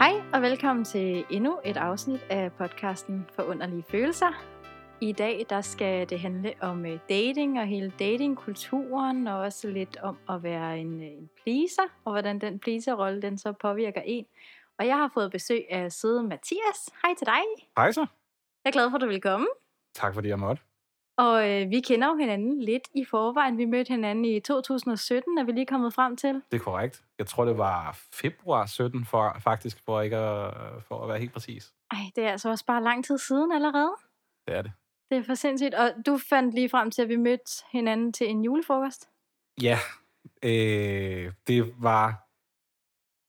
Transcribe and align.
Hej 0.00 0.22
og 0.32 0.42
velkommen 0.42 0.84
til 0.84 1.24
endnu 1.30 1.60
et 1.64 1.76
afsnit 1.76 2.20
af 2.30 2.52
podcasten 2.52 3.26
for 3.34 3.42
underlige 3.42 3.84
følelser. 3.90 4.44
I 5.00 5.12
dag 5.12 5.46
der 5.50 5.60
skal 5.60 6.10
det 6.10 6.20
handle 6.20 6.54
om 6.60 6.86
øh, 6.86 6.98
dating 7.08 7.58
og 7.60 7.66
hele 7.66 7.92
datingkulturen 7.98 9.26
og 9.26 9.38
også 9.38 9.68
lidt 9.68 9.96
om 9.96 10.18
at 10.28 10.42
være 10.42 10.78
en, 10.78 11.02
øh, 11.02 11.08
en 11.08 11.30
pleaser 11.42 11.82
og 12.04 12.12
hvordan 12.12 12.38
den 12.38 12.58
pleaserrolle 12.58 13.22
den 13.22 13.38
så 13.38 13.52
påvirker 13.52 14.00
en. 14.04 14.26
Og 14.78 14.86
jeg 14.86 14.96
har 14.96 15.10
fået 15.14 15.30
besøg 15.30 15.66
af 15.70 15.92
søde 15.92 16.22
Mathias. 16.22 16.90
Hej 17.02 17.14
til 17.18 17.26
dig. 17.26 17.66
Hej 17.76 17.92
så. 17.92 18.06
Jeg 18.64 18.70
er 18.70 18.72
glad 18.72 18.90
for, 18.90 18.96
at 18.96 19.02
du 19.02 19.06
vil 19.06 19.20
komme. 19.20 19.46
Tak 19.94 20.14
fordi 20.14 20.28
jeg 20.28 20.38
måtte. 20.38 20.62
Og 21.20 21.50
øh, 21.50 21.70
vi 21.70 21.80
kender 21.80 22.08
jo 22.08 22.14
hinanden 22.16 22.62
lidt 22.62 22.88
i 22.94 23.04
forvejen. 23.04 23.58
Vi 23.58 23.64
mødte 23.64 23.88
hinanden 23.92 24.24
i 24.24 24.40
2017, 24.40 25.38
er 25.38 25.44
vi 25.44 25.52
lige 25.52 25.66
kommet 25.66 25.94
frem 25.94 26.16
til. 26.16 26.34
Det 26.50 26.60
er 26.60 26.64
korrekt. 26.64 27.02
Jeg 27.18 27.26
tror, 27.26 27.44
det 27.44 27.58
var 27.58 27.98
februar 28.14 28.66
17, 28.66 29.04
for, 29.04 29.36
faktisk, 29.40 29.84
for, 29.84 30.00
ikke 30.00 30.16
at, 30.16 30.54
for 30.88 31.02
at 31.02 31.08
være 31.08 31.18
helt 31.18 31.32
præcis. 31.32 31.72
Ej, 31.90 31.98
det 32.16 32.24
er 32.24 32.30
altså 32.30 32.50
også 32.50 32.66
bare 32.66 32.82
lang 32.82 33.04
tid 33.04 33.18
siden 33.18 33.52
allerede. 33.52 33.92
Det 34.46 34.56
er 34.56 34.62
det. 34.62 34.72
Det 35.10 35.18
er 35.18 35.22
for 35.22 35.34
sindssygt. 35.34 35.74
Og 35.74 35.92
du 36.06 36.18
fandt 36.30 36.54
lige 36.54 36.68
frem 36.68 36.90
til, 36.90 37.02
at 37.02 37.08
vi 37.08 37.16
mødte 37.16 37.64
hinanden 37.72 38.12
til 38.12 38.30
en 38.30 38.44
julefrokost. 38.44 39.08
Ja, 39.62 39.78
øh, 40.42 41.32
det 41.46 41.72
var 41.82 42.26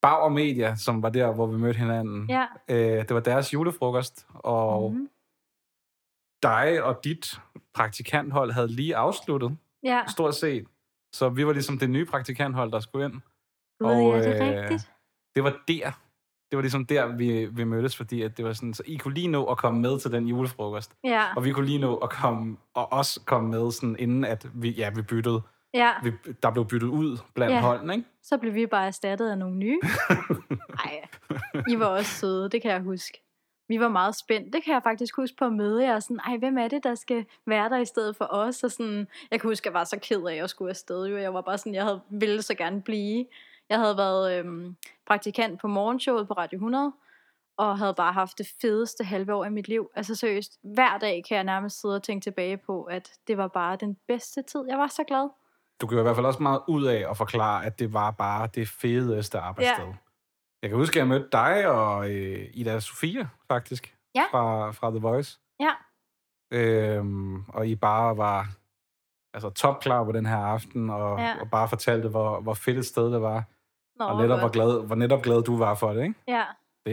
Bauer 0.02 0.28
Media, 0.28 0.74
som 0.74 1.02
var 1.02 1.10
der, 1.10 1.32
hvor 1.34 1.46
vi 1.46 1.56
mødte 1.56 1.78
hinanden. 1.78 2.30
Ja. 2.30 2.46
Øh, 2.68 2.76
det 3.08 3.14
var 3.14 3.20
deres 3.20 3.52
julefrokost, 3.54 4.26
og 4.34 4.92
Mhm. 4.92 5.08
Dig 6.42 6.82
og 6.82 7.00
dit 7.04 7.40
praktikanthold 7.74 8.52
havde 8.52 8.68
lige 8.68 8.96
afsluttet, 8.96 9.56
Ja, 9.84 10.02
stort 10.08 10.34
set. 10.34 10.64
Så 11.12 11.28
vi 11.28 11.46
var 11.46 11.52
ligesom 11.52 11.78
det 11.78 11.90
nye 11.90 12.04
praktikanthold, 12.06 12.72
der 12.72 12.80
skulle 12.80 13.04
ind. 13.04 13.12
Gud, 13.80 13.90
og, 13.90 14.12
ja, 14.12 14.18
det 14.18 14.40
er 14.42 14.54
øh, 14.54 14.60
rigtigt. 14.62 14.90
Det 15.34 15.44
var 15.44 15.50
der. 15.68 15.90
Det 16.50 16.56
var 16.56 16.60
ligesom 16.60 16.86
der, 16.86 17.06
vi, 17.16 17.46
vi 17.46 17.64
mødtes, 17.64 17.96
fordi 17.96 18.22
at 18.22 18.36
det 18.36 18.44
var 18.44 18.52
sådan, 18.52 18.74
så 18.74 18.82
I 18.86 18.96
kunne 18.96 19.14
lige 19.14 19.28
nå 19.28 19.44
at 19.44 19.58
komme 19.58 19.80
med 19.80 19.98
til 20.00 20.12
den 20.12 20.26
julefrokost. 20.28 20.92
Ja, 21.04 21.24
Og 21.36 21.44
vi 21.44 21.52
kunne 21.52 21.66
lige 21.66 21.78
nå 21.78 21.96
at 21.96 22.10
komme, 22.10 22.56
og 22.74 22.92
også 22.92 23.20
komme 23.26 23.50
med, 23.50 23.70
sådan, 23.72 23.96
inden 23.98 24.24
at 24.24 24.46
vi, 24.54 24.70
ja, 24.70 24.90
vi 24.90 25.02
byttede. 25.02 25.42
ja. 25.74 25.90
Vi, 26.02 26.12
der 26.42 26.50
blev 26.50 26.66
byttet 26.66 26.88
ud 26.88 27.18
blandt 27.34 27.54
Ja. 27.54 27.60
holdene, 27.60 27.94
ikke? 27.94 28.08
Så 28.22 28.38
blev 28.38 28.54
vi 28.54 28.66
bare 28.66 28.86
erstattet 28.86 29.30
af 29.30 29.38
nogle 29.38 29.56
nye. 29.56 29.80
Nej, 30.84 31.08
I 31.68 31.78
var 31.78 31.86
også 31.86 32.10
søde, 32.10 32.48
det 32.50 32.62
kan 32.62 32.70
jeg 32.70 32.80
huske. 32.80 33.22
Vi 33.68 33.80
var 33.80 33.88
meget 33.88 34.16
spændt. 34.16 34.52
Det 34.52 34.64
kan 34.64 34.74
jeg 34.74 34.82
faktisk 34.82 35.16
huske 35.16 35.36
på 35.36 35.44
at 35.44 35.52
møde 35.52 35.84
jer. 35.84 36.00
Sådan, 36.00 36.20
Ej, 36.26 36.36
hvem 36.36 36.58
er 36.58 36.68
det, 36.68 36.84
der 36.84 36.94
skal 36.94 37.26
være 37.46 37.68
der 37.68 37.78
i 37.78 37.84
stedet 37.84 38.16
for 38.16 38.28
os? 38.30 38.64
Og 38.64 38.70
sådan, 38.70 39.08
jeg 39.30 39.40
kan 39.40 39.50
huske, 39.50 39.62
at 39.62 39.66
jeg 39.66 39.78
var 39.78 39.84
så 39.84 39.98
ked 40.02 40.22
af 40.22 40.44
at 40.44 40.50
skulle 40.50 40.70
afsted. 40.70 41.06
Jo. 41.06 41.16
Jeg 41.16 41.34
var 41.34 41.40
bare 41.40 41.58
sådan, 41.58 41.74
jeg 41.74 41.84
havde, 41.84 42.00
ville 42.10 42.42
så 42.42 42.54
gerne 42.54 42.82
blive. 42.82 43.26
Jeg 43.68 43.78
havde 43.78 43.96
været 43.96 44.38
øhm, 44.38 44.76
praktikant 45.06 45.60
på 45.60 45.68
morgenshowet 45.68 46.28
på 46.28 46.34
Radio 46.34 46.56
100, 46.56 46.92
og 47.56 47.78
havde 47.78 47.94
bare 47.94 48.12
haft 48.12 48.38
det 48.38 48.48
fedeste 48.60 49.04
halve 49.04 49.34
år 49.34 49.44
i 49.44 49.50
mit 49.50 49.68
liv. 49.68 49.90
Altså 49.94 50.14
seriøst, 50.14 50.58
hver 50.62 50.98
dag 50.98 51.24
kan 51.28 51.34
jeg 51.34 51.44
nærmest 51.44 51.80
sidde 51.80 51.94
og 51.94 52.02
tænke 52.02 52.24
tilbage 52.24 52.56
på, 52.56 52.82
at 52.82 53.12
det 53.28 53.36
var 53.36 53.48
bare 53.48 53.76
den 53.76 53.96
bedste 54.08 54.42
tid. 54.42 54.64
Jeg 54.68 54.78
var 54.78 54.86
så 54.86 55.04
glad. 55.04 55.28
Du 55.80 55.86
gjorde 55.86 56.02
i 56.02 56.02
hvert 56.02 56.16
fald 56.16 56.26
også 56.26 56.42
meget 56.42 56.62
ud 56.68 56.84
af 56.84 57.10
at 57.10 57.16
forklare, 57.16 57.64
at 57.64 57.78
det 57.78 57.92
var 57.92 58.10
bare 58.10 58.48
det 58.54 58.68
fedeste 58.68 59.38
arbejdssted. 59.38 59.84
Ja. 59.86 59.92
Jeg 60.62 60.70
kan 60.70 60.78
huske, 60.78 60.96
at 60.96 60.98
jeg 60.98 61.06
mødte 61.08 61.28
dig 61.32 61.66
og 61.70 62.10
øh, 62.10 62.46
Ida 62.52 62.80
Sofia, 62.80 63.28
faktisk, 63.48 63.94
Ja. 64.14 64.24
fra, 64.30 64.70
fra 64.70 64.90
The 64.90 64.98
Voice. 64.98 65.38
Ja. 65.60 65.70
Øhm, 66.50 67.44
og 67.48 67.66
I 67.68 67.74
bare 67.74 68.16
var 68.16 68.46
altså, 69.34 69.50
topklar 69.50 70.04
på 70.04 70.12
den 70.12 70.26
her 70.26 70.36
aften, 70.36 70.90
og, 70.90 71.18
Ja. 71.18 71.40
og 71.40 71.50
bare 71.50 71.68
fortalte, 71.68 72.08
hvor, 72.08 72.40
hvor 72.40 72.54
fedt 72.54 72.78
et 72.78 72.86
sted 72.86 73.12
det 73.12 73.22
var. 73.22 73.44
Nå, 73.98 74.04
og 74.04 74.22
netop 74.22 74.38
hvor 74.38 74.48
glad, 74.48 74.86
hvor 74.86 74.94
netop 74.96 75.22
glad 75.22 75.42
du 75.42 75.56
var 75.56 75.74
for 75.74 75.92
det, 75.92 76.02
ikke? 76.02 76.14
Ja. 76.28 76.44
Det, 76.86 76.92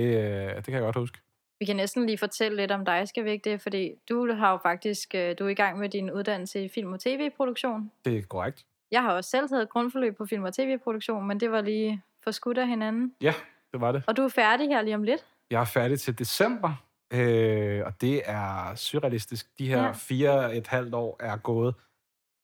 øh, 0.50 0.56
det 0.56 0.64
kan 0.66 0.74
jeg 0.74 0.82
godt 0.82 0.96
huske. 0.96 1.18
Vi 1.60 1.66
kan 1.66 1.76
næsten 1.76 2.06
lige 2.06 2.18
fortælle 2.18 2.58
lidt 2.58 2.72
om 2.72 2.86
dig, 2.86 3.08
skal 3.08 3.26
vi 3.26 3.32
ikke 3.32 3.50
det? 3.52 3.62
Fordi 3.62 3.92
du 4.10 4.34
har 4.34 4.52
jo 4.52 4.58
faktisk, 4.58 5.16
øh, 5.16 5.36
du 5.40 5.46
er 5.46 5.50
i 5.50 5.54
gang 5.54 5.80
med 5.80 5.90
din 5.90 6.12
uddannelse 6.12 6.64
i 6.66 6.70
film- 6.70 6.94
og 6.94 7.00
tv-produktion. 7.00 7.92
Det 8.06 8.18
er 8.18 8.22
korrekt. 8.22 8.66
Jeg 8.92 9.02
har 9.04 9.14
også 9.14 9.30
selv 9.30 9.50
taget 9.50 9.64
et 9.64 9.70
grundforløb 9.70 10.18
på 10.18 10.26
film- 10.26 10.44
og 10.44 10.54
tv-produktion, 10.54 11.28
men 11.28 11.40
det 11.40 11.52
var 11.52 11.62
lige 11.62 12.02
for 12.24 12.32
skudt 12.32 12.58
af 12.58 12.68
hinanden. 12.68 13.14
Ja, 13.22 13.34
det 13.74 13.82
var 13.82 13.92
det. 13.92 14.04
Og 14.08 14.18
du 14.18 14.22
er 14.22 14.30
færdig 14.30 14.68
her 14.68 14.82
lige 14.82 14.96
om 14.96 15.04
lidt. 15.04 15.26
Jeg 15.52 15.62
er 15.62 15.66
færdig 15.66 16.00
til 16.00 16.20
december, 16.20 16.74
øh, 17.14 17.82
og 17.86 18.02
det 18.02 18.22
er 18.26 18.76
surrealistisk. 18.76 19.60
De 19.60 19.68
her 19.68 19.84
Ja. 19.84 19.92
fire 19.92 20.56
et 20.56 20.68
halvt 20.68 20.94
år 20.94 21.18
er 21.20 21.38
gået 21.38 21.76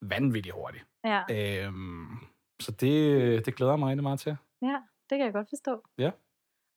vanvittigt 0.01 0.55
hurtigt. 0.55 0.85
Ja, 1.03 1.21
Øhm, 1.31 2.17
så 2.61 2.71
det, 2.71 3.45
det 3.45 3.55
glæder 3.55 3.75
mig 3.75 3.89
rigtig 3.89 4.03
meget 4.03 4.19
til. 4.19 4.37
ja 4.61 4.77
det 5.09 5.17
kan 5.17 5.25
jeg 5.25 5.33
godt 5.33 5.49
forstå. 5.49 5.83
Ja. 5.97 6.11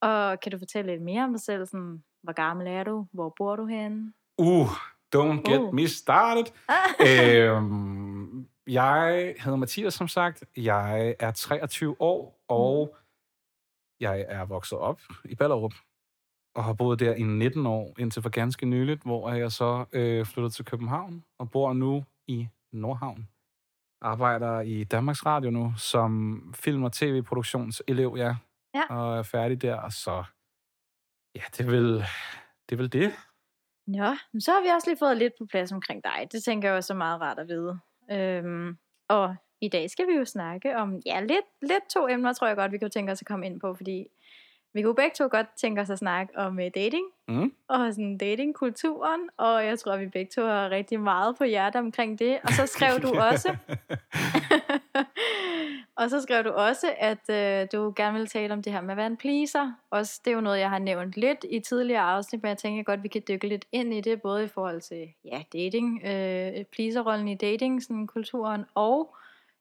Og 0.02 0.40
kan 0.40 0.52
du 0.52 0.58
fortælle 0.58 0.90
lidt 0.92 1.02
mere 1.02 1.24
om 1.24 1.30
dig 1.32 1.40
selv? 1.40 1.66
Sådan, 1.66 2.02
hvor 2.22 2.32
gammel 2.32 2.66
er 2.66 2.84
du? 2.84 3.06
Hvor 3.12 3.34
bor 3.36 3.56
du 3.56 3.66
henne? 3.66 4.12
Uh, 4.38 4.68
don't 5.16 5.50
get 5.50 5.60
Uh. 5.60 5.74
me 5.74 5.88
started. 5.88 6.44
øhm, 7.08 8.48
jeg 8.66 9.34
hedder 9.40 9.56
Mathias, 9.56 9.94
som 9.94 10.08
sagt. 10.08 10.44
Jeg 10.56 11.14
er 11.18 11.30
23 11.30 11.96
år, 12.00 12.40
og 12.48 12.96
jeg 14.00 14.24
er 14.28 14.44
vokset 14.44 14.78
op 14.78 15.00
i 15.24 15.34
Ballerup. 15.34 15.74
Og 16.54 16.64
har 16.64 16.72
boet 16.72 17.00
der 17.00 17.14
i 17.14 17.22
19 17.22 17.66
år, 17.66 17.94
indtil 17.98 18.22
for 18.22 18.30
ganske 18.30 18.66
nyligt, 18.66 19.02
hvor 19.02 19.32
jeg 19.32 19.52
så 19.52 19.84
øh, 19.92 20.26
flyttede 20.26 20.54
til 20.54 20.64
København 20.64 21.24
og 21.38 21.50
bor 21.50 21.72
nu 21.72 22.04
i 22.26 22.48
Nordhavn. 22.72 23.28
Arbejder 24.00 24.60
i 24.60 24.84
Danmarks 24.84 25.26
Radio 25.26 25.50
nu 25.50 25.72
som 25.76 26.42
film- 26.56 26.82
og 26.82 26.92
tv-produktionselev, 26.92 28.14
ja. 28.16 28.36
Ja. 28.74 28.94
Og 28.96 29.18
er 29.18 29.22
færdig 29.22 29.62
der, 29.62 29.74
og 29.74 29.92
så... 29.92 30.24
Ja, 31.34 31.42
det 31.56 31.60
er 31.60 31.70
vel 31.70 31.94
det. 32.68 32.72
Er 32.72 32.76
vel 32.76 32.92
det. 32.92 33.12
Nå, 33.86 34.16
men 34.32 34.40
så 34.40 34.52
har 34.52 34.62
vi 34.62 34.68
også 34.68 34.90
lige 34.90 34.98
fået 34.98 35.16
lidt 35.16 35.32
på 35.38 35.46
plads 35.50 35.72
omkring 35.72 36.04
dig. 36.04 36.28
Det 36.32 36.44
tænker 36.44 36.68
jeg 36.68 36.76
også 36.76 36.92
er 36.92 36.96
meget 36.96 37.20
rart 37.20 37.38
at 37.38 37.48
vide. 37.48 37.78
Øhm, 38.10 38.78
og 39.08 39.36
i 39.60 39.68
dag 39.68 39.90
skal 39.90 40.06
vi 40.06 40.12
jo 40.12 40.24
snakke 40.24 40.76
om, 40.76 41.02
ja, 41.06 41.20
lidt, 41.20 41.46
lidt 41.62 41.88
to 41.94 42.08
emner, 42.08 42.32
tror 42.32 42.46
jeg 42.46 42.56
godt, 42.56 42.72
vi 42.72 42.78
kunne 42.78 42.90
tænke 42.90 43.12
os 43.12 43.22
at 43.22 43.26
komme 43.26 43.46
ind 43.46 43.60
på, 43.60 43.74
fordi 43.74 44.06
vi 44.72 44.82
kunne 44.82 44.94
begge 44.94 45.14
to 45.14 45.28
godt 45.30 45.46
tænke 45.56 45.80
os 45.80 45.90
at 45.90 45.98
snakke 45.98 46.38
om 46.38 46.58
uh, 46.58 46.64
dating, 46.74 47.04
Mm. 47.28 47.52
og 47.68 47.92
sådan 47.94 48.18
datingkulturen, 48.18 49.20
og 49.36 49.66
jeg 49.66 49.78
tror, 49.78 49.96
vi 49.96 50.06
begge 50.06 50.30
to 50.34 50.42
har 50.42 50.70
rigtig 50.70 51.00
meget 51.00 51.36
på 51.36 51.44
hjertet 51.44 51.78
omkring 51.78 52.18
det. 52.18 52.38
Og 52.42 52.48
så 52.50 52.66
skrev 52.66 52.98
du 53.02 53.08
også, 53.32 53.56
og 56.00 56.10
så 56.10 56.20
skrev 56.22 56.44
du 56.44 56.50
også, 56.50 56.94
at 56.98 57.30
øh, 57.30 57.66
du 57.72 57.92
gerne 57.96 58.12
ville 58.12 58.26
tale 58.26 58.52
om 58.52 58.62
det 58.62 58.72
her 58.72 58.80
med 58.80 58.94
være 58.94 59.06
en 59.06 59.16
pleaser. 59.16 59.72
Også, 59.90 60.20
det 60.24 60.30
er 60.30 60.34
jo 60.34 60.40
noget, 60.40 60.58
jeg 60.58 60.70
har 60.70 60.78
nævnt 60.78 61.16
lidt 61.16 61.44
i 61.50 61.60
tidligere 61.60 62.02
afsnit, 62.02 62.42
men 62.42 62.48
jeg 62.48 62.58
tænker 62.58 62.82
godt, 62.82 63.02
vi 63.02 63.08
kan 63.08 63.22
dykke 63.28 63.48
lidt 63.48 63.64
ind 63.72 63.94
i 63.94 64.00
det, 64.00 64.22
både 64.22 64.44
i 64.44 64.48
forhold 64.48 64.80
til 64.80 65.08
ja, 65.24 65.42
dating, 65.52 66.02
øh, 66.04 66.64
pleaserrollen 66.64 67.28
i 67.28 67.34
dating, 67.34 67.82
sådan 67.82 68.06
kulturen, 68.06 68.64
og 68.74 69.16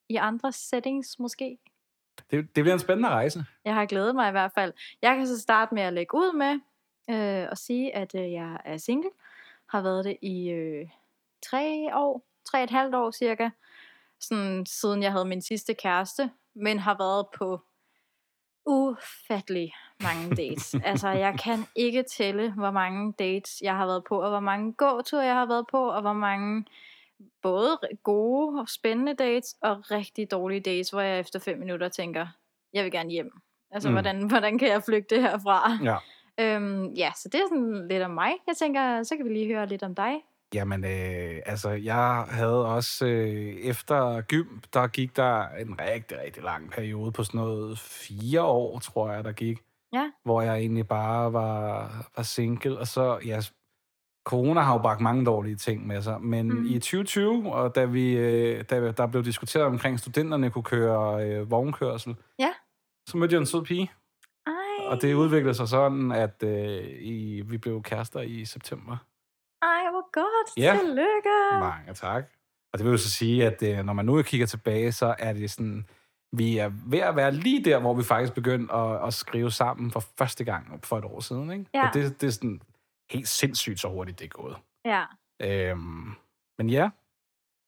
i 0.09 0.15
andre 0.15 0.51
settings 0.51 1.19
måske. 1.19 1.57
det, 2.31 2.55
det 2.55 2.63
bliver 2.63 2.73
en 2.73 2.79
spændende 2.79 3.09
rejse. 3.09 3.45
Jeg 3.65 3.73
har 3.73 3.85
glædet 3.85 4.15
mig 4.15 4.27
i 4.27 4.31
hvert 4.31 4.51
fald. 4.55 4.73
Jeg 5.01 5.15
kan 5.17 5.27
så 5.27 5.39
starte 5.39 5.75
med 5.75 5.83
at 5.83 5.93
lægge 5.93 6.15
ud 6.17 6.33
med 6.33 6.59
øh, 7.15 7.47
og 7.51 7.57
sige, 7.57 7.95
at 7.95 8.15
øh, 8.15 8.31
jeg 8.31 8.57
er 8.65 8.77
single. 8.77 9.09
Har 9.69 9.81
været 9.81 10.05
det 10.05 10.17
i 10.21 10.49
øh, 10.49 10.89
tre 11.45 11.89
år, 11.93 12.25
tre 12.45 12.57
og 12.57 12.63
et 12.63 12.69
halvt 12.69 12.95
år 12.95 13.11
cirka. 13.11 13.49
Sådan, 14.19 14.65
siden 14.65 15.03
jeg 15.03 15.11
havde 15.11 15.25
min 15.25 15.41
sidste 15.41 15.73
kæreste. 15.73 16.31
Men 16.55 16.79
har 16.79 16.97
været 16.97 17.25
på 17.37 17.61
ufattelig 18.65 19.73
mange 20.03 20.35
dates. 20.41 20.75
altså, 20.85 21.09
jeg 21.09 21.39
kan 21.43 21.65
ikke 21.75 22.03
tælle, 22.03 22.53
hvor 22.53 22.71
mange 22.71 23.13
dates 23.19 23.61
jeg 23.61 23.75
har 23.75 23.85
været 23.85 24.03
på, 24.03 24.21
og 24.21 24.29
hvor 24.29 24.39
mange 24.39 24.73
gåture 24.73 25.25
jeg 25.25 25.35
har 25.35 25.45
været 25.45 25.65
på, 25.71 25.89
og 25.89 26.01
hvor 26.01 26.13
mange 26.13 26.65
både 27.41 27.79
gode 28.03 28.61
og 28.61 28.69
spændende 28.69 29.13
dates, 29.13 29.55
og 29.61 29.91
rigtig 29.91 30.31
dårlige 30.31 30.59
dates, 30.59 30.89
hvor 30.89 31.01
jeg 31.01 31.19
efter 31.19 31.39
fem 31.39 31.57
minutter 31.57 31.89
tænker, 31.89 32.27
jeg 32.73 32.83
vil 32.83 32.91
gerne 32.91 33.09
hjem. 33.09 33.31
Altså, 33.71 33.89
mm. 33.89 33.95
Hvordan, 33.95 34.27
hvordan 34.27 34.57
kan 34.57 34.67
jeg 34.67 34.83
flygte 34.83 35.21
herfra? 35.21 35.77
Ja. 35.83 35.97
Øhm, 36.39 36.93
ja, 36.93 37.11
så 37.15 37.29
det 37.31 37.39
er 37.39 37.47
sådan 37.49 37.87
lidt 37.87 38.03
om 38.03 38.11
mig. 38.11 38.31
Jeg 38.47 38.55
tænker, 38.57 39.03
så 39.03 39.15
kan 39.15 39.25
vi 39.25 39.33
lige 39.33 39.47
høre 39.47 39.67
lidt 39.67 39.83
om 39.83 39.95
dig. 39.95 40.13
Jamen, 40.53 40.83
øh, 40.83 41.41
altså, 41.45 41.69
jeg 41.69 42.25
havde 42.29 42.65
også, 42.65 43.05
øh, 43.05 43.55
efter 43.55 44.21
gym, 44.21 44.47
der 44.73 44.87
gik 44.87 45.15
der 45.15 45.47
en 45.47 45.79
rigtig, 45.81 46.19
rigtig 46.19 46.43
lang 46.43 46.71
periode 46.71 47.11
på 47.11 47.23
sådan 47.23 47.37
noget 47.37 47.79
fire 47.79 48.43
år, 48.43 48.79
tror 48.79 49.11
jeg, 49.11 49.23
der 49.23 49.31
gik. 49.31 49.59
Ja. 49.93 50.11
Hvor 50.23 50.41
jeg 50.41 50.57
egentlig 50.57 50.87
bare 50.87 51.33
var, 51.33 51.91
var 52.15 52.23
single, 52.23 52.79
og 52.79 52.87
så, 52.87 53.19
ja, 53.25 53.41
corona 54.27 54.61
har 54.61 54.73
jo 54.73 54.79
bragt 54.79 55.01
mange 55.01 55.25
dårlige 55.25 55.55
ting 55.55 55.87
med 55.87 56.01
sig, 56.01 56.21
men 56.21 56.47
mm. 56.47 56.65
i 56.65 56.73
2020, 56.79 57.53
og 57.53 57.75
da, 57.75 57.85
vi, 57.85 58.17
øh, 58.17 58.63
da 58.69 58.91
der 58.91 59.07
blev 59.07 59.23
diskuteret 59.25 59.65
omkring, 59.65 59.99
studenterne 59.99 60.49
kunne 60.49 60.63
køre 60.63 61.25
øh, 61.27 61.51
vognkørsel, 61.51 62.15
Ja. 62.39 62.49
så 63.09 63.17
mødte 63.17 63.33
jeg 63.33 63.39
en 63.39 63.45
sød 63.45 63.63
pige, 63.65 63.91
Ej, 64.47 64.53
og 64.87 65.01
det 65.01 65.13
udviklede 65.13 65.53
sig 65.53 65.67
sådan, 65.67 66.11
at 66.11 66.43
øh, 66.43 66.83
i, 66.99 67.41
vi 67.45 67.57
blev 67.57 67.83
kærester 67.83 68.21
i 68.21 68.45
september. 68.45 68.97
ej 69.61 69.91
hvor 69.91 70.11
godt. 70.11 70.57
Ja. 70.57 70.77
Tillykke. 70.81 71.59
Mange 71.59 71.93
tak. 71.93 72.23
Og 72.73 72.79
det 72.79 72.85
vil 72.85 72.91
jo 72.91 72.97
så 72.97 73.11
sige, 73.11 73.45
at 73.45 73.63
øh, 73.63 73.85
når 73.85 73.93
man 73.93 74.05
nu 74.05 74.21
kigger 74.21 74.47
tilbage, 74.47 74.91
så 74.91 75.15
er 75.19 75.33
det 75.33 75.51
sådan 75.51 75.85
vi 76.31 76.57
er 76.57 76.71
ved 76.85 76.99
at 76.99 77.15
være 77.15 77.31
lige 77.31 77.63
der, 77.65 77.79
hvor 77.79 77.93
vi 77.93 78.03
faktisk 78.03 78.33
begyndte 78.33 78.73
at, 78.73 79.07
at 79.07 79.13
skrive 79.13 79.51
sammen 79.51 79.91
for 79.91 80.03
første 80.17 80.43
gang 80.43 80.79
for 80.83 80.97
et 80.97 81.05
år 81.05 81.19
siden. 81.19 81.51
Ikke? 81.51 81.65
Ja. 81.73 81.87
Og 81.87 81.93
det, 81.93 82.21
det 82.21 82.27
er 82.27 82.31
sådan 82.31 82.61
helt 83.11 83.27
sindssygt, 83.27 83.79
så 83.79 83.87
hurtigt 83.87 84.19
det 84.19 84.25
er 84.25 84.29
gået. 84.29 84.57
Ja. 84.85 85.03
Øhm, 85.41 86.11
men 86.57 86.69
ja, 86.69 86.89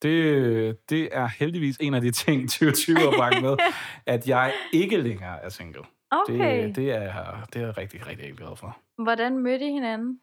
det, 0.02 0.90
det 0.90 1.10
er 1.12 1.28
heldigvis 1.28 1.78
en 1.82 1.94
af 1.94 2.02
de 2.02 2.12
ting, 2.12 2.42
2020 2.50 2.98
har 2.98 3.12
bragt 3.18 3.42
med, 3.42 3.58
at 4.14 4.28
jeg 4.28 4.54
ikke 4.74 4.98
længere 4.98 5.44
er 5.44 5.50
single. 5.50 5.84
Okay. 6.12 6.68
Det, 6.68 6.76
det, 6.76 6.92
er, 6.92 7.46
det 7.54 7.62
er 7.62 7.66
jeg 7.66 7.78
rigtig, 7.78 8.08
rigtig 8.08 8.34
glad 8.34 8.56
for. 8.56 8.78
Hvordan 9.04 9.38
mødte 9.38 9.66
I 9.66 9.72
hinanden? 9.72 10.20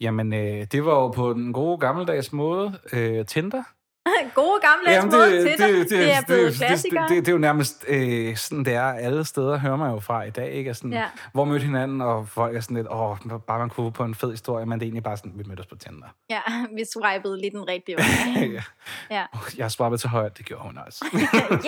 Jamen, 0.00 0.32
øh, 0.32 0.66
det 0.72 0.84
var 0.84 0.92
jo 0.92 1.08
på 1.08 1.32
den 1.32 1.52
gode 1.52 1.78
gammeldags 1.78 2.32
måde 2.32 2.78
øh, 2.92 3.26
Tinder. 3.26 3.62
Gode 4.34 4.60
gamle 4.62 4.90
Jamen, 4.90 5.10
måde 5.10 5.30
til 5.30 5.50
det, 5.50 5.58
det, 5.58 5.90
det, 5.90 6.12
er 6.14 6.22
blevet 6.26 6.50
det, 6.52 6.56
klassikere. 6.60 7.02
Det, 7.02 7.10
det, 7.10 7.16
det 7.26 7.28
er 7.28 7.32
jo 7.32 7.38
nærmest 7.38 7.84
øh, 7.88 8.36
sådan, 8.36 8.64
det 8.64 8.74
er 8.74 8.82
alle 8.82 9.24
steder, 9.24 9.58
hører 9.58 9.76
man 9.76 9.90
jo 9.90 10.00
fra 10.00 10.22
i 10.22 10.30
dag. 10.30 10.52
Ikke? 10.52 10.74
Sådan, 10.74 10.92
Ja. 10.92 11.04
Hvor 11.32 11.44
mødte 11.44 11.64
hinanden, 11.64 12.00
og 12.00 12.28
folk 12.28 12.56
er 12.56 12.60
sådan 12.60 12.76
lidt, 12.76 12.86
åh, 12.90 13.16
bare 13.46 13.58
man 13.58 13.68
kunne 13.70 13.92
på 13.92 14.04
en 14.04 14.14
fed 14.14 14.30
historie, 14.30 14.66
men 14.66 14.78
det 14.80 14.84
er 14.84 14.86
egentlig 14.86 15.02
bare 15.02 15.16
sådan, 15.16 15.32
vi 15.34 15.44
mødte 15.46 15.60
os 15.60 15.66
på 15.66 15.76
Tinder. 15.76 16.06
Ja, 16.30 16.40
vi 16.76 16.84
swipede 16.92 17.40
lige 17.40 17.50
den 17.50 17.68
rigtige 17.68 17.96
vej. 17.98 18.48
ja. 18.52 18.62
Ja. 19.10 19.24
Jeg 19.58 19.70
swappet 19.70 20.00
til 20.00 20.08
højre, 20.08 20.30
det 20.38 20.46
gjorde 20.46 20.62
hun 20.62 20.78
også. 20.86 21.04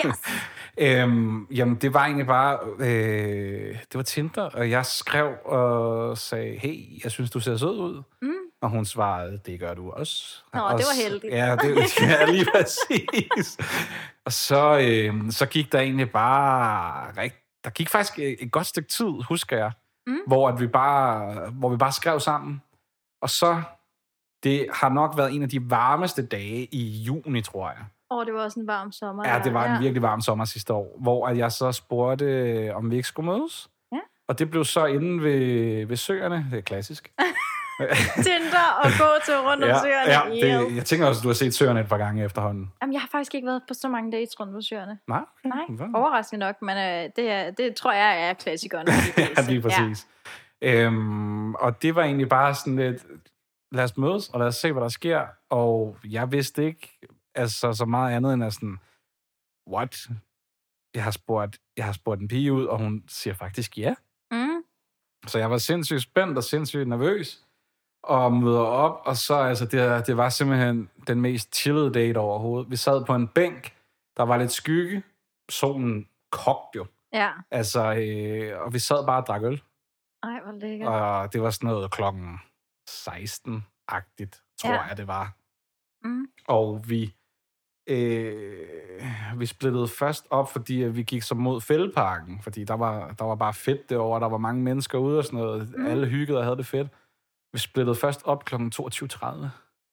yes. 0.05 0.15
øhm, 0.77 1.47
jamen, 1.51 1.75
det 1.75 1.93
var 1.93 2.05
egentlig 2.05 2.27
bare, 2.27 2.57
øh, 2.79 2.87
det 3.79 3.95
var 3.95 4.01
Tinder, 4.01 4.43
og 4.43 4.69
jeg 4.69 4.85
skrev 4.85 5.29
og 5.45 6.17
sagde, 6.17 6.57
hey, 6.57 7.03
jeg 7.03 7.11
synes, 7.11 7.31
du 7.31 7.39
ser 7.39 7.57
sød 7.57 7.77
ud. 7.79 8.01
Mm. 8.21 8.33
Og 8.61 8.69
hun 8.69 8.85
svarede, 8.85 9.37
det 9.45 9.59
gør 9.59 9.73
du 9.73 9.91
også. 9.91 10.43
Nå, 10.53 10.59
og 10.59 10.77
det 10.77 10.85
var 10.85 11.03
heldigt. 11.09 11.33
Ja, 11.33 11.55
det 11.55 12.01
ja, 12.01 12.25
lige 12.25 12.45
præcis. 12.55 13.57
og 14.25 14.31
så, 14.33 14.79
øh, 14.81 15.31
så 15.31 15.45
gik 15.45 15.71
der 15.71 15.79
egentlig 15.79 16.11
bare 16.11 17.11
rigt, 17.21 17.35
der 17.63 17.69
gik 17.69 17.89
faktisk 17.89 18.19
et 18.19 18.35
et 18.43 18.51
godt 18.51 18.67
stykke 18.67 18.89
tid, 18.89 19.11
husker 19.27 19.57
jeg, 19.57 19.71
Mm. 20.07 20.17
hvor, 20.27 20.49
at 20.49 20.59
vi 20.59 20.67
bare, 20.67 21.49
hvor 21.49 21.69
vi 21.69 21.77
bare 21.77 21.91
skrev 21.91 22.19
sammen. 22.19 22.61
Og 23.21 23.29
så, 23.29 23.61
det 24.43 24.67
har 24.73 24.89
nok 24.89 25.17
været 25.17 25.33
en 25.35 25.43
af 25.43 25.49
de 25.49 25.69
varmeste 25.69 26.25
dage 26.25 26.65
i 26.71 27.03
juni, 27.03 27.41
tror 27.41 27.69
jeg. 27.69 27.85
Åh, 28.11 28.25
det 28.25 28.33
var 28.33 28.43
også 28.43 28.59
en 28.59 28.67
varm 28.67 28.91
sommer. 28.91 29.27
Ja, 29.29 29.41
det 29.43 29.53
var 29.53 29.65
en 29.65 29.71
ja. 29.73 29.79
virkelig 29.79 30.01
varm 30.01 30.21
sommer 30.21 30.45
sidste 30.45 30.73
år, 30.73 30.97
hvor 31.01 31.27
at 31.27 31.37
jeg 31.37 31.51
så 31.51 31.71
spurgte, 31.71 32.25
øh, 32.25 32.75
om 32.75 32.91
vi 32.91 32.95
ikke 32.95 33.07
skulle 33.07 33.31
mødes. 33.31 33.69
Ja. 33.91 33.99
Og 34.27 34.39
det 34.39 34.49
blev 34.51 34.65
så 34.65 34.85
inde 34.85 35.23
ved, 35.23 35.85
ved 35.85 35.97
søerne. 35.97 36.47
Det 36.51 36.57
er 36.57 36.61
klassisk. 36.61 37.11
Tinder 38.27 38.67
og 38.83 38.89
gå 38.99 39.09
til 39.25 39.33
rundt 39.37 39.63
om 39.63 39.69
søerne. 39.83 40.11
ja 40.11 40.47
det, 40.47 40.75
jeg 40.75 40.85
tænker 40.85 41.07
også, 41.07 41.19
at 41.19 41.23
du 41.23 41.29
har 41.29 41.33
set 41.33 41.53
søerne 41.53 41.79
et 41.79 41.89
par 41.89 41.97
gange 41.97 42.23
efterhånden. 42.23 42.71
Jamen, 42.81 42.93
jeg 42.93 43.01
har 43.01 43.07
faktisk 43.11 43.35
ikke 43.35 43.45
været 43.47 43.61
på 43.67 43.73
så 43.73 43.87
mange 43.87 44.11
dates 44.11 44.39
rundt 44.39 44.55
om 44.55 44.61
søerne. 44.61 44.99
Nej? 45.07 45.21
Okay. 45.45 45.55
Nej, 45.55 45.65
Hvad? 45.69 45.87
overraskende 45.95 46.39
nok, 46.45 46.61
men 46.61 46.77
øh, 46.77 47.09
det, 47.15 47.31
er, 47.31 47.51
det 47.51 47.75
tror 47.75 47.93
jeg 47.93 48.29
er 48.29 48.33
klassikeren. 48.33 48.87
ja, 49.17 49.41
lige 49.47 49.61
præcis. 49.61 50.07
Ja. 50.61 50.83
Øhm, 50.83 51.55
og 51.55 51.81
det 51.81 51.95
var 51.95 52.03
egentlig 52.03 52.29
bare 52.29 52.55
sådan 52.55 52.75
lidt, 52.75 53.05
lad 53.71 53.83
os 53.83 53.97
mødes, 53.97 54.29
og 54.29 54.39
lad 54.39 54.47
os 54.47 54.55
se, 54.55 54.71
hvad 54.71 54.81
der 54.81 54.89
sker. 54.89 55.27
Og 55.49 55.97
jeg 56.03 56.31
vidste 56.31 56.65
ikke 56.65 56.99
altså, 57.35 57.73
så 57.73 57.85
meget 57.85 58.15
andet 58.15 58.33
end 58.33 58.43
at 58.43 58.53
sådan, 58.53 58.77
what? 59.71 60.07
Jeg 60.95 61.03
har, 61.03 61.11
spurgt, 61.11 61.59
jeg 61.77 61.85
har 61.85 61.91
spurgt 61.91 62.21
en 62.21 62.27
pige 62.27 62.53
ud, 62.53 62.65
og 62.65 62.77
hun 62.79 63.03
siger 63.07 63.33
faktisk 63.33 63.77
ja. 63.77 63.95
Ja. 64.31 64.37
Mm. 64.37 64.63
Så 65.27 65.39
jeg 65.39 65.51
var 65.51 65.57
sindssygt 65.57 66.01
spændt 66.01 66.37
og 66.37 66.43
sindssygt 66.43 66.87
nervøs. 66.87 67.43
Og 68.03 68.33
møder 68.33 68.59
op, 68.59 69.01
og 69.05 69.17
så 69.17 69.35
altså, 69.35 69.65
det, 69.65 70.07
det 70.07 70.17
var 70.17 70.29
simpelthen 70.29 70.89
den 71.07 71.21
mest 71.21 71.55
chillede 71.55 71.93
date 71.93 72.17
overhovedet. 72.17 72.71
Vi 72.71 72.75
sad 72.75 73.05
på 73.05 73.15
en 73.15 73.27
bænk, 73.27 73.75
der 74.17 74.23
var 74.23 74.37
lidt 74.37 74.51
skygge. 74.51 75.03
Solen 75.49 76.07
kogte 76.31 76.77
jo. 76.77 76.85
Ja. 77.13 77.29
Altså, 77.51 77.93
øh, 77.93 78.61
og 78.61 78.73
vi 78.73 78.79
sad 78.79 79.05
bare 79.05 79.21
og 79.21 79.25
drak 79.27 79.43
øl. 79.43 79.61
Ej, 80.23 80.39
hvor 80.43 80.51
lækkert. 80.59 80.89
Og 80.89 81.33
det 81.33 81.41
var 81.41 81.49
sådan 81.49 81.67
noget 81.69 81.91
klokken 81.91 82.39
16-agtigt, 82.89 84.55
tror 84.61 84.69
Ja. 84.73 84.81
jeg, 84.81 84.97
det 84.97 85.07
var. 85.07 85.33
Mm. 86.03 86.25
Og 86.47 86.83
vi, 86.89 87.15
øh, 87.87 89.39
vi 89.39 89.45
splittede 89.45 89.87
først 89.87 90.27
op, 90.29 90.51
fordi 90.51 90.83
øh, 90.83 90.95
vi 90.95 91.03
gik 91.03 91.21
så 91.23 91.35
mod 91.35 91.61
fældeparken, 91.61 92.41
fordi 92.41 92.63
der 92.63 92.73
var, 92.73 93.11
der 93.11 93.25
var 93.25 93.35
bare 93.35 93.53
fedt 93.53 93.89
derovre, 93.89 94.19
der 94.19 94.29
var 94.29 94.37
mange 94.37 94.61
mennesker 94.63 94.97
ude 94.97 95.17
og 95.17 95.23
sådan 95.23 95.39
noget. 95.39 95.69
Mm. 95.69 95.79
Mm. 95.81 95.85
Alle 95.87 96.07
hyggede 96.07 96.37
og 96.37 96.43
havde 96.43 96.57
det 96.57 96.65
fedt. 96.65 96.87
Vi 97.53 97.59
splittede 97.59 97.95
først 97.95 98.21
op 98.25 98.45
kl. 98.45 98.55
22.30. 98.55 99.25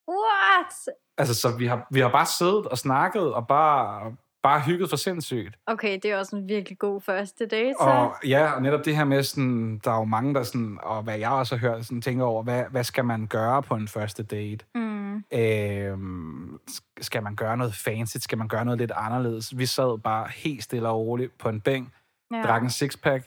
What? 0.08 0.96
Altså, 1.18 1.34
så 1.34 1.56
vi 1.58 1.66
har, 1.66 1.86
vi 1.90 2.00
har 2.00 2.08
bare 2.08 2.26
siddet 2.26 2.66
og 2.66 2.78
snakket 2.78 3.34
og 3.34 3.46
bare, 3.46 4.16
bare 4.42 4.60
hygget 4.60 4.90
for 4.90 4.96
sindssygt. 4.96 5.58
Okay, 5.66 5.98
det 6.02 6.10
er 6.10 6.18
også 6.18 6.36
en 6.36 6.48
virkelig 6.48 6.78
god 6.78 7.00
første 7.00 7.46
date, 7.46 7.74
så. 7.80 7.84
Og 7.86 8.14
ja, 8.26 8.52
og 8.52 8.62
netop 8.62 8.84
det 8.84 8.96
her 8.96 9.04
med, 9.04 9.22
sådan, 9.22 9.80
der 9.84 9.90
er 9.90 9.96
jo 9.98 10.04
mange, 10.04 10.34
der 10.34 10.42
sådan, 10.42 10.78
og 10.82 11.02
hvad 11.02 11.18
jeg 11.18 11.30
også 11.30 11.56
har 11.56 11.68
hørt, 11.68 11.84
sådan, 11.86 12.02
tænker 12.02 12.24
over, 12.24 12.42
hvad, 12.42 12.64
hvad 12.70 12.84
skal 12.84 13.04
man 13.04 13.26
gøre 13.26 13.62
på 13.62 13.74
en 13.74 13.88
første 13.88 14.22
date? 14.22 14.64
Mm. 14.74 15.24
Øhm, 15.32 16.58
skal 17.00 17.22
man 17.22 17.36
gøre 17.36 17.56
noget 17.56 17.74
fancy? 17.74 18.16
Skal 18.16 18.38
man 18.38 18.48
gøre 18.48 18.64
noget 18.64 18.78
lidt 18.78 18.92
anderledes? 18.96 19.58
Vi 19.58 19.66
sad 19.66 19.98
bare 19.98 20.28
helt 20.34 20.62
stille 20.62 20.88
og 20.88 20.98
roligt 20.98 21.38
på 21.38 21.48
en 21.48 21.60
bænk, 21.60 21.88
Ja. 22.32 22.42
drak 22.42 22.62
en 22.62 22.70
sixpack, 22.70 23.26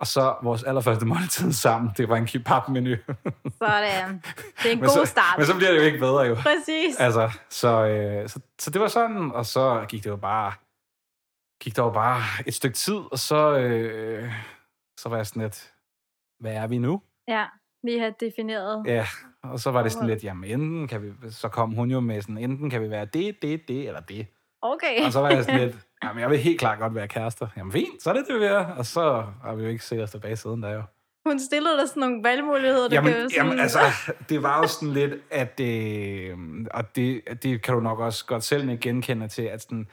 og 0.00 0.06
så 0.06 0.36
vores 0.42 0.62
allerførste 0.62 1.06
måltid 1.06 1.52
sammen, 1.52 1.90
det 1.96 2.08
var 2.08 2.16
en 2.16 2.26
kebab-menu. 2.26 2.96
Sådan. 3.58 4.22
Det 4.62 4.68
er 4.68 4.72
en 4.72 4.80
god 4.88 4.88
så, 4.88 5.04
start. 5.04 5.38
men 5.38 5.46
så 5.46 5.56
bliver 5.56 5.70
det 5.70 5.78
jo 5.78 5.84
ikke 5.84 5.98
bedre 5.98 6.20
jo. 6.20 6.34
Præcis. 6.34 6.96
Altså, 6.98 7.30
så, 7.50 7.86
øh, 7.86 8.28
så, 8.28 8.40
så 8.58 8.70
det 8.70 8.80
var 8.80 8.88
sådan, 8.88 9.32
og 9.32 9.46
så 9.46 9.86
gik 9.88 10.04
det 10.04 10.10
jo 10.10 10.16
bare, 10.16 10.52
gik 11.62 11.76
der 11.76 11.82
jo 11.82 11.90
bare 11.90 12.22
et 12.46 12.54
stykke 12.54 12.76
tid, 12.76 13.00
og 13.12 13.18
så, 13.18 13.56
øh, 13.58 14.32
så 15.00 15.08
var 15.08 15.16
jeg 15.16 15.26
sådan 15.26 15.42
lidt, 15.42 15.72
hvad 16.40 16.52
er 16.52 16.66
vi 16.66 16.78
nu? 16.78 17.02
Ja, 17.28 17.44
vi 17.82 17.98
har 17.98 18.10
defineret. 18.10 18.82
Ja, 18.86 19.06
og 19.42 19.60
så 19.60 19.70
var 19.70 19.82
det 19.82 19.92
sådan 19.92 20.08
lidt, 20.08 20.24
jamen 20.24 20.50
enten 20.50 20.88
kan 20.88 21.02
vi, 21.02 21.30
så 21.30 21.48
kom 21.48 21.70
hun 21.70 21.90
jo 21.90 22.00
med 22.00 22.22
sådan, 22.22 22.38
enten 22.38 22.70
kan 22.70 22.82
vi 22.82 22.90
være 22.90 23.04
det, 23.04 23.42
det, 23.42 23.68
det, 23.68 23.86
eller 23.86 24.00
det. 24.00 24.26
Okay. 24.62 25.04
Og 25.04 25.12
så 25.12 25.20
var 25.20 25.30
jeg 25.30 25.44
sådan 25.44 25.60
lidt, 25.60 25.76
jamen 26.04 26.20
jeg 26.20 26.30
vil 26.30 26.38
helt 26.38 26.58
klart 26.60 26.78
godt 26.78 26.94
være 26.94 27.08
kærester. 27.08 27.48
Jamen 27.56 27.72
fint, 27.72 28.02
så 28.02 28.10
er 28.10 28.14
det 28.14 28.24
det, 28.28 28.40
vi 28.40 28.44
er. 28.44 28.66
Og 28.66 28.86
så 28.86 29.26
har 29.42 29.54
vi 29.54 29.62
jo 29.62 29.68
ikke 29.68 29.84
set 29.84 30.02
os 30.02 30.10
tilbage 30.10 30.36
siden 30.36 30.62
der 30.62 30.70
jo. 30.70 30.82
Hun 31.26 31.38
stillede 31.40 31.78
dig 31.80 31.88
sådan 31.88 32.00
nogle 32.00 32.22
valgmuligheder, 32.22 32.88
du 32.88 32.94
Jamen, 32.94 33.12
kan 33.12 33.30
sådan... 33.30 33.46
jamen 33.46 33.58
altså, 33.60 33.78
det 34.28 34.42
var 34.42 34.58
jo 34.58 34.68
sådan 34.68 34.92
lidt, 34.94 35.14
at 35.30 35.60
øh, 35.60 36.38
og 36.70 36.96
det, 36.96 37.22
det 37.42 37.62
kan 37.62 37.74
du 37.74 37.80
nok 37.80 37.98
også 37.98 38.26
godt 38.26 38.44
selv 38.44 38.78
genkende 38.78 39.28
til, 39.28 39.42
at 39.42 39.62
sådan, 39.62 39.88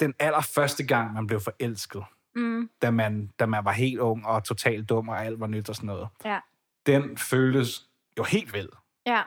den 0.00 0.14
allerførste 0.18 0.86
gang, 0.86 1.12
man 1.12 1.26
blev 1.26 1.40
forelsket, 1.40 2.04
Mm, 2.34 2.70
da 2.82 2.90
man, 2.90 3.32
da 3.38 3.46
man 3.46 3.64
var 3.64 3.72
helt 3.72 4.00
ung 4.00 4.26
og 4.26 4.44
totalt 4.44 4.88
dum, 4.88 5.08
og 5.08 5.24
alt 5.24 5.40
var 5.40 5.46
nyt 5.46 5.68
og 5.68 5.76
sådan 5.76 5.86
noget, 5.86 6.08
ja. 6.24 6.40
den 6.86 7.18
føltes 7.18 7.88
jo 8.18 8.22
helt 8.22 8.54
vild. 8.54 8.68
ja, 9.06 9.22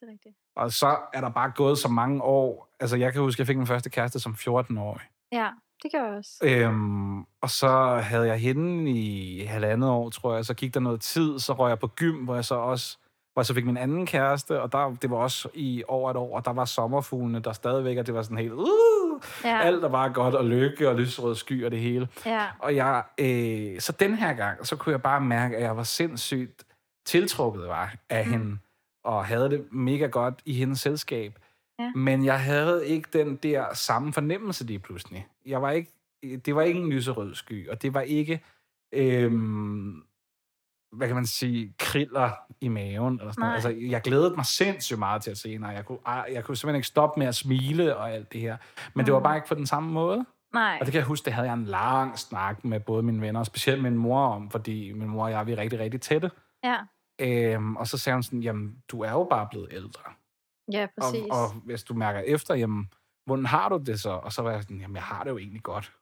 det 0.00 0.08
er 0.08 0.12
rigtigt. 0.12 0.36
Og 0.56 0.72
så 0.72 0.96
er 1.12 1.20
der 1.20 1.28
bare 1.28 1.52
gået 1.54 1.78
så 1.78 1.88
mange 1.88 2.22
år. 2.22 2.68
Altså, 2.80 2.96
jeg 2.96 3.12
kan 3.12 3.22
huske, 3.22 3.40
jeg 3.40 3.46
fik 3.46 3.56
min 3.56 3.66
første 3.66 3.90
kæreste 3.90 4.20
som 4.20 4.36
14-årig. 4.38 5.02
Ja, 5.32 5.48
det 5.82 5.92
gør 5.92 6.04
jeg 6.04 6.16
også. 6.18 6.38
Øhm, 6.44 7.20
og 7.20 7.50
så 7.50 8.00
havde 8.02 8.26
jeg 8.26 8.36
hende 8.36 8.90
i 8.90 9.40
halvandet 9.44 9.90
år, 9.90 10.10
tror 10.10 10.34
jeg. 10.34 10.44
Så 10.44 10.54
gik 10.54 10.74
der 10.74 10.80
noget 10.80 11.00
tid, 11.00 11.38
så 11.38 11.52
røg 11.52 11.68
jeg 11.68 11.78
på 11.78 11.86
gym, 11.86 12.24
hvor 12.24 12.34
jeg 12.34 12.44
så 12.44 12.54
også 12.54 12.98
hvor 13.32 13.40
jeg 13.40 13.46
så 13.46 13.54
fik 13.54 13.66
min 13.66 13.76
anden 13.76 14.06
kæreste, 14.06 14.62
og 14.62 14.72
der, 14.72 14.94
det 15.02 15.10
var 15.10 15.16
også 15.16 15.48
i 15.54 15.82
over 15.88 16.10
et 16.10 16.16
år, 16.16 16.36
og 16.36 16.44
der 16.44 16.52
var 16.52 16.64
sommerfuglene 16.64 17.40
der 17.40 17.52
stadigvæk, 17.52 17.98
og 17.98 18.06
det 18.06 18.14
var 18.14 18.22
sådan 18.22 18.38
helt, 18.38 18.52
uh, 18.52 19.02
Ja, 19.44 19.60
alt 19.60 19.82
der 19.82 19.88
var 19.88 20.08
godt, 20.08 20.34
og 20.34 20.44
lykke, 20.44 20.88
og 20.88 20.94
lysrød 20.94 21.34
sky, 21.34 21.64
og 21.64 21.70
det 21.70 21.78
hele. 21.78 22.08
ja. 22.26 22.46
Og 22.58 22.76
jeg, 22.76 23.02
øh, 23.18 23.80
så 23.80 23.92
den 23.92 24.14
her 24.14 24.32
gang, 24.32 24.66
så 24.66 24.76
kunne 24.76 24.92
jeg 24.92 25.02
bare 25.02 25.20
mærke, 25.20 25.56
at 25.56 25.62
jeg 25.62 25.76
var 25.76 25.82
sindssygt 25.82 26.64
tiltrukket 27.06 27.68
var 27.68 27.94
af 28.10 28.26
mm. 28.26 28.32
hende, 28.32 28.58
og 29.04 29.26
havde 29.26 29.50
det 29.50 29.72
mega 29.72 30.06
godt 30.06 30.42
i 30.44 30.52
hendes 30.52 30.80
selskab. 30.80 31.38
Ja. 31.78 31.90
Men 31.94 32.24
jeg 32.24 32.40
havde 32.40 32.86
ikke 32.88 33.08
den 33.12 33.36
der 33.36 33.74
samme 33.74 34.12
fornemmelse 34.12 34.64
lige 34.64 34.78
pludselig. 34.78 35.26
Jeg 35.46 35.62
var 35.62 35.70
ikke, 35.70 35.90
det 36.22 36.54
var 36.54 36.62
ikke 36.62 36.80
en 36.80 36.90
lyserød 36.92 37.34
sky, 37.34 37.68
og 37.68 37.82
det 37.82 37.94
var 37.94 38.00
ikke, 38.00 38.44
øhm, 38.92 40.02
hvad 40.92 41.06
kan 41.06 41.16
man 41.16 41.26
sige, 41.26 41.74
kriller 41.78 42.30
i 42.60 42.68
maven. 42.68 43.18
Eller 43.20 43.32
sådan 43.32 43.40
noget. 43.42 43.54
Altså, 43.54 43.68
jeg 43.70 44.00
glædede 44.00 44.34
mig 44.36 44.46
sindssygt 44.46 44.98
meget 44.98 45.22
til 45.22 45.30
at 45.30 45.38
se 45.38 45.48
hende, 45.52 45.68
jeg 45.68 45.84
kunne, 45.84 45.98
jeg 46.08 46.44
kunne 46.44 46.56
simpelthen 46.56 46.76
ikke 46.76 46.88
stoppe 46.88 47.18
med 47.20 47.26
at 47.26 47.34
smile 47.34 47.96
og 47.96 48.12
alt 48.12 48.32
det 48.32 48.40
her. 48.40 48.56
Men 48.94 49.06
det 49.06 49.12
var 49.14 49.18
Mm. 49.20 49.24
bare 49.24 49.36
ikke 49.36 49.48
på 49.48 49.54
den 49.54 49.66
samme 49.66 49.92
måde. 49.92 50.26
Nej. 50.54 50.76
Og 50.80 50.86
det 50.86 50.92
kan 50.92 50.98
jeg 50.98 51.06
huske, 51.06 51.24
det 51.24 51.32
havde 51.32 51.46
jeg 51.48 51.54
en 51.54 51.64
lang 51.64 52.18
snak 52.18 52.64
med 52.64 52.80
både 52.80 53.02
mine 53.02 53.20
venner, 53.20 53.40
og 53.40 53.46
specielt 53.46 53.82
min 53.82 53.96
mor 53.96 54.26
om, 54.26 54.50
fordi 54.50 54.92
min 54.92 55.08
mor 55.08 55.24
og 55.24 55.30
jeg 55.30 55.46
vi 55.46 55.52
er 55.52 55.58
rigtig, 55.58 55.78
rigtig 55.78 56.00
tætte. 56.00 56.30
Ja, 56.64 56.76
Øhm, 57.22 57.76
og 57.76 57.86
så 57.86 57.98
sagde 57.98 58.16
hun 58.16 58.22
sådan, 58.22 58.42
jamen, 58.42 58.82
du 58.88 59.00
er 59.00 59.10
jo 59.10 59.24
bare 59.30 59.48
blevet 59.50 59.68
ældre. 59.70 60.02
ja, 60.72 60.86
præcis. 61.00 61.22
Og, 61.30 61.42
og 61.42 61.50
hvis 61.64 61.82
du 61.84 61.94
mærker 61.94 62.20
efter, 62.20 62.54
jamen, 62.54 62.92
hvordan 63.26 63.46
har 63.46 63.68
du 63.68 63.76
det 63.86 64.00
så? 64.00 64.10
Og 64.10 64.32
så 64.32 64.42
var 64.42 64.50
jeg 64.50 64.62
sådan, 64.62 64.80
jamen, 64.80 64.94
jeg 64.96 65.02
har 65.04 65.24
det 65.24 65.30
jo 65.30 65.38
egentlig 65.38 65.62
godt. 65.62 65.92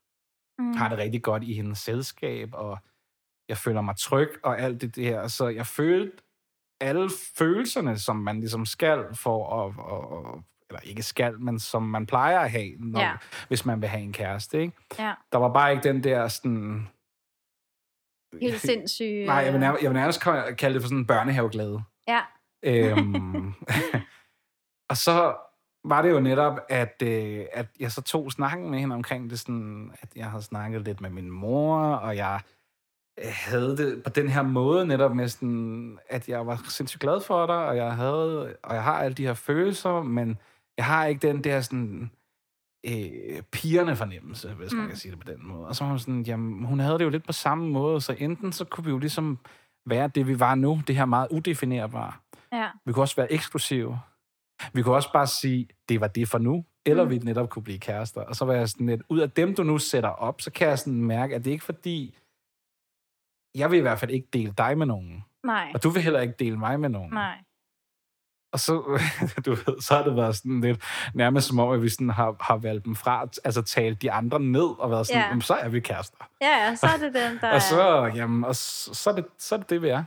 mm. 0.58 0.72
Har 0.72 0.88
det 0.88 0.98
rigtig 0.98 1.22
godt 1.22 1.42
i 1.44 1.52
hendes 1.54 1.78
selskab, 1.78 2.48
og 2.52 2.78
jeg 3.48 3.56
føler 3.56 3.80
mig 3.80 3.96
tryg, 3.98 4.30
og 4.42 4.58
alt 4.60 4.80
det 4.80 4.96
der. 4.96 5.28
Så 5.28 5.48
jeg 5.48 5.66
følte 5.66 6.16
alle 6.80 7.10
følelserne, 7.38 7.98
som 7.98 8.16
man 8.16 8.40
ligesom 8.40 8.66
skal 8.66 9.04
for 9.14 9.64
at, 9.64 9.74
at, 9.78 10.34
at 10.36 10.42
eller 10.70 10.80
ikke 10.80 11.02
skal, 11.02 11.40
men 11.40 11.58
som 11.58 11.82
man 11.82 12.06
plejer 12.06 12.38
at 12.40 12.50
have, 12.50 12.70
når, 12.78 13.00
Ja. 13.00 13.16
hvis 13.48 13.64
man 13.66 13.80
vil 13.80 13.88
have 13.88 14.02
en 14.02 14.12
kæreste, 14.12 14.60
ikke? 14.60 14.76
Ja. 14.98 15.14
Der 15.32 15.38
var 15.38 15.52
bare 15.52 15.72
ikke 15.72 15.82
den 15.88 16.04
der 16.04 16.28
sådan... 16.28 16.88
Helt 18.42 18.60
sindssygt. 18.60 19.26
Nej, 19.26 19.37
jeg 19.37 19.46
vil, 19.46 19.54
øh, 19.54 19.60
nærmest, 19.60 19.82
jeg 19.82 19.90
vil 19.90 19.96
nærmest 19.99 20.26
ka- 20.26 20.54
kalde 20.54 20.75
det 20.75 20.82
for 20.82 20.88
sådan 20.88 20.99
en 20.99 21.06
børnehaveglæde. 21.06 21.82
Ja. 22.08 22.20
Øhm, 22.62 23.52
og 24.90 24.96
så 24.96 25.37
var 25.84 26.02
det 26.02 26.10
jo 26.10 26.20
netop, 26.20 26.60
at, 26.68 27.02
øh, 27.02 27.44
at 27.52 27.66
jeg 27.80 27.92
så 27.92 28.02
tog 28.02 28.32
snakken 28.32 28.70
med 28.70 28.78
hende 28.78 28.94
omkring 28.94 29.30
det, 29.30 29.40
sådan, 29.40 29.92
at 30.02 30.08
jeg 30.16 30.26
havde 30.26 30.42
snakket 30.42 30.82
lidt 30.82 31.00
med 31.00 31.10
min 31.10 31.30
mor, 31.30 31.78
og 31.78 32.16
jeg 32.16 32.40
øh, 33.18 33.30
havde 33.32 33.76
det 33.76 34.02
på 34.02 34.10
den 34.10 34.28
her 34.28 34.42
måde 34.42 34.87
netop 34.87 35.16
med 35.16 35.28
sådan, 35.28 35.99
at 36.08 36.28
jeg 36.28 36.46
var 36.46 36.62
sindssygt 36.68 37.00
glad 37.00 37.20
for 37.20 37.46
dig, 37.46 37.66
og 37.66 37.76
jeg 37.76 37.96
havde, 37.96 38.56
og 38.62 38.75
jeg 38.75 38.82
har 38.84 38.99
alle 39.02 39.14
de 39.14 39.26
her 39.26 39.34
følelser, 39.34 40.02
men 40.02 40.38
jeg 40.76 40.84
har 40.84 41.06
ikke 41.06 41.28
den 41.28 41.44
der 41.44 41.60
sådan 41.60 42.10
øh, 42.87 43.42
pigerne 43.42 43.96
fornemmelse, 43.96 44.54
hvis 44.54 44.72
mm. 44.72 44.78
man 44.78 44.88
kan 44.88 44.96
sige 44.96 45.12
det 45.12 45.20
på 45.20 45.32
den 45.32 45.46
måde. 45.46 45.66
Og 45.66 45.76
så 45.76 45.84
var 45.84 45.90
hun 45.90 45.99
sådan, 45.99 46.22
jamen, 46.22 46.64
hun 46.64 46.80
havde 46.80 46.99
det 46.99 47.04
jo 47.04 47.10
lidt 47.10 47.26
på 47.26 47.32
samme 47.32 47.68
måde, 47.68 48.00
så 48.00 48.16
enten 48.18 48.52
så 48.52 48.64
kunne 48.64 48.84
vi 48.84 48.90
jo 48.90 48.99
ligesom 48.99 49.38
være 49.87 50.08
det, 50.08 50.26
vi 50.26 50.40
var 50.40 50.54
nu, 50.54 50.80
det 50.87 50.96
her 50.96 51.04
meget 51.04 51.28
udefinerbare. 51.30 52.12
Ja. 52.52 52.68
Vi 52.84 52.92
kunne 52.92 53.02
også 53.02 53.16
være 53.16 53.32
eksklusive. 53.32 54.00
Vi 54.72 54.82
kunne 54.82 54.94
også 54.94 55.12
bare 55.12 55.26
sige, 55.26 55.68
det 55.88 56.00
var 56.00 56.08
det 56.08 56.28
for 56.28 56.38
nu, 56.38 56.64
eller 56.87 57.04
mm. 57.04 57.10
Vi 57.10 57.18
netop 57.18 57.50
kunne 57.50 57.62
blive 57.62 57.78
kærester. 57.78 58.20
Og 58.20 58.37
så 58.37 58.44
var 58.44 58.54
jeg 58.54 58.68
sådan 58.68 58.87
lidt, 58.87 59.02
ud 59.08 59.18
af 59.18 59.30
dem, 59.30 59.54
du 59.54 59.62
nu 59.62 59.78
sætter 59.78 60.08
op, 60.08 60.40
så 60.40 60.50
kan 60.50 60.68
jeg 60.68 60.78
sådan 60.78 61.04
mærke, 61.04 61.34
at 61.34 61.44
det 61.44 61.50
ikke 61.50 61.64
fordi, 61.64 62.18
jeg 63.54 63.70
vil 63.70 63.78
i 63.78 63.82
hvert 63.82 63.99
fald 63.99 64.10
ikke 64.10 64.28
dele 64.32 64.54
dig 64.58 64.78
med 64.78 64.87
nogen. 64.87 65.25
Nej. 65.44 65.70
Og 65.75 65.82
du 65.82 65.90
vil 65.90 66.02
heller 66.02 66.20
ikke 66.20 66.34
dele 66.38 66.58
mig 66.58 66.80
med 66.80 66.88
nogen. 66.88 67.12
Nej. 67.12 67.38
Og 68.52 68.61
så, 68.61 69.00
du 69.47 69.50
ved, 69.50 69.80
så 69.80 69.95
har 69.95 70.02
det 70.02 70.16
været 70.16 70.37
sådan 70.37 70.61
lidt, 70.61 70.83
nærmest 71.14 71.49
som 71.49 71.59
om, 71.59 71.71
at 71.71 71.83
vi 71.83 71.88
sådan 71.88 72.11
har, 72.11 72.37
har 72.40 72.57
valgt 72.57 72.85
dem 72.85 72.97
fra, 72.97 73.28
altså 73.45 73.62
talt 73.62 74.02
de 74.02 74.12
andre 74.12 74.40
ned, 74.40 74.78
og 74.78 74.90
været 74.90 75.07
sådan, 75.07 75.35
ja. 75.35 75.40
så 75.40 75.54
er 75.54 75.69
vi 75.69 75.80
kærester. 75.80 76.28
Ja, 76.40 76.64
ja, 76.64 76.75
så 76.76 76.87
er 76.87 76.97
det 76.97 77.14
den, 77.14 77.38
der 77.40 77.52
Og 77.52 77.62
så, 77.62 78.12
jamen, 78.14 78.45
og 78.45 78.57
så, 78.57 78.95
så, 78.95 79.11
er 79.11 79.14
det, 79.14 79.25
så 79.38 79.54
er 79.54 79.59
det 79.59 79.71
det, 79.71 79.83
vi 79.83 79.88
er. 79.88 80.04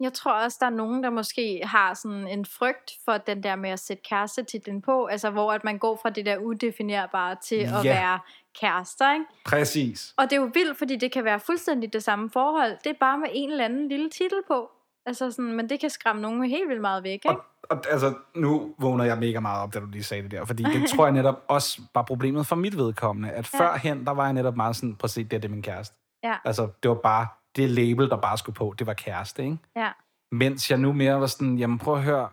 Jeg 0.00 0.12
tror 0.12 0.32
også, 0.32 0.56
der 0.60 0.66
er 0.66 0.70
nogen, 0.70 1.02
der 1.02 1.10
måske 1.10 1.60
har 1.64 1.94
sådan 1.94 2.28
en 2.28 2.44
frygt 2.44 2.92
for 3.04 3.18
den 3.18 3.42
der 3.42 3.56
med 3.56 3.70
at 3.70 3.78
sætte 3.78 4.02
kærestetitlen 4.08 4.82
på, 4.82 5.06
altså 5.06 5.30
hvor 5.30 5.52
at 5.52 5.64
man 5.64 5.78
går 5.78 5.98
fra 6.02 6.10
det 6.10 6.26
der 6.26 6.36
udefinerbare 6.36 7.36
til 7.44 7.56
at 7.56 7.84
være 7.84 8.18
kærester, 8.60 9.12
ikke? 9.12 9.24
Præcis. 9.44 10.14
Og 10.16 10.24
det 10.24 10.32
er 10.32 10.40
jo 10.40 10.50
vildt, 10.54 10.78
fordi 10.78 10.96
det 10.96 11.12
kan 11.12 11.24
være 11.24 11.40
fuldstændig 11.40 11.92
det 11.92 12.02
samme 12.02 12.30
forhold. 12.30 12.76
Det 12.84 12.90
er 12.90 12.98
bare 13.00 13.18
med 13.18 13.28
en 13.32 13.50
eller 13.50 13.64
anden 13.64 13.88
lille 13.88 14.10
titel 14.10 14.38
på. 14.48 14.70
Altså 15.06 15.30
sådan, 15.30 15.52
men 15.52 15.68
det 15.68 15.80
kan 15.80 15.90
skræmme 15.90 16.22
nogen 16.22 16.44
helt 16.50 16.68
vildt 16.68 16.80
meget 16.80 17.02
væk, 17.02 17.12
ikke? 17.12 17.28
Og, 17.30 17.44
og 17.70 17.82
altså, 17.90 18.14
nu 18.36 18.74
vågner 18.78 19.04
jeg 19.04 19.18
mega 19.18 19.40
meget 19.40 19.62
op, 19.62 19.74
da 19.74 19.80
du 19.80 19.86
lige 19.86 20.02
sagde 20.04 20.22
det 20.22 20.30
der, 20.30 20.44
fordi 20.44 20.62
det 20.62 20.90
tror 20.90 21.06
jeg 21.06 21.12
netop 21.12 21.44
også 21.48 21.82
var 21.94 22.02
problemet 22.02 22.46
for 22.46 22.56
mit 22.56 22.76
vedkommende, 22.76 23.30
at 23.30 23.50
Ja. 23.54 23.58
førhen, 23.60 24.04
der 24.04 24.12
var 24.12 24.24
jeg 24.24 24.32
netop 24.32 24.56
meget 24.56 24.76
sådan, 24.76 24.96
præcis 24.96 25.26
det, 25.30 25.36
er 25.36 25.40
det 25.40 25.48
er 25.48 25.52
min 25.52 25.62
kæreste. 25.62 25.96
Ja. 26.24 26.36
Altså, 26.44 26.68
det 26.82 26.88
var 26.88 26.94
bare 26.94 27.26
det 27.56 27.70
label, 27.70 28.10
der 28.10 28.16
bare 28.16 28.38
skulle 28.38 28.56
på, 28.56 28.74
det 28.78 28.86
var 28.86 28.94
kæreste, 28.94 29.44
ikke? 29.44 29.58
Ja. 29.76 29.90
Mens 30.32 30.70
jeg 30.70 30.78
nu 30.78 30.92
mere 30.92 31.20
var 31.20 31.26
sådan, 31.26 31.58
jamen 31.58 31.78
prøv 31.78 31.94
at 31.96 32.02
høre, 32.02 32.28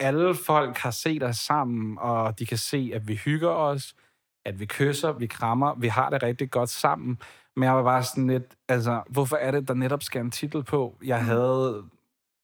alle 0.00 0.34
folk 0.34 0.76
har 0.78 0.90
set 0.90 1.22
os 1.22 1.36
sammen, 1.36 1.98
og 1.98 2.38
de 2.38 2.46
kan 2.46 2.58
se, 2.58 2.90
at 2.94 3.08
vi 3.08 3.14
hygger 3.14 3.50
os, 3.50 3.94
at 4.46 4.60
vi 4.60 4.66
kysser, 4.66 5.12
vi 5.12 5.26
krammer, 5.26 5.74
vi 5.74 5.88
har 5.88 6.10
det 6.10 6.22
rigtig 6.22 6.50
godt 6.50 6.68
sammen. 6.70 7.18
Men 7.56 7.64
jeg 7.64 7.76
var 7.76 7.82
bare 7.82 8.02
sådan 8.02 8.26
lidt, 8.26 8.44
altså, 8.68 9.02
hvorfor 9.08 9.36
er 9.36 9.50
det, 9.50 9.68
der 9.68 9.74
netop 9.74 10.02
skal 10.02 10.20
en 10.20 10.30
titel 10.30 10.64
på? 10.64 10.96
Jeg 11.04 11.18
Mm. 11.20 11.24
havde 11.26 11.82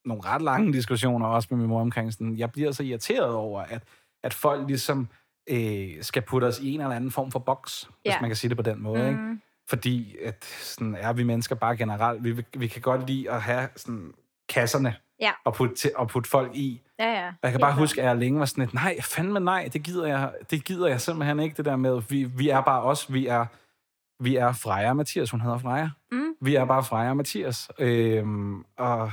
nogle 0.05 0.23
ret 0.25 0.43
lange 0.43 0.73
diskussioner 0.73 1.27
også 1.27 1.49
med 1.51 1.59
min 1.59 1.69
mor 1.69 1.81
omkring 1.81 2.13
sådan, 2.13 2.37
jeg 2.39 2.53
bliver 2.53 2.73
så 2.73 2.83
irriteret 2.83 3.35
over, 3.35 3.61
at, 3.63 3.83
at 4.25 4.35
folk 4.35 4.67
ligesom 4.69 5.09
øh, 5.51 5.89
skal 6.01 6.23
putte 6.23 6.45
os 6.45 6.61
i 6.61 6.75
en 6.75 6.81
eller 6.81 6.97
anden 6.97 7.11
form 7.11 7.31
for 7.31 7.39
boks, 7.39 7.83
hvis 8.03 8.13
Ja. 8.13 8.21
man 8.21 8.31
kan 8.31 8.37
sige 8.37 8.49
det 8.49 8.57
på 8.57 8.63
den 8.63 8.83
måde, 8.83 9.09
ikke? 9.09 9.21
Mm, 9.21 9.41
Fordi 9.69 10.17
at 10.25 10.45
sådan 10.45 10.95
er 11.01 11.13
vi 11.13 11.23
mennesker 11.23 11.55
bare 11.55 11.77
generelt, 11.77 12.25
vi, 12.25 12.45
vi 12.57 12.67
kan 12.67 12.83
godt 12.83 13.07
lide 13.07 13.31
at 13.31 13.43
have 13.43 13.69
sådan 13.77 14.13
kasserne 14.49 14.95
Ja. 15.21 15.31
og, 15.45 15.55
putte, 15.55 15.75
til, 15.75 15.91
og 15.97 16.09
putte 16.09 16.31
folk 16.31 16.51
i. 16.57 16.81
ja, 16.99 17.13
ja. 17.13 17.27
Og 17.29 17.35
jeg 17.43 17.51
kan 17.51 17.61
bare 17.61 17.71
klart. 17.71 17.79
huske, 17.79 18.03
at 18.03 18.09
jeg 18.09 18.17
længe 18.17 18.39
var 18.41 18.47
sådan 18.47 18.63
lidt, 18.65 18.75
nej, 18.75 19.01
fandme 19.03 19.41
nej, 19.41 19.71
det 19.73 19.83
gider 19.83 20.07
jeg, 20.07 20.33
det 20.51 20.65
gider 20.65 20.87
jeg 20.89 21.01
simpelthen 21.01 21.41
ikke, 21.41 21.57
det 21.57 21.65
der 21.65 21.77
med, 21.77 22.03
vi, 22.09 22.25
vi 22.25 22.49
er 22.49 22.61
bare 22.61 22.83
os, 22.83 23.13
vi 23.13 23.27
er, 23.27 23.47
vi 24.25 24.37
er 24.37 24.53
Freja 24.53 24.89
og 24.91 24.97
Mathias, 24.97 25.31
hun 25.31 25.41
hedder 25.41 25.59
Freja. 25.59 25.91
Mm, 26.13 26.35
Vi 26.41 26.55
er 26.55 26.65
bare 26.65 26.85
Freja 26.85 27.11
og 27.11 27.17
Mathias. 27.17 27.71
Øhm, 27.79 28.65
og 28.79 29.13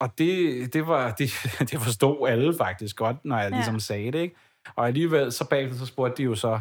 og 0.00 0.18
det, 0.18 0.72
det, 0.74 0.86
var, 0.86 1.10
det, 1.18 1.30
det 1.58 1.80
forstod 1.80 2.28
alle 2.28 2.54
faktisk 2.58 2.96
godt, 2.96 3.24
når 3.24 3.38
jeg 3.38 3.50
Ja. 3.50 3.56
ligesom 3.56 3.80
sagde 3.80 4.12
det, 4.12 4.18
ikke? 4.18 4.36
Og 4.76 4.86
alligevel, 4.86 5.32
så 5.32 5.48
bagefter, 5.48 5.78
så 5.78 5.86
spurgte 5.86 6.16
de 6.16 6.22
jo 6.22 6.34
så, 6.34 6.60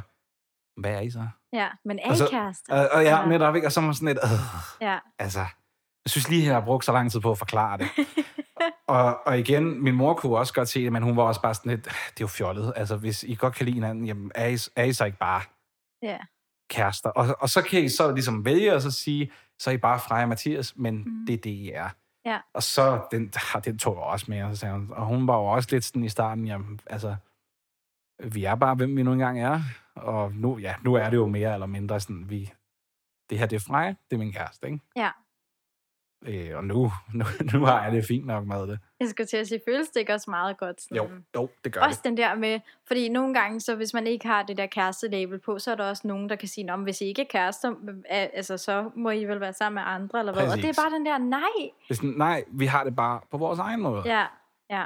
hvad 0.77 0.91
er 0.91 1.00
I 1.00 1.10
så? 1.10 1.27
ja, 1.53 1.67
men 1.86 2.00
er 2.00 2.07
Og 2.07 2.13
I 2.13 2.17
så- 2.17 2.27
kærester? 2.31 2.74
Og, 2.75 2.89
og 2.93 3.03
ja, 3.03 3.19
Ja. 3.19 3.25
netop, 3.27 3.55
ikke? 3.55 3.67
Og 3.67 3.72
så 3.72 3.81
var 3.81 3.91
sådan 3.91 4.07
lidt, 4.07 4.17
øh, 4.24 4.29
Ja. 4.88 4.98
altså, 5.19 5.39
jeg 5.39 6.12
synes 6.12 6.29
lige, 6.29 6.46
jeg 6.46 6.53
har 6.53 6.62
brugt 6.65 6.86
så 6.86 6.91
lang 6.91 7.12
tid 7.12 7.19
på 7.19 7.31
at 7.31 7.38
forklare 7.38 7.77
det. 7.77 7.88
og, 8.88 9.27
og 9.27 9.39
igen, 9.39 9.84
min 9.84 9.96
mor 9.96 10.13
kunne 10.13 10.38
også 10.38 10.53
godt 10.53 10.69
se 10.69 10.84
det, 10.84 10.93
men 10.93 11.03
hun 11.03 11.17
var 11.17 11.24
også 11.24 11.41
bare 11.41 11.53
sådan 11.53 11.69
lidt, 11.69 11.84
det 11.86 11.91
er 11.91 12.22
jo 12.22 12.27
fjollet. 12.27 12.74
Altså, 12.75 12.98
hvis 12.98 13.24
I 13.24 13.36
godt 13.36 13.55
kan 13.55 13.65
lide 13.65 13.74
hinanden, 13.75 14.05
jamen, 14.05 14.31
er 14.36 14.48
I, 14.48 14.57
er 14.75 14.84
I 14.84 14.93
så 14.93 15.05
ikke 15.05 15.17
bare 15.17 15.41
Ja. 16.03 16.17
Kærester? 16.69 17.09
Og, 17.09 17.36
og 17.39 17.50
så 17.50 17.62
kan 17.62 17.83
I 17.83 17.89
så 17.89 18.12
ligesom 18.12 18.45
vælge 18.45 18.75
og 18.75 18.81
så 18.81 18.91
sige, 18.91 19.31
så 19.59 19.69
er 19.69 19.74
I 19.74 19.77
bare 19.77 20.00
Freja 20.00 20.21
og 20.21 20.29
Mathias, 20.29 20.74
men 20.77 20.95
Mm. 20.95 21.03
mm. 21.12 21.25
det 21.25 21.33
er 21.33 21.38
det, 21.38 21.50
I 21.50 21.71
er. 21.71 21.89
Ja. 22.25 22.39
Og 22.53 22.63
så, 22.63 23.01
den, 23.12 23.33
ah, 23.55 23.65
den 23.65 23.77
tog 23.77 23.95
jeg 23.95 24.03
også 24.03 24.25
med, 24.29 24.43
og, 24.43 24.55
så 24.55 24.59
sagde 24.59 24.75
hun, 24.75 24.91
og 24.91 25.05
hun 25.05 25.27
var 25.27 25.36
jo 25.38 25.45
også 25.45 25.69
lidt 25.71 25.86
sådan 25.86 26.03
i 26.03 26.09
starten, 26.09 26.47
jamen, 26.47 26.79
altså, 26.88 27.15
vi 28.24 28.43
er 28.43 28.55
bare, 28.55 28.75
hvem 28.75 28.97
vi 28.97 29.03
nu 29.03 29.13
engang 29.13 29.41
er. 29.41 29.62
Og 29.95 30.31
nu, 30.33 30.57
ja, 30.57 30.75
nu 30.83 30.93
er 30.93 31.09
det 31.09 31.17
jo 31.17 31.27
mere 31.27 31.53
eller 31.53 31.65
mindre 31.65 32.00
sådan, 32.00 32.29
vi, 32.29 32.51
det 33.29 33.39
her, 33.39 33.45
det 33.45 33.55
er 33.55 33.59
Freja, 33.67 33.89
det 33.89 34.15
er 34.15 34.17
min 34.17 34.33
kæreste, 34.33 34.67
ikke? 34.67 34.79
Ja. 34.95 35.09
Øh, 36.25 36.57
og 36.57 36.63
nu, 36.63 36.91
nu, 37.13 37.25
nu 37.53 37.65
har 37.65 37.83
jeg 37.83 37.91
det 37.91 38.05
fint 38.05 38.25
nok 38.25 38.45
med 38.45 38.67
det. 38.67 38.79
Jeg 39.00 39.09
skulle 39.09 39.27
til 39.27 39.38
at 39.38 39.47
sige, 39.47 39.62
føles 39.67 39.89
det 39.89 40.00
ikke 40.00 40.13
også 40.13 40.29
meget 40.29 40.57
godt? 40.57 40.81
Sådan, 40.81 40.97
Jo, 40.97 41.09
jo, 41.36 41.50
det 41.63 41.74
gør 41.74 41.81
Også 41.81 41.97
det. 41.97 42.03
den 42.03 42.17
der 42.17 42.36
med, 42.36 42.59
fordi 42.88 43.09
nogle 43.09 43.33
gange, 43.33 43.59
så 43.59 43.75
hvis 43.75 43.93
man 43.93 44.07
ikke 44.07 44.27
har 44.27 44.43
det 44.43 44.57
der 44.57 44.65
kæreste-label 44.65 45.39
på, 45.39 45.59
så 45.59 45.71
er 45.71 45.75
der 45.75 45.89
også 45.89 46.07
nogen, 46.07 46.29
der 46.29 46.36
kan 46.36 46.47
sige, 46.47 46.74
om 46.74 46.83
hvis 46.83 47.01
I 47.01 47.05
ikke 47.05 47.21
er 47.21 47.25
kærester, 47.29 47.74
altså, 48.09 48.57
så 48.57 48.91
må 48.95 49.09
I 49.09 49.25
vel 49.25 49.39
være 49.39 49.53
sammen 49.53 49.83
med 49.83 49.91
andre, 49.91 50.19
eller 50.19 50.33
hvad? 50.33 50.51
Og 50.51 50.57
det 50.57 50.65
er 50.65 50.81
bare 50.81 50.91
den 50.91 51.05
der, 51.05 51.17
nej, 51.17 51.71
Hvis, 51.88 52.03
nej, 52.03 52.43
vi 52.47 52.65
har 52.65 52.83
det 52.83 52.95
bare 52.95 53.21
på 53.31 53.38
vores 53.38 53.59
egen 53.59 53.81
måde. 53.81 54.01
Ja, 54.05 54.25
ja. 54.69 54.86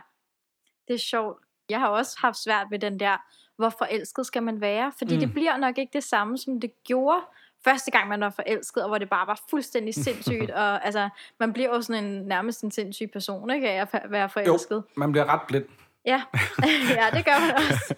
Det 0.88 0.94
er 0.94 0.98
sjovt. 1.00 1.38
Jeg 1.70 1.80
har 1.80 1.88
også 1.88 2.18
haft 2.22 2.38
svært 2.38 2.68
ved 2.72 2.80
den 2.80 3.00
der, 3.00 3.18
hvor 3.56 3.70
forelsket 3.70 4.26
skal 4.26 4.44
man 4.44 4.62
være? 4.62 4.92
Fordi 4.98 5.14
mm. 5.16 5.20
det 5.20 5.34
bliver 5.34 5.58
nok 5.58 5.78
ikke 5.78 5.94
det 5.94 6.04
samme, 6.04 6.38
som 6.38 6.60
det 6.60 6.84
gjorde 6.84 7.22
første 7.64 7.92
gang, 7.92 8.10
man 8.10 8.22
var 8.22 8.30
forelsket, 8.30 8.84
og 8.84 8.90
hvor 8.90 8.98
det 8.98 9.10
bare 9.10 9.28
var 9.28 9.42
fuldstændig 9.50 9.94
sindssygt. 10.06 10.52
og 10.52 10.86
altså, 10.86 11.10
man 11.40 11.54
bliver 11.54 11.70
jo 11.76 11.82
sådan 11.82 12.04
en, 12.04 12.22
nærmest 12.28 12.64
en 12.64 12.72
sindssyg 12.72 13.10
person, 13.14 13.50
ikke? 13.50 13.70
Af 13.70 13.82
at 13.94 14.02
være 14.12 14.30
forelsket. 14.30 14.84
Man 14.98 15.12
bliver 15.12 15.26
ret 15.26 15.42
blind. 15.48 15.66
Ja. 16.06 16.22
ja, 17.00 17.06
det 17.18 17.26
gør 17.26 17.40
man 17.46 17.56
også. 17.56 17.96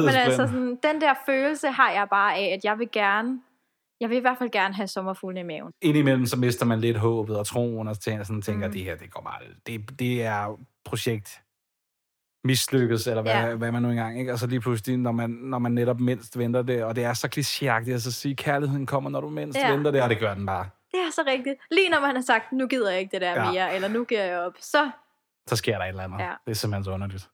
Men 0.06 0.08
altså, 0.14 0.46
sådan, 0.46 0.78
den 0.82 1.00
der 1.00 1.14
følelse 1.26 1.68
har 1.68 1.90
jeg 1.90 2.06
bare 2.10 2.36
af, 2.36 2.54
at 2.54 2.64
jeg 2.64 2.78
vil 2.78 2.88
gerne, 2.92 3.40
jeg 4.00 4.10
vil 4.10 4.16
i 4.16 4.20
hvert 4.20 4.38
fald 4.38 4.50
gerne 4.50 4.74
have 4.74 4.86
sommerfugle 4.88 5.40
i 5.40 5.42
maven. 5.42 5.72
Indimellem 5.82 6.26
så 6.26 6.36
mister 6.36 6.66
man 6.66 6.80
lidt 6.80 6.96
håbet 6.96 7.38
og 7.38 7.46
troen, 7.46 7.88
og 7.88 8.00
tænker, 8.00 8.24
sådan, 8.24 8.42
tænker 8.42 8.66
Mm. 8.66 8.72
det 8.72 8.84
her, 8.84 8.96
det 8.96 9.10
går 9.10 9.20
bare... 9.22 9.38
Det, 9.66 9.98
det 9.98 10.22
er 10.24 10.58
projekt 10.84 11.40
mislykkes, 12.44 13.06
eller 13.06 13.22
hvad, 13.22 13.32
Ja. 13.32 13.54
hvad 13.54 13.72
man 13.72 13.82
nu 13.82 13.88
engang, 13.90 14.18
ikke? 14.20 14.32
Og 14.32 14.38
så 14.38 14.46
lige 14.46 14.60
pludselig, 14.60 14.96
når 14.98 15.12
man, 15.12 15.30
når 15.30 15.58
man 15.58 15.72
netop 15.72 16.00
mindst 16.00 16.38
venter 16.38 16.62
det, 16.62 16.84
og 16.84 16.96
det 16.96 17.04
er 17.04 17.12
så 17.14 17.26
klichéagtigt 17.36 17.94
at 17.94 18.02
så 18.02 18.12
sige, 18.12 18.36
kærligheden 18.36 18.86
kommer, 18.86 19.10
når 19.10 19.20
du 19.20 19.28
mindst 19.28 19.58
Ja. 19.58 19.72
venter 19.72 19.90
det, 19.90 20.02
og 20.02 20.10
det 20.10 20.18
gør 20.18 20.34
den 20.34 20.46
bare. 20.46 20.68
Det 20.90 20.98
er 21.00 21.10
så 21.12 21.22
rigtigt. 21.26 21.54
Lige 21.70 21.88
når 21.88 22.00
man 22.00 22.14
har 22.14 22.22
sagt, 22.22 22.52
nu 22.52 22.66
gider 22.66 22.90
jeg 22.90 23.00
ikke 23.00 23.10
det 23.12 23.20
der 23.20 23.32
Ja. 23.44 23.50
mere, 23.52 23.74
eller 23.74 23.88
nu 23.88 24.04
giver 24.04 24.24
jeg 24.24 24.38
op, 24.40 24.52
så 24.60 24.90
Så 25.46 25.56
sker 25.56 25.76
der 25.78 25.84
et 25.84 25.88
eller 25.88 26.02
andet. 26.02 26.18
Ja. 26.18 26.32
Det 26.44 26.50
er 26.50 26.54
simpelthen 26.54 26.84
så 26.84 26.90
underligt. 26.90 27.28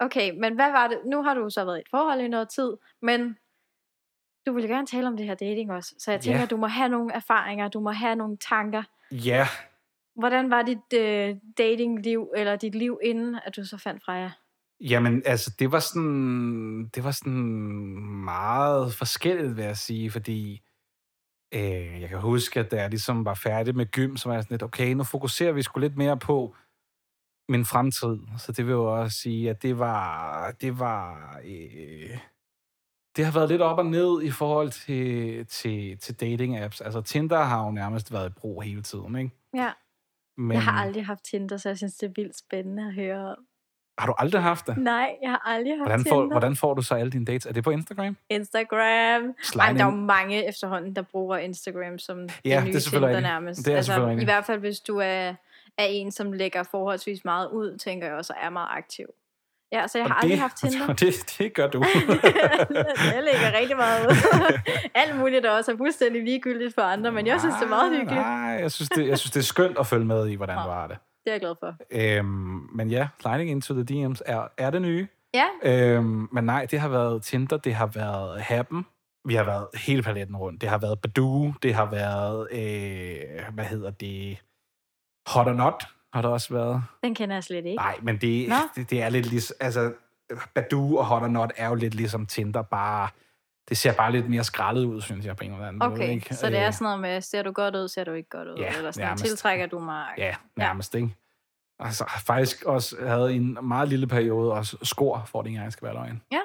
Okay, 0.00 0.30
men 0.40 0.54
hvad 0.54 0.70
var 0.70 0.88
det? 0.88 0.98
Nu 1.06 1.22
har 1.22 1.34
du 1.34 1.50
så 1.50 1.64
været 1.64 1.76
i 1.78 1.80
et 1.80 1.86
forhold 1.90 2.20
i 2.20 2.28
noget 2.28 2.48
tid, 2.48 2.72
men 3.02 3.36
du 4.46 4.52
ville 4.52 4.68
gerne 4.68 4.86
tale 4.86 5.06
om 5.06 5.16
det 5.16 5.26
her 5.26 5.34
dating 5.34 5.72
også. 5.72 5.94
Så 5.98 6.10
jeg 6.10 6.20
tænker, 6.20 6.40
Ja. 6.40 6.46
du 6.46 6.56
må 6.56 6.66
have 6.66 6.88
nogle 6.88 7.12
erfaringer, 7.14 7.68
du 7.68 7.80
må 7.80 7.90
have 7.90 8.16
nogle 8.16 8.36
tanker. 8.36 8.82
Ja, 9.10 9.48
Hvordan 10.18 10.50
var 10.50 10.62
dit 10.62 10.92
øh, 10.94 11.36
datingliv, 11.58 12.32
eller 12.36 12.56
dit 12.56 12.74
liv, 12.74 12.98
inden 13.02 13.38
at 13.46 13.56
du 13.56 13.64
så 13.64 13.78
fandt 13.78 14.04
Freja? 14.04 14.30
Jamen, 14.80 15.22
altså, 15.26 15.54
det 15.58 15.72
var 15.72 15.80
sådan, 15.80 16.88
det 16.94 17.04
var 17.04 17.10
sådan 17.10 17.40
meget 18.24 18.94
forskelligt, 18.94 19.56
vil 19.56 19.64
jeg 19.64 19.76
sige, 19.76 20.10
fordi 20.10 20.62
øh, 21.54 22.00
jeg 22.00 22.08
kan 22.08 22.20
huske, 22.20 22.60
at 22.60 22.70
da 22.70 22.76
jeg 22.76 22.90
ligesom 22.90 23.24
var 23.24 23.34
færdig 23.34 23.76
med 23.76 23.86
gym, 23.86 24.16
så 24.16 24.28
var 24.28 24.34
jeg 24.34 24.42
sådan 24.42 24.54
lidt, 24.54 24.62
okay, 24.62 24.92
nu 24.92 25.04
fokuserer 25.04 25.52
vi 25.52 25.62
sgu 25.62 25.80
lidt 25.80 25.96
mere 25.96 26.18
på 26.18 26.56
min 27.48 27.64
fremtid. 27.64 28.16
Så 28.38 28.52
det 28.52 28.66
vil 28.66 28.72
jo 28.72 29.00
også 29.00 29.18
sige, 29.18 29.50
at 29.50 29.62
det 29.62 29.78
var, 29.78 30.50
det 30.50 30.78
var, 30.78 31.36
øh, 31.44 32.18
det 33.16 33.24
har 33.24 33.32
været 33.32 33.48
lidt 33.48 33.62
op 33.62 33.78
og 33.78 33.86
ned 33.86 34.22
i 34.22 34.30
forhold 34.30 34.70
til, 34.70 35.46
til, 35.46 35.98
til 35.98 36.12
dating-apps. 36.12 36.84
Altså, 36.84 37.00
Tinder 37.00 37.42
har 37.42 37.64
jo 37.64 37.70
nærmest 37.70 38.12
været 38.12 38.30
i 38.30 38.32
brug 38.32 38.62
hele 38.62 38.82
tiden, 38.82 39.16
ikke? 39.16 39.30
Ja, 39.54 39.72
Men, 40.38 40.52
jeg 40.52 40.62
har 40.62 40.72
aldrig 40.72 41.06
haft 41.06 41.24
Tinder, 41.24 41.56
så 41.56 41.68
jeg 41.68 41.76
synes, 41.76 41.94
det 41.94 42.06
er 42.08 42.12
vildt 42.16 42.38
spændende 42.38 42.86
at 42.86 42.94
høre 42.94 43.30
om. 43.30 43.36
Har 43.98 44.06
du 44.06 44.14
aldrig 44.18 44.42
haft 44.42 44.66
det? 44.66 44.76
Nej, 44.76 45.16
jeg 45.22 45.30
har 45.30 45.42
aldrig 45.44 45.78
haft 45.78 45.88
Hvordan 45.88 46.04
får, 46.04 46.22
Tinder. 46.22 46.34
hvordan 46.34 46.56
får 46.56 46.74
du 46.74 46.82
så 46.82 46.94
alle 46.94 47.10
dine 47.10 47.24
dates? 47.24 47.46
Er 47.46 47.52
det 47.52 47.64
på 47.64 47.70
Instagram? 47.70 48.16
Instagram. 48.30 48.78
Ej, 48.78 49.32
Slide 49.42 49.78
der 49.78 49.84
er 49.84 49.84
jo 49.84 49.90
mange 49.90 50.48
efterhånden, 50.48 50.96
der 50.96 51.02
bruger 51.02 51.36
Instagram 51.36 51.98
som 51.98 52.18
Ja, 52.18 52.24
det 52.24 52.38
det 52.44 52.54
er 52.54 52.62
nye 52.62 52.80
Tinder 52.80 53.20
nærmest. 53.20 53.64
Det 53.64 53.72
er 53.72 53.76
altså, 53.76 53.92
selvfølgelig 53.92 54.22
I 54.22 54.24
hvert 54.24 54.44
fald, 54.44 54.60
hvis 54.60 54.80
du 54.80 54.98
er, 54.98 55.34
er 55.78 55.84
en, 55.84 56.12
som 56.12 56.32
lægger 56.32 56.62
forholdsvis 56.62 57.24
meget 57.24 57.48
ud, 57.50 57.78
tænker 57.78 58.06
jeg 58.06 58.16
også, 58.16 58.32
og 58.32 58.38
er 58.46 58.50
meget 58.50 58.68
aktiv. 58.70 59.06
Ja, 59.72 59.86
så 59.86 59.98
jeg 59.98 60.06
har 60.06 60.14
Og 60.14 60.18
aldrig 60.22 60.30
det, 60.30 60.38
haft 60.38 60.56
Tinder. 60.56 60.92
det, 61.04 61.34
det 61.38 61.54
gør 61.54 61.66
du. 61.66 61.84
jeg 63.14 63.22
lægger 63.22 63.58
rigtig 63.58 63.76
meget 63.76 64.06
ud. 64.06 64.14
Alt 65.02 65.16
muligt, 65.18 65.42
der 65.42 65.50
også 65.50 65.72
er 65.72 65.76
fuldstændig 65.76 66.24
ligegyldigt 66.24 66.74
for 66.74 66.82
andre, 66.82 67.12
men 67.12 67.26
jeg 67.26 67.40
synes, 67.40 67.54
det 67.54 67.64
er 67.64 67.68
meget 67.68 67.90
hyggeligt. 67.90 68.20
Nej, 68.22 68.56
jeg 68.60 68.72
synes, 68.72 68.88
det, 68.88 69.08
jeg 69.08 69.18
synes, 69.18 69.30
det 69.30 69.40
er 69.40 69.44
skønt 69.44 69.78
at 69.78 69.86
følge 69.86 70.04
med 70.04 70.28
i, 70.28 70.34
hvordan 70.34 70.56
Nå. 70.56 70.62
du 70.62 70.68
har 70.68 70.86
det. 70.86 70.98
Det 71.24 71.30
er 71.30 71.34
jeg 71.34 71.40
glad 71.40 71.54
for. 71.60 71.74
Øhm, 71.90 72.68
men 72.74 72.90
ja, 72.90 73.08
sliding 73.20 73.50
into 73.50 73.74
the 73.74 73.84
DM's 73.90 74.20
er, 74.26 74.48
er 74.58 74.70
det 74.70 74.82
nye. 74.82 75.08
Ja, 75.34 75.46
Øhm, 75.62 76.28
men 76.32 76.44
nej, 76.44 76.66
det 76.70 76.80
har 76.80 76.88
været 76.88 77.22
Tinder, 77.22 77.56
det 77.56 77.74
har 77.74 77.86
været 77.86 78.40
Happen. 78.40 78.86
Vi 79.24 79.34
har 79.34 79.44
været 79.44 79.66
hele 79.74 80.02
paletten 80.02 80.36
rundt. 80.36 80.60
Det 80.60 80.68
har 80.68 80.78
været 80.78 81.00
Badoo, 81.00 81.52
det 81.62 81.74
har 81.74 81.90
været, 81.90 82.48
øh, 82.52 83.54
hvad 83.54 83.64
hedder 83.64 83.90
det, 83.90 84.38
Hot 85.26 85.46
or 85.46 85.52
Not 85.52 85.84
har 86.18 86.22
der 86.22 86.28
også 86.28 86.54
været. 86.54 86.82
den 87.04 87.14
kender 87.14 87.36
jeg 87.36 87.44
slet 87.44 87.64
ikke. 87.66 87.76
Nej, 87.76 87.98
men 88.02 88.16
det, 88.20 88.48
Nå. 88.48 88.54
det, 88.76 88.90
det 88.90 89.02
er 89.02 89.08
lidt 89.08 89.26
ligesom, 89.26 89.56
altså, 89.60 89.92
Badoo 90.54 90.96
og 90.96 91.06
Hot 91.06 91.22
or 91.22 91.28
Not 91.28 91.52
er 91.56 91.68
jo 91.68 91.74
lidt 91.74 91.94
ligesom 91.94 92.26
Tinder, 92.26 92.62
bare, 92.62 93.08
det 93.68 93.76
ser 93.76 93.92
bare 93.94 94.12
lidt 94.12 94.30
mere 94.30 94.44
skrællet 94.44 94.84
ud, 94.84 95.00
synes 95.00 95.26
jeg, 95.26 95.36
på 95.36 95.44
en 95.44 95.52
eller 95.52 95.66
anden 95.66 95.78
måde. 95.78 95.92
Okay, 95.92 96.08
Ikke? 96.10 96.34
så 96.34 96.50
det 96.50 96.58
er 96.58 96.66
Øh, 96.66 96.72
sådan 96.72 96.84
noget 96.84 97.00
med, 97.00 97.20
ser 97.20 97.42
du 97.42 97.52
godt 97.52 97.74
ud, 97.76 97.88
ser 97.88 98.04
du 98.04 98.12
ikke 98.12 98.28
godt 98.28 98.48
ud, 98.48 98.56
Ja, 98.56 98.76
eller 98.76 98.90
sådan 98.90 99.06
nærmest. 99.06 99.24
tiltrækker 99.24 99.66
du 99.66 99.78
mig? 99.78 100.06
Ja, 100.18 100.34
nærmest, 100.56 100.94
ikke? 100.94 101.16
Altså, 101.78 102.04
faktisk 102.26 102.64
også 102.64 102.96
havde 103.06 103.32
en 103.34 103.58
meget 103.62 103.88
lille 103.88 104.06
periode 104.06 104.52
også 104.52 104.76
skor, 104.82 105.22
for 105.26 105.38
at 105.38 105.44
det 105.44 105.50
engang 105.50 105.72
skal 105.72 105.86
være 105.86 105.94
løgn. 105.94 106.22
Ja. 106.32 106.40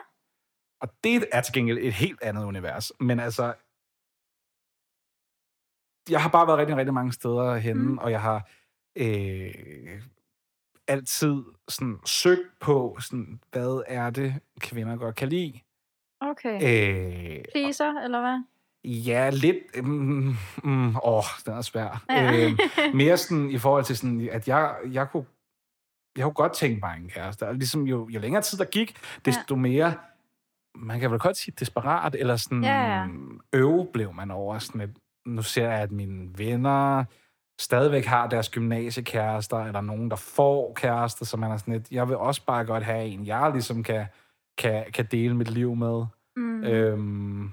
Og 0.82 0.90
det 1.04 1.26
er 1.32 1.42
til 1.42 1.54
gengæld 1.54 1.78
et 1.82 1.94
helt 1.94 2.22
andet 2.24 2.44
univers. 2.46 2.92
Men 3.00 3.20
altså, 3.20 3.54
jeg 6.10 6.22
har 6.22 6.30
bare 6.30 6.48
været 6.48 6.60
rigtig, 6.60 6.76
rigtig 6.78 6.94
mange 6.94 7.14
steder 7.14 7.56
henne, 7.58 7.84
mm. 7.84 7.98
og 7.98 8.12
jeg 8.12 8.22
har 8.22 8.48
øh, 8.96 10.02
altid 10.88 11.44
sådan 11.68 11.98
søgt 12.06 12.60
på, 12.60 12.98
sådan, 13.00 13.40
hvad 13.52 13.84
er 13.88 14.10
det, 14.10 14.36
kvinder 14.60 14.96
godt 14.96 15.16
kan 15.16 15.30
lide. 15.30 15.60
Okay. 16.22 16.56
Øh, 16.56 17.44
Pleaser, 17.54 18.04
eller 18.04 18.22
hvad? 18.22 18.44
ja, 18.84 19.30
lidt... 19.30 19.84
Mm, 19.84 20.36
mm, 20.64 20.96
åh, 21.04 21.24
den 21.46 21.54
er 21.54 21.62
svær. 21.62 22.04
Ja. 22.10 22.46
Øh, 22.46 22.58
mere 22.94 23.18
sådan 23.18 23.50
i 23.50 23.58
forhold 23.58 23.84
til 23.84 23.98
sådan, 23.98 24.30
at 24.32 24.48
jeg, 24.48 24.76
jeg 24.92 25.10
kunne 25.10 25.26
jeg 26.18 26.24
kunne 26.24 26.34
godt 26.34 26.54
tænke 26.54 26.80
mig 26.80 26.98
en 26.98 27.10
kæreste. 27.10 27.48
Og 27.48 27.56
ligesom 27.56 27.88
jo, 27.88 28.10
jo 28.10 28.20
længere 28.20 28.42
tid 28.42 28.58
der 28.58 28.66
gik, 28.66 28.98
desto 29.26 29.56
ja. 29.56 29.62
mere, 29.62 29.94
man 30.76 31.00
kan 31.00 31.12
vel 31.12 31.20
godt 31.20 31.38
sige 31.38 31.56
desperat, 31.60 32.16
eller 32.16 32.36
sådan 32.36 32.64
Ja, 32.64 33.00
ja. 33.00 33.08
øve 33.54 33.88
blev 33.94 34.14
man 34.14 34.32
over. 34.32 34.60
Sådan 34.60 34.82
et, 34.82 34.98
nu 35.26 35.42
ser 35.42 35.70
jeg, 35.70 35.80
at 35.80 35.92
mine 35.92 36.30
venner 36.38 37.06
stadigvæk 37.60 38.06
har 38.06 38.28
deres 38.28 38.50
gymnasiekærester, 38.50 39.58
eller 39.58 39.82
nogen, 39.82 40.10
der 40.10 40.16
får 40.16 40.74
kærester, 40.74 41.26
så 41.26 41.38
man 41.38 41.52
er 41.52 41.58
sådan 41.58 41.74
lidt, 41.74 41.92
jeg 41.92 42.10
vil 42.10 42.18
også 42.18 42.46
bare 42.46 42.66
godt 42.66 42.84
have 42.84 43.06
en, 43.06 43.26
jeg 43.26 43.52
ligesom 43.52 43.84
kan, 43.84 44.06
kan, 44.58 44.92
kan 44.92 45.06
dele 45.12 45.36
mit 45.36 45.52
liv 45.52 45.76
med. 45.76 46.06
Mm. 46.36 46.64
Øhm, 46.64 47.52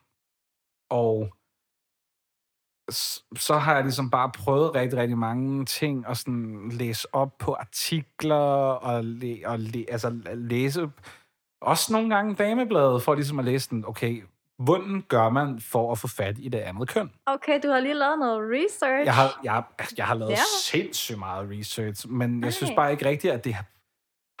og 0.90 1.34
så 3.36 3.58
har 3.58 3.74
jeg 3.74 3.82
ligesom 3.82 4.10
bare 4.10 4.30
prøvet 4.34 4.74
rigtig, 4.74 4.98
rigtig 4.98 5.18
mange 5.18 5.64
ting, 5.64 6.06
og 6.06 6.16
sådan 6.16 6.68
læse 6.68 7.14
op 7.14 7.38
på 7.38 7.54
artikler, 7.54 8.44
og, 8.74 9.04
læ- 9.04 9.42
og 9.44 9.58
læ- 9.58 9.84
altså 9.88 10.10
læse 10.34 10.90
også 11.60 11.92
nogle 11.92 12.14
gange 12.14 12.34
damebladet, 12.34 13.02
for 13.02 13.14
ligesom 13.14 13.38
at 13.38 13.44
læse 13.44 13.70
den, 13.70 13.84
okay, 13.86 14.24
hvordan 14.58 15.02
gør 15.08 15.28
man 15.28 15.60
for 15.60 15.92
at 15.92 15.98
få 15.98 16.08
fat 16.08 16.36
i 16.38 16.48
det 16.48 16.58
andet 16.58 16.88
køn? 16.88 17.10
Okay, 17.26 17.60
du 17.62 17.68
har 17.68 17.80
lige 17.80 17.94
lavet 17.94 18.18
noget 18.18 18.40
research. 18.50 19.06
Jeg 19.06 19.14
har, 19.14 19.40
jeg, 19.44 19.62
jeg 19.98 20.06
har 20.06 20.14
lavet 20.14 20.30
Ja. 20.30 20.36
sindssygt 20.62 21.18
meget 21.18 21.48
research, 21.50 22.08
men 22.08 22.44
jeg 22.44 22.52
synes 22.52 22.70
Ej. 22.70 22.76
bare 22.76 22.92
ikke 22.92 23.06
rigtigt, 23.08 23.32
at 23.32 23.44
det 23.44 23.54
har, 23.54 23.64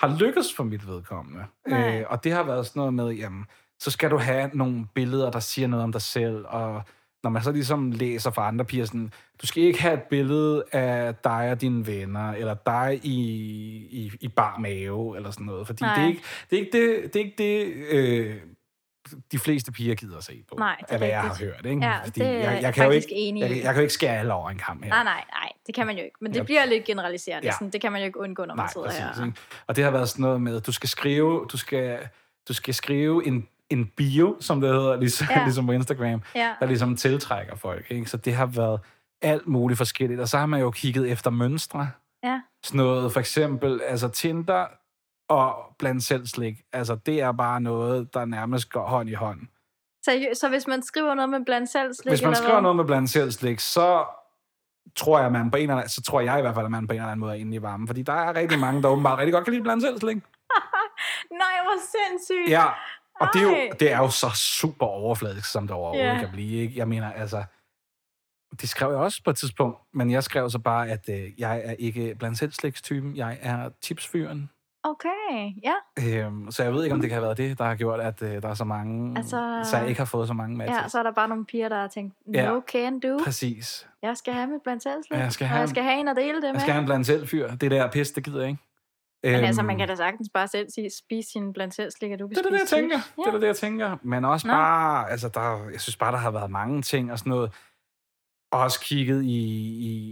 har 0.06 0.16
lykkes 0.18 0.54
for 0.56 0.64
mit 0.64 0.86
vedkommende. 0.86 1.44
Nej. 1.68 2.00
Øh, 2.00 2.06
og 2.08 2.24
det 2.24 2.32
har 2.32 2.42
været 2.42 2.66
sådan 2.66 2.80
noget 2.80 2.94
med, 2.94 3.10
jamen, 3.10 3.44
så 3.78 3.90
skal 3.90 4.10
du 4.10 4.16
have 4.18 4.50
nogle 4.54 4.86
billeder, 4.94 5.30
der 5.30 5.40
siger 5.40 5.68
noget 5.68 5.84
om 5.84 5.92
dig 5.92 6.02
selv, 6.02 6.44
og 6.48 6.82
når 7.22 7.30
man 7.30 7.42
så 7.42 7.52
ligesom 7.52 7.90
læser 7.90 8.30
fra 8.30 8.48
andre 8.48 8.64
piger, 8.64 8.84
sådan, 8.84 9.12
du 9.42 9.46
skal 9.46 9.62
ikke 9.62 9.82
have 9.82 9.94
et 9.94 10.02
billede 10.02 10.64
af 10.72 11.14
dig 11.14 11.50
og 11.50 11.60
dine 11.60 11.86
venner, 11.86 12.32
eller 12.32 12.54
dig 12.54 13.00
i, 13.02 13.18
i, 13.90 14.12
i 14.20 14.28
bar 14.28 14.58
mave, 14.58 15.16
eller 15.16 15.30
sådan 15.30 15.46
noget, 15.46 15.66
fordi 15.66 15.84
det 15.84 15.96
Nej. 15.96 16.04
er, 16.04 16.08
ikke, 16.08 16.22
det 16.50 16.56
er 16.58 16.60
ikke 16.60 16.78
det, 16.78 17.14
det, 17.14 17.20
er 17.20 17.24
ikke 17.24 17.36
det 17.38 17.74
øh, 17.90 18.36
de 19.32 19.38
fleste 19.38 19.72
piger 19.72 19.94
gider 19.94 20.16
at 20.18 20.24
se 20.24 20.42
på, 20.48 20.54
Nej, 20.58 20.76
det 20.80 20.86
er 20.88 20.92
af 20.92 20.98
hvad 20.98 21.08
jeg 21.08 21.20
har 21.20 21.36
hørt. 21.40 21.66
Ikke? 21.66 21.86
Ja, 21.86 21.98
Fordi 22.04 22.20
det 22.20 22.26
jeg, 22.26 22.58
jeg 22.62 22.74
kan 22.74 22.84
jo 22.84 22.90
ikke, 22.90 23.12
enig 23.12 23.40
jeg, 23.40 23.50
jeg 23.50 23.62
kan 23.62 23.74
jo 23.74 23.80
ikke 23.80 23.94
skære 23.94 24.18
alle 24.18 24.32
over 24.32 24.50
en 24.50 24.58
kamp 24.58 24.82
her. 24.84 24.90
Nej, 24.90 25.04
nej, 25.04 25.24
nej, 25.34 25.52
det 25.66 25.74
kan 25.74 25.86
man 25.86 25.96
jo 25.96 26.04
ikke. 26.04 26.16
Men 26.20 26.32
det 26.32 26.38
Ja. 26.38 26.44
bliver 26.44 26.64
lidt 26.64 26.84
generaliserende. 26.84 27.46
Ja. 27.48 27.52
Sådan, 27.52 27.70
det 27.70 27.80
kan 27.80 27.92
man 27.92 28.00
jo 28.00 28.06
ikke 28.06 28.20
undgå, 28.20 28.44
når 28.44 28.54
man 28.54 28.62
Nej, 28.64 28.72
sidder 28.72 28.86
præcis. 28.86 29.18
her. 29.18 29.26
Ikke? 29.26 29.38
Og 29.66 29.76
det 29.76 29.84
har 29.84 29.90
været 29.90 30.08
sådan 30.08 30.22
noget 30.22 30.40
med, 30.42 30.56
at 30.56 30.66
du 30.66 30.72
skal 30.72 30.88
skrive, 30.88 31.46
du 31.52 31.56
skal, 31.56 31.98
du 32.48 32.54
skal 32.54 32.74
skrive 32.74 33.26
en, 33.26 33.48
en 33.70 33.86
bio, 33.96 34.36
som 34.40 34.60
det 34.60 34.70
hedder, 34.70 34.96
ligesom, 34.96 35.26
ja. 35.30 35.42
ligesom 35.44 35.66
på 35.66 35.72
Instagram, 35.72 36.22
Ja. 36.34 36.54
der 36.60 36.66
ligesom 36.66 36.96
tiltrækker 36.96 37.56
folk. 37.56 37.86
Ikke? 37.90 38.06
Så 38.06 38.16
det 38.16 38.34
har 38.34 38.46
været 38.46 38.80
alt 39.22 39.46
muligt 39.48 39.78
forskelligt. 39.78 40.20
Og 40.20 40.28
så 40.28 40.38
har 40.38 40.46
man 40.46 40.60
jo 40.60 40.70
kigget 40.70 41.10
efter 41.10 41.30
mønstre. 41.30 41.90
Ja. 42.24 42.40
Sådan 42.62 42.78
noget, 42.78 43.12
for 43.12 43.20
eksempel, 43.20 43.80
altså 43.88 44.08
Tinder 44.08 44.66
og 45.28 45.74
blandt 45.78 46.02
selv 46.04 46.26
slik. 46.26 46.54
Altså, 46.72 46.94
det 46.94 47.20
er 47.20 47.32
bare 47.32 47.60
noget, 47.60 48.14
der 48.14 48.24
nærmest 48.24 48.70
går 48.70 48.86
hånd 48.86 49.08
i 49.08 49.14
hånd. 49.14 49.40
Seriøst, 50.04 50.40
så 50.40 50.48
hvis 50.48 50.66
man 50.66 50.82
skriver 50.82 51.14
noget 51.14 51.28
med 51.30 51.44
blandt 51.44 51.70
selv 51.70 51.94
slik, 51.94 52.10
Hvis 52.10 52.22
man 52.22 52.34
skriver 52.34 52.60
noget 52.60 52.76
med 52.76 52.84
blandt 52.84 53.10
selv 53.10 53.30
slik, 53.30 53.60
så 53.60 54.04
tror 54.96 55.20
jeg, 55.20 55.32
man 55.32 55.50
på 55.50 55.56
en 55.56 55.62
eller 55.62 55.74
anden, 55.74 55.88
så 55.88 56.02
tror 56.02 56.20
jeg 56.20 56.38
i 56.38 56.40
hvert 56.40 56.54
fald, 56.54 56.64
at 56.64 56.70
man 56.70 56.86
på 56.86 56.92
en 56.92 56.98
eller 56.98 57.08
anden 57.10 57.20
måde 57.20 57.32
er 57.32 57.36
inde 57.36 57.56
i 57.56 57.62
varmen. 57.62 57.86
Fordi 57.86 58.02
der 58.02 58.12
er 58.12 58.34
rigtig 58.36 58.58
mange, 58.58 58.82
der 58.82 58.88
åbenbart 58.88 59.18
rigtig 59.18 59.32
godt 59.32 59.44
kan 59.44 59.52
lide 59.52 59.62
blandt 59.62 59.82
selv 59.82 59.98
slik. 60.00 60.16
Nej, 61.42 61.54
hvor 61.62 61.76
sindssygt. 61.80 62.50
Ja, 62.50 62.64
og 63.20 63.28
det 63.34 63.42
er, 63.42 63.46
jo, 63.46 63.72
det 63.80 63.92
er 63.92 63.98
jo 63.98 64.10
så 64.10 64.30
super 64.34 64.86
overfladisk, 64.86 65.50
som 65.52 65.66
det 65.66 65.76
overhovedet 65.76 66.12
Ja. 66.14 66.18
kan 66.18 66.28
blive. 66.32 66.62
Ikke? 66.62 66.78
Jeg 66.78 66.88
mener, 66.88 67.12
altså... 67.12 67.44
Det 68.60 68.68
skrev 68.68 68.90
jeg 68.90 68.98
også 68.98 69.20
på 69.24 69.30
et 69.30 69.36
tidspunkt, 69.36 69.78
men 69.94 70.10
jeg 70.10 70.24
skrev 70.24 70.50
så 70.50 70.58
bare, 70.58 70.88
at 70.88 71.08
øh, 71.08 71.40
jeg 71.40 71.62
er 71.64 71.74
ikke 71.78 72.14
blandt 72.18 72.38
selv 72.38 72.52
slikstypen. 72.52 73.16
Jeg 73.16 73.38
er 73.42 73.70
tipsfyren. 73.82 74.50
Okay, 74.84 75.52
ja. 75.64 75.74
Øhm, 76.26 76.50
så 76.50 76.62
jeg 76.62 76.72
ved 76.72 76.84
ikke, 76.84 76.94
om 76.94 77.00
det 77.00 77.10
kan 77.10 77.14
have 77.14 77.22
været 77.24 77.38
det, 77.38 77.58
der 77.58 77.64
har 77.64 77.74
gjort, 77.74 78.00
at 78.00 78.22
øh, 78.22 78.42
der 78.42 78.48
er 78.48 78.54
så 78.54 78.64
mange... 78.64 79.16
Altså- 79.18 79.60
så 79.70 79.76
jeg 79.76 79.88
ikke 79.88 79.98
har 80.00 80.04
fået 80.04 80.28
så 80.28 80.34
mange 80.34 80.56
matches. 80.56 80.78
Ja, 80.82 80.88
så 80.88 80.98
er 80.98 81.02
der 81.02 81.12
bare 81.12 81.28
nogle 81.28 81.44
piger, 81.44 81.68
der 81.68 81.80
har 81.80 81.88
tænkt, 81.88 82.14
no 82.26 82.38
Ja. 82.38 82.60
can 82.72 83.00
do. 83.00 83.18
Præcis. 83.24 83.88
Jeg 84.02 84.16
skal 84.16 84.34
have 84.34 84.46
mit 84.46 84.62
blandt 84.62 84.82
selv. 84.82 85.02
Ja, 85.10 85.18
jeg 85.18 85.32
skal 85.32 85.44
og 85.44 85.48
have 85.48 85.56
jeg 85.58 85.62
en- 85.64 85.68
skal 85.70 85.82
have 85.82 86.00
en 86.00 86.08
at 86.08 86.16
dele 86.16 86.34
det 86.34 86.42
med. 86.42 86.50
Jeg 86.52 86.60
skal 86.60 86.72
have 86.72 86.80
en 86.80 86.86
blandt 86.86 87.06
selv 87.06 87.26
fyr. 87.28 87.54
Det 87.54 87.70
der 87.70 87.90
pis, 87.90 88.10
det 88.10 88.24
gider 88.24 88.40
jeg 88.40 88.48
ikke. 88.48 88.62
Men 89.24 89.34
Øhm, 89.34 89.44
altså, 89.44 89.62
man 89.62 89.78
kan 89.78 89.88
da 89.88 89.94
sagtens 89.96 90.28
bare 90.34 90.48
selv 90.48 90.70
sige, 90.74 90.90
spise 90.98 91.30
sin 91.30 91.52
blandt 91.52 91.74
selv 91.74 91.90
slik, 91.90 92.12
og 92.12 92.18
du 92.18 92.28
kan 92.28 92.36
Det 92.36 92.46
er 92.46 92.50
det, 92.50 92.58
jeg 92.58 92.68
tænker. 92.68 92.96
chips. 93.00 93.14
Det 93.26 93.34
er 93.34 93.38
det, 93.38 93.46
jeg 93.46 93.56
tænker. 93.56 93.96
Men 94.02 94.24
også 94.24 94.46
Nå. 94.46 94.52
bare, 94.52 95.10
altså 95.10 95.28
der, 95.28 95.68
jeg 95.72 95.80
synes 95.80 95.96
bare, 95.96 96.12
der 96.12 96.18
har 96.18 96.30
været 96.30 96.50
mange 96.50 96.82
ting 96.82 97.12
og 97.12 97.18
sådan 97.18 97.30
noget. 97.30 97.52
Og 98.52 98.60
også 98.60 98.80
kigget 98.80 99.22
i, 99.22 99.38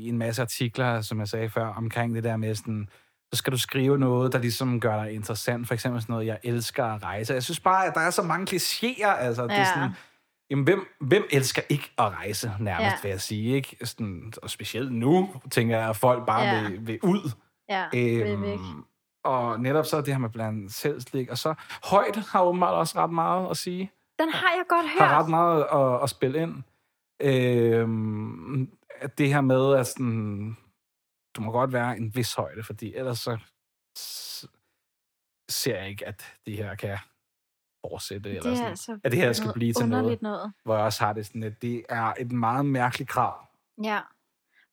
i 0.04 0.08
en 0.08 0.18
masse 0.18 0.42
artikler, 0.42 1.00
som 1.00 1.18
jeg 1.20 1.28
sagde 1.28 1.50
før, 1.50 1.66
omkring 1.66 2.14
det 2.14 2.24
der 2.24 2.36
med 2.36 2.54
sådan, 2.54 2.88
så 3.32 3.36
skal 3.38 3.52
du 3.52 3.58
skrive 3.58 3.98
noget, 3.98 4.32
der 4.32 4.38
ligesom 4.38 4.80
gør 4.80 5.04
dig 5.04 5.12
interessant. 5.12 5.66
For 5.66 5.74
eksempel 5.74 6.00
sådan 6.02 6.12
noget, 6.12 6.26
jeg 6.26 6.38
elsker 6.42 6.84
at 6.84 7.02
rejse. 7.02 7.34
Jeg 7.34 7.42
synes 7.42 7.60
bare, 7.60 7.86
at 7.86 7.94
der 7.94 8.00
er 8.00 8.10
så 8.10 8.22
mange 8.22 8.46
klichéer. 8.56 9.06
Altså, 9.18 9.42
det 9.42 9.52
er 9.52 9.58
Ja. 9.58 9.64
sådan, 9.64 9.90
jamen, 10.50 10.64
hvem, 10.64 10.86
hvem 11.00 11.24
elsker 11.30 11.62
ikke 11.68 11.90
at 11.98 12.04
rejse, 12.12 12.52
nærmest, 12.60 12.80
Ja. 12.82 12.90
ja. 12.90 12.96
vil 13.02 13.08
jeg 13.10 13.20
sige. 13.20 13.54
Ikke? 13.56 13.76
Sådan, 13.84 14.32
og 14.42 14.50
specielt 14.50 14.92
nu, 14.92 15.30
tænker 15.50 15.78
jeg, 15.78 15.88
at 15.88 15.96
folk 15.96 16.26
bare 16.26 16.42
Ja. 16.42 16.54
ja. 16.62 16.68
vil, 16.68 16.86
vil 16.86 16.98
ud. 17.02 17.30
Ja. 17.68 17.84
Øhm, 17.94 18.84
og 19.24 19.60
netop 19.60 19.86
så 19.86 19.96
det 20.00 20.08
her 20.08 20.18
med 20.18 20.28
blandt 20.30 20.72
selvslik, 20.72 21.28
og 21.28 21.38
så 21.38 21.54
højt 21.84 22.16
har 22.16 22.42
åbenbart 22.42 22.74
også 22.74 22.98
ret 22.98 23.10
meget 23.12 23.50
at 23.50 23.56
sige. 23.56 23.90
Den 24.18 24.28
har 24.32 24.50
jeg 24.56 24.64
godt 24.68 24.86
hørt. 24.98 25.08
Har 25.08 25.22
ret 25.22 25.28
meget 25.30 25.66
at, 25.72 26.02
at 26.02 26.10
spille 26.10 26.42
ind. 26.42 26.54
Øhm, 27.22 28.68
at 29.00 29.18
det 29.18 29.28
her 29.28 29.40
med, 29.40 29.74
at 29.74 29.86
sådan, 29.86 30.56
du 31.36 31.40
må 31.40 31.52
godt 31.52 31.72
være 31.72 31.96
en 31.96 32.14
vis 32.14 32.34
højde, 32.34 32.62
fordi 32.62 32.94
ellers 32.94 33.18
så 33.18 33.38
ser 35.48 35.78
jeg 35.78 35.88
ikke, 35.88 36.06
at 36.06 36.34
det 36.46 36.56
her 36.56 36.74
kan 36.74 36.98
fortsætte. 37.86 38.28
Eller 38.28 38.42
det 38.42 38.50
er 38.52 38.54
sådan, 38.54 38.70
altså 38.70 38.98
at 39.04 39.12
det 39.12 39.20
her 39.20 39.32
skal 39.32 39.52
blive 39.52 39.72
til 39.72 39.88
noget, 39.88 40.22
noget. 40.22 40.52
hvor 40.64 40.76
jeg 40.76 40.84
også 40.84 41.04
har 41.04 41.12
det 41.12 41.26
sådan, 41.26 41.42
at 41.42 41.62
det 41.62 41.84
er 41.88 42.12
et 42.18 42.32
meget 42.32 42.66
mærkeligt 42.66 43.10
krav. 43.10 43.46
Ja. 43.84 44.00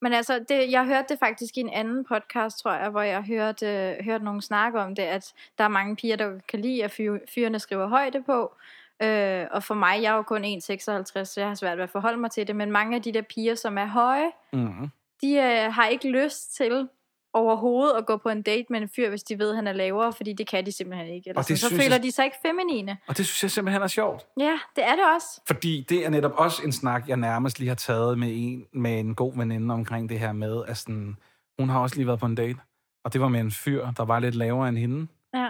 Men 0.02 0.14
altså, 0.14 0.46
det, 0.50 0.72
jeg 0.72 0.86
hørte 0.86 1.06
det 1.10 1.20
faktisk 1.20 1.58
i 1.58 1.60
en 1.60 1.70
anden 1.70 2.06
podcast, 2.06 2.60
tror 2.60 2.74
jeg, 2.74 2.90
hvor 2.90 3.02
jeg 3.02 3.24
hørte, 3.24 3.68
øh, 3.68 4.06
hørte 4.06 4.24
nogen 4.24 4.42
snakke 4.42 4.80
om 4.82 4.96
det, 4.96 5.04
at 5.04 5.34
der 5.58 5.64
er 5.64 5.68
mange 5.68 5.96
piger, 5.96 6.16
der 6.16 6.40
kan 6.48 6.62
lide, 6.62 6.84
at 6.84 6.92
fyr, 6.92 7.18
fyrene 7.36 7.60
skriver 7.60 7.88
højde 7.88 8.24
på. 8.24 8.56
Øh, 9.02 9.48
og 9.52 9.64
for 9.64 9.74
mig, 9.74 10.02
jeg 10.02 10.12
er 10.12 10.16
jo 10.16 10.22
kun 10.22 10.46
1,56, 10.46 11.24
så 11.24 11.34
jeg 11.38 11.48
har 11.48 11.56
svært 11.56 11.78
ved 11.78 11.84
at 11.84 11.90
forholde 11.90 12.18
mig 12.18 12.32
til 12.32 12.48
det, 12.48 12.56
men 12.56 12.72
mange 12.72 12.96
af 12.96 13.02
de 13.02 13.14
der 13.14 13.22
piger, 13.22 13.56
som 13.56 13.78
er 13.78 13.86
høje, 13.86 14.32
Mm. 14.54 14.90
De 15.22 15.34
øh, 15.36 15.74
har 15.74 15.88
ikke 15.88 16.10
lyst 16.12 16.56
til 16.56 16.88
overhovedet 17.34 17.94
at 17.98 18.06
gå 18.06 18.18
på 18.18 18.30
en 18.30 18.42
date 18.42 18.66
med 18.70 18.82
en 18.82 18.90
fyr, 18.96 19.10
hvis 19.10 19.24
de 19.24 19.40
ved, 19.40 19.50
at 19.50 19.56
han 19.56 19.68
er 19.68 19.72
lavere, 19.74 20.14
fordi 20.14 20.34
det 20.34 20.48
kan 20.48 20.66
de 20.66 20.72
simpelthen 20.72 21.08
ikke. 21.08 21.30
Eller 21.30 21.42
Og 21.42 21.48
det 21.48 21.60
så 21.60 21.70
føler 21.70 21.84
jeg- 21.92 22.04
de 22.04 22.12
sig 22.12 22.26
ikke 22.26 22.38
feminine. 22.46 22.98
Og 23.08 23.18
det 23.18 23.26
synes 23.28 23.44
jeg 23.44 23.52
simpelthen 23.52 23.82
er 23.84 23.88
sjovt. 23.88 24.26
Ja, 24.40 24.60
det 24.76 24.84
er 24.84 24.96
det 24.96 25.04
også. 25.16 25.42
Fordi 25.48 25.86
det 25.90 26.06
er 26.06 26.10
netop 26.10 26.32
også 26.36 26.62
en 26.66 26.72
snak, 26.72 27.08
jeg 27.08 27.18
nærmest 27.18 27.60
lige 27.60 27.68
har 27.70 27.76
taget 27.76 28.20
med 28.20 28.28
en, 28.32 28.66
med 28.74 29.00
en 29.00 29.16
god 29.16 29.38
veninde 29.38 29.74
omkring 29.74 30.10
det 30.10 30.20
her 30.20 30.32
med, 30.32 30.64
at 30.68 30.78
sådan, 30.78 31.16
hun 31.60 31.70
har 31.70 31.80
også 31.80 31.96
lige 31.96 32.08
været 32.08 32.20
på 32.20 32.26
en 32.26 32.36
date, 32.36 32.60
og 33.06 33.14
det 33.14 33.22
var 33.22 33.28
med 33.28 33.40
en 33.40 33.52
fyr, 33.52 33.92
der 33.92 34.06
var 34.06 34.20
lidt 34.20 34.36
lavere 34.36 34.70
end 34.70 34.78
hende. 34.78 35.08
Ja. 35.34 35.50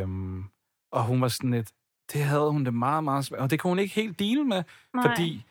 Øhm, 0.00 0.44
og 0.92 1.04
hun 1.04 1.20
var 1.20 1.28
sådan 1.28 1.50
lidt, 1.50 1.70
det 2.12 2.20
havde 2.22 2.50
hun 2.50 2.64
det 2.64 2.74
meget, 2.74 3.04
meget 3.04 3.24
svært, 3.24 3.40
og 3.40 3.50
det 3.50 3.60
kunne 3.60 3.70
hun 3.70 3.78
ikke 3.78 3.94
helt 3.94 4.18
dele 4.18 4.44
med, 4.44 4.62
Nej. 4.94 5.02
fordi 5.08 5.44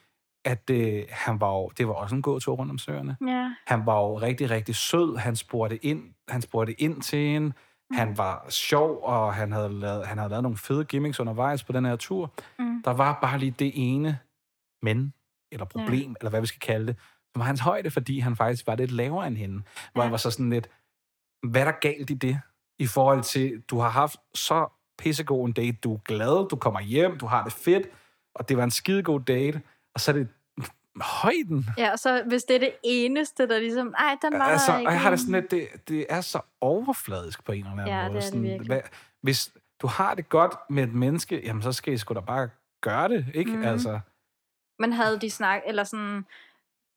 at 0.45 0.69
øh, 0.69 1.03
han 1.09 1.41
var 1.41 1.51
jo, 1.53 1.71
det 1.77 1.87
var 1.87 1.93
også 1.93 2.15
en 2.15 2.21
god 2.21 2.39
tur 2.39 2.55
rundt 2.55 2.71
om 2.71 2.77
søerne. 2.77 3.17
Ja. 3.27 3.53
Han 3.67 3.85
var 3.85 3.99
jo 3.99 4.19
rigtig, 4.19 4.49
rigtig 4.49 4.75
sød. 4.75 5.17
Han 5.17 5.35
spurgte 5.35 5.85
ind, 5.85 6.03
han 6.29 6.41
spurgte 6.41 6.81
ind 6.81 7.01
til 7.01 7.19
hende. 7.19 7.47
Mm. 7.89 7.97
Han 7.97 8.17
var 8.17 8.45
sjov, 8.49 8.99
og 9.03 9.33
han 9.33 9.51
havde, 9.51 9.69
lavet, 9.79 10.07
han 10.07 10.17
havde 10.17 10.29
lavet 10.29 10.43
nogle 10.43 10.57
fede 10.57 10.85
gimmicks 10.85 11.19
undervejs 11.19 11.63
på 11.63 11.71
den 11.71 11.85
her 11.85 11.95
tur. 11.95 12.33
Mm. 12.59 12.83
Der 12.83 12.91
var 12.91 13.19
bare 13.21 13.39
lige 13.39 13.51
det 13.59 13.71
ene 13.75 14.19
men, 14.81 15.13
eller 15.51 15.65
problem, 15.65 16.09
ja. 16.09 16.15
eller 16.19 16.29
hvad 16.29 16.41
vi 16.41 16.47
skal 16.47 16.59
kalde 16.59 16.87
det, 16.87 16.95
som 17.33 17.39
var 17.39 17.45
hans 17.45 17.59
højde, 17.59 17.91
fordi 17.91 18.19
han 18.19 18.35
faktisk 18.35 18.67
var 18.67 18.75
lidt 18.75 18.91
lavere 18.91 19.27
end 19.27 19.37
hende. 19.37 19.63
Hvor 19.93 20.01
Ja. 20.01 20.03
jeg 20.03 20.11
var 20.11 20.17
så 20.17 20.31
sådan 20.31 20.49
lidt, 20.49 20.69
hvad 21.47 21.61
er 21.61 21.65
der 21.65 21.79
galt 21.81 22.09
i 22.09 22.13
det? 22.13 22.39
I 22.79 22.87
forhold 22.87 23.23
til, 23.23 23.61
du 23.69 23.79
har 23.79 23.89
haft 23.89 24.15
så 24.33 24.67
pissegod 24.97 25.47
en 25.47 25.53
date, 25.53 25.77
du 25.83 25.93
er 25.93 25.97
glad, 26.05 26.49
du 26.49 26.55
kommer 26.55 26.79
hjem, 26.79 27.17
du 27.17 27.25
har 27.25 27.43
det 27.43 27.53
fedt, 27.53 27.87
og 28.35 28.49
det 28.49 28.57
var 28.57 28.63
en 28.63 28.71
skidegod 28.71 29.19
date, 29.19 29.61
og 29.95 30.01
så 30.01 30.11
er 30.11 30.15
det 30.15 30.27
højden. 31.01 31.65
Ja, 31.77 31.91
og 31.91 31.99
så 31.99 32.23
hvis 32.27 32.43
det 32.43 32.55
er 32.55 32.59
det 32.59 32.73
eneste, 32.83 33.47
der 33.47 33.59
ligesom, 33.59 33.93
ej, 33.97 34.17
den 34.21 34.33
var 34.39 34.45
Altså, 34.45 34.77
ikke. 34.77 34.89
og 34.89 34.93
jeg 34.93 35.01
har 35.01 35.09
det 35.09 35.19
sådan 35.19 35.33
lidt, 35.33 35.51
det, 35.51 35.67
det 35.87 36.05
er 36.09 36.21
så 36.21 36.39
overfladisk 36.61 37.43
på 37.43 37.51
en 37.51 37.57
eller 37.59 37.71
anden 37.71 37.87
Ja, 37.87 37.93
måde. 38.01 38.03
det 38.03 38.09
er 38.09 38.13
det 38.19 38.23
sådan, 38.23 38.43
virkelig. 38.43 38.67
Hvad, 38.67 38.81
hvis 39.21 39.51
du 39.81 39.87
har 39.87 40.15
det 40.15 40.29
godt 40.29 40.53
med 40.69 40.83
et 40.83 40.93
menneske, 40.93 41.41
jamen 41.45 41.61
så 41.61 41.71
skal 41.71 41.93
I 41.93 41.97
sgu 41.97 42.13
da 42.13 42.19
bare 42.19 42.49
gøre 42.81 43.09
det, 43.09 43.25
ikke? 43.33 43.51
Mm. 43.51 43.63
Altså, 43.63 43.99
Men 44.79 44.93
havde 44.93 45.19
de 45.21 45.29
snak, 45.29 45.61
eller 45.67 45.83
sådan, 45.83 46.25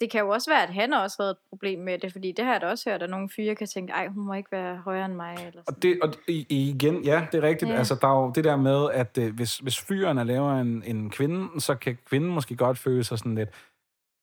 det 0.00 0.10
kan 0.10 0.20
jo 0.20 0.28
også 0.28 0.50
være, 0.50 0.62
at 0.62 0.74
han 0.74 0.92
også 0.92 1.16
havde 1.22 1.30
et 1.30 1.36
problem 1.48 1.78
med 1.78 1.98
det, 1.98 2.12
fordi 2.12 2.32
det 2.32 2.44
har 2.44 2.52
jeg 2.52 2.60
da 2.60 2.66
også 2.66 2.90
hørt, 2.90 3.02
at 3.02 3.10
nogle 3.10 3.28
fyre 3.36 3.54
kan 3.54 3.66
tænke, 3.66 3.92
ej, 3.92 4.08
hun 4.08 4.26
må 4.26 4.34
ikke 4.34 4.52
være 4.52 4.76
højere 4.76 5.04
end 5.04 5.14
mig, 5.14 5.32
eller 5.34 5.50
sådan. 5.50 5.64
og, 5.66 5.82
det, 5.82 5.98
og 6.02 6.14
igen, 6.28 7.04
ja, 7.04 7.26
det 7.32 7.38
er 7.44 7.48
rigtigt. 7.48 7.70
Ja. 7.70 7.76
Altså, 7.76 7.94
der 8.00 8.08
er 8.08 8.22
jo 8.24 8.32
det 8.34 8.44
der 8.44 8.56
med, 8.56 8.88
at 8.92 9.18
øh, 9.18 9.34
hvis, 9.34 9.58
hvis 9.58 9.80
fyren 9.80 10.18
er 10.18 10.24
lavere 10.24 10.60
end, 10.60 10.82
end 10.86 11.10
kvinden, 11.10 11.60
så 11.60 11.74
kan 11.74 11.98
kvinden 12.06 12.30
måske 12.30 12.56
godt 12.56 12.78
føle 12.78 13.04
sig 13.04 13.18
sådan 13.18 13.34
lidt, 13.34 13.48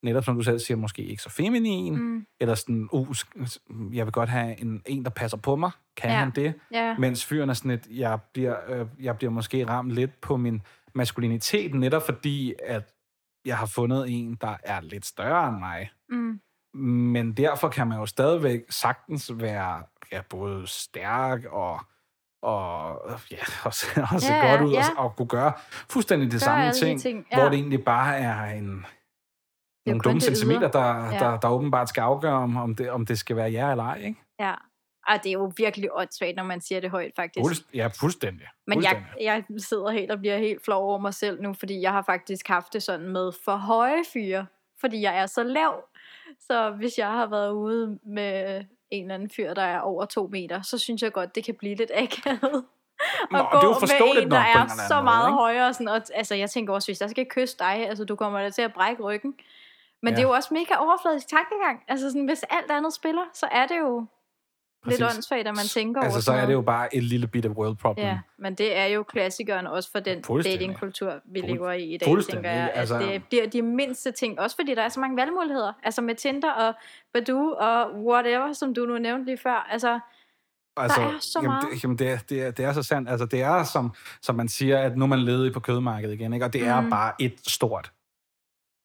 netop 0.03 0.23
som 0.23 0.35
du 0.35 0.41
selv 0.41 0.59
siger, 0.59 0.77
måske 0.77 1.03
ikke 1.03 1.21
så 1.23 1.29
feminin, 1.29 1.95
mm. 1.95 2.25
Eller 2.39 2.55
sådan, 2.55 2.89
uh, 2.91 3.07
jeg 3.93 4.05
vil 4.05 4.11
godt 4.13 4.29
have 4.29 4.61
en, 4.61 4.81
en, 4.85 5.03
der 5.03 5.09
passer 5.09 5.37
på 5.37 5.55
mig. 5.55 5.71
Kan 5.97 6.09
Ja. 6.09 6.15
han 6.15 6.31
det? 6.35 6.53
ja, 6.71 6.95
Mens 6.97 7.25
fyren 7.25 7.49
er 7.49 7.53
sådan 7.53 7.71
lidt, 7.71 7.87
jeg 7.89 8.19
bliver, 8.33 8.55
øh, 8.69 8.85
jeg 9.01 9.17
bliver 9.17 9.31
måske 9.31 9.67
ramt 9.67 9.91
lidt 9.91 10.21
på 10.21 10.37
min 10.37 10.61
maskulinitet, 10.95 11.73
netop 11.73 12.05
fordi, 12.05 12.53
at 12.63 12.91
jeg 13.45 13.57
har 13.57 13.65
fundet 13.65 14.05
en, 14.09 14.35
der 14.41 14.57
er 14.63 14.81
lidt 14.81 15.05
større 15.05 15.47
end 15.49 15.57
mig. 15.59 15.91
mm, 16.09 16.39
Men 16.83 17.33
derfor 17.33 17.69
kan 17.69 17.87
man 17.87 17.99
jo 17.99 18.05
stadigvæk 18.05 18.61
sagtens 18.69 19.31
være 19.35 19.83
ja, 20.11 20.21
både 20.29 20.67
stærk 20.67 21.45
og, 21.45 21.79
og, 22.41 23.01
ja, 23.31 23.37
og, 23.65 23.73
se, 23.73 23.87
og 24.13 24.21
se 24.21 24.33
Ja, 24.33 24.51
godt 24.51 24.61
ud 24.61 24.71
ja. 24.73 24.83
og, 24.97 25.05
og 25.05 25.15
kunne 25.15 25.27
gøre 25.27 25.53
fuldstændig 25.89 26.25
det 26.31 26.33
Gør 26.41 26.45
samme 26.45 26.71
ting, 26.71 27.01
ting, 27.01 27.25
hvor 27.33 27.43
ja. 27.43 27.49
det 27.49 27.53
egentlig 27.53 27.83
bare 27.85 28.17
er 28.17 28.45
en 28.45 28.85
nogle 29.85 30.01
dumme 30.01 30.21
centimeter, 30.21 30.71
der, 30.71 31.05
Ja. 31.05 31.19
der, 31.19 31.39
der 31.39 31.49
åbenbart 31.49 31.89
skal 31.89 32.01
afgøre, 32.01 32.33
om, 32.33 32.57
om, 32.57 32.75
det, 32.75 32.89
om 32.91 33.05
det 33.05 33.19
skal 33.19 33.35
være 33.35 33.49
ja 33.49 33.71
eller 33.71 33.83
ej. 33.83 33.97
Ikke? 33.97 34.19
ja. 34.39 34.53
Og 35.07 35.23
det 35.23 35.29
er 35.29 35.33
jo 35.33 35.51
virkelig 35.57 35.89
åndssvagt, 35.93 36.35
når 36.35 36.43
man 36.43 36.61
siger 36.61 36.81
det 36.81 36.89
højt, 36.91 37.11
faktisk. 37.15 37.43
Fuldst, 37.43 37.63
ja, 37.73 37.87
fuldstændig. 37.99 38.47
Men 38.67 38.83
jeg, 38.83 38.91
fuldstændig. 38.91 39.25
jeg 39.25 39.43
sidder 39.57 39.89
helt 39.89 40.11
og 40.11 40.19
bliver 40.19 40.37
helt 40.37 40.65
flov 40.65 40.83
over 40.83 40.97
mig 40.99 41.13
selv 41.13 41.41
nu, 41.41 41.53
fordi 41.53 41.81
jeg 41.81 41.91
har 41.91 42.01
faktisk 42.01 42.47
haft 42.47 42.73
det 42.73 42.83
sådan 42.83 43.09
med 43.09 43.31
for 43.45 43.55
høje 43.55 44.03
fyre, 44.13 44.45
fordi 44.79 45.01
jeg 45.01 45.17
er 45.17 45.25
så 45.25 45.43
lav. 45.43 45.83
Så 46.39 46.69
hvis 46.69 46.97
jeg 46.97 47.07
har 47.07 47.27
været 47.27 47.51
ude 47.51 47.99
med 48.03 48.63
en 48.91 49.03
eller 49.03 49.15
anden 49.15 49.29
fyr, 49.29 49.53
der 49.53 49.61
er 49.61 49.79
over 49.79 50.05
to 50.05 50.27
meter, 50.31 50.61
så 50.61 50.77
synes 50.77 51.01
jeg 51.01 51.11
godt, 51.11 51.35
det 51.35 51.43
kan 51.43 51.55
blive 51.55 51.75
lidt 51.75 51.91
akavet. 51.95 52.65
Nå, 53.31 53.37
at 53.39 53.47
det 53.51 53.57
er 53.57 53.99
gå 53.99 54.13
med 54.13 54.23
en, 54.23 54.31
der 54.31 54.37
er 54.37 54.67
så 54.87 54.93
måde, 54.95 55.03
meget 55.03 55.27
ikke? 55.29 55.35
højere. 55.35 55.73
Sådan, 55.73 55.87
og, 55.87 56.01
altså, 56.13 56.35
jeg 56.35 56.49
tænker 56.49 56.73
også, 56.73 56.87
hvis 56.87 57.01
jeg 57.01 57.09
skal 57.09 57.25
kysse 57.25 57.57
dig, 57.59 57.87
altså, 57.89 58.05
du 58.05 58.15
kommer 58.15 58.41
da 58.41 58.49
til 58.49 58.61
at 58.61 58.73
brække 58.73 59.03
ryggen. 59.03 59.35
Men 60.01 60.13
Ja. 60.13 60.15
det 60.15 60.23
er 60.23 60.27
jo 60.27 60.33
også 60.33 60.53
mega 60.53 60.75
overfladisk 60.75 61.27
tankegang. 61.27 61.83
Altså, 61.87 62.09
sådan, 62.09 62.25
hvis 62.25 62.43
alt 62.49 62.71
andet 62.71 62.93
spiller, 62.93 63.21
så 63.33 63.47
er 63.51 63.67
det 63.67 63.77
jo 63.79 64.05
lidt 64.85 65.01
Præcis. 65.01 65.15
åndssvagt, 65.17 65.47
at 65.47 65.55
man 65.55 65.65
tænker 65.65 66.01
over 66.01 66.05
Altså, 66.05 66.19
så 66.21 66.25
sådan 66.25 66.41
er 66.41 66.45
det 66.45 66.53
jo 66.53 66.61
bare 66.61 66.95
et 66.95 67.03
lille 67.03 67.27
bit 67.27 67.45
af 67.45 67.49
world 67.49 67.75
problem. 67.75 68.05
Ja, 68.05 68.19
men 68.37 68.55
det 68.55 68.77
er 68.77 68.85
jo 68.85 69.03
klassikeren 69.03 69.67
også 69.67 69.91
for 69.91 69.99
den 69.99 70.21
datingkultur, 70.43 71.13
vi 71.25 71.39
lever 71.39 71.71
i 71.71 71.83
i 71.93 71.97
dag, 71.97 72.23
tænker 72.29 72.51
jeg. 72.51 72.71
At 72.73 72.79
altså- 72.79 72.99
det 72.99 73.23
bliver 73.29 73.47
de 73.47 73.61
mindste 73.61 74.11
ting, 74.11 74.39
også 74.39 74.55
fordi 74.55 74.75
der 74.75 74.81
er 74.81 74.89
så 74.89 74.99
mange 74.99 75.17
valgmuligheder. 75.17 75.73
Altså 75.83 76.01
med 76.01 76.15
Tinder 76.15 76.51
og 76.51 76.73
Badoo 77.13 77.49
og 77.59 77.95
whatever, 78.05 78.53
som 78.53 78.73
du 78.73 78.85
nu 78.85 78.97
nævnte 78.97 79.25
lige 79.25 79.37
før. 79.37 79.67
Altså, 79.71 79.99
Altså, 80.77 81.01
er 81.01 81.11
så 81.19 81.39
jamen, 81.39 81.47
meget. 81.49 81.67
det, 81.73 81.83
jamen 81.83 81.97
det, 81.99 82.09
er, 82.09 82.17
det, 82.29 82.41
er, 82.43 82.51
det 82.51 82.65
er 82.65 82.73
så 82.73 82.83
sandt. 82.83 83.09
Altså, 83.09 83.25
det 83.25 83.41
er, 83.41 83.63
som, 83.63 83.93
som 84.21 84.35
man 84.35 84.47
siger, 84.47 84.79
at 84.79 84.97
nu 84.97 85.03
er 85.03 85.07
man 85.09 85.19
ledig 85.19 85.53
på 85.53 85.59
kødmarkedet 85.59 86.13
igen, 86.13 86.33
ikke? 86.33 86.45
og 86.45 86.53
det 86.53 86.67
er 86.67 86.81
Mhm. 86.81 86.89
bare 86.89 87.11
et 87.19 87.33
stort... 87.47 87.91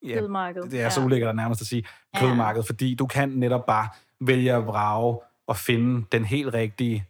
Ja, 0.06 0.14
kødmarked. 0.14 0.62
det 0.62 0.80
er 0.80 0.88
så 0.88 1.00
ulækkert 1.00 1.28
at 1.30 1.36
nærmest 1.36 1.60
at 1.60 1.66
sige 1.66 1.84
Ja. 2.14 2.20
kødmarked, 2.20 2.62
fordi 2.62 2.94
du 2.94 3.06
kan 3.06 3.28
netop 3.28 3.66
bare 3.66 3.88
vælge 4.20 4.52
at 4.52 4.66
vrage 4.66 5.18
og 5.50 5.56
finde 5.56 6.06
den 6.12 6.24
helt 6.24 6.54
rigtige 6.54 7.06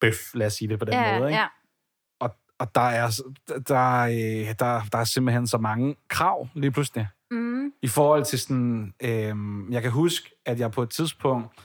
bøf, 0.00 0.34
lad 0.34 0.46
os 0.46 0.52
sige 0.52 0.68
det 0.68 0.78
på 0.78 0.84
den 0.84 0.94
ja, 0.94 1.18
måde. 1.18 1.30
Ikke? 1.30 1.40
Ja, 1.40 1.46
Og, 2.20 2.36
og 2.58 2.74
der, 2.74 2.80
er, 2.80 3.10
der, 3.68 4.04
er, 4.04 4.52
der, 4.52 4.82
der 4.92 4.98
er 4.98 5.04
simpelthen 5.04 5.46
så 5.46 5.58
mange 5.58 5.96
krav 6.08 6.48
lige 6.54 6.70
pludselig. 6.70 7.08
mm, 7.30 7.72
I 7.82 7.88
forhold 7.88 8.24
til 8.24 8.38
sådan, 8.38 8.94
øh, 9.02 9.34
jeg 9.70 9.82
kan 9.82 9.90
huske, 9.90 10.30
at 10.46 10.60
jeg 10.60 10.70
på 10.70 10.82
et 10.82 10.90
tidspunkt 10.90 11.60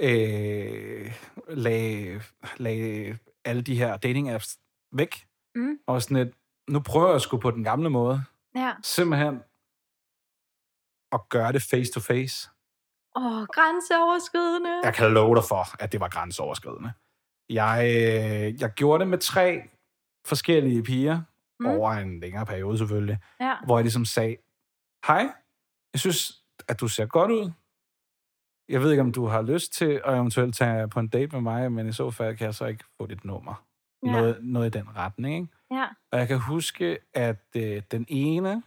øh, 0.00 1.12
lagde, 1.48 2.22
lagde 2.56 3.18
alle 3.44 3.62
de 3.62 3.78
her 3.78 3.96
dating 3.96 4.30
apps 4.30 4.58
væk. 4.92 5.26
Mm. 5.54 5.78
Og 5.86 6.02
sådan 6.02 6.16
et, 6.16 6.32
nu 6.68 6.80
prøver 6.80 7.10
jeg 7.10 7.20
sgu 7.20 7.36
på 7.36 7.50
den 7.50 7.64
gamle 7.64 7.90
måde. 7.90 8.24
ja. 8.56 8.72
Simpelthen 8.82 9.40
at 11.12 11.20
gøre 11.28 11.52
det 11.52 11.62
face 11.62 11.92
to 11.92 12.00
face. 12.00 12.50
Åh, 13.16 13.44
grænseoverskridende. 13.56 14.80
Jeg 14.84 14.94
kan 14.94 15.10
love 15.12 15.34
dig 15.36 15.44
for, 15.48 15.82
at 15.82 15.92
det 15.92 16.00
var 16.00 16.08
grænseoverskridende. 16.08 16.92
Jeg, 17.50 17.78
øh, 17.84 18.60
jeg 18.60 18.70
gjorde 18.70 19.00
det 19.00 19.08
med 19.08 19.18
tre 19.18 19.62
forskellige 20.26 20.82
piger, 20.82 21.20
Mm. 21.60 21.66
over 21.66 21.90
en 21.92 22.20
længere 22.20 22.46
periode 22.46 22.78
selvfølgelig, 22.78 23.18
Ja. 23.40 23.56
hvor 23.64 23.78
jeg 23.78 23.84
ligesom 23.84 24.04
sagde, 24.04 24.36
hej, 25.06 25.32
jeg 25.92 26.00
synes, 26.00 26.42
at 26.68 26.80
du 26.80 26.88
ser 26.88 27.06
godt 27.06 27.30
ud. 27.30 27.50
Jeg 28.68 28.80
ved 28.82 28.90
ikke, 28.90 29.00
om 29.00 29.12
du 29.12 29.26
har 29.26 29.42
lyst 29.42 29.72
til 29.72 30.00
at 30.04 30.14
eventuelt 30.14 30.56
tage 30.56 30.88
på 30.88 31.00
en 31.00 31.08
date 31.08 31.32
med 31.32 31.40
mig, 31.40 31.72
men 31.72 31.88
i 31.88 31.92
så 31.92 32.10
fald 32.10 32.36
kan 32.36 32.44
jeg 32.44 32.54
så 32.54 32.66
ikke 32.66 32.84
få 33.00 33.06
dit 33.06 33.24
nummer. 33.24 33.64
Ja. 34.06 34.10
Noget, 34.12 34.38
noget 34.42 34.66
i 34.76 34.78
den 34.78 34.96
retning, 34.96 35.34
ikke? 35.34 35.48
Ja. 35.70 35.86
Og 36.12 36.18
jeg 36.18 36.28
kan 36.28 36.38
huske, 36.38 36.98
at 37.14 37.44
øh, 37.56 37.82
den 37.90 38.06
ene, 38.08 38.62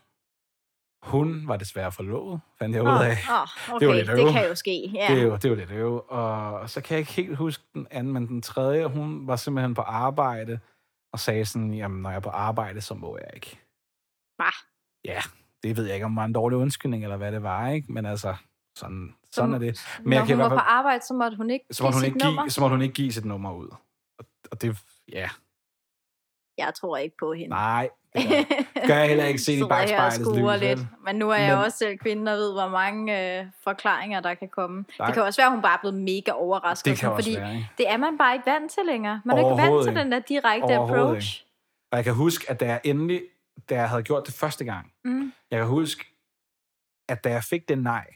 hun 1.03 1.47
var 1.47 1.57
desværre 1.57 1.91
forlovet, 1.91 2.41
fandt 2.59 2.75
jeg 2.75 2.83
ud 2.83 2.87
af. 2.87 2.93
Åh, 3.31 3.41
okay, 3.75 3.79
Det 3.79 3.87
var 3.87 3.93
lidt 3.93 4.07
det, 4.07 4.33
kan 4.33 4.47
jo 4.47 4.55
ske. 4.55 4.87
Ja. 4.93 5.07
Det 5.13 5.19
er 5.19 5.23
jo, 5.23 5.35
det 5.35 5.45
jo 5.49 5.55
lidt 5.55 5.71
øve. 5.71 6.01
Og 6.11 6.69
så 6.69 6.81
kan 6.81 6.93
jeg 6.95 6.99
ikke 6.99 7.11
helt 7.11 7.37
huske 7.37 7.63
den 7.73 7.87
anden, 7.91 8.13
men 8.13 8.27
den 8.27 8.41
tredje, 8.41 8.85
hun 8.85 9.27
var 9.27 9.35
simpelthen 9.35 9.73
på 9.73 9.81
arbejde, 9.81 10.59
og 11.13 11.19
sagde 11.19 11.45
sådan, 11.45 11.73
jamen, 11.73 12.01
når 12.01 12.09
jeg 12.09 12.15
er 12.17 12.21
på 12.21 12.29
arbejde, 12.29 12.81
så 12.81 12.93
må 12.93 13.17
jeg 13.17 13.29
ikke. 13.33 13.59
Bah. 14.37 14.51
Ja, 15.05 15.19
det 15.63 15.77
ved 15.77 15.85
jeg 15.85 15.93
ikke, 15.93 16.05
om 16.05 16.11
det 16.11 16.15
var 16.17 16.25
en 16.25 16.33
dårlig 16.33 16.57
undskyldning, 16.57 17.03
eller 17.03 17.17
hvad 17.17 17.31
det 17.31 17.43
var, 17.43 17.69
ikke? 17.69 17.91
Men 17.93 18.05
altså, 18.05 18.35
sådan, 18.77 19.15
sådan 19.31 19.49
Så- 19.51 19.55
er 19.55 19.59
det. 19.59 19.85
Når 19.99 20.03
Men 20.09 20.13
jeg 20.13 20.27
kan 20.27 20.35
hun 20.35 20.43
var 20.43 20.49
på 20.49 20.55
arbejde, 20.55 21.05
så 21.05 21.13
måtte 21.13 21.37
hun 21.37 21.49
ikke 21.49 21.65
så 21.71 21.83
måtte 21.83 21.97
hun 21.97 22.05
ikke 22.05 22.17
nummer. 22.17 22.47
så 22.49 22.61
måtte 22.61 22.73
hun 22.75 22.81
ikke 22.81 22.93
give 22.93 23.11
sit 23.13 23.25
nummer 23.25 23.53
ud. 23.53 23.67
Og, 24.19 24.25
og 24.51 24.61
det, 24.61 24.77
ja, 25.11 25.29
Jeg 26.57 26.71
tror 26.81 26.97
ikke 26.97 27.15
på 27.19 27.33
hende. 27.33 27.49
nej, 27.49 27.89
det 28.15 28.47
gør, 28.87 28.95
jeg 28.95 29.07
heller 29.07 29.25
ikke 29.25 29.39
set 29.39 29.53
i 29.53 29.61
lys. 30.55 30.61
lidt. 30.61 30.79
Men 31.05 31.15
nu 31.15 31.29
er 31.29 31.35
jeg 31.35 31.55
Men- 31.55 31.65
også 31.65 31.77
selv 31.77 31.97
kvinde 31.97 32.31
og 32.31 32.37
ved, 32.37 32.51
hvor 32.53 32.69
mange 32.69 33.39
øh, 33.39 33.45
forklaringer, 33.63 34.19
der 34.19 34.33
kan 34.33 34.49
komme. 34.49 34.85
Der- 34.97 35.05
Det 35.05 35.13
kan 35.13 35.23
også 35.23 35.41
være, 35.41 35.47
at 35.47 35.53
hun 35.53 35.61
bare 35.61 35.73
er 35.73 35.79
blevet 35.81 35.95
mega 36.01 36.31
overrasket. 36.31 36.85
Det 36.85 36.99
kan 36.99 37.07
sådan, 37.09 37.23
fordi 37.23 37.35
være, 37.35 37.53
ikke? 37.55 37.69
det 37.77 37.89
er 37.89 37.97
man 37.97 38.17
bare 38.17 38.33
ikke 38.35 38.45
vant 38.51 38.71
til 38.71 38.83
længere. 38.85 39.21
Man 39.25 39.37
er 39.37 39.41
ikke 39.41 39.61
vant 39.61 39.83
til 39.83 39.89
ikke. 39.91 40.01
den 40.01 40.11
der 40.11 40.19
direkte 40.19 40.75
approach. 40.75 41.45
Og 41.91 41.97
jeg 41.97 42.03
kan 42.03 42.13
huske, 42.13 42.49
at 42.49 42.59
da 42.59 42.65
jeg 42.65 42.81
endelig, 42.83 43.21
da 43.69 43.75
jeg 43.75 43.89
havde 43.89 44.03
gjort 44.03 44.25
det 44.27 44.33
første 44.33 44.65
gang, 44.65 44.91
Mm, 45.05 45.33
jeg 45.51 45.59
kan 45.59 45.67
huske, 45.67 46.05
at 47.09 47.23
da 47.23 47.29
jeg 47.29 47.43
fik 47.43 47.69
det 47.69 47.77
nej, 47.77 48.07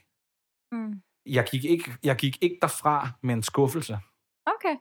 mm. 0.71 1.02
jeg 1.26 1.45
gik 1.52 1.65
ikke, 1.65 1.91
jeg 2.04 2.15
gik 2.15 2.38
ikke 2.43 2.58
derfra 2.62 3.10
med 3.21 3.34
en 3.36 3.43
skuffelse. 3.43 4.00
Okay. 4.45 4.76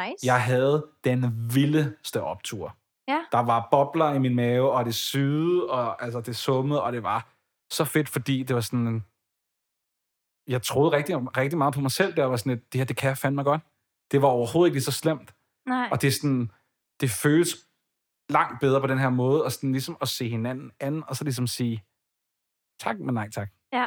Nice. 0.00 0.26
Jeg 0.26 0.42
havde 0.44 0.86
den 1.04 1.50
vildeste 1.54 2.22
optur. 2.22 2.76
Ja. 3.10 3.24
Der 3.32 3.38
var 3.38 3.68
bobler 3.70 4.12
i 4.12 4.18
min 4.18 4.34
mave, 4.34 4.72
og 4.72 4.84
det 4.84 4.94
syede, 4.94 5.70
og 5.70 6.02
altså 6.02 6.20
det 6.20 6.36
summede, 6.36 6.82
og 6.82 6.92
det 6.92 7.02
var 7.02 7.28
så 7.70 7.84
fedt, 7.84 8.08
fordi 8.08 8.42
det 8.42 8.54
var 8.54 8.60
sådan, 8.60 9.04
jeg 10.46 10.62
troede 10.62 10.96
rigtig, 10.96 11.36
rigtig 11.36 11.58
meget 11.58 11.74
på 11.74 11.80
mig 11.80 11.90
selv, 11.90 12.16
der 12.16 12.24
var 12.24 12.36
sådan, 12.36 12.52
at 12.52 12.72
det 12.72 12.78
her, 12.78 12.84
det 12.84 12.96
kan 12.96 13.08
jeg 13.08 13.18
fandme 13.18 13.42
godt. 13.42 13.60
Det 14.10 14.22
var 14.22 14.28
overhovedet 14.28 14.68
ikke 14.68 14.76
lige 14.76 14.84
så 14.84 14.92
slemt. 14.92 15.34
Nej. 15.66 15.88
Og 15.92 16.02
det 16.02 16.08
er 16.08 16.12
sådan, 16.12 16.50
det 17.00 17.10
føles 17.10 17.56
langt 18.30 18.60
bedre 18.60 18.80
på 18.80 18.86
den 18.86 18.98
her 18.98 19.10
måde, 19.10 19.44
og 19.44 19.52
sådan 19.52 19.72
ligesom 19.72 19.96
at 20.00 20.08
se 20.08 20.28
hinanden 20.28 20.72
an, 20.80 21.04
og 21.08 21.16
så 21.16 21.24
ligesom 21.24 21.46
sige, 21.46 21.84
tak, 22.80 22.98
men 22.98 23.14
nej 23.14 23.30
tak. 23.30 23.48
Ja. 23.72 23.86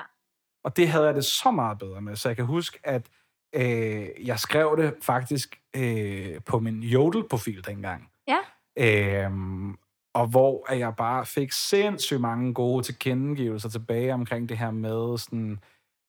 Og 0.63 0.77
det 0.77 0.87
havde 0.89 1.05
jeg 1.05 1.15
det 1.15 1.25
så 1.25 1.51
meget 1.51 1.79
bedre 1.79 2.01
med, 2.01 2.15
så 2.15 2.29
jeg 2.29 2.35
kan 2.35 2.45
huske, 2.45 2.79
at 2.83 3.09
øh, 3.55 4.27
jeg 4.27 4.39
skrev 4.39 4.77
det 4.77 4.95
faktisk 5.01 5.61
øh, 5.75 6.41
på 6.43 6.59
min 6.59 6.83
Jodel-profil 6.83 7.65
dengang. 7.65 8.11
Ja. 8.27 8.39
Øhm, 8.77 9.77
og 10.13 10.27
hvor 10.27 10.65
at 10.71 10.79
jeg 10.79 10.95
bare 10.95 11.25
fik 11.25 11.51
sindssygt 11.51 12.21
mange 12.21 12.53
gode 12.53 12.83
tilkendegivelser 12.83 13.69
tilbage 13.69 14.13
omkring 14.13 14.49
det 14.49 14.57
her 14.57 14.71
med 14.71 15.17
sådan, 15.17 15.59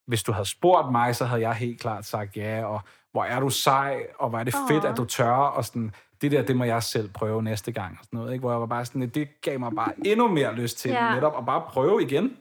hvis 0.07 0.23
du 0.23 0.33
havde 0.33 0.49
spurgt 0.49 0.93
mig, 0.93 1.17
så 1.17 1.25
havde 1.25 1.41
jeg 1.43 1.55
helt 1.55 1.81
klart 1.81 2.05
sagt 2.05 2.37
ja, 2.37 2.65
og 2.65 2.81
hvor 3.13 3.25
er 3.25 3.41
du 3.41 3.51
sej, 3.51 4.07
og 4.19 4.29
hvor 4.29 4.39
er 4.39 4.45
det 4.45 4.55
fedt, 4.69 4.85
at 4.85 4.97
du 4.97 5.05
tør, 5.05 5.31
og 5.31 5.65
sådan, 5.65 5.93
det 6.21 6.33
der, 6.33 6.43
det 6.43 6.57
må 6.57 6.65
jeg 6.65 6.83
selv 6.83 7.09
prøve 7.13 7.43
næste 7.43 7.73
gang, 7.73 7.97
og 7.99 8.05
sådan 8.05 8.17
noget, 8.19 8.33
ikke? 8.33 8.41
hvor 8.41 8.51
jeg 8.51 8.61
var 8.61 8.67
bare 8.67 8.85
sådan, 8.85 9.09
det 9.09 9.41
gav 9.41 9.61
mig 9.61 9.73
bare 9.77 9.93
endnu 10.07 10.29
mere 10.29 10.55
lyst 10.55 10.79
til 10.79 10.91
Ja. 10.91 11.15
netop 11.15 11.39
at 11.39 11.47
bare 11.47 11.63
prøve 11.69 12.03
igen, 12.03 12.37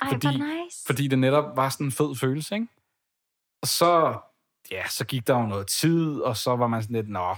Ej, 0.00 0.08
fordi- 0.12 0.26
nice. 0.36 0.84
fordi 0.86 1.08
det 1.08 1.18
netop 1.18 1.56
var 1.56 1.68
sådan 1.68 1.86
en 1.86 1.92
fed 1.92 2.14
følelse, 2.16 2.54
ikke? 2.54 2.66
Og 3.62 3.68
så, 3.68 4.18
ja, 4.70 4.88
så 4.88 5.04
gik 5.06 5.26
der 5.26 5.38
jo 5.40 5.46
noget 5.46 5.66
tid, 5.66 6.20
og 6.20 6.36
så 6.36 6.56
var 6.56 6.66
man 6.66 6.82
sådan 6.82 6.96
lidt, 6.96 7.08
nå, 7.08 7.36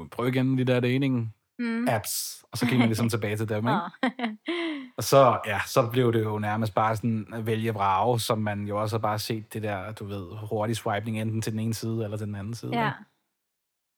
skulle 0.00 0.10
prøve 0.10 0.28
igen 0.28 0.58
de 0.58 0.64
der 0.64 0.80
dating 0.80 1.34
Mm. 1.58 1.88
apps, 1.88 2.44
og 2.52 2.58
så 2.58 2.66
gik 2.66 2.78
man 2.78 2.86
ligesom 2.88 3.08
tilbage 3.08 3.36
til 3.36 3.48
dem, 3.48 3.66
ikke? 3.68 4.36
Og 4.96 5.04
så, 5.04 5.40
ja, 5.46 5.60
så 5.66 5.88
blev 5.92 6.12
det 6.12 6.24
jo 6.24 6.38
nærmest 6.38 6.74
bare 6.74 6.96
sådan 6.96 7.26
at 7.32 7.46
vælge 7.46 7.74
vrage, 7.74 8.20
som 8.20 8.38
man 8.38 8.66
jo 8.66 8.80
også 8.82 8.96
har 8.96 9.00
bare 9.00 9.18
set 9.18 9.54
det 9.54 9.62
der, 9.62 9.92
du 9.92 10.04
ved, 10.04 10.26
hurtig 10.48 10.76
swiping 10.76 11.20
enten 11.20 11.42
til 11.42 11.52
den 11.52 11.60
ene 11.60 11.74
side 11.74 12.04
eller 12.04 12.16
til 12.16 12.26
den 12.26 12.34
anden 12.34 12.54
side. 12.54 12.72
ja. 12.74 12.86
ikke? 12.88 12.98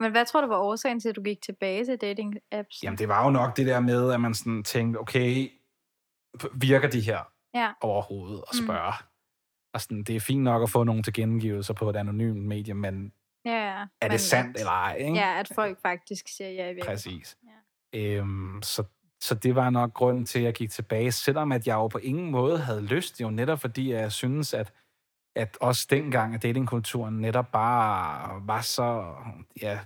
Men 0.00 0.10
hvad 0.10 0.26
tror 0.26 0.40
du 0.40 0.46
var 0.46 0.56
årsagen 0.58 1.00
til, 1.00 1.08
at 1.08 1.16
du 1.16 1.22
gik 1.22 1.42
tilbage 1.42 1.84
til 1.84 1.98
dating-apps? 2.04 2.80
Jamen, 2.82 2.98
det 2.98 3.08
var 3.08 3.24
jo 3.24 3.30
nok 3.30 3.56
det 3.56 3.66
der 3.66 3.80
med, 3.80 4.12
at 4.12 4.20
man 4.20 4.34
sådan 4.34 4.62
tænkte, 4.64 4.98
okay, 4.98 5.48
virker 6.54 6.88
de 6.90 7.00
her 7.00 7.18
Ja. 7.54 7.72
overhovedet 7.80 8.40
og 8.40 8.48
Mm. 8.60 8.64
spørge? 8.66 8.92
Og 9.74 9.80
sådan, 9.80 10.04
det 10.04 10.16
er 10.16 10.20
fint 10.20 10.42
nok 10.42 10.62
at 10.62 10.70
få 10.70 10.84
nogle 10.84 11.02
tilkendegivelser 11.02 11.74
på 11.74 11.90
et 11.90 11.96
anonymt 11.96 12.44
medie, 12.44 12.74
men 12.74 13.12
Ja, 13.44 13.50
ja. 13.50 13.80
er 13.80 13.86
Men 14.02 14.10
det 14.10 14.20
sandt 14.20 14.56
at- 14.56 14.60
eller 14.60 14.72
ej? 14.72 14.94
Ikke? 14.96 15.14
Ja, 15.14 15.40
at 15.40 15.48
folk 15.54 15.82
faktisk 15.82 16.28
siger 16.28 16.50
ja 16.50 16.64
i 16.70 16.74
virkeligheden. 16.74 16.94
Præcis. 16.94 17.38
Øhm, 17.94 18.60
så, 18.62 18.84
så 19.20 19.34
det 19.34 19.54
var 19.54 19.70
nok 19.70 19.94
grunden 19.94 20.26
til, 20.26 20.38
at 20.38 20.44
jeg 20.44 20.54
gik 20.54 20.70
tilbage, 20.70 21.12
selvom 21.12 21.52
at 21.52 21.66
jeg 21.66 21.74
jo 21.74 21.88
på 21.88 21.98
ingen 21.98 22.30
måde 22.30 22.58
havde 22.58 22.82
lyst, 22.86 23.20
jo 23.20 23.30
netop 23.30 23.60
fordi 23.60 23.92
jeg 23.92 24.12
synes, 24.12 24.54
at, 24.54 24.72
at 25.36 25.58
også 25.60 25.86
dengang, 25.90 26.34
at 26.34 26.42
datingkulturen 26.42 27.14
netop 27.20 27.52
bare 27.52 28.42
var 28.46 28.60
så, 28.60 29.14
ja, 29.62 29.80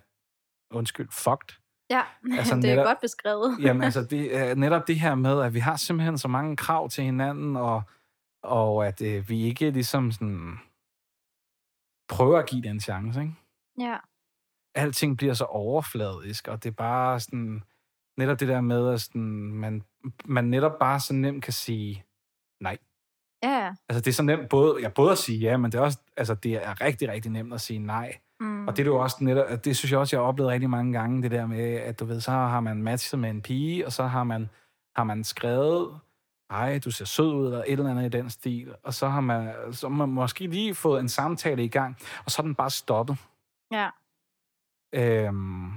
undskyld, 0.70 1.08
fucked. 1.12 1.58
Ja, 1.90 2.02
Altså, 2.38 2.54
det 2.62 2.64
er 2.64 2.68
netop- 2.74 2.86
godt 2.86 3.00
beskrevet. 3.00 3.56
Jamen 3.60 3.82
altså, 3.82 4.04
det 4.04 4.58
netop 4.58 4.86
det 4.86 5.00
her 5.00 5.14
med, 5.14 5.42
at 5.42 5.54
vi 5.54 5.58
har 5.60 5.76
simpelthen 5.76 6.18
så 6.18 6.28
mange 6.28 6.56
krav 6.56 6.88
til 6.88 7.04
hinanden, 7.04 7.56
og, 7.56 7.82
og 8.42 8.86
at 8.86 9.02
øh, 9.02 9.28
vi 9.28 9.42
ikke 9.42 9.70
ligesom 9.70 10.12
sådan 10.12 10.58
prøver 12.08 12.38
at 12.38 12.48
give 12.48 12.62
det 12.62 12.70
en 12.70 12.80
chance, 12.80 13.20
ikke? 13.20 13.32
Ja, 13.78 13.96
alting 14.74 15.16
bliver 15.16 15.34
så 15.34 15.44
overfladisk, 15.44 16.48
og 16.48 16.62
det 16.62 16.70
er 16.70 16.74
bare 16.74 17.20
sådan, 17.20 17.62
netop 18.18 18.40
det 18.40 18.48
der 18.48 18.60
med, 18.60 18.92
at 18.92 19.00
sådan, 19.00 19.52
man, 19.52 19.82
man 20.24 20.44
netop 20.44 20.78
bare 20.80 21.00
så 21.00 21.14
nemt 21.14 21.44
kan 21.44 21.52
sige 21.52 22.04
nej. 22.60 22.78
ja. 23.42 23.74
Altså 23.88 24.00
det 24.00 24.06
er 24.06 24.12
så 24.12 24.22
nemt 24.22 24.48
både, 24.48 24.80
ja, 24.82 24.88
både 24.88 25.12
at 25.12 25.18
sige 25.18 25.38
ja, 25.38 25.56
men 25.56 25.72
det 25.72 25.78
er 25.78 25.82
også, 25.82 25.98
altså 26.16 26.34
det 26.34 26.66
er 26.66 26.80
rigtig, 26.80 27.08
rigtig 27.08 27.30
nemt 27.30 27.54
at 27.54 27.60
sige 27.60 27.78
nej. 27.78 28.18
Mm. 28.40 28.68
Og 28.68 28.76
det 28.76 28.82
er 28.82 28.86
jo 28.86 28.96
også 28.96 29.16
netop, 29.20 29.64
det 29.64 29.76
synes 29.76 29.92
jeg 29.92 30.00
også, 30.00 30.16
jeg 30.16 30.22
har 30.22 30.28
oplevet 30.28 30.50
rigtig 30.50 30.70
mange 30.70 30.92
gange, 30.92 31.22
det 31.22 31.30
der 31.30 31.46
med, 31.46 31.74
at 31.74 32.00
du 32.00 32.04
ved, 32.04 32.20
så 32.20 32.30
har 32.30 32.60
man 32.60 32.82
matchet 32.82 33.20
med 33.20 33.30
en 33.30 33.42
pige, 33.42 33.86
og 33.86 33.92
så 33.92 34.06
har 34.06 34.24
man, 34.24 34.50
har 34.96 35.04
man 35.04 35.24
skrevet, 35.24 36.00
ej, 36.50 36.78
du 36.78 36.90
ser 36.90 37.04
sød 37.04 37.34
ud, 37.34 37.46
eller 37.46 37.58
et 37.58 37.72
eller 37.72 37.90
andet 37.90 38.14
i 38.14 38.18
den 38.18 38.30
stil, 38.30 38.74
og 38.82 38.94
så 38.94 39.08
har 39.08 39.20
man, 39.20 39.54
så 39.72 39.88
har 39.88 39.96
man 39.96 40.08
måske 40.08 40.46
lige 40.46 40.74
fået 40.74 41.00
en 41.00 41.08
samtale 41.08 41.64
i 41.64 41.68
gang, 41.68 41.96
og 42.24 42.30
så 42.30 42.42
er 42.42 42.44
den 42.44 42.54
bare 42.54 42.70
stoppet. 42.70 43.16
Ja. 43.72 43.88
Øhm, 44.94 45.70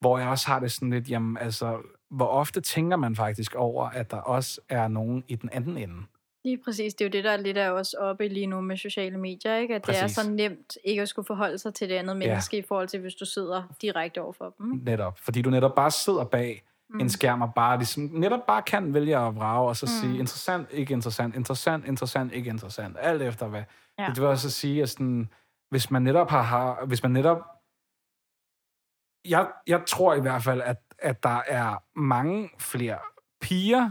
hvor 0.00 0.18
jeg 0.18 0.28
også 0.28 0.46
har 0.46 0.60
det 0.60 0.72
sådan 0.72 0.90
lidt, 0.90 1.10
jamen 1.10 1.36
altså, 1.36 1.82
hvor 2.10 2.26
ofte 2.26 2.60
tænker 2.60 2.96
man 2.96 3.16
faktisk 3.16 3.54
over, 3.54 3.88
at 3.88 4.10
der 4.10 4.16
også 4.16 4.60
er 4.68 4.88
nogen 4.88 5.24
i 5.28 5.34
den 5.34 5.50
anden 5.52 5.76
ende? 5.76 6.02
Lige 6.44 6.58
præcis. 6.64 6.94
Det 6.94 7.04
er 7.04 7.08
jo 7.08 7.12
det, 7.12 7.24
der 7.24 7.30
er 7.30 7.36
lidt 7.36 7.56
af 7.56 7.70
os 7.70 7.92
oppe 7.92 8.28
lige 8.28 8.46
nu 8.46 8.60
med 8.60 8.76
sociale 8.76 9.18
medier, 9.18 9.56
ikke? 9.56 9.74
At 9.74 9.86
det 9.86 9.94
Præcis. 9.94 10.18
er 10.18 10.22
så 10.22 10.30
nemt 10.30 10.76
ikke 10.84 11.02
at 11.02 11.08
skulle 11.08 11.26
forholde 11.26 11.58
sig 11.58 11.74
til 11.74 11.88
det 11.88 11.94
andet 11.94 12.16
menneske 12.16 12.58
i 12.58 12.62
forhold 12.62 12.88
til, 12.88 13.00
hvis 13.00 13.14
du 13.14 13.24
sidder 13.24 13.62
direkte 13.82 14.22
over 14.22 14.32
for 14.32 14.54
dem. 14.58 14.72
Ikke? 14.72 14.84
Netop. 14.84 15.18
Fordi 15.18 15.42
du 15.42 15.50
netop 15.50 15.74
bare 15.74 15.90
sidder 15.90 16.24
bag 16.24 16.62
mm. 16.90 17.00
en 17.00 17.08
skærm 17.10 17.42
og 17.42 17.54
bare 17.54 17.78
ligesom, 17.78 18.02
netop 18.02 18.46
bare 18.46 18.62
kan 18.62 18.94
vælge 18.94 19.16
at 19.16 19.36
vrage, 19.36 19.68
og 19.68 19.76
så 19.76 19.86
mm. 19.86 20.08
sige, 20.08 20.18
interessant, 20.18 20.68
ikke 20.70 20.92
interessant, 20.92 21.34
interessant, 21.36 21.84
interessant, 21.86 22.32
ikke 22.32 22.50
interessant. 22.50 22.96
Alt 23.00 23.22
efter 23.22 23.48
hvad. 23.48 23.62
Ja. 23.98 24.04
Ja. 24.04 24.08
Det 24.08 24.20
vil 24.20 24.28
også 24.28 24.50
sige, 24.50 24.82
at 24.82 24.88
sådan, 24.88 25.28
hvis 25.70 25.90
man 25.90 26.02
netop 26.02 26.30
har, 26.30 26.42
har 26.42 26.84
hvis 26.86 27.02
man 27.02 27.12
netop 27.12 27.38
jeg, 29.28 29.48
jeg 29.66 29.82
tror 29.86 30.14
i 30.14 30.20
hvert 30.20 30.42
fald, 30.42 30.62
at, 30.62 30.76
at 30.98 31.22
der 31.22 31.42
er 31.46 31.98
mange 31.98 32.50
flere 32.58 32.98
piger, 33.40 33.90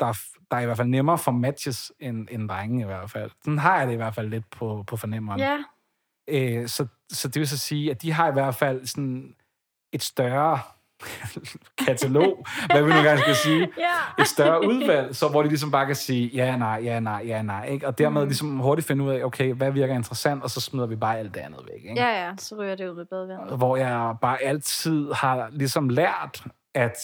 der, 0.00 0.18
der 0.50 0.56
er 0.56 0.60
i 0.60 0.64
hvert 0.64 0.76
fald 0.76 0.88
nemmere 0.88 1.18
for 1.18 1.30
matches 1.30 1.92
end, 1.98 2.28
end 2.30 2.48
drenge 2.48 2.80
i 2.80 2.84
hvert 2.84 3.10
fald. 3.10 3.30
Sådan 3.44 3.58
har 3.58 3.78
jeg 3.78 3.86
det 3.86 3.92
i 3.92 3.96
hvert 3.96 4.14
fald 4.14 4.28
lidt 4.28 4.50
på, 4.50 4.84
på 4.86 4.96
fornemmeren. 4.96 5.40
Ja, 5.40 5.64
Øh, 6.30 6.68
så, 6.68 6.86
så 7.12 7.28
det 7.28 7.40
vil 7.40 7.48
så 7.48 7.58
sige, 7.58 7.90
at 7.90 8.02
de 8.02 8.12
har 8.12 8.28
i 8.28 8.32
hvert 8.32 8.54
fald 8.54 8.86
sådan 8.86 9.36
et 9.92 10.02
større 10.02 10.58
katalog, 11.86 12.46
hvad 12.70 12.82
vi 12.82 12.88
nu 12.88 12.96
gerne 12.96 13.20
skal 13.20 13.34
sige, 13.34 13.68
ja. 13.78 14.22
et 14.22 14.26
større 14.26 14.66
udvalg, 14.68 15.16
så 15.16 15.28
hvor 15.28 15.42
de 15.42 15.48
ligesom 15.48 15.70
bare 15.70 15.86
kan 15.86 15.94
sige 15.96 16.30
ja, 16.34 16.56
nej, 16.56 16.80
ja, 16.84 17.00
nej, 17.00 17.22
ja, 17.26 17.42
nej, 17.42 17.66
ikke? 17.66 17.86
Og 17.86 17.98
dermed 17.98 18.22
Mm. 18.22 18.28
ligesom 18.28 18.58
hurtigt 18.58 18.86
finde 18.88 19.04
ud 19.04 19.10
af, 19.10 19.24
okay, 19.24 19.52
hvad 19.54 19.70
virker 19.70 19.94
interessant, 19.94 20.42
og 20.42 20.50
så 20.50 20.60
smider 20.60 20.86
vi 20.86 20.96
bare 20.96 21.18
alt 21.18 21.34
det 21.34 21.40
andet 21.40 21.60
væk, 21.72 21.90
ikke? 21.90 22.02
Ja, 22.02 22.24
ja, 22.26 22.32
så 22.38 22.54
ryger 22.58 22.74
det 22.74 22.88
ud 22.88 22.94
med 22.94 23.04
badevandet. 23.04 23.56
Hvor 23.56 23.76
jeg 23.76 24.14
bare 24.20 24.42
altid 24.42 25.12
har 25.12 25.48
ligesom 25.52 25.88
lært, 25.88 26.44
at 26.74 26.96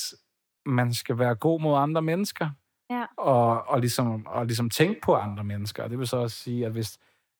man 0.66 0.94
skal 0.94 1.18
være 1.18 1.34
god 1.34 1.60
mod 1.60 1.78
andre 1.78 2.02
mennesker, 2.02 2.48
Ja. 2.90 3.04
og, 3.18 3.68
og, 3.68 3.80
ligesom, 3.80 4.26
og 4.26 4.46
ligesom 4.46 4.70
tænke 4.70 5.00
på 5.04 5.14
andre 5.14 5.44
mennesker. 5.44 5.82
Og 5.82 5.90
det 5.90 5.98
vil 5.98 6.06
så 6.06 6.16
også 6.16 6.36
sige, 6.36 6.66
at 6.66 6.72
hvis 6.72 6.98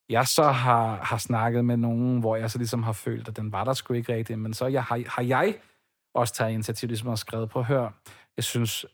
jeg 0.09 0.27
så 0.27 0.43
har, 0.43 0.97
har 1.03 1.19
snakket 1.19 1.65
med 1.65 1.77
nogen, 1.77 2.21
hvor 2.21 2.37
jeg 2.37 2.51
så 2.51 2.59
ligesom 2.59 2.83
har 2.83 2.93
følt, 2.93 3.29
at 3.29 3.37
den 3.37 3.53
var 3.53 3.65
der 3.65 3.73
sgu 3.73 3.95
ikke 3.95 4.15
rigtigt, 4.15 4.39
men 4.39 4.55
så 4.55 4.67
jeg, 4.67 4.83
har, 4.83 5.03
har 5.07 5.23
jeg 5.23 5.55
også 6.17 6.35
taget 6.35 6.53
initiativ, 6.53 6.87
ligesom 6.89 7.09
har 7.09 7.17
skrevet 7.17 7.51
på 7.51 7.63
hør. 7.63 7.91
Jeg 8.37 8.45
synes, 8.45 8.87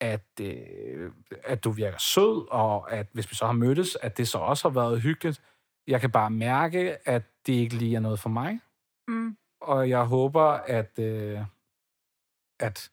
at, 0.00 0.26
øh, 0.40 1.12
at 1.44 1.64
du 1.64 1.70
virker 1.70 1.98
sød, 1.98 2.46
og 2.50 2.92
at 2.92 3.06
hvis 3.12 3.30
vi 3.30 3.34
så 3.34 3.46
har 3.46 3.52
mødtes, 3.52 3.96
at 4.02 4.16
det 4.18 4.28
så 4.28 4.38
også 4.38 4.68
har 4.68 4.74
været 4.74 5.02
hyggeligt. 5.02 5.42
Jeg 5.86 6.00
kan 6.00 6.10
bare 6.10 6.30
mærke, 6.30 7.08
at 7.08 7.22
det 7.46 7.52
ikke 7.52 7.74
lige 7.76 7.96
er 7.96 8.00
noget 8.00 8.20
for 8.20 8.28
mig, 8.28 8.60
Mm. 9.08 9.36
og 9.60 9.88
jeg 9.88 10.04
håber, 10.04 10.42
at, 10.44 10.98
øh, 10.98 11.40
at 12.60 12.90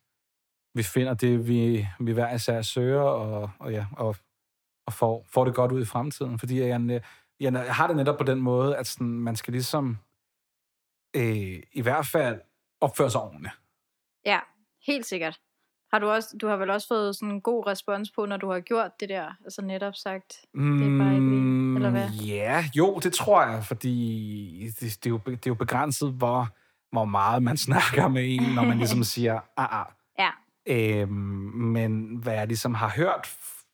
vi 0.73 0.83
finder 0.83 1.13
det, 1.13 1.47
vi, 1.47 1.88
vi 1.99 2.11
hver 2.11 2.33
især 2.35 2.61
søger, 2.61 3.01
og, 3.01 3.51
og, 3.59 3.71
ja, 3.71 3.85
og, 3.97 4.15
og 4.88 4.93
får, 4.93 5.25
får 5.29 5.45
det 5.45 5.55
godt 5.55 5.71
ud 5.71 5.81
i 5.81 5.85
fremtiden. 5.85 6.39
Fordi 6.39 6.59
jeg, 6.61 6.81
jeg, 6.89 7.01
jeg 7.39 7.75
har 7.75 7.88
det 7.88 7.95
netop 7.95 8.17
på 8.17 8.23
den 8.23 8.41
måde, 8.41 8.77
at 8.77 8.88
sådan, 8.88 9.07
man 9.07 9.35
skal 9.35 9.51
ligesom 9.51 9.97
øh, 11.15 11.63
i 11.71 11.81
hvert 11.81 12.05
fald 12.05 12.41
opføre 12.81 13.09
sig 13.09 13.21
ordentligt. 13.21 13.53
Ja, 14.25 14.39
helt 14.88 15.05
sikkert. 15.05 15.39
Har 15.93 15.99
du, 15.99 16.09
også, 16.09 16.38
du 16.41 16.47
har 16.47 16.55
vel 16.57 16.69
også 16.69 16.88
fået 16.88 17.15
sådan 17.15 17.31
en 17.31 17.41
god 17.41 17.67
respons 17.67 18.11
på, 18.11 18.25
når 18.25 18.38
du 18.38 18.51
har 18.51 18.59
gjort 18.59 18.91
det 18.99 19.09
der? 19.09 19.31
Altså 19.43 19.61
netop 19.61 19.95
sagt, 19.95 20.33
det 20.53 20.93
er 20.93 20.97
bare 20.99 21.13
ikke 21.15 21.29
lige, 21.29 21.75
eller 21.75 21.89
hvad? 21.89 22.09
Mm, 22.09 22.25
Ja, 22.25 22.65
jo, 22.75 22.99
det 23.03 23.13
tror 23.13 23.43
jeg, 23.45 23.63
fordi 23.63 24.71
det, 24.79 24.81
det, 25.03 25.05
er, 25.05 25.09
jo, 25.09 25.19
det 25.25 25.33
er 25.33 25.39
jo 25.47 25.53
begrænset, 25.53 26.11
hvor, 26.13 26.47
hvor 26.91 27.05
meget 27.05 27.43
man 27.43 27.57
snakker 27.67 28.07
med 28.07 28.23
en, 28.35 28.53
når 28.55 28.63
man 28.63 28.77
ligesom 28.77 29.03
siger, 29.13 29.39
ah, 29.57 29.79
ah. 29.79 29.85
Ja. 30.19 30.29
Øhm, 30.67 31.09
men 31.53 32.15
hvad 32.23 32.33
jeg 32.33 32.47
ligesom 32.47 32.73
har 32.73 32.89
hørt 32.89 33.27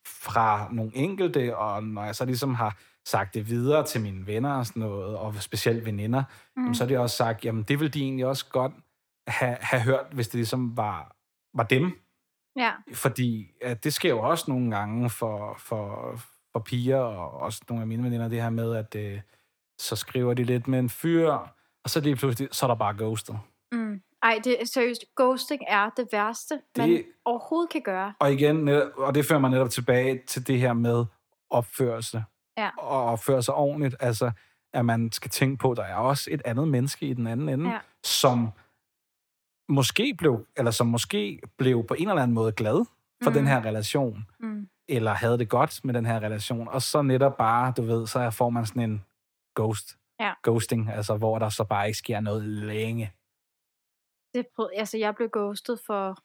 fra 0.08 0.68
nogle 0.72 0.92
enkelte, 0.96 1.58
og 1.58 1.84
når 1.84 2.04
jeg 2.04 2.16
så 2.16 2.26
ligesom 2.26 2.56
har 2.56 2.78
sagt 3.06 3.34
det 3.34 3.48
videre 3.50 3.86
til 3.86 4.02
mine 4.02 4.28
venner 4.28 4.54
og 4.54 4.66
sådan 4.66 4.80
noget, 4.80 5.18
og 5.18 5.36
specielt 5.40 5.86
veninder, 5.86 6.24
Mm. 6.56 6.64
mm. 6.64 6.74
så 6.74 6.84
har 6.84 6.88
de 6.88 6.98
også 7.00 7.16
sagt, 7.16 7.46
jamen 7.46 7.64
det 7.64 7.80
ville 7.80 7.92
de 7.92 8.02
egentlig 8.02 8.26
også 8.26 8.46
godt 8.50 8.72
have, 9.32 9.58
have 9.62 9.82
hørt, 9.82 10.06
hvis 10.12 10.28
det 10.28 10.36
ligesom 10.36 10.78
var, 10.78 11.16
var 11.54 11.64
dem. 11.64 12.00
Ja, 12.56 12.72
Fordi 12.94 13.52
at 13.62 13.84
det 13.84 13.94
sker 13.94 14.10
jo 14.10 14.20
også 14.20 14.46
nogle 14.48 14.76
gange 14.78 15.10
for, 15.10 15.56
for, 15.60 16.16
for 16.54 16.60
piger, 16.60 17.00
og 17.00 17.32
også 17.40 17.62
nogle 17.70 17.82
af 17.82 17.88
mine 17.88 18.04
veninder, 18.04 18.28
det 18.28 18.42
her 18.42 18.50
med, 18.50 18.76
at 18.76 18.96
øh, 18.96 19.22
så 19.80 19.96
skriver 19.96 20.34
de 20.34 20.44
lidt 20.44 20.68
med 20.68 20.80
en 20.80 20.90
fyr, 20.90 21.30
og 21.84 21.90
så 21.90 22.00
lige 22.00 22.16
pludselig, 22.16 22.50
så 22.52 22.66
er 22.66 22.68
der 22.68 22.76
bare 22.76 22.94
ghostet. 22.98 23.40
mm. 23.72 24.02
Ej, 24.24 24.40
det 24.44 24.62
er 24.62 24.66
seriøst. 24.66 25.06
Ghosting 25.22 25.62
er 25.68 25.90
det 25.98 26.08
værste, 26.12 26.62
man 26.78 26.90
Det- 26.90 27.06
overhovedet 27.26 27.70
kan 27.72 27.82
gøre. 27.82 28.14
Og 28.20 28.34
igen, 28.34 28.56
netop- 28.56 28.92
og 28.98 29.16
det 29.16 29.26
fører 29.26 29.40
mig 29.40 29.50
netop 29.50 29.70
tilbage 29.70 30.22
til 30.28 30.48
det 30.48 30.60
her 30.60 30.74
med 30.74 31.06
opførsel. 31.50 32.24
Ja. 32.58 32.70
og 32.78 33.06
opføre 33.06 33.44
sig 33.44 33.54
ordentligt. 33.54 33.96
Altså, 34.00 34.32
at 34.74 34.86
man 34.86 35.12
skal 35.12 35.32
tænke 35.32 35.58
på, 35.58 35.72
at 35.72 35.78
der 35.78 35.84
er 35.84 35.96
også 35.96 36.30
et 36.34 36.42
andet 36.46 36.68
menneske 36.68 37.06
i 37.06 37.14
den 37.14 37.28
anden 37.28 37.50
ende, 37.50 37.70
Ja. 37.70 37.78
som 38.04 38.50
måske 39.72 40.16
blev, 40.18 40.48
eller 40.58 40.72
som 40.72 40.88
måske 40.88 41.42
blev 41.58 41.88
på 41.88 41.94
en 41.94 42.10
eller 42.10 42.22
anden 42.22 42.36
måde 42.36 42.52
glad 42.52 42.86
for 43.24 43.30
Mm. 43.30 43.34
den 43.34 43.48
her 43.48 43.66
relation, 43.66 44.28
Mm. 44.40 44.70
eller 44.88 45.14
havde 45.14 45.38
det 45.38 45.50
godt 45.50 45.86
med 45.86 45.94
den 45.94 46.06
her 46.06 46.20
relation, 46.20 46.68
og 46.68 46.82
så 46.82 47.02
netop 47.02 47.38
bare, 47.38 47.74
du 47.78 47.82
ved, 47.82 48.08
så 48.08 48.30
får 48.32 48.50
man 48.50 48.66
sådan 48.66 48.90
en 48.90 49.06
ghost, 49.56 49.98
Ja. 50.20 50.34
ghosting, 50.44 50.90
altså 50.90 51.18
hvor 51.18 51.40
der 51.40 51.50
så 51.50 51.64
bare 51.64 51.88
ikke 51.88 51.98
sker 51.98 52.20
noget 52.20 52.44
længe. 52.44 53.14
Det 54.34 54.46
prøvede, 54.56 54.76
altså, 54.76 54.98
jeg 54.98 55.16
blev 55.16 55.30
ghostet 55.30 55.80
for 55.86 56.18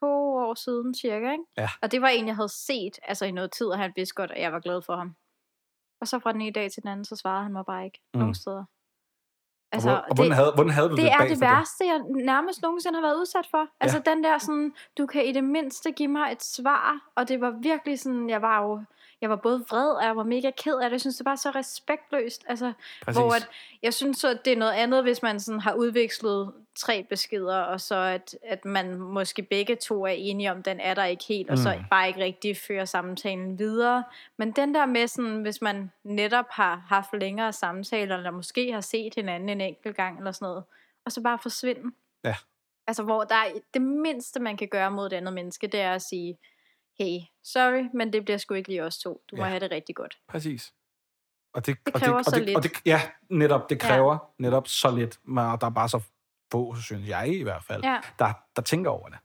to 0.00 0.06
år 0.36 0.54
siden 0.54 0.94
cirka, 0.94 1.30
ikke? 1.32 1.44
Ja. 1.56 1.68
Og 1.82 1.92
det 1.92 2.00
var 2.00 2.08
en, 2.08 2.26
jeg 2.26 2.36
havde 2.36 2.48
set 2.48 2.98
altså 3.02 3.24
i 3.24 3.30
noget 3.30 3.52
tid, 3.52 3.66
og 3.66 3.78
han 3.78 3.92
vidste 3.96 4.14
godt, 4.14 4.30
at 4.30 4.42
jeg 4.42 4.52
var 4.52 4.60
glad 4.60 4.82
for 4.82 4.96
ham. 4.96 5.16
Og 6.00 6.06
så 6.08 6.18
fra 6.18 6.32
den 6.32 6.40
ene 6.40 6.52
dag 6.52 6.70
til 6.70 6.82
den 6.82 6.90
anden, 6.90 7.04
så 7.04 7.16
svarede 7.16 7.42
han 7.42 7.52
mig 7.52 7.64
bare 7.66 7.84
ikke 7.84 8.00
Mm. 8.14 8.20
nogen 8.20 8.34
steder. 8.34 8.64
Altså, 9.76 9.90
og, 9.90 9.96
hvor, 9.96 10.08
og 10.10 10.14
hvordan, 10.14 10.32
havde, 10.32 10.52
hvordan 10.54 10.72
havde 10.72 10.88
du 10.88 10.96
det, 10.96 11.04
det 11.04 11.12
er 11.12 11.26
det 11.32 11.40
værste, 11.40 11.84
jeg 11.84 12.00
nærmest 12.32 12.62
nogensinde 12.62 12.96
har 12.98 13.06
været 13.06 13.18
udsat 13.22 13.46
for. 13.50 13.62
Altså 13.80 13.98
den 14.10 14.24
der 14.24 14.38
sådan, 14.38 14.72
du 14.98 15.06
kan 15.06 15.22
i 15.26 15.32
det 15.32 15.44
mindste 15.44 15.92
give 15.92 16.08
mig 16.08 16.32
et 16.32 16.42
svar, 16.42 17.10
og 17.14 17.28
det 17.28 17.40
var 17.40 17.50
virkelig 17.62 18.00
sådan, 18.00 18.30
jeg 18.30 18.42
var 18.42 18.62
jo, 18.62 18.80
jeg 19.20 19.30
var 19.30 19.36
både 19.36 19.64
vred, 19.70 19.90
og 19.90 20.04
jeg 20.04 20.16
var 20.16 20.22
mega 20.24 20.50
ked 20.50 20.74
af 20.74 20.82
det. 20.84 20.92
Jeg 20.92 21.00
synes, 21.00 21.16
det 21.16 21.24
var 21.26 21.36
så 21.36 21.50
respektløst. 21.50 22.44
Altså, 22.48 22.72
Præcis. 23.02 23.20
hvor 23.20 23.32
at, 23.34 23.48
jeg 23.82 23.94
synes 23.94 24.24
at 24.24 24.44
det 24.44 24.52
er 24.52 24.56
noget 24.56 24.72
andet, 24.72 25.02
hvis 25.02 25.22
man 25.22 25.40
sådan 25.40 25.60
har 25.60 25.74
udvekslet 25.74 26.52
tre 26.74 27.06
beskeder, 27.10 27.56
og 27.60 27.80
så 27.80 27.96
at, 27.96 28.36
at 28.42 28.64
man 28.64 28.98
måske 28.98 29.42
begge 29.42 29.76
to 29.76 30.02
er 30.04 30.10
enige 30.10 30.50
om, 30.52 30.62
den 30.62 30.80
er 30.80 30.94
der 30.94 31.04
ikke 31.04 31.24
helt, 31.28 31.50
og 31.50 31.58
så 31.58 31.74
Mm. 31.76 31.84
bare 31.90 32.08
ikke 32.08 32.20
rigtig 32.20 32.56
fører 32.56 32.84
samtalen 32.84 33.58
videre. 33.58 34.04
Men 34.36 34.52
den 34.52 34.74
der 34.74 34.86
med 34.86 35.06
sådan, 35.08 35.42
hvis 35.42 35.62
man 35.62 35.90
netop 36.04 36.46
har 36.50 36.84
haft 36.88 37.08
længere 37.12 37.52
samtaler, 37.52 38.16
eller 38.16 38.30
måske 38.30 38.72
har 38.72 38.80
set 38.80 39.14
hinanden 39.14 39.48
en 39.48 39.60
enkelt 39.60 39.96
gang, 39.96 40.18
eller 40.18 40.32
sådan 40.32 40.46
noget, 40.46 40.64
og 41.04 41.12
så 41.12 41.22
bare 41.22 41.38
forsvinde. 41.42 41.94
Ja. 42.24 42.34
Altså, 42.86 43.02
hvor 43.02 43.24
der 43.24 43.34
er 43.34 43.48
det 43.74 43.82
mindste, 43.82 44.40
man 44.40 44.56
kan 44.56 44.68
gøre 44.68 44.90
mod 44.90 45.06
et 45.06 45.12
andet 45.12 45.34
menneske, 45.34 45.66
det 45.66 45.80
er 45.80 45.92
at 45.92 46.02
sige, 46.02 46.38
hey, 46.98 47.18
sorry, 47.44 47.88
men 47.94 48.12
det 48.12 48.24
bliver 48.24 48.38
sgu 48.38 48.54
ikke 48.54 48.68
lige 48.68 48.84
os 48.84 48.98
to. 48.98 49.22
Du 49.30 49.36
må 49.36 49.42
Ja. 49.42 49.48
have 49.48 49.60
det 49.60 49.70
rigtig 49.70 49.94
godt. 49.96 50.18
Præcis. 50.28 50.72
Og 51.54 51.66
det, 51.66 51.76
Det 51.86 51.94
og 51.94 52.00
kræver 52.00 52.18
og 52.18 52.24
så 52.24 52.36
det, 52.36 52.44
lidt. 52.44 52.56
Og 52.56 52.62
det, 52.62 52.72
ja, 52.84 53.00
netop. 53.30 53.70
Det 53.70 53.80
kræver 53.80 54.12
ja. 54.12 54.18
netop 54.44 54.68
så 54.68 54.90
lidt, 54.90 55.18
men 55.24 55.44
og 55.44 55.60
der 55.60 55.66
er 55.66 55.70
bare 55.70 55.88
så 55.88 56.00
få, 56.52 56.74
synes 56.74 57.08
jeg 57.08 57.28
i 57.28 57.42
hvert 57.42 57.64
fald, 57.64 57.84
Ja. 57.84 58.00
der, 58.18 58.32
der 58.56 58.62
tænker 58.62 58.90
over 58.90 59.08
det. 59.08 59.18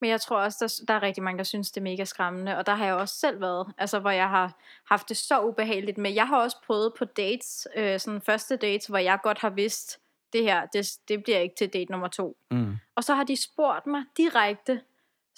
Men 0.00 0.10
jeg 0.10 0.20
tror 0.20 0.40
også, 0.40 0.56
der, 0.60 0.84
der 0.88 0.94
er 0.94 1.02
rigtig 1.02 1.22
mange, 1.22 1.38
der 1.38 1.44
synes, 1.44 1.70
det 1.70 1.80
er 1.80 1.82
mega 1.82 2.04
skræmmende. 2.04 2.56
Og 2.58 2.66
der 2.66 2.74
har 2.74 2.84
jeg 2.86 2.94
også 2.94 3.14
selv 3.14 3.40
været, 3.40 3.72
altså 3.78 3.98
hvor 3.98 4.10
jeg 4.10 4.28
har 4.28 4.58
haft 4.88 5.08
det 5.08 5.16
så 5.16 5.40
ubehageligt 5.42 5.98
med. 5.98 6.10
Jeg 6.12 6.28
har 6.28 6.36
også 6.42 6.56
prøvet 6.66 6.92
på 6.98 7.04
dates, 7.04 7.68
øh, 7.76 8.00
sådan 8.00 8.20
første 8.20 8.56
dates, 8.56 8.86
hvor 8.86 8.98
jeg 8.98 9.18
godt 9.22 9.38
har 9.38 9.50
vidst, 9.50 9.98
det 10.32 10.42
her, 10.42 10.66
det, 10.66 10.98
det 11.08 11.22
bliver 11.22 11.38
ikke 11.38 11.54
til 11.54 11.68
date 11.72 11.90
nummer 11.92 12.08
to. 12.08 12.36
Mm. 12.50 12.76
Og 12.94 13.04
så 13.04 13.14
har 13.14 13.24
de 13.24 13.42
spurgt 13.42 13.86
mig 13.86 14.04
direkte, 14.16 14.80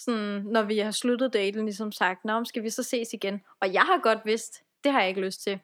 sådan, 0.04 0.42
når 0.46 0.62
vi 0.62 0.78
har 0.78 0.90
sluttet 0.90 1.32
daten, 1.32 1.64
ligesom 1.64 1.92
sagt, 1.92 2.24
Nå, 2.24 2.44
skal 2.44 2.62
vi 2.62 2.70
så 2.70 2.82
ses 2.82 3.12
igen? 3.12 3.42
Og 3.60 3.72
jeg 3.72 3.82
har 3.82 4.00
godt 4.02 4.18
vidst, 4.24 4.62
det 4.84 4.92
har 4.92 5.00
jeg 5.00 5.08
ikke 5.08 5.20
lyst 5.20 5.42
til. 5.42 5.60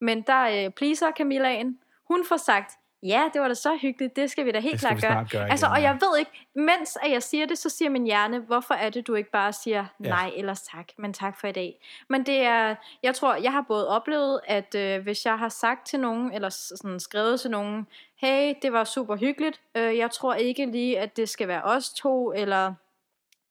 Men 0.00 0.22
der 0.22 0.64
øh, 0.66 0.70
pleaser 0.70 1.10
Camillaen, 1.16 1.78
hun 2.08 2.24
får 2.24 2.36
sagt, 2.36 2.72
ja, 3.02 3.22
det 3.32 3.40
var 3.40 3.48
da 3.48 3.54
så 3.54 3.78
hyggeligt, 3.82 4.16
det 4.16 4.30
skal 4.30 4.46
vi 4.46 4.50
da 4.50 4.60
helt 4.60 4.80
klart 4.80 5.00
gøre. 5.00 5.26
gøre 5.32 5.50
Altså, 5.50 5.66
igen, 5.66 5.72
og 5.72 5.80
ja. 5.80 5.88
jeg 5.88 5.98
ved 6.00 6.18
ikke, 6.18 6.30
mens 6.54 6.98
at 7.02 7.10
jeg 7.10 7.22
siger 7.22 7.46
det, 7.46 7.58
så 7.58 7.68
siger 7.68 7.88
min 7.88 8.04
hjerne, 8.04 8.38
hvorfor 8.38 8.74
er 8.74 8.90
det, 8.90 9.06
du 9.06 9.14
ikke 9.14 9.30
bare 9.30 9.52
siger 9.52 9.86
nej 9.98 10.32
eller 10.36 10.54
tak, 10.72 10.86
men 10.96 11.12
tak 11.12 11.40
for 11.40 11.46
i 11.46 11.52
dag. 11.52 11.80
Men 12.08 12.26
det 12.26 12.36
er, 12.36 12.74
jeg 13.02 13.14
tror, 13.14 13.34
jeg 13.34 13.52
har 13.52 13.64
både 13.68 13.88
oplevet, 13.88 14.40
at 14.44 14.74
øh, 14.74 15.02
hvis 15.02 15.26
jeg 15.26 15.38
har 15.38 15.48
sagt 15.48 15.86
til 15.86 16.00
nogen, 16.00 16.32
eller 16.32 16.48
sådan 16.48 17.00
skrevet 17.00 17.40
til 17.40 17.50
nogen, 17.50 17.86
hey, 18.16 18.54
det 18.62 18.72
var 18.72 18.84
super 18.84 19.16
hyggeligt, 19.16 19.60
øh, 19.74 19.96
jeg 19.96 20.10
tror 20.10 20.34
ikke 20.34 20.66
lige, 20.66 20.98
at 20.98 21.16
det 21.16 21.28
skal 21.28 21.48
være 21.48 21.62
os 21.62 21.90
to, 21.90 22.32
eller 22.32 22.74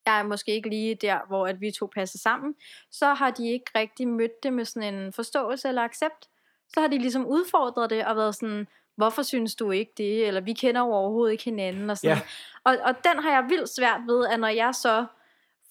jeg 0.07 0.19
er 0.19 0.23
måske 0.23 0.51
ikke 0.51 0.69
lige 0.69 0.95
der, 0.95 1.19
hvor 1.27 1.47
at 1.47 1.61
vi 1.61 1.71
to 1.71 1.89
passer 1.95 2.17
sammen, 2.19 2.55
så 2.91 3.13
har 3.13 3.31
de 3.31 3.49
ikke 3.51 3.65
rigtig 3.75 4.07
mødt 4.07 4.43
det 4.43 4.53
med 4.53 4.65
sådan 4.65 4.93
en 4.93 5.13
forståelse 5.13 5.67
eller 5.67 5.81
accept. 5.81 6.27
Så 6.73 6.81
har 6.81 6.87
de 6.87 6.97
ligesom 6.97 7.25
udfordret 7.25 7.89
det 7.89 8.05
og 8.05 8.15
været 8.15 8.35
sådan, 8.35 8.67
hvorfor 8.95 9.21
synes 9.21 9.55
du 9.55 9.71
ikke 9.71 9.91
det? 9.97 10.27
Eller 10.27 10.41
vi 10.41 10.53
kender 10.53 10.81
jo 10.81 10.87
overhovedet 10.87 11.31
ikke 11.31 11.43
hinanden. 11.43 11.89
Og, 11.89 11.97
sådan. 11.97 12.17
Ja. 12.17 12.21
og, 12.63 12.77
og 12.83 12.95
den 13.03 13.23
har 13.23 13.31
jeg 13.31 13.45
vildt 13.49 13.69
svært 13.69 14.01
ved, 14.07 14.27
at 14.27 14.39
når 14.39 14.47
jeg 14.47 14.75
så 14.75 15.05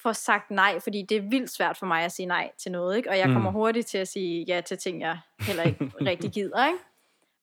får 0.03 0.13
sagt 0.13 0.51
nej, 0.51 0.81
fordi 0.81 1.03
det 1.03 1.17
er 1.17 1.21
vildt 1.31 1.51
svært 1.51 1.77
for 1.77 1.87
mig 1.87 2.05
at 2.05 2.13
sige 2.13 2.27
nej 2.27 2.51
til 2.59 2.73
noget, 2.73 2.97
ikke? 2.97 3.11
og 3.11 3.19
jeg 3.19 3.27
Mm. 3.29 3.33
kommer 3.35 3.51
hurtigt 3.51 3.87
til 3.87 3.99
at 3.99 4.09
sige 4.09 4.45
ja 4.49 4.61
til 4.61 4.79
ting, 4.79 5.01
jeg 5.01 5.19
heller 5.41 5.63
ikke 5.63 5.93
rigtig 6.11 6.31
gider. 6.31 6.67
Ikke? 6.67 6.79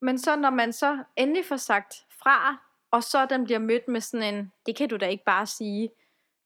Men 0.02 0.20
så 0.20 0.36
når 0.36 0.50
man 0.50 0.74
så 0.74 0.98
endelig 1.16 1.46
får 1.46 1.58
sagt 1.58 1.96
fra, 2.24 2.58
og 2.92 3.04
så 3.04 3.26
den 3.26 3.44
bliver 3.44 3.60
mødt 3.60 3.88
med 3.88 4.02
sådan 4.02 4.36
en, 4.36 4.52
det 4.66 4.76
kan 4.76 4.90
du 4.90 4.98
da 4.98 5.06
ikke 5.08 5.24
bare 5.24 5.46
sige, 5.46 5.90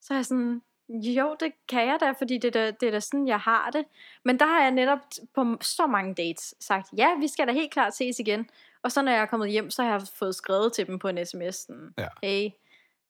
så 0.07 0.13
er 0.13 0.17
jeg 0.17 0.25
sådan, 0.25 0.61
jo, 0.89 1.35
det 1.39 1.51
kan 1.69 1.87
jeg 1.87 1.97
da, 2.01 2.11
fordi 2.11 2.37
det 2.37 2.55
er 2.55 2.61
da, 2.65 2.71
det 2.71 2.87
er 2.87 2.91
da 2.91 2.99
sådan, 2.99 3.27
jeg 3.27 3.39
har 3.39 3.69
det. 3.71 3.85
Men 4.25 4.39
der 4.39 4.45
har 4.45 4.61
jeg 4.61 4.71
netop 4.71 4.99
på 5.35 5.57
så 5.61 5.87
mange 5.87 6.13
dates 6.13 6.55
sagt, 6.59 6.89
ja, 6.97 7.07
vi 7.19 7.27
skal 7.27 7.47
da 7.47 7.51
helt 7.53 7.71
klart 7.71 7.95
ses 7.95 8.19
igen. 8.19 8.49
Og 8.83 8.91
så 8.91 9.01
når 9.01 9.11
jeg 9.11 9.21
er 9.21 9.25
kommet 9.25 9.51
hjem, 9.51 9.69
så 9.69 9.83
har 9.83 9.89
jeg 9.91 10.01
fået 10.19 10.35
skrevet 10.35 10.73
til 10.73 10.87
dem 10.87 10.99
på 10.99 11.07
en 11.07 11.25
sms, 11.25 11.55
sådan, 11.55 11.93
Ja. 11.97 12.07
hey, 12.23 12.49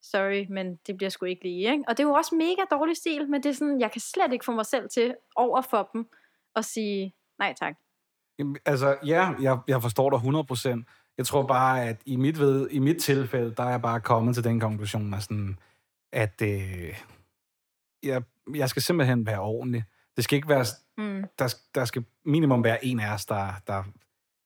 sorry, 0.02 0.46
men 0.50 0.78
det 0.86 0.96
bliver 0.96 1.10
sgu 1.10 1.26
ikke 1.26 1.42
lige. 1.42 1.72
Ikke? 1.72 1.84
Og 1.88 1.96
det 1.96 2.02
er 2.02 2.08
jo 2.08 2.14
også 2.14 2.34
mega 2.34 2.62
dårlig 2.70 2.96
stil, 2.96 3.28
men 3.30 3.42
det 3.42 3.48
er 3.48 3.54
sådan, 3.54 3.80
jeg 3.80 3.92
kan 3.92 4.00
slet 4.00 4.32
ikke 4.32 4.44
få 4.44 4.52
mig 4.52 4.66
selv 4.66 4.88
til 4.88 5.14
over 5.36 5.60
for 5.62 5.90
dem 5.92 6.06
at 6.56 6.64
sige 6.64 7.14
nej 7.38 7.54
tak. 7.60 7.74
Jamen, 8.38 8.56
Altså, 8.66 8.96
ja, 9.06 9.30
jeg, 9.42 9.58
jeg 9.68 9.82
forstår 9.82 10.10
dig 10.10 10.18
100%. 10.78 10.84
Jeg 11.18 11.26
tror 11.26 11.46
bare, 11.46 11.84
at 11.84 12.00
i 12.06 12.16
mit, 12.16 12.38
ved, 12.38 12.70
i 12.70 12.78
mit 12.78 13.02
tilfælde, 13.02 13.54
der 13.54 13.62
er 13.62 13.70
jeg 13.70 13.82
bare 13.82 14.00
kommet 14.00 14.34
til 14.34 14.44
den 14.44 14.60
konklusion, 14.60 15.14
at, 15.14 15.22
sådan, 15.22 15.58
at 16.12 16.42
øh, 16.42 16.94
jeg, 18.02 18.22
jeg 18.54 18.68
skal 18.70 18.82
simpelthen 18.82 19.26
være 19.26 19.40
ordentlig. 19.40 19.84
Det 20.16 20.24
skal 20.24 20.36
ikke 20.36 20.48
være, 20.48 20.64
Mm. 20.98 21.24
der, 21.38 21.54
der 21.74 21.84
skal 21.84 22.04
minimum 22.24 22.64
være 22.64 22.84
en 22.84 23.00
af 23.00 23.14
os, 23.14 23.26
der, 23.26 23.52
der, 23.66 23.84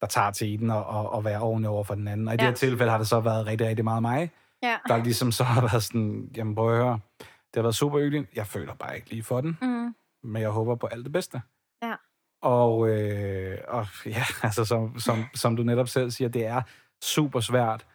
der 0.01 0.07
tager 0.07 0.31
til 0.31 0.59
den 0.61 0.71
og, 0.71 0.85
og, 0.87 1.11
og 1.13 1.25
være 1.25 1.41
ordentlig 1.41 1.69
over 1.69 1.85
for 1.85 1.95
den 1.95 2.09
anden. 2.09 2.29
Og 2.29 2.35
i 2.35 2.37
ja. 2.37 2.41
det 2.43 2.49
her 2.49 2.55
tilfælde 2.57 2.91
har 2.91 2.99
det 2.99 3.09
så 3.09 3.21
været 3.21 3.47
rigtig, 3.47 3.67
rigtig 3.67 3.85
meget 3.85 4.03
mig, 4.03 4.31
Ja. 4.63 4.77
der 4.89 4.97
ligesom 5.05 5.33
så 5.33 5.45
har 5.45 5.61
været 5.61 5.83
sådan, 5.83 6.31
jamen 6.37 6.55
prøv 6.55 6.73
at 6.73 6.77
høre, 6.85 7.01
det 7.19 7.55
har 7.57 7.63
været 7.63 7.75
super 7.75 7.99
hyggeligt. 7.99 8.31
Jeg 8.35 8.47
føler 8.47 8.75
bare 8.75 8.97
ikke 8.97 9.11
lige 9.11 9.23
for 9.23 9.41
den, 9.41 9.59
Mm. 9.63 9.95
men 10.23 10.43
jeg 10.43 10.51
håber 10.51 10.75
på 10.75 10.87
alt 10.87 11.05
det 11.05 11.13
bedste. 11.13 11.43
Ja. 11.83 11.95
Og, 12.43 12.89
øh, 12.89 13.59
og 13.69 13.87
ja, 14.07 14.25
altså 14.43 14.65
som, 14.65 14.99
som, 14.99 15.25
som 15.35 15.57
du 15.57 15.63
netop 15.63 15.89
selv 15.89 16.11
siger, 16.11 16.29
det 16.29 16.47
er 16.47 16.63
super 17.05 17.41
svært 17.41 17.87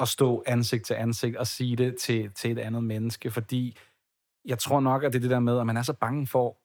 at 0.00 0.08
stå 0.08 0.42
ansigt 0.46 0.86
til 0.86 0.94
ansigt 0.94 1.36
og 1.36 1.46
sige 1.46 1.76
det 1.76 1.96
til, 1.96 2.32
til 2.32 2.50
et 2.50 2.58
andet 2.58 2.84
menneske, 2.84 3.30
fordi 3.30 3.78
jeg 4.44 4.58
tror 4.58 4.80
nok, 4.80 5.04
at 5.04 5.12
det 5.12 5.18
er 5.18 5.20
det 5.20 5.30
der 5.30 5.40
med, 5.40 5.60
at 5.60 5.66
man 5.66 5.76
er 5.76 5.82
så 5.82 5.92
bange 5.92 6.26
for 6.26 6.56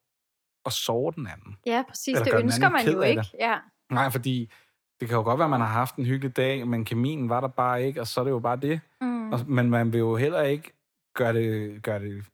at 0.66 0.74
sove 0.74 1.12
den 1.12 1.28
anden. 1.28 1.58
Ja, 1.66 1.84
præcis. 1.88 2.08
Eller 2.20 2.24
Det 2.24 2.40
ønsker 2.44 2.70
man 2.70 2.86
jo 2.88 3.02
ikke. 3.02 3.24
Ja. 3.40 3.58
Nej, 3.92 4.10
fordi 4.10 4.52
det 5.00 5.08
kan 5.08 5.18
jo 5.18 5.24
godt 5.24 5.38
være, 5.40 5.46
at 5.46 5.50
man 5.50 5.60
har 5.62 5.68
haft 5.68 5.96
en 5.96 6.06
hyggelig 6.06 6.38
dag, 6.38 6.68
men 6.68 6.86
kemien 6.86 7.30
var 7.30 7.42
der 7.42 7.48
bare 7.48 7.84
ikke, 7.84 8.02
og 8.02 8.08
så 8.08 8.20
er 8.20 8.24
det 8.24 8.32
jo 8.32 8.40
bare 8.40 8.58
det. 8.58 8.82
Mm. 9.02 9.32
Og, 9.34 9.40
men 9.48 9.70
man 9.70 9.94
vil 9.94 10.00
jo 10.00 10.16
heller 10.16 10.42
ikke 10.42 10.74
gøre 11.16 11.34
det, 11.34 11.84
gøre 11.84 12.00
det 12.00 12.26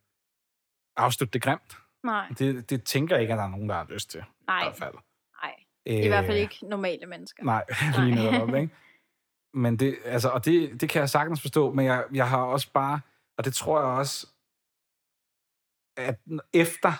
afslutte 0.98 1.34
det 1.34 1.42
grimt. 1.42 1.78
Nej, 2.04 2.28
Det, 2.40 2.70
det 2.70 2.84
tænker 2.84 3.16
jeg 3.16 3.22
ikke, 3.22 3.34
at 3.34 3.38
der 3.38 3.44
er 3.44 3.50
nogen, 3.50 3.70
der 3.70 3.76
har 3.76 3.88
lyst 3.90 4.10
til. 4.12 4.20
I 4.20 4.24
nej, 4.48 4.64
hvert 4.64 4.76
fald. 4.78 4.94
nej. 5.44 5.54
I 6.04 6.08
hvert 6.08 6.26
fald 6.26 6.38
Øh, 6.38 6.42
ikke 6.42 6.58
normale 6.70 7.06
mennesker. 7.06 7.44
Nej, 7.44 7.64
Nej. 7.98 8.06
lige 8.06 8.32
netop, 8.32 8.56
ikke? 8.56 8.76
Men 9.54 9.78
det, 9.78 9.98
altså, 10.06 10.30
og 10.30 10.46
det, 10.46 10.82
det 10.82 10.90
kan 10.90 11.00
jeg 11.00 11.10
sagtens 11.10 11.42
forstå, 11.42 11.72
men 11.74 11.86
jeg, 11.86 12.04
jeg 12.14 12.30
har 12.30 12.42
også 12.42 12.72
bare, 12.74 13.00
og 13.38 13.46
det 13.46 13.54
tror 13.54 13.80
jeg 13.80 13.88
også, 13.88 14.28
at 15.98 16.20
efter 16.54 16.92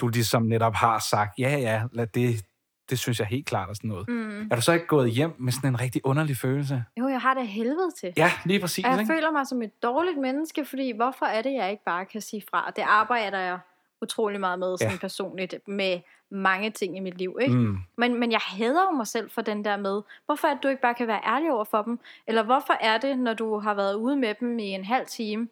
du 0.00 0.08
ligesom 0.08 0.42
netop 0.42 0.74
har 0.74 0.98
sagt, 0.98 1.38
ja, 1.38 1.56
ja, 1.58 1.82
lad 1.92 2.06
det, 2.06 2.44
det 2.90 2.98
synes 2.98 3.18
jeg 3.18 3.26
helt 3.26 3.46
klart 3.46 3.70
er 3.70 3.74
sådan 3.74 3.88
noget. 3.88 4.08
Mm. 4.08 4.48
Er 4.50 4.56
du 4.56 4.62
så 4.62 4.72
ikke 4.72 4.86
gået 4.86 5.10
hjem 5.10 5.34
med 5.38 5.52
sådan 5.52 5.70
en 5.70 5.80
rigtig 5.80 6.06
underlig 6.06 6.36
følelse? 6.36 6.84
Jo, 6.98 7.08
jeg 7.08 7.20
har 7.20 7.34
det 7.34 7.48
helvede 7.48 7.90
til. 8.00 8.12
Ja, 8.16 8.30
lige 8.44 8.60
præcis, 8.60 8.84
Og 8.84 8.90
jeg 8.90 9.00
ikke? 9.00 9.12
føler 9.12 9.30
mig 9.30 9.46
som 9.46 9.62
et 9.62 9.82
dårligt 9.82 10.18
menneske, 10.18 10.64
fordi 10.64 10.92
hvorfor 10.96 11.26
er 11.26 11.42
det, 11.42 11.52
jeg 11.52 11.70
ikke 11.70 11.84
bare 11.84 12.04
kan 12.04 12.20
sige 12.20 12.42
fra? 12.50 12.66
Og 12.66 12.76
det 12.76 12.82
arbejder 12.82 13.38
jeg 13.38 13.58
utrolig 14.02 14.40
meget 14.40 14.58
med 14.58 14.78
sådan 14.78 14.92
Ja. 14.94 14.98
personligt, 14.98 15.54
med 15.68 16.00
mange 16.30 16.70
ting 16.70 16.96
i 16.96 17.00
mit 17.00 17.18
liv. 17.18 17.38
Ikke? 17.40 17.54
Mm, 17.54 17.78
Men, 17.96 18.20
men 18.20 18.32
jeg 18.32 18.40
hader 18.42 18.82
jo 18.90 18.96
mig 18.96 19.06
selv 19.06 19.30
for 19.30 19.42
den 19.42 19.64
der 19.64 19.76
med, 19.76 20.02
hvorfor 20.26 20.48
er 20.48 20.54
det, 20.54 20.62
du 20.62 20.68
ikke 20.68 20.82
bare 20.82 20.94
kan 20.94 21.06
være 21.06 21.20
ærlig 21.26 21.52
over 21.52 21.64
for 21.64 21.82
dem? 21.82 21.98
Eller 22.26 22.42
hvorfor 22.42 22.72
er 22.80 22.98
det, 22.98 23.18
når 23.18 23.34
du 23.34 23.58
har 23.58 23.74
været 23.74 23.94
ude 23.94 24.16
med 24.16 24.34
dem 24.40 24.58
i 24.58 24.64
en 24.68 24.84
halv 24.84 25.06
time, 25.06 25.48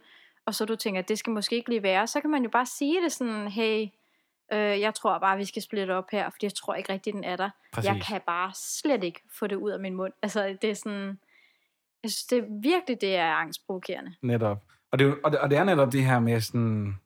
og 0.46 0.54
så 0.54 0.64
du 0.64 0.76
tænker, 0.76 0.98
at 1.00 1.08
det 1.08 1.18
skal 1.18 1.30
måske 1.32 1.56
ikke 1.56 1.68
lige 1.68 1.82
være, 1.82 2.06
så 2.06 2.20
kan 2.20 2.30
man 2.30 2.42
jo 2.42 2.48
bare 2.50 2.66
sige 2.66 3.02
det 3.02 3.12
sådan, 3.12 3.48
hey, 3.48 3.86
øh, 4.52 4.80
jeg 4.80 4.94
tror 4.94 5.18
bare, 5.18 5.36
vi 5.36 5.44
skal 5.44 5.62
splitte 5.62 5.92
op 5.92 6.10
her, 6.12 6.30
fordi 6.30 6.46
jeg 6.46 6.54
tror 6.54 6.74
ikke 6.74 6.92
rigtig, 6.92 7.12
den 7.12 7.24
er 7.24 7.36
der. 7.36 7.50
præcis. 7.72 7.88
Jeg 7.88 8.02
kan 8.08 8.20
bare 8.26 8.50
slet 8.54 9.04
ikke 9.04 9.20
få 9.38 9.46
det 9.46 9.56
ud 9.56 9.70
af 9.70 9.80
min 9.80 9.94
mund. 9.94 10.12
Altså, 10.22 10.56
det 10.62 10.70
er 10.70 10.74
sådan... 10.74 11.18
Jeg 12.02 12.10
synes, 12.10 12.24
det 12.24 12.38
er 12.38 12.42
virkelig, 12.62 13.00
det 13.00 13.16
er 13.16 13.32
angstprovokerende. 13.32 14.14
Netop. 14.22 14.58
Og 14.90 14.98
det, 14.98 15.14
og, 15.24 15.32
det, 15.32 15.40
og 15.40 15.50
det 15.50 15.58
er 15.58 15.64
netop 15.64 15.92
det 15.92 16.04
her 16.04 16.20
med 16.20 16.40
sådan, 16.40 16.98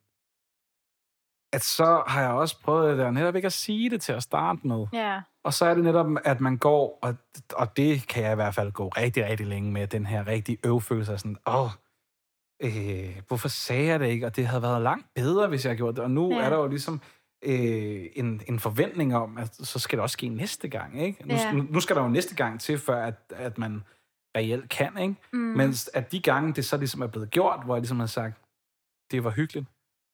at 1.57 1.63
så 1.63 2.03
har 2.07 2.21
jeg 2.21 2.31
også 2.31 2.61
prøvet 2.61 2.89
det 2.89 2.97
der, 2.97 3.11
netop 3.11 3.35
ikke 3.35 3.45
at 3.45 3.53
sige 3.53 3.89
det 3.89 4.01
til 4.01 4.13
at 4.13 4.23
starte 4.23 4.67
med. 4.67 4.85
Ja. 4.93 5.21
Og 5.43 5.53
så 5.53 5.65
er 5.65 5.73
det 5.73 5.83
netop, 5.83 6.07
at 6.23 6.41
man 6.41 6.57
går, 6.57 6.99
og, 7.01 7.15
og 7.53 7.77
det 7.77 8.07
kan 8.07 8.23
jeg 8.23 8.31
i 8.31 8.35
hvert 8.35 8.55
fald 8.55 8.71
gå 8.71 8.87
rigtig, 8.87 9.25
rigtig 9.25 9.47
længe 9.47 9.71
med, 9.71 9.87
den 9.87 10.05
her 10.05 10.27
rigtig 10.27 10.57
øvfølelse 10.65 11.13
af 11.13 11.19
sådan, 11.19 11.37
åh, 11.47 11.69
øh, 12.63 13.21
hvorfor 13.27 13.47
sagde 13.47 13.85
jeg 13.85 13.99
det 13.99 14.07
ikke? 14.07 14.25
Og 14.25 14.35
det 14.35 14.47
havde 14.47 14.61
været 14.61 14.81
langt 14.81 15.07
bedre, 15.15 15.47
hvis 15.47 15.65
jeg 15.65 15.77
gjort 15.77 15.95
det. 15.95 16.03
Og 16.03 16.11
nu 16.11 16.31
Ja. 16.33 16.41
er 16.45 16.49
der 16.49 16.57
jo 16.57 16.67
ligesom 16.67 17.01
øh, 17.43 18.05
en, 18.15 18.41
en 18.47 18.59
forventning 18.59 19.15
om, 19.15 19.37
at 19.37 19.55
så 19.55 19.79
skal 19.79 19.97
det 19.97 20.03
også 20.03 20.13
ske 20.13 20.27
næste 20.29 20.67
gang, 20.67 21.01
ikke? 21.01 21.27
Nu, 21.27 21.33
Ja. 21.33 21.51
nu, 21.51 21.65
nu 21.69 21.79
skal 21.79 21.95
der 21.95 22.01
jo 22.03 22.09
næste 22.09 22.35
gang 22.35 22.59
til, 22.61 22.77
før 22.79 23.05
at, 23.05 23.15
at 23.29 23.57
man 23.57 23.83
reelt 24.37 24.69
kan, 24.69 24.97
ikke? 24.97 25.15
Mm. 25.33 25.39
Mens 25.39 25.89
at 25.93 26.11
de 26.11 26.19
gange, 26.21 26.53
det 26.53 26.65
så 26.65 26.77
ligesom 26.77 27.01
er 27.01 27.07
blevet 27.07 27.29
gjort, 27.31 27.59
hvor 27.65 27.75
jeg 27.75 27.81
ligesom 27.81 27.99
har 27.99 28.07
sagt, 28.07 28.35
det 29.11 29.23
var 29.23 29.29
hyggeligt, 29.29 29.67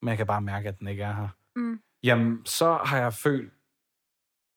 men 0.03 0.09
jeg 0.09 0.17
kan 0.17 0.27
bare 0.27 0.41
mærke, 0.41 0.69
at 0.69 0.79
den 0.79 0.87
ikke 0.87 1.03
er 1.03 1.13
her. 1.13 1.27
Mm. 1.55 1.79
Jamen, 2.03 2.45
så 2.45 2.79
har 2.85 2.97
jeg 2.97 3.13
følt 3.13 3.53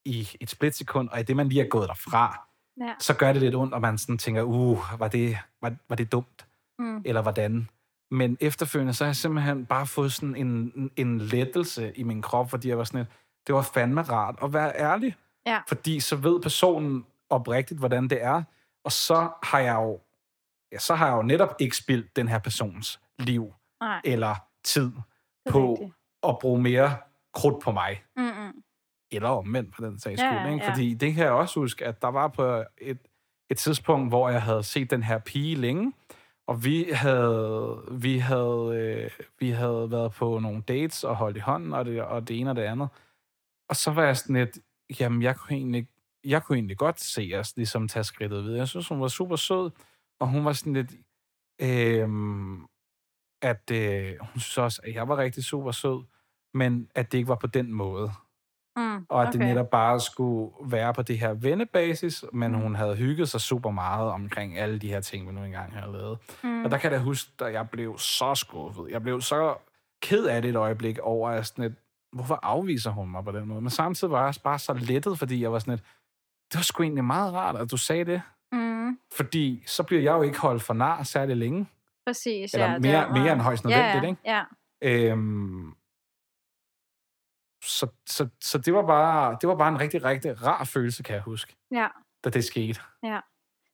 i 0.04 0.28
et 0.40 0.50
splitsekund, 0.50 1.08
og 1.08 1.20
i 1.20 1.22
det, 1.22 1.36
man 1.36 1.48
lige 1.48 1.64
er 1.64 1.68
gået 1.68 1.88
derfra, 1.88 2.42
Ja. 2.80 2.94
så 2.98 3.14
gør 3.14 3.32
det 3.32 3.42
lidt 3.42 3.54
ondt, 3.54 3.74
og 3.74 3.80
man 3.80 3.98
sådan 3.98 4.18
tænker, 4.18 4.42
uh, 4.42 4.78
var 4.98 5.08
det, 5.08 5.38
var, 5.62 5.74
var 5.88 5.96
det 5.96 6.12
dumt? 6.12 6.46
Mm. 6.78 7.02
Eller 7.04 7.22
hvordan? 7.22 7.68
Men 8.10 8.36
efterfølgende, 8.40 8.94
så 8.94 9.04
har 9.04 9.08
jeg 9.08 9.16
simpelthen 9.16 9.66
bare 9.66 9.86
fået 9.86 10.12
sådan 10.12 10.36
en, 10.36 10.90
en 10.96 11.18
lettelse 11.18 11.92
i 11.96 12.02
min 12.02 12.22
krop, 12.22 12.50
fordi 12.50 12.68
jeg 12.68 12.78
var 12.78 12.84
sådan 12.84 13.00
lidt, 13.00 13.08
det 13.46 13.54
var 13.54 13.62
fandme 13.62 14.02
rart 14.02 14.34
at 14.42 14.52
være 14.52 14.72
ærlig. 14.78 15.16
Ja. 15.46 15.60
Fordi 15.68 16.00
så 16.00 16.16
ved 16.16 16.40
personen 16.42 17.06
oprigtigt, 17.30 17.78
hvordan 17.80 18.08
det 18.08 18.22
er, 18.22 18.42
og 18.84 18.92
så 18.92 19.28
har 19.42 19.58
jeg 19.58 19.74
jo, 19.74 20.00
ja, 20.72 20.78
så 20.78 20.94
har 20.94 21.06
jeg 21.06 21.16
jo 21.16 21.22
netop 21.22 21.54
ikke 21.58 21.76
spildt 21.76 22.16
den 22.16 22.28
her 22.28 22.38
persons 22.38 23.00
liv 23.18 23.54
Nej, 23.80 24.00
eller 24.04 24.34
tid 24.64 24.92
på 25.50 25.72
rigtigt. 25.72 25.92
at 26.22 26.38
bruge 26.40 26.62
mere 26.62 26.96
krudt 27.34 27.62
på 27.62 27.72
mig. 27.72 28.02
Mm-mm. 28.16 28.62
Eller 29.12 29.28
omvendt 29.28 29.76
for 29.76 29.82
den 29.84 29.98
sags 29.98 30.20
Ja. 30.20 30.52
Ikke? 30.52 30.64
ja. 30.64 30.70
Fordi 30.70 30.94
det 30.94 31.14
kan 31.14 31.24
jeg 31.24 31.32
også 31.32 31.60
huske, 31.60 31.84
at 31.84 32.02
der 32.02 32.08
var 32.08 32.28
på 32.28 32.64
et, 32.78 32.98
et 33.50 33.58
tidspunkt, 33.58 34.10
hvor 34.10 34.28
jeg 34.28 34.42
havde 34.42 34.62
set 34.62 34.90
den 34.90 35.02
her 35.02 35.18
pige 35.18 35.54
længe, 35.54 35.92
og 36.48 36.64
vi 36.64 36.86
havde, 36.92 37.82
vi 37.90 38.18
havde, 38.18 38.72
øh, 38.74 39.10
vi 39.38 39.50
havde 39.50 39.90
været 39.90 40.12
på 40.12 40.38
nogle 40.38 40.62
dates 40.62 41.04
og 41.04 41.16
holdt 41.16 41.36
i 41.36 41.40
hånden, 41.40 41.72
og 41.72 41.84
det, 41.84 42.02
og 42.02 42.28
det 42.28 42.40
ene 42.40 42.50
og 42.50 42.56
det 42.56 42.62
andet. 42.62 42.88
Og 43.68 43.76
så 43.76 43.90
var 43.90 44.04
jeg 44.04 44.16
sådan 44.16 44.36
lidt, 44.36 44.58
jamen 45.00 45.22
jeg 45.22 45.36
kunne 45.36 45.56
egentlig, 45.56 45.88
jeg 46.24 46.42
kunne 46.42 46.56
egentlig 46.58 46.76
godt 46.78 47.00
se 47.00 47.32
os 47.36 47.56
ligesom 47.56 47.88
tage 47.88 48.04
skridtet 48.04 48.44
videre. 48.44 48.58
Jeg 48.58 48.68
synes, 48.68 48.88
hun 48.88 49.00
var 49.00 49.08
super 49.08 49.36
sød, 49.36 49.70
og 50.20 50.28
hun 50.28 50.44
var 50.44 50.52
sådan 50.52 50.72
lidt, 50.72 50.92
øh, 51.62 52.08
at 53.42 53.70
øh, 53.72 54.12
hun 54.20 54.40
synes 54.40 54.58
også, 54.58 54.80
at 54.84 54.94
jeg 54.94 55.08
var 55.08 55.16
rigtig 55.16 55.44
super 55.44 55.70
sød, 55.70 56.04
men 56.54 56.88
at 56.94 57.12
det 57.12 57.18
ikke 57.18 57.28
var 57.28 57.34
på 57.34 57.46
den 57.46 57.72
måde. 57.72 58.10
Mm. 58.76 59.06
Og 59.08 59.22
at 59.22 59.28
okay. 59.28 59.38
det 59.38 59.46
netop 59.46 59.70
bare 59.70 60.00
skulle 60.00 60.52
være 60.64 60.94
på 60.94 61.02
det 61.02 61.18
her 61.18 61.32
vennebasis, 61.34 62.24
men 62.32 62.52
Mm. 62.52 62.58
hun 62.58 62.74
havde 62.74 62.96
hygget 62.96 63.28
sig 63.28 63.40
super 63.40 63.70
meget 63.70 64.10
omkring 64.10 64.58
alle 64.58 64.78
de 64.78 64.88
her 64.88 65.00
ting, 65.00 65.28
vi 65.28 65.32
nu 65.32 65.44
engang 65.44 65.72
havde 65.72 65.92
lavet. 65.92 66.18
Mm. 66.44 66.64
Og 66.64 66.70
der 66.70 66.78
kan 66.78 66.92
jeg 66.92 66.98
da 67.00 67.04
huske, 67.04 67.30
at 67.44 67.52
jeg 67.52 67.70
blev 67.70 67.98
så 67.98 68.34
skuffet. 68.34 68.86
Jeg 68.90 69.02
blev 69.02 69.20
så 69.20 69.54
ked 70.02 70.24
af 70.26 70.42
det 70.42 70.48
et 70.48 70.56
øjeblik 70.56 70.98
over, 70.98 71.30
at 71.30 71.46
sådan 71.46 71.64
et, 71.64 71.74
hvorfor 72.12 72.40
afviser 72.42 72.90
hun 72.90 73.10
mig 73.10 73.24
på 73.24 73.32
den 73.32 73.46
måde? 73.48 73.60
Men 73.60 73.70
samtidig 73.70 74.10
var 74.12 74.18
jeg 74.18 74.26
også 74.26 74.42
bare 74.42 74.58
så 74.58 74.72
lettet, 74.74 75.18
fordi 75.18 75.42
jeg 75.42 75.52
var 75.52 75.58
sådan 75.58 75.74
et, 75.74 75.80
det 76.52 76.58
var 76.58 76.62
sgu 76.62 76.82
egentlig 76.82 77.04
meget 77.04 77.32
rart, 77.34 77.56
at 77.56 77.70
du 77.70 77.76
sagde 77.76 78.04
det. 78.04 78.22
Mm. 78.52 78.98
Fordi 79.16 79.62
så 79.66 79.82
bliver 79.82 80.02
jeg 80.02 80.12
jo 80.12 80.22
ikke 80.22 80.38
holdt 80.38 80.62
for 80.62 80.74
nar 80.74 81.02
særlig 81.02 81.36
længe. 81.36 81.66
Præcis, 82.06 82.54
Eller 82.54 82.66
ja. 82.66 82.72
det 82.74 82.82
mere- 82.82 83.08
er 83.08 83.12
mere 83.12 83.32
end 83.32 83.40
højst 83.40 83.64
nødvendigt, 83.64 84.02
ja, 84.04 84.08
ikke? 84.08 84.20
Ja, 84.24 84.42
Øhm, 85.12 85.74
så, 87.64 87.88
så, 88.06 88.28
så 88.40 88.58
det 88.58 88.74
var 88.74 88.86
bare 88.86 89.38
det 89.40 89.48
var 89.48 89.54
bare 89.56 89.68
en 89.68 89.80
rigtig, 89.80 90.04
rigtig 90.04 90.42
rar 90.42 90.64
følelse, 90.64 91.02
kan 91.02 91.14
jeg 91.14 91.22
huske, 91.22 91.56
ja. 91.70 91.88
da 92.24 92.30
det 92.30 92.44
skete. 92.44 92.80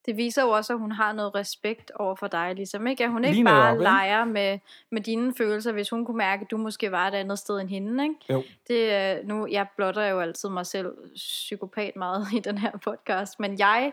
Det 0.07 0.17
viser 0.17 0.43
jo 0.43 0.49
også, 0.51 0.73
at 0.73 0.79
hun 0.79 0.93
har 0.93 1.13
noget 1.13 1.35
respekt 1.35 1.91
over 1.95 2.15
for 2.15 2.27
dig, 2.27 2.55
ligesom. 2.55 2.87
Ikke? 2.87 3.05
At 3.05 3.11
hun 3.11 3.25
ikke 3.25 3.35
Lige 3.35 3.45
bare 3.45 3.65
netop, 3.65 3.75
ikke? 3.75 3.83
leger 3.83 4.25
med, 4.25 4.59
med 4.91 5.01
dine 5.01 5.35
følelser, 5.39 5.73
hvis 5.73 5.91
hun 5.91 6.05
kunne 6.05 6.17
mærke, 6.17 6.43
at 6.45 6.51
du 6.51 6.57
måske 6.57 6.91
var 6.93 7.09
et 7.09 7.15
andet 7.15 7.39
sted 7.39 7.61
end 7.61 7.69
hende. 7.69 8.05
Ikke? 8.05 8.17
Jo. 8.31 8.43
Det, 8.69 8.93
er- 8.93 9.19
nu, 9.25 9.47
jeg 9.51 9.67
blotter 9.77 10.05
jo 10.07 10.21
altid 10.21 10.49
mig 10.49 10.67
selv 10.67 10.93
psykopat 11.15 11.97
meget 11.97 12.27
i 12.37 12.39
den 12.39 12.59
her 12.59 12.71
podcast, 12.79 13.41
men 13.41 13.59
jeg 13.59 13.93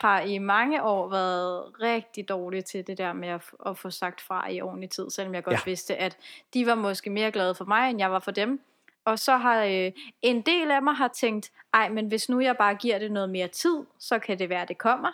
har 0.00 0.20
i 0.20 0.38
mange 0.38 0.82
år 0.82 1.08
været 1.08 1.80
rigtig 1.82 2.28
dårlig 2.28 2.64
til 2.64 2.86
det 2.86 2.98
der 2.98 3.12
med 3.12 3.28
at, 3.28 3.40
at 3.66 3.78
få 3.78 3.90
sagt 3.90 4.20
fra 4.20 4.50
i 4.50 4.60
ordentlig 4.60 4.90
tid, 4.90 5.10
selvom 5.10 5.34
jeg 5.34 5.44
godt 5.44 5.54
ja. 5.54 5.60
vidste, 5.66 5.96
at 5.96 6.16
de 6.54 6.66
var 6.66 6.74
måske 6.74 7.10
mere 7.10 7.30
glade 7.30 7.54
for 7.54 7.64
mig, 7.64 7.90
end 7.90 7.98
jeg 7.98 8.12
var 8.12 8.18
for 8.18 8.30
dem. 8.30 8.60
Og 9.04 9.18
så 9.18 9.36
har 9.36 9.64
øh, 9.64 9.92
en 10.22 10.40
del 10.40 10.70
af 10.70 10.82
mig 10.82 10.94
har 10.94 11.08
tænkt, 11.08 11.50
ej, 11.74 11.88
men 11.88 12.06
hvis 12.06 12.28
nu 12.28 12.40
jeg 12.40 12.56
bare 12.56 12.74
giver 12.74 12.98
det 12.98 13.12
noget 13.12 13.30
mere 13.30 13.48
tid, 13.48 13.76
så 13.98 14.18
kan 14.18 14.38
det 14.38 14.48
være, 14.48 14.66
det 14.68 14.78
kommer. 14.78 15.08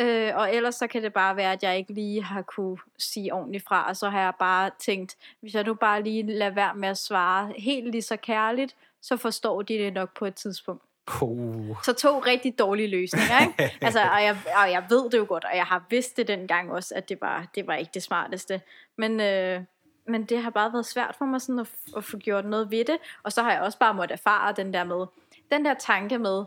Øh, 0.00 0.36
og 0.36 0.54
ellers 0.54 0.74
så 0.74 0.86
kan 0.86 1.02
det 1.02 1.12
bare 1.12 1.36
være, 1.36 1.52
at 1.52 1.62
jeg 1.62 1.78
ikke 1.78 1.92
lige 1.92 2.22
har 2.22 2.42
kunne 2.42 2.78
sige 2.98 3.34
ordentligt 3.34 3.64
fra, 3.68 3.88
og 3.88 3.96
så 3.96 4.08
har 4.08 4.20
jeg 4.20 4.32
bare 4.38 4.70
tænkt, 4.78 5.16
hvis 5.40 5.54
jeg 5.54 5.64
nu 5.64 5.74
bare 5.74 6.02
lige 6.02 6.22
lader 6.22 6.50
være 6.50 6.74
med 6.74 6.88
at 6.88 6.98
svare 6.98 7.52
helt 7.56 7.90
lige 7.90 8.02
så 8.02 8.16
kærligt, 8.16 8.76
så 9.02 9.16
forstår 9.16 9.62
de 9.62 9.74
det 9.74 9.92
nok 9.92 10.14
på 10.18 10.26
et 10.26 10.34
tidspunkt. 10.34 10.82
Oh. 11.22 11.76
Så 11.84 11.92
to 11.92 12.18
rigtig 12.18 12.58
dårlige 12.58 12.88
løsninger, 12.88 13.40
ikke? 13.40 13.76
altså, 13.86 14.00
og, 14.00 14.22
jeg, 14.22 14.36
og 14.64 14.70
jeg 14.70 14.84
ved 14.88 15.10
det 15.10 15.18
jo 15.18 15.26
godt, 15.28 15.44
og 15.44 15.56
jeg 15.56 15.64
har 15.64 15.84
vidst 15.90 16.16
det 16.16 16.28
dengang 16.28 16.72
også, 16.72 16.94
at 16.94 17.08
det 17.08 17.20
var, 17.20 17.46
det 17.54 17.66
var 17.66 17.74
ikke 17.74 17.90
det 17.94 18.02
smarteste. 18.02 18.60
Men, 18.96 19.20
øh, 19.20 19.60
men 20.06 20.24
det 20.24 20.42
har 20.42 20.50
bare 20.50 20.72
været 20.72 20.86
svært 20.86 21.14
for 21.18 21.24
mig 21.24 21.40
sådan 21.40 21.58
at, 21.58 21.68
at 21.96 22.04
få 22.04 22.16
gjort 22.16 22.44
noget 22.44 22.70
ved 22.70 22.84
det. 22.84 22.96
Og 23.22 23.32
så 23.32 23.42
har 23.42 23.52
jeg 23.52 23.60
også 23.60 23.78
bare 23.78 23.94
måttet 23.94 24.14
erfare 24.14 24.54
den 24.56 24.72
der 24.72 24.84
med, 24.84 25.06
den 25.50 25.64
der 25.64 25.74
tanke 25.74 26.18
med, 26.18 26.44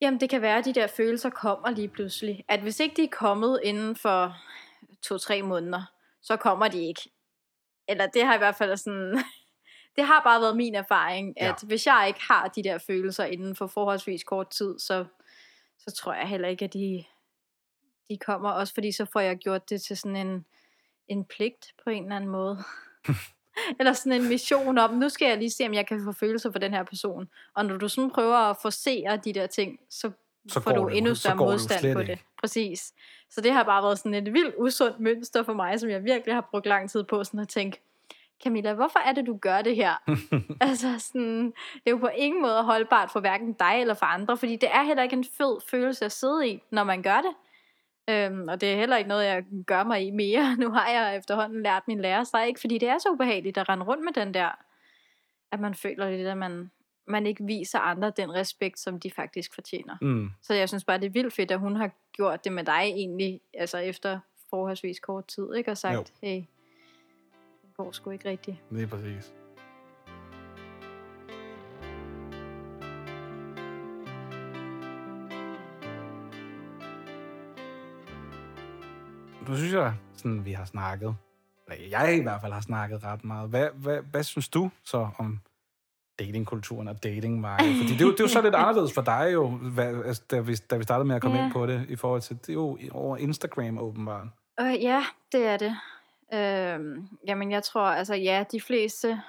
jamen 0.00 0.20
det 0.20 0.30
kan 0.30 0.42
være, 0.42 0.58
at 0.58 0.64
de 0.64 0.72
der 0.72 0.86
følelser 0.86 1.30
kommer 1.30 1.70
lige 1.70 1.88
pludselig. 1.88 2.44
At 2.48 2.60
hvis 2.60 2.80
ikke 2.80 2.96
de 2.96 3.04
er 3.04 3.08
kommet 3.12 3.60
inden 3.64 3.96
for 3.96 4.36
to-tre 5.02 5.42
måneder, 5.42 5.82
så 6.22 6.36
kommer 6.36 6.68
de 6.68 6.86
ikke. 6.86 7.10
Eller 7.88 8.06
det 8.06 8.24
har 8.26 8.34
i 8.34 8.38
hvert 8.38 8.56
fald 8.56 8.76
sådan... 8.76 9.18
Det 9.96 10.06
har 10.06 10.22
bare 10.22 10.40
været 10.40 10.56
min 10.56 10.74
erfaring, 10.74 11.34
Ja. 11.40 11.48
at 11.48 11.62
hvis 11.66 11.86
jeg 11.86 12.04
ikke 12.08 12.20
har 12.22 12.48
de 12.48 12.64
der 12.64 12.78
følelser 12.78 13.24
inden 13.24 13.56
for 13.56 13.66
forholdsvis 13.66 14.24
kort 14.24 14.50
tid, 14.50 14.78
så, 14.78 15.04
så 15.78 15.90
tror 15.96 16.12
jeg 16.14 16.28
heller 16.28 16.48
ikke, 16.48 16.64
at 16.64 16.72
de, 16.72 17.04
de 18.10 18.18
kommer. 18.18 18.50
Også 18.50 18.74
fordi 18.74 18.92
så 18.92 19.04
får 19.12 19.20
jeg 19.20 19.36
gjort 19.36 19.70
det 19.70 19.82
til 19.82 19.96
sådan 19.96 20.16
en, 20.16 20.46
en 21.08 21.24
pligt 21.24 21.66
på 21.84 21.90
en 21.90 22.02
eller 22.02 22.16
anden 22.16 22.30
måde. 22.30 22.58
eller 23.78 23.92
sådan 23.92 24.12
en 24.20 24.28
mission 24.28 24.78
om, 24.78 24.94
nu 24.94 25.08
skal 25.08 25.28
jeg 25.28 25.38
lige 25.38 25.50
se, 25.50 25.66
om 25.66 25.74
jeg 25.74 25.86
kan 25.86 26.00
få 26.04 26.12
følelser 26.12 26.52
for 26.52 26.58
den 26.58 26.74
her 26.74 26.82
person. 26.82 27.28
Og 27.54 27.64
når 27.64 27.76
du 27.76 27.88
sådan 27.88 28.10
prøver 28.10 28.36
at 28.36 28.56
forsere 28.62 29.16
de 29.16 29.32
der 29.32 29.46
ting, 29.46 29.78
så, 29.90 30.10
Så 30.48 30.60
får 30.60 30.72
du 30.72 30.88
det- 30.88 30.96
endnu 30.96 31.14
større 31.14 31.32
det 31.34 31.40
modstand 31.40 31.80
slet 31.80 31.94
på 31.94 32.00
ikke. 32.00 32.12
det. 32.12 32.20
Præcis. 32.40 32.92
Så 33.30 33.40
det 33.40 33.52
har 33.52 33.62
bare 33.62 33.82
været 33.82 33.98
sådan 33.98 34.14
et 34.14 34.32
vildt 34.32 34.54
usundt 34.58 35.00
mønster 35.00 35.42
for 35.42 35.52
mig, 35.52 35.80
som 35.80 35.90
jeg 35.90 36.04
virkelig 36.04 36.34
har 36.34 36.48
brugt 36.50 36.66
lang 36.66 36.90
tid 36.90 37.04
på 37.04 37.24
sådan 37.24 37.40
at 37.40 37.48
tænke, 37.48 37.80
Camilla, 38.44 38.72
hvorfor 38.72 38.98
er 38.98 39.12
det, 39.12 39.26
du 39.26 39.36
gør 39.36 39.62
det 39.62 39.76
her? 39.76 39.92
altså 40.60 40.94
sådan, 40.98 41.44
det 41.74 41.82
er 41.86 41.90
jo 41.90 41.96
på 41.96 42.08
ingen 42.16 42.42
måde 42.42 42.62
holdbart 42.62 43.10
for 43.10 43.20
hverken 43.20 43.52
dig 43.52 43.76
eller 43.80 43.94
for 43.94 44.06
andre, 44.06 44.36
fordi 44.36 44.56
det 44.56 44.68
er 44.72 44.82
heller 44.82 45.02
ikke 45.02 45.16
en 45.16 45.24
fed 45.38 45.56
følelse 45.70 46.04
at 46.04 46.12
sidde 46.12 46.48
i, 46.48 46.62
når 46.70 46.84
man 46.84 47.02
gør 47.02 47.16
det. 47.20 47.30
Øhm, 48.08 48.48
og 48.48 48.60
det 48.60 48.72
er 48.72 48.76
heller 48.76 48.96
ikke 48.96 49.08
noget, 49.08 49.24
jeg 49.24 49.44
gør 49.66 49.84
mig 49.84 50.06
i 50.06 50.10
mere. 50.10 50.56
Nu 50.62 50.70
har 50.70 50.88
jeg 50.88 51.16
efterhånden 51.16 51.62
lært 51.62 51.82
min 51.88 52.00
lærer 52.00 52.24
sig, 52.24 52.46
ikke? 52.48 52.60
fordi 52.60 52.78
det 52.78 52.88
er 52.88 52.98
så 52.98 53.08
ubehageligt 53.10 53.58
at 53.58 53.68
rende 53.68 53.84
rundt 53.84 54.04
med 54.04 54.12
den 54.12 54.34
der, 54.34 54.50
at 55.52 55.60
man 55.60 55.74
føler 55.74 56.10
lidt, 56.10 56.28
at 56.28 56.36
man, 56.36 56.70
man 57.06 57.26
ikke 57.26 57.44
viser 57.44 57.78
andre 57.78 58.12
den 58.16 58.34
respekt, 58.34 58.78
som 58.80 59.00
de 59.00 59.10
faktisk 59.10 59.54
fortjener. 59.54 59.96
Mm. 60.02 60.30
Så 60.42 60.54
jeg 60.54 60.68
synes 60.68 60.84
bare, 60.84 60.98
det 60.98 61.06
er 61.06 61.10
vildt 61.10 61.34
fedt, 61.34 61.50
at 61.50 61.58
hun 61.58 61.76
har 61.76 61.90
gjort 62.12 62.44
det 62.44 62.52
med 62.52 62.64
dig 62.64 62.80
egentlig, 62.84 63.40
altså 63.54 63.78
efter 63.78 64.18
forholdsvis 64.50 65.00
kort 65.00 65.26
tid, 65.26 65.54
ikke? 65.54 65.70
Og 65.70 65.76
sagt, 65.78 65.94
Jo. 65.94 66.04
hey, 66.28 66.36
det 67.62 67.74
går 67.76 67.92
sgu 67.92 68.10
ikke 68.10 68.28
rigtigt. 68.28 68.56
Lige 68.70 68.86
præcis. 68.86 69.32
Nu 79.48 79.56
synes 79.56 79.72
jeg, 79.72 79.94
sådan, 80.14 80.44
vi 80.44 80.52
har 80.52 80.64
snakket, 80.64 81.16
eller 81.68 81.88
jeg 81.90 82.16
i 82.18 82.22
hvert 82.22 82.40
fald 82.40 82.52
har 82.52 82.60
snakket 82.60 83.04
ret 83.04 83.24
meget. 83.24 83.48
Hvad, 83.50 83.68
hvad, 83.74 84.00
hvad 84.10 84.22
synes 84.22 84.48
du 84.48 84.70
så 84.84 85.08
om 85.18 85.40
datingkulturen 86.18 86.88
og 86.88 87.02
datingmarkedet? 87.02 87.76
Fordi 87.76 87.92
det 87.92 88.00
er, 88.00 88.04
jo, 88.06 88.12
det 88.12 88.20
er 88.20 88.24
jo 88.24 88.28
så 88.28 88.42
lidt 88.42 88.54
anderledes 88.64 88.94
for 88.94 89.02
dig 89.02 89.30
jo, 89.32 89.48
hvad, 89.50 90.04
altså, 90.04 90.22
da, 90.30 90.40
vi, 90.40 90.54
da 90.54 90.76
vi 90.76 90.82
startede 90.82 91.08
med 91.08 91.16
at 91.16 91.22
komme 91.22 91.38
Ja. 91.38 91.44
ind 91.44 91.52
på 91.52 91.66
det, 91.66 91.86
i 91.88 91.96
forhold 91.96 92.20
til, 92.20 92.36
det 92.36 92.48
er 92.48 92.52
jo 92.52 92.78
over 92.92 93.16
Instagram 93.16 93.78
åbenbart. 93.78 94.26
Øh, 94.60 94.82
ja, 94.82 95.04
det 95.32 95.46
er 95.46 95.56
det. 95.56 95.76
Øh, 96.34 97.02
jamen, 97.26 97.50
jeg 97.50 97.62
tror, 97.62 97.80
altså 97.86 98.14
ja, 98.14 98.44
de 98.52 98.60
fleste, 98.60 99.20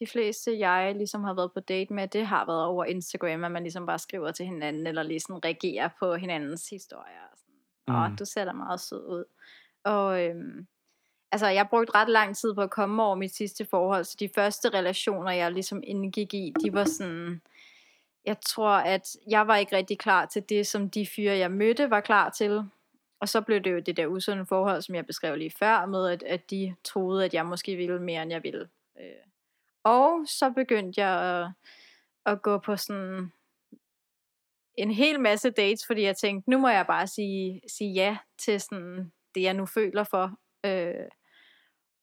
de 0.00 0.06
fleste, 0.12 0.58
jeg 0.58 0.94
ligesom 0.96 1.24
har 1.24 1.34
været 1.34 1.52
på 1.52 1.60
date 1.60 1.92
med, 1.92 2.08
det 2.08 2.26
har 2.26 2.46
været 2.46 2.64
over 2.64 2.84
Instagram, 2.84 3.44
at 3.44 3.52
man 3.52 3.62
ligesom 3.62 3.86
bare 3.86 3.98
skriver 3.98 4.32
til 4.32 4.46
hinanden, 4.46 4.86
eller 4.86 5.02
ligesom 5.02 5.36
reagerer 5.36 5.88
på 5.98 6.14
hinandens 6.14 6.68
historier. 6.70 7.22
Og 7.86 8.10
Mm. 8.10 8.16
du 8.16 8.24
ser 8.24 8.44
da 8.44 8.52
meget 8.52 8.80
sød 8.80 9.06
ud. 9.08 9.24
Og 9.84 10.24
øhm, 10.24 10.66
altså 11.32 11.46
jeg 11.46 11.68
brugte 11.70 11.94
ret 11.94 12.08
lang 12.08 12.36
tid 12.36 12.54
på 12.54 12.60
at 12.60 12.70
komme 12.70 13.02
over 13.02 13.14
mit 13.14 13.34
sidste 13.34 13.64
forhold, 13.64 14.04
så 14.04 14.16
de 14.20 14.28
første 14.34 14.68
relationer, 14.68 15.30
jeg 15.30 15.52
ligesom 15.52 15.80
indgik 15.84 16.34
i, 16.34 16.52
de 16.64 16.72
var 16.72 16.84
sådan, 16.84 17.40
jeg 18.24 18.36
tror, 18.40 18.70
at 18.70 19.16
jeg 19.28 19.46
var 19.46 19.56
ikke 19.56 19.76
rigtig 19.76 19.98
klar 19.98 20.26
til 20.26 20.42
det, 20.48 20.66
som 20.66 20.90
de 20.90 21.06
fyre, 21.06 21.36
jeg 21.36 21.50
mødte, 21.50 21.90
var 21.90 22.00
klar 22.00 22.30
til. 22.30 22.62
Og 23.20 23.28
så 23.28 23.40
blev 23.40 23.60
det 23.60 23.72
jo 23.72 23.78
det 23.78 23.96
der 23.96 24.06
usunde 24.06 24.46
forhold, 24.46 24.82
som 24.82 24.94
jeg 24.94 25.06
beskrev 25.06 25.36
lige 25.36 25.50
før, 25.58 25.86
med 25.86 26.08
at, 26.08 26.22
at 26.22 26.50
de 26.50 26.74
troede, 26.84 27.24
at 27.24 27.34
jeg 27.34 27.46
måske 27.46 27.76
ville 27.76 28.02
mere, 28.02 28.22
end 28.22 28.30
jeg 28.32 28.42
ville. 28.42 28.68
Øh. 29.00 29.26
Og 29.84 30.24
så 30.26 30.50
begyndte 30.50 31.00
jeg 31.00 31.20
at, 31.20 31.48
at 32.32 32.42
gå 32.42 32.58
på 32.58 32.76
sådan 32.76 33.32
en 34.74 34.90
hel 34.90 35.20
masse 35.20 35.50
dates, 35.50 35.86
fordi 35.86 36.02
jeg 36.02 36.16
tænkte, 36.16 36.50
nu 36.50 36.58
må 36.58 36.68
jeg 36.68 36.86
bare 36.86 37.06
sige, 37.06 37.60
sige 37.68 37.92
ja 37.92 38.16
til 38.38 38.60
sådan 38.60 39.12
det, 39.34 39.42
jeg 39.42 39.54
nu 39.54 39.66
føler 39.66 40.04
for. 40.04 40.30
Øh. 40.66 41.08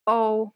Og 0.06 0.56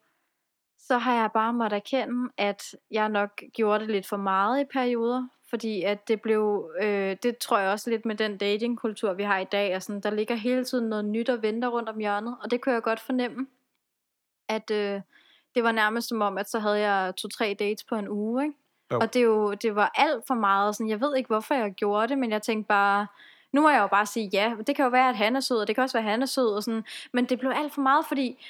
så 0.78 0.98
har 0.98 1.22
jeg 1.22 1.30
bare 1.34 1.54
måttet 1.54 1.78
erkende, 1.78 2.32
at 2.38 2.64
jeg 2.92 3.10
nok 3.10 3.42
gjorde 3.54 3.80
det 3.80 3.90
lidt 3.90 4.08
for 4.08 4.18
meget 4.18 4.62
i 4.62 4.66
perioder, 4.74 5.28
fordi 5.50 5.84
at 5.84 6.08
det 6.08 6.22
blev, 6.22 6.72
øh, 6.82 7.18
det 7.24 7.38
tror 7.38 7.60
jeg 7.60 7.72
også 7.72 7.90
lidt 7.90 8.06
med 8.06 8.16
den 8.16 8.38
datingkultur, 8.38 9.14
vi 9.14 9.24
har 9.24 9.40
i 9.40 9.46
dag, 9.52 9.76
og 9.76 9.84
sådan, 9.84 10.02
der 10.02 10.10
ligger 10.10 10.36
hele 10.36 10.66
tiden 10.66 10.90
noget 10.90 11.06
nyt 11.06 11.30
og 11.30 11.42
venter 11.42 11.68
rundt 11.68 11.90
om 11.90 12.00
hjørnet, 12.00 12.38
og 12.44 12.52
det 12.52 12.62
kunne 12.62 12.76
jeg 12.76 12.84
godt 12.84 13.00
fornemme, 13.00 13.48
at 14.50 14.72
øh, 14.72 15.02
det 15.56 15.64
var 15.64 15.72
nærmest 15.72 16.08
som 16.10 16.22
om, 16.22 16.38
at 16.38 16.50
så 16.50 16.60
havde 16.60 16.80
jeg 16.80 17.14
to-tre 17.18 17.56
dates 17.60 17.84
på 17.84 17.96
en 17.96 18.10
uge, 18.10 18.44
ikke? 18.44 18.58
Jo. 18.94 19.00
Og 19.02 19.14
det, 19.14 19.20
er 19.20 19.24
jo, 19.24 19.54
det 19.54 19.76
var 19.76 19.92
alt 19.96 20.24
for 20.28 20.36
meget, 20.36 20.76
sådan, 20.76 20.90
jeg 20.90 21.02
ved 21.02 21.16
ikke, 21.16 21.28
hvorfor 21.28 21.56
jeg 21.56 21.72
gjorde 21.72 22.08
det, 22.08 22.18
men 22.18 22.32
jeg 22.32 22.42
tænkte 22.42 22.68
bare, 22.68 23.08
nu 23.52 23.62
må 23.62 23.70
jeg 23.70 23.82
jo 23.82 23.88
bare 23.88 24.06
sige 24.06 24.30
ja, 24.34 24.54
det 24.68 24.76
kan 24.76 24.84
jo 24.84 24.90
være, 24.90 25.10
at 25.10 25.16
han 25.16 25.36
er 25.36 25.40
sød, 25.40 25.58
og 25.58 25.68
det 25.68 25.76
kan 25.76 25.84
også 25.84 25.98
være, 25.98 26.06
at 26.06 26.12
han 26.12 26.22
er 26.22 26.26
sød, 26.26 26.56
og 26.56 26.64
sådan, 26.64 26.84
men 27.14 27.26
det 27.26 27.40
blev 27.40 27.52
alt 27.56 27.74
for 27.74 27.82
meget, 27.82 28.06
fordi 28.06 28.46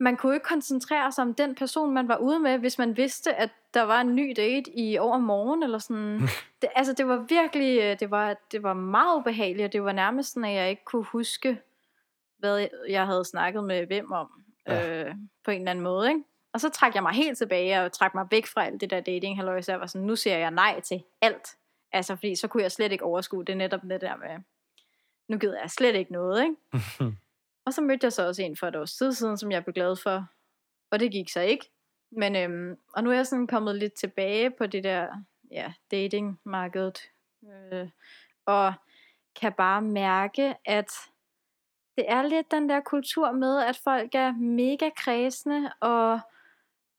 man 0.00 0.16
kunne 0.16 0.34
ikke 0.34 0.46
koncentrere 0.46 1.12
sig 1.12 1.22
om 1.22 1.34
den 1.34 1.54
person, 1.54 1.94
man 1.94 2.08
var 2.08 2.16
ude 2.16 2.38
med, 2.40 2.58
hvis 2.58 2.78
man 2.78 2.96
vidste, 2.96 3.34
at 3.34 3.50
der 3.74 3.82
var 3.82 4.00
en 4.00 4.14
ny 4.14 4.34
date 4.36 4.78
i 4.78 4.98
overmorgen, 4.98 5.62
eller 5.62 5.78
sådan. 5.78 6.20
Det, 6.62 6.70
altså, 6.76 6.92
det 6.92 7.08
var 7.08 7.16
virkelig, 7.28 7.80
øh, 7.80 8.00
det 8.00 8.10
var, 8.10 8.36
det 8.52 8.62
var 8.62 8.74
meget 8.74 9.16
ubehageligt, 9.16 9.66
og 9.66 9.72
det 9.72 9.84
var 9.84 9.92
nærmest 9.92 10.32
sådan, 10.32 10.44
at 10.44 10.54
jeg 10.54 10.70
ikke 10.70 10.84
kunne 10.84 11.04
huske, 11.04 11.60
hvad 12.38 12.68
jeg 12.88 13.06
havde 13.06 13.24
snakket 13.24 13.64
med 13.64 13.86
hvem 13.86 14.12
om, 14.12 14.28
ja. 14.66 15.04
øh, 15.04 15.14
på 15.44 15.50
en 15.50 15.58
eller 15.58 15.70
anden 15.70 15.84
måde, 15.84 16.08
ikke? 16.08 16.24
Og 16.58 16.62
så 16.62 16.68
trak 16.68 16.94
jeg 16.94 17.02
mig 17.02 17.12
helt 17.12 17.38
tilbage, 17.38 17.80
og 17.80 17.92
trak 17.92 18.14
mig 18.14 18.26
væk 18.30 18.46
fra 18.46 18.64
alt 18.66 18.80
det 18.80 18.90
der 18.90 19.00
dating, 19.00 19.36
halløj, 19.36 19.60
så 19.60 19.72
jeg 19.72 19.80
var 19.80 19.86
sådan, 19.86 20.06
nu 20.06 20.16
siger 20.16 20.38
jeg 20.38 20.50
nej 20.50 20.80
til 20.80 21.04
alt. 21.20 21.56
Altså, 21.92 22.16
fordi 22.16 22.34
så 22.34 22.48
kunne 22.48 22.62
jeg 22.62 22.72
slet 22.72 22.92
ikke 22.92 23.04
overskue 23.04 23.44
det 23.44 23.56
netop 23.56 23.80
det 23.82 24.00
der 24.00 24.16
med, 24.16 24.42
nu 25.28 25.38
gider 25.38 25.60
jeg 25.60 25.70
slet 25.70 25.94
ikke 25.94 26.12
noget, 26.12 26.42
ikke? 26.42 26.56
Og 27.66 27.72
så 27.72 27.80
mødte 27.80 28.04
jeg 28.04 28.12
så 28.12 28.26
også 28.26 28.42
en 28.42 28.56
for 28.56 28.66
et 28.66 28.76
års 28.76 28.92
tid 28.92 29.12
siden, 29.12 29.38
som 29.38 29.52
jeg 29.52 29.64
blev 29.64 29.74
glad 29.74 29.96
for. 29.96 30.26
Og 30.90 31.00
det 31.00 31.12
gik 31.12 31.28
så 31.28 31.40
ikke. 31.40 31.70
Men, 32.12 32.36
øhm, 32.36 32.78
og 32.92 33.04
nu 33.04 33.10
er 33.10 33.14
jeg 33.14 33.26
sådan 33.26 33.46
kommet 33.46 33.76
lidt 33.76 33.94
tilbage 33.94 34.50
på 34.50 34.66
det 34.66 34.84
der 34.84 35.08
ja, 35.50 35.72
datingmarkedet. 35.90 36.98
Øh, 37.52 37.88
og 38.46 38.74
kan 39.40 39.52
bare 39.52 39.82
mærke, 39.82 40.54
at 40.64 40.92
det 41.96 42.04
er 42.08 42.22
lidt 42.22 42.50
den 42.50 42.68
der 42.68 42.80
kultur 42.80 43.32
med, 43.32 43.62
at 43.62 43.80
folk 43.84 44.14
er 44.14 44.32
mega 44.32 44.90
kredsende 44.96 45.72
og 45.80 46.20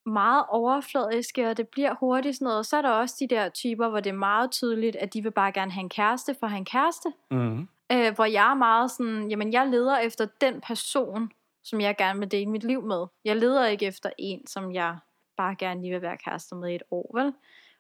meget 0.10 0.46
overfladiske, 0.50 1.50
og 1.50 1.58
det 1.58 1.68
bliver 1.68 1.96
hurtigt 2.00 2.36
sådan 2.36 2.46
noget. 2.46 2.60
Og 2.60 2.66
så 2.66 2.78
er 2.78 2.82
der 2.82 2.90
også 2.90 3.16
de 3.20 3.28
der 3.28 3.50
typer, 3.50 3.90
hvor 3.90 4.00
det 4.00 4.10
er 4.10 4.14
meget 4.14 4.52
tydeligt, 4.52 4.96
at 4.96 5.14
de 5.14 5.24
vil 5.24 5.32
bare 5.32 5.52
gerne 5.52 5.72
have 5.72 5.82
en 5.82 5.90
kæreste 5.90 6.36
for 6.40 6.46
at 6.46 6.52
have 6.52 6.58
en 6.58 6.66
kæreste. 6.66 7.10
Mm. 7.32 7.68
Øh, 7.92 8.16
hvor 8.16 8.26
jeg 8.26 8.52
er 8.52 8.56
meget 8.56 8.92
sådan, 8.92 9.30
jamen 9.30 9.54
jeg 9.54 9.68
leder 9.68 9.98
efter 9.98 10.28
den 10.42 10.62
person, 10.62 11.32
som 11.64 11.82
jeg 11.82 11.98
gerne 11.98 12.20
vil 12.20 12.32
dele 12.32 12.52
mit 12.52 12.64
liv 12.64 12.82
med. 12.82 13.06
Jeg 13.26 13.36
leder 13.36 13.66
ikke 13.66 13.86
efter 13.86 14.10
en, 14.18 14.48
som 14.48 14.74
jeg 14.74 14.98
bare 15.38 15.56
gerne 15.56 15.82
lige 15.82 15.94
vil 15.94 16.02
være 16.02 16.18
kærester 16.18 16.56
med 16.56 16.70
i 16.70 16.76
et 16.76 16.84
år, 16.92 17.12
vel? 17.18 17.34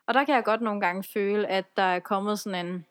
Og 0.07 0.13
der 0.13 0.23
kan 0.23 0.36
jeg 0.36 0.43
godt 0.43 0.61
nogle 0.61 0.82
gange 0.82 1.03
føle, 1.13 1.47
at 1.47 1.77
der 1.77 1.84
er 1.84 1.99
kommet 1.99 2.39
sådan 2.39 2.65
en, 2.65 2.86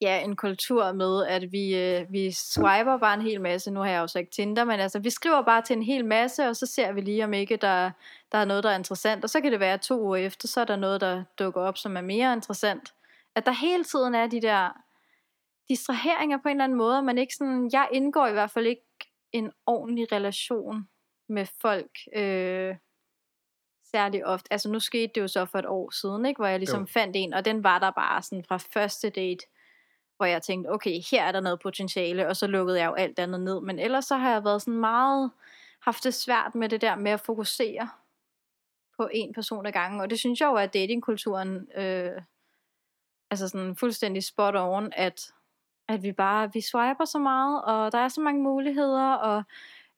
ja, 0.00 0.24
en 0.24 0.36
kultur 0.36 0.92
med, 0.92 1.26
at 1.26 1.52
vi, 1.52 1.76
øh, 1.76 2.12
vi 2.12 2.32
swiper 2.32 2.98
bare 2.98 3.14
en 3.14 3.22
hel 3.22 3.40
masse. 3.40 3.70
Nu 3.70 3.80
har 3.80 3.90
jeg 3.90 4.00
jo 4.00 4.06
så 4.06 4.18
ikke 4.18 4.30
Tinder, 4.30 4.64
men 4.64 4.80
altså, 4.80 4.98
vi 4.98 5.10
skriver 5.10 5.42
bare 5.42 5.62
til 5.62 5.76
en 5.76 5.82
hel 5.82 6.04
masse, 6.04 6.48
og 6.48 6.56
så 6.56 6.66
ser 6.66 6.92
vi 6.92 7.00
lige, 7.00 7.24
om 7.24 7.32
ikke 7.32 7.56
der, 7.56 7.90
der 8.32 8.38
er 8.38 8.44
noget, 8.44 8.64
der 8.64 8.70
er 8.70 8.78
interessant. 8.78 9.24
Og 9.24 9.30
så 9.30 9.40
kan 9.40 9.52
det 9.52 9.60
være, 9.60 9.74
at 9.74 9.80
to 9.80 10.00
uger 10.00 10.16
efter, 10.16 10.48
så 10.48 10.60
er 10.60 10.64
der 10.64 10.76
noget, 10.76 11.00
der 11.00 11.24
dukker 11.38 11.60
op, 11.60 11.78
som 11.78 11.96
er 11.96 12.00
mere 12.00 12.32
interessant. 12.32 12.94
At 13.34 13.46
der 13.46 13.52
hele 13.52 13.84
tiden 13.84 14.14
er 14.14 14.26
de 14.26 14.40
der 14.40 14.82
distraheringer 15.68 16.38
på 16.42 16.48
en 16.48 16.56
eller 16.56 16.64
anden 16.64 16.78
måde, 16.78 17.02
men 17.02 17.18
ikke 17.18 17.34
sådan, 17.34 17.70
jeg 17.72 17.88
indgår 17.92 18.26
i 18.26 18.32
hvert 18.32 18.50
fald 18.50 18.66
ikke 18.66 18.82
en 19.32 19.52
ordentlig 19.66 20.12
relation 20.12 20.88
med 21.28 21.46
folk 21.60 21.90
øh, 22.16 22.76
særlig 23.90 24.26
ofte. 24.26 24.52
Altså 24.52 24.70
nu 24.70 24.80
skete 24.80 25.12
det 25.14 25.20
jo 25.20 25.28
så 25.28 25.44
for 25.44 25.58
et 25.58 25.66
år 25.66 25.90
siden, 25.90 26.26
ikke, 26.26 26.38
hvor 26.38 26.46
jeg 26.46 26.58
ligesom 26.58 26.80
jo. 26.80 26.86
fandt 26.86 27.16
en, 27.16 27.34
og 27.34 27.44
den 27.44 27.64
var 27.64 27.78
der 27.78 27.90
bare 27.90 28.22
sådan 28.22 28.44
fra 28.44 28.56
første 28.56 29.10
date, 29.10 29.46
hvor 30.18 30.26
jeg 30.26 30.42
tænkte, 30.42 30.68
okay, 30.68 31.00
her 31.10 31.24
er 31.24 31.32
der 31.32 31.40
noget 31.40 31.60
potentiale, 31.60 32.28
og 32.28 32.36
så 32.36 32.46
lukkede 32.46 32.78
jeg 32.78 32.86
jo 32.86 32.94
alt 32.94 33.18
andet 33.18 33.40
ned. 33.40 33.60
Men 33.60 33.78
ellers 33.78 34.04
så 34.04 34.16
har 34.16 34.32
jeg 34.32 34.44
været 34.44 34.62
sådan 34.62 34.80
meget, 34.80 35.30
haft 35.80 36.04
det 36.04 36.14
svært 36.14 36.54
med 36.54 36.68
det 36.68 36.80
der 36.80 36.96
med 36.96 37.10
at 37.10 37.20
fokusere 37.20 37.88
på 38.96 39.08
en 39.12 39.34
person 39.34 39.66
ad 39.66 39.72
gangen, 39.72 40.00
og 40.00 40.10
det 40.10 40.18
synes 40.18 40.40
jeg 40.40 40.46
jo, 40.46 40.54
at 40.54 40.74
datingkulturen 40.74 41.68
øh, 41.76 42.22
altså 43.30 43.48
sådan 43.48 43.76
fuldstændig 43.76 44.24
spot 44.24 44.54
on, 44.56 44.92
at 44.96 45.32
at 45.88 46.02
vi 46.02 46.12
bare, 46.12 46.50
vi 46.52 46.60
swiper 46.60 47.04
så 47.04 47.18
meget, 47.18 47.62
og 47.64 47.92
der 47.92 47.98
er 47.98 48.08
så 48.08 48.20
mange 48.20 48.42
muligheder, 48.42 49.12
og 49.12 49.42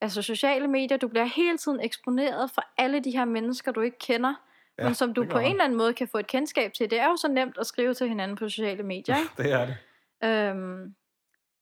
altså 0.00 0.22
sociale 0.22 0.68
medier, 0.68 0.96
du 0.96 1.08
bliver 1.08 1.24
hele 1.24 1.58
tiden 1.58 1.80
eksponeret 1.80 2.50
for 2.50 2.62
alle 2.78 3.00
de 3.00 3.10
her 3.10 3.24
mennesker, 3.24 3.72
du 3.72 3.80
ikke 3.80 3.98
kender, 3.98 4.34
ja, 4.78 4.84
men 4.84 4.94
som 4.94 5.14
du 5.14 5.26
på 5.30 5.38
en 5.38 5.50
eller 5.50 5.64
anden 5.64 5.78
måde 5.78 5.94
kan 5.94 6.08
få 6.08 6.18
et 6.18 6.26
kendskab 6.26 6.72
til. 6.72 6.90
Det 6.90 7.00
er 7.00 7.08
jo 7.08 7.16
så 7.16 7.28
nemt 7.28 7.58
at 7.58 7.66
skrive 7.66 7.94
til 7.94 8.08
hinanden 8.08 8.36
på 8.36 8.48
sociale 8.48 8.82
medier, 8.82 9.16
ikke? 9.22 9.30
det 9.36 9.52
er 9.52 9.66
det. 9.66 9.76
Øhm, 10.24 10.94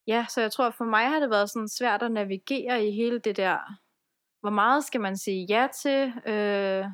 ja, 0.06 0.26
så 0.28 0.40
jeg 0.40 0.52
tror, 0.52 0.70
for 0.70 0.84
mig 0.84 1.08
har 1.08 1.20
det 1.20 1.30
været 1.30 1.50
sådan 1.50 1.68
svært 1.68 2.02
at 2.02 2.12
navigere 2.12 2.84
i 2.84 2.90
hele 2.90 3.18
det 3.18 3.36
der, 3.36 3.58
hvor 4.40 4.50
meget 4.50 4.84
skal 4.84 5.00
man 5.00 5.16
sige 5.16 5.46
ja 5.48 5.68
til, 5.74 6.12
øh, 6.26 6.84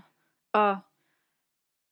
og 0.53 0.79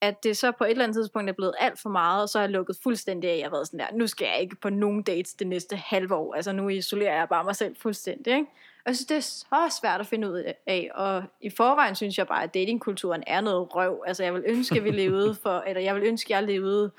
at 0.02 0.22
det 0.22 0.36
så 0.36 0.52
på 0.52 0.64
et 0.64 0.70
eller 0.70 0.84
andet 0.84 0.96
tidspunkt 0.96 1.30
er 1.30 1.34
blevet 1.34 1.54
alt 1.58 1.80
for 1.80 1.90
meget, 1.90 2.22
og 2.22 2.28
så 2.28 2.38
har 2.38 2.44
jeg 2.44 2.50
lukket 2.50 2.76
fuldstændig 2.82 3.30
af. 3.30 3.36
Jeg 3.36 3.44
har 3.44 3.50
været 3.50 3.66
sådan 3.66 3.80
der, 3.80 3.96
nu 3.96 4.06
skal 4.06 4.26
jeg 4.26 4.40
ikke 4.40 4.56
på 4.56 4.70
nogen 4.70 5.02
dates 5.02 5.34
det 5.34 5.46
næste 5.46 5.76
halve 5.76 6.14
år. 6.14 6.34
Altså 6.34 6.52
nu 6.52 6.68
isolerer 6.68 7.16
jeg 7.16 7.28
bare 7.28 7.44
mig 7.44 7.56
selv 7.56 7.76
fuldstændig. 7.76 8.32
Ikke? 8.32 8.46
Og 8.84 8.86
jeg 8.86 8.96
synes, 8.96 9.06
det 9.06 9.16
er 9.16 9.20
så 9.20 9.78
svært 9.80 10.00
at 10.00 10.06
finde 10.06 10.30
ud 10.30 10.52
af. 10.66 10.90
Og 10.94 11.24
i 11.40 11.50
forvejen 11.50 11.94
synes 11.94 12.18
jeg 12.18 12.26
bare, 12.26 12.42
at 12.42 12.54
datingkulturen 12.54 13.22
er 13.26 13.40
noget 13.40 13.74
røv. 13.74 14.02
Altså 14.06 14.24
jeg 14.24 14.34
vil 14.34 14.42
ønske, 14.46 14.76
at 14.76 14.84
vi 14.84 14.90
levede 14.90 15.34
for, 15.34 15.60
eller 15.66 15.82
jeg 15.82 15.94
vil 15.94 16.04
ønske, 16.04 16.34
at 16.34 16.40
jeg 16.40 16.48
levede 16.48 16.90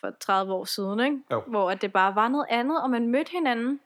for 0.00 0.10
30 0.20 0.52
år 0.54 0.64
siden. 0.64 1.00
Ikke? 1.00 1.18
Jo. 1.30 1.42
Hvor 1.46 1.70
at 1.70 1.82
det 1.82 1.92
bare 1.92 2.14
var 2.14 2.28
noget 2.28 2.46
andet, 2.48 2.82
og 2.82 2.90
man 2.90 3.08
mødte 3.08 3.30
hinanden. 3.30 3.80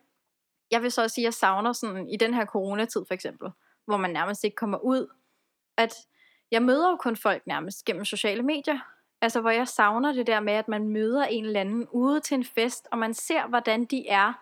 Jeg 0.71 0.83
vil 0.83 0.93
så 0.93 1.03
også 1.03 1.15
sige, 1.15 1.23
at 1.23 1.27
jeg 1.27 1.35
savner 1.35 1.73
sådan, 1.73 2.09
i 2.09 2.17
den 2.17 2.35
her 2.35 2.47
coronatid 2.47 3.05
for 3.07 3.15
eksempel, 3.15 3.51
hvor 3.87 3.97
man 3.97 4.11
nærmest 4.11 4.45
ikke 4.45 4.55
kommer 4.55 4.79
ud, 4.79 5.07
at 5.77 5.95
jeg 6.51 6.63
møder 6.63 6.91
jo 6.91 6.97
kun 6.97 7.17
folk 7.17 7.47
nærmest 7.47 7.85
gennem 7.85 8.05
sociale 8.05 8.43
medier. 8.43 8.79
Altså 9.21 9.41
hvor 9.41 9.51
jeg 9.51 9.69
savner 9.69 10.13
det 10.13 10.27
der 10.27 10.41
med, 10.41 10.53
at 10.53 10.69
man 10.69 10.89
møder 10.89 11.25
en 11.25 11.45
eller 11.45 11.61
anden 11.61 11.89
ude 11.91 12.21
til 12.21 12.35
en 12.35 12.45
fest, 12.45 12.89
og 12.93 12.99
man 12.99 13.15
ser, 13.15 13.47
hvordan 13.47 13.85
de 13.85 14.09
er 14.09 14.33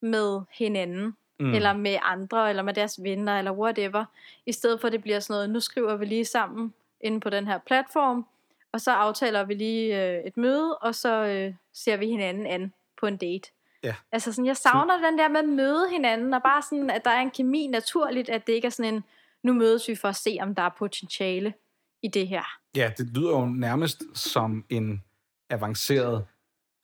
med 0.00 0.40
hinanden. 0.52 1.16
Mm. 1.40 1.54
Eller 1.54 1.72
med 1.72 1.96
andre, 2.02 2.48
eller 2.50 2.62
med 2.62 2.74
deres 2.74 3.02
venner, 3.02 3.38
eller 3.38 3.52
whatever. 3.52 4.04
I 4.46 4.52
stedet 4.52 4.80
for, 4.80 4.88
at 4.88 4.92
det 4.92 5.02
bliver 5.02 5.20
sådan 5.20 5.34
noget, 5.34 5.50
nu 5.50 5.60
skriver 5.60 5.96
vi 5.96 6.04
lige 6.04 6.24
sammen 6.24 6.74
inde 7.00 7.20
på 7.20 7.30
den 7.30 7.46
her 7.46 7.58
platform, 7.58 8.26
og 8.72 8.80
så 8.80 8.90
aftaler 8.90 9.44
vi 9.44 9.54
lige 9.54 10.10
øh, 10.10 10.24
et 10.24 10.36
møde, 10.36 10.78
og 10.78 10.94
så 10.94 11.24
øh, 11.24 11.54
ser 11.74 11.96
vi 11.96 12.06
hinanden 12.06 12.46
an 12.46 12.72
på 13.00 13.06
en 13.06 13.16
date. 13.16 13.50
Ja. 13.82 13.94
Altså 14.12 14.32
sådan, 14.32 14.46
jeg 14.46 14.56
savner 14.56 15.10
den 15.10 15.18
der 15.18 15.28
med 15.28 15.40
at 15.40 15.48
møde 15.48 15.90
hinanden, 15.90 16.34
og 16.34 16.42
bare 16.42 16.62
sådan, 16.62 16.90
at 16.90 17.04
der 17.04 17.10
er 17.10 17.20
en 17.20 17.30
kemi 17.30 17.66
naturligt, 17.66 18.28
at 18.28 18.46
det 18.46 18.52
ikke 18.52 18.66
er 18.66 18.70
sådan 18.70 18.94
en, 18.94 19.04
nu 19.42 19.52
mødes 19.52 19.88
vi 19.88 19.94
for 19.94 20.08
at 20.08 20.16
se, 20.16 20.38
om 20.40 20.54
der 20.54 20.62
er 20.62 20.70
potentiale 20.78 21.54
i 22.02 22.08
det 22.08 22.28
her. 22.28 22.42
Ja, 22.76 22.92
det 22.98 23.06
lyder 23.16 23.30
jo 23.30 23.46
nærmest 23.46 24.02
som 24.14 24.64
en 24.68 25.04
avanceret 25.50 26.26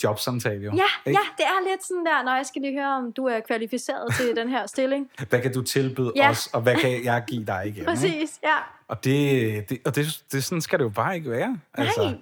jobsamtale, 0.05 0.65
jo. 0.65 0.73
Ja, 0.77 1.11
ikke? 1.11 1.21
ja, 1.21 1.27
det 1.37 1.45
er 1.45 1.71
lidt 1.71 1.85
sådan 1.85 2.07
der, 2.07 2.23
når 2.23 2.37
jeg 2.37 2.47
skal 2.47 2.63
lige 2.63 2.81
høre, 2.81 2.97
om 2.97 3.13
du 3.13 3.25
er 3.25 3.41
kvalificeret 3.41 4.15
til 4.15 4.37
den 4.37 4.49
her 4.49 4.67
stilling. 4.67 5.11
Hvad 5.31 5.41
kan 5.43 5.53
du 5.53 5.63
tilbyde 5.63 6.13
ja. 6.17 6.31
os, 6.31 6.47
og 6.47 6.61
hvad 6.61 6.77
kan 6.77 7.05
jeg 7.05 7.25
give 7.27 7.45
dig 7.45 7.63
igen? 7.67 7.85
Præcis, 7.85 8.41
ja. 8.43 8.57
Og, 8.89 9.05
det, 9.05 9.69
det, 9.69 9.79
og 9.85 9.95
det, 9.95 10.23
det, 10.33 10.45
sådan 10.45 10.61
skal 10.61 10.79
det 10.79 10.85
jo 10.85 10.89
bare 10.89 11.17
ikke 11.17 11.31
være. 11.31 11.59
Altså. 11.75 12.03
Nej. 12.03 12.15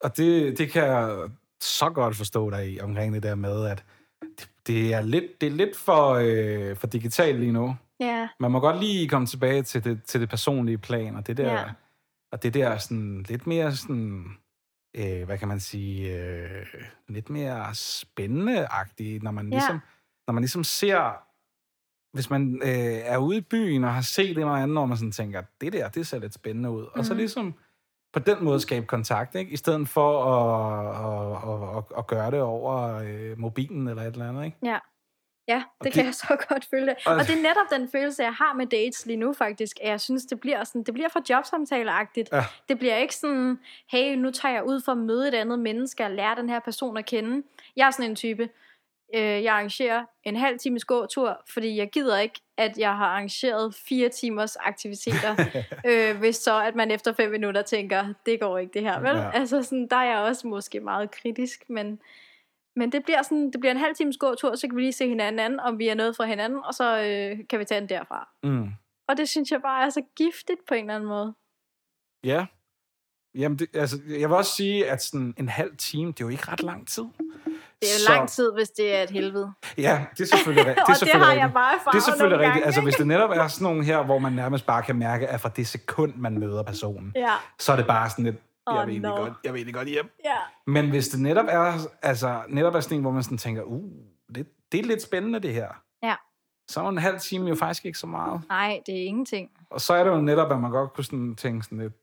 Og 0.00 0.16
det, 0.16 0.58
det 0.58 0.72
kan 0.72 0.82
jeg 0.82 1.28
så 1.60 1.90
godt 1.90 2.16
forstå 2.16 2.50
dig 2.50 2.72
i, 2.72 2.80
omkring 2.80 3.14
det 3.14 3.22
der 3.22 3.34
med, 3.34 3.66
at 3.66 3.84
det, 4.38 4.48
det 4.66 4.94
er 4.94 5.02
lidt, 5.02 5.40
det 5.40 5.46
er 5.46 5.50
lidt 5.50 5.76
for, 5.76 6.12
øh, 6.12 6.76
for 6.76 6.86
digitalt 6.86 7.40
lige 7.40 7.52
nu. 7.52 7.76
Ja. 8.00 8.28
Man 8.40 8.50
må 8.50 8.60
godt 8.60 8.80
lige 8.80 9.08
komme 9.08 9.26
tilbage 9.26 9.62
til 9.62 9.84
det, 9.84 10.02
til 10.04 10.20
det 10.20 10.28
personlige 10.28 10.78
plan, 10.78 11.16
og 11.16 11.26
det 11.26 11.36
der, 11.36 11.52
ja. 11.52 11.64
og 12.32 12.42
det 12.42 12.54
der 12.54 12.78
sådan, 12.78 13.24
lidt 13.28 13.46
mere 13.46 13.76
sådan, 13.76 14.24
øh, 14.94 15.24
hvad 15.24 15.38
kan 15.38 15.48
man 15.48 15.60
sige, 15.60 16.18
øh, 16.18 16.66
lidt 17.08 17.30
mere 17.30 17.74
spændende-agtigt, 17.74 19.22
når 19.22 19.30
man, 19.30 19.52
ja. 19.52 19.58
ligesom, 19.58 19.80
når 20.26 20.32
man 20.32 20.42
ligesom 20.42 20.64
ser 20.64 21.24
hvis 22.14 22.30
man 22.30 22.60
øh, 22.62 23.00
er 23.04 23.18
ude 23.18 23.36
i 23.36 23.40
byen 23.40 23.84
og 23.84 23.94
har 23.94 24.00
set 24.00 24.30
en 24.30 24.38
eller 24.38 24.52
anden, 24.52 24.78
og 24.78 24.88
man 24.88 24.96
sådan 24.96 25.12
tænker, 25.12 25.42
det 25.60 25.72
der, 25.72 25.88
det 25.88 26.06
ser 26.06 26.18
lidt 26.18 26.34
spændende 26.34 26.70
ud. 26.70 26.82
Mm. 26.82 26.98
Og 26.98 27.04
så 27.04 27.14
ligesom 27.14 27.54
på 28.12 28.18
den 28.18 28.44
måde 28.44 28.60
skabe 28.60 28.86
kontakt, 28.86 29.34
ikke? 29.34 29.50
i 29.50 29.56
stedet 29.56 29.88
for 29.88 30.24
at, 30.24 30.96
at, 31.48 31.78
at, 31.78 31.98
at 31.98 32.06
gøre 32.06 32.30
det 32.30 32.40
over 32.40 32.94
øh, 32.94 33.38
mobilen 33.38 33.88
eller 33.88 34.02
et 34.02 34.12
eller 34.12 34.28
andet. 34.28 34.44
Ikke? 34.44 34.56
Ja. 34.62 34.78
Ja, 35.48 35.54
det, 35.54 35.84
det 35.84 35.92
kan 35.92 36.04
jeg 36.04 36.14
så 36.14 36.36
godt 36.48 36.64
føle. 36.70 36.94
Og, 37.06 37.14
og 37.14 37.20
det 37.20 37.38
er 37.38 37.42
netop 37.42 37.66
den 37.72 37.88
følelse, 37.88 38.22
jeg 38.22 38.32
har 38.32 38.52
med 38.54 38.66
dates 38.66 39.06
lige 39.06 39.16
nu 39.16 39.32
faktisk, 39.32 39.76
at 39.82 39.88
jeg 39.88 40.00
synes, 40.00 40.24
det 40.24 40.40
bliver, 40.40 40.64
sådan, 40.64 40.82
det 40.82 40.94
bliver 40.94 41.08
for 41.08 41.20
jobsamtaleagtigt. 41.30 42.28
Ja. 42.32 42.44
Det 42.68 42.78
bliver 42.78 42.96
ikke 42.96 43.16
sådan, 43.16 43.58
hey, 43.90 44.14
nu 44.14 44.30
tager 44.30 44.54
jeg 44.54 44.64
ud 44.64 44.80
for 44.84 44.92
at 44.92 44.98
møde 44.98 45.28
et 45.28 45.34
andet 45.34 45.58
menneske 45.58 46.04
og 46.04 46.10
lære 46.10 46.36
den 46.36 46.48
her 46.48 46.60
person 46.60 46.96
at 46.96 47.06
kende. 47.06 47.42
Jeg 47.76 47.86
er 47.86 47.90
sådan 47.90 48.10
en 48.10 48.16
type, 48.16 48.48
øh, 49.14 49.20
jeg 49.20 49.54
arrangerer 49.54 50.04
en 50.24 50.36
halv 50.36 50.58
times 50.58 50.84
gåtur, 50.84 51.42
fordi 51.54 51.76
jeg 51.76 51.90
gider 51.90 52.18
ikke, 52.18 52.40
at 52.56 52.78
jeg 52.78 52.96
har 52.96 53.06
arrangeret 53.06 53.74
fire 53.88 54.08
timers 54.08 54.56
aktiviteter, 54.56 55.36
øh, 55.88 56.18
hvis 56.18 56.36
så, 56.36 56.60
at 56.60 56.74
man 56.74 56.90
efter 56.90 57.12
fem 57.12 57.30
minutter 57.30 57.62
tænker, 57.62 58.14
det 58.26 58.40
går 58.40 58.58
ikke 58.58 58.72
det 58.74 58.82
her, 58.82 59.00
vel? 59.00 59.16
Ja. 59.16 59.30
Altså 59.34 59.62
sådan, 59.62 59.88
der 59.90 59.96
er 59.96 60.04
jeg 60.04 60.18
også 60.18 60.46
måske 60.46 60.80
meget 60.80 61.10
kritisk, 61.10 61.64
men 61.68 62.00
men 62.76 62.92
det 62.92 63.04
bliver, 63.04 63.22
sådan, 63.22 63.50
det 63.50 63.60
bliver 63.60 63.72
en 63.72 63.78
halv 63.78 63.94
times 63.94 64.16
gåtur, 64.16 64.54
så 64.54 64.68
kan 64.68 64.76
vi 64.76 64.82
lige 64.82 64.92
se 64.92 65.08
hinanden 65.08 65.38
anden, 65.38 65.60
om 65.60 65.78
vi 65.78 65.88
er 65.88 65.94
noget 65.94 66.16
fra 66.16 66.24
hinanden, 66.24 66.58
og 66.64 66.74
så 66.74 66.98
øh, 66.98 67.38
kan 67.50 67.58
vi 67.58 67.64
tage 67.64 67.80
den 67.80 67.88
derfra. 67.88 68.28
Mm. 68.42 68.68
Og 69.08 69.16
det 69.16 69.28
synes 69.28 69.50
jeg 69.50 69.62
bare 69.62 69.86
er 69.86 69.90
så 69.90 70.02
giftigt 70.16 70.60
på 70.68 70.74
en 70.74 70.80
eller 70.80 70.94
anden 70.94 71.08
måde. 71.08 71.34
Ja. 72.24 72.46
Jamen, 73.34 73.58
det, 73.58 73.68
altså, 73.74 74.00
jeg 74.08 74.28
vil 74.28 74.36
også 74.36 74.56
sige, 74.56 74.90
at 74.90 75.02
sådan 75.02 75.34
en 75.36 75.48
halv 75.48 75.76
time, 75.76 76.12
det 76.12 76.20
er 76.20 76.24
jo 76.24 76.28
ikke 76.28 76.44
ret 76.48 76.62
lang 76.62 76.88
tid. 76.88 77.02
Det 77.84 77.90
er 77.90 77.94
jo 77.94 78.06
så... 78.06 78.12
lang 78.12 78.28
tid, 78.28 78.52
hvis 78.52 78.70
det 78.70 78.94
er 78.96 79.02
et 79.02 79.10
helvede. 79.10 79.52
Ja, 79.78 80.04
det 80.18 80.20
er 80.20 80.36
selvfølgelig 80.36 80.66
rigtigt. 80.68 80.86
Det, 80.86 80.92
er 80.92 80.98
selvfølgelig 80.98 81.20
det 81.20 81.26
har 81.26 81.46
jeg 81.46 81.52
bare 81.52 81.92
Det 81.92 81.98
er 81.98 82.02
selvfølgelig 82.02 82.38
rigtigt. 82.38 82.52
Gange, 82.52 82.66
altså, 82.66 82.80
hvis 82.80 82.94
det 82.94 83.06
netop 83.06 83.30
er 83.30 83.48
sådan 83.48 83.64
nogle 83.64 83.84
her, 83.84 84.02
hvor 84.02 84.18
man 84.18 84.32
nærmest 84.32 84.66
bare 84.66 84.82
kan 84.82 84.96
mærke, 84.96 85.28
at 85.28 85.40
fra 85.40 85.48
det 85.48 85.66
sekund, 85.66 86.14
man 86.16 86.38
møder 86.38 86.62
personen, 86.62 87.12
ja. 87.16 87.32
så 87.58 87.72
er 87.72 87.76
det 87.76 87.86
bare 87.86 88.10
sådan 88.10 88.26
et, 88.26 88.36
jeg, 88.66 88.82
oh, 88.82 88.86
vil 88.86 89.00
no. 89.00 89.16
godt, 89.16 89.32
jeg 89.44 89.52
vil 89.52 89.58
egentlig 89.58 89.74
godt 89.74 89.88
hjem. 89.88 90.10
Yeah. 90.26 90.36
Men 90.66 90.90
hvis 90.90 91.08
det 91.08 91.20
netop 91.20 91.46
er, 91.48 91.78
altså, 92.02 92.42
netop 92.48 92.74
er 92.74 92.80
sådan 92.80 92.96
en, 92.96 93.02
hvor 93.02 93.10
man 93.10 93.22
sådan 93.22 93.38
tænker, 93.38 93.62
uh, 93.62 93.90
det, 94.34 94.46
det 94.72 94.80
er 94.80 94.84
lidt 94.84 95.02
spændende 95.02 95.38
det 95.38 95.54
her. 95.54 95.68
Ja. 96.02 96.14
Så 96.68 96.80
er 96.80 96.88
en 96.88 96.98
halv 96.98 97.20
time 97.20 97.48
jo 97.48 97.54
faktisk 97.54 97.84
ikke 97.86 97.98
så 97.98 98.06
meget. 98.06 98.42
Nej, 98.48 98.82
det 98.86 99.02
er 99.02 99.04
ingenting. 99.04 99.50
Og 99.70 99.80
så 99.80 99.94
er 99.94 100.04
det 100.04 100.10
jo 100.10 100.20
netop, 100.20 100.52
at 100.52 100.60
man 100.60 100.70
godt 100.70 100.92
kunne 100.92 101.04
sådan 101.04 101.36
tænke 101.36 101.64
sådan 101.64 101.78
lidt, 101.78 101.94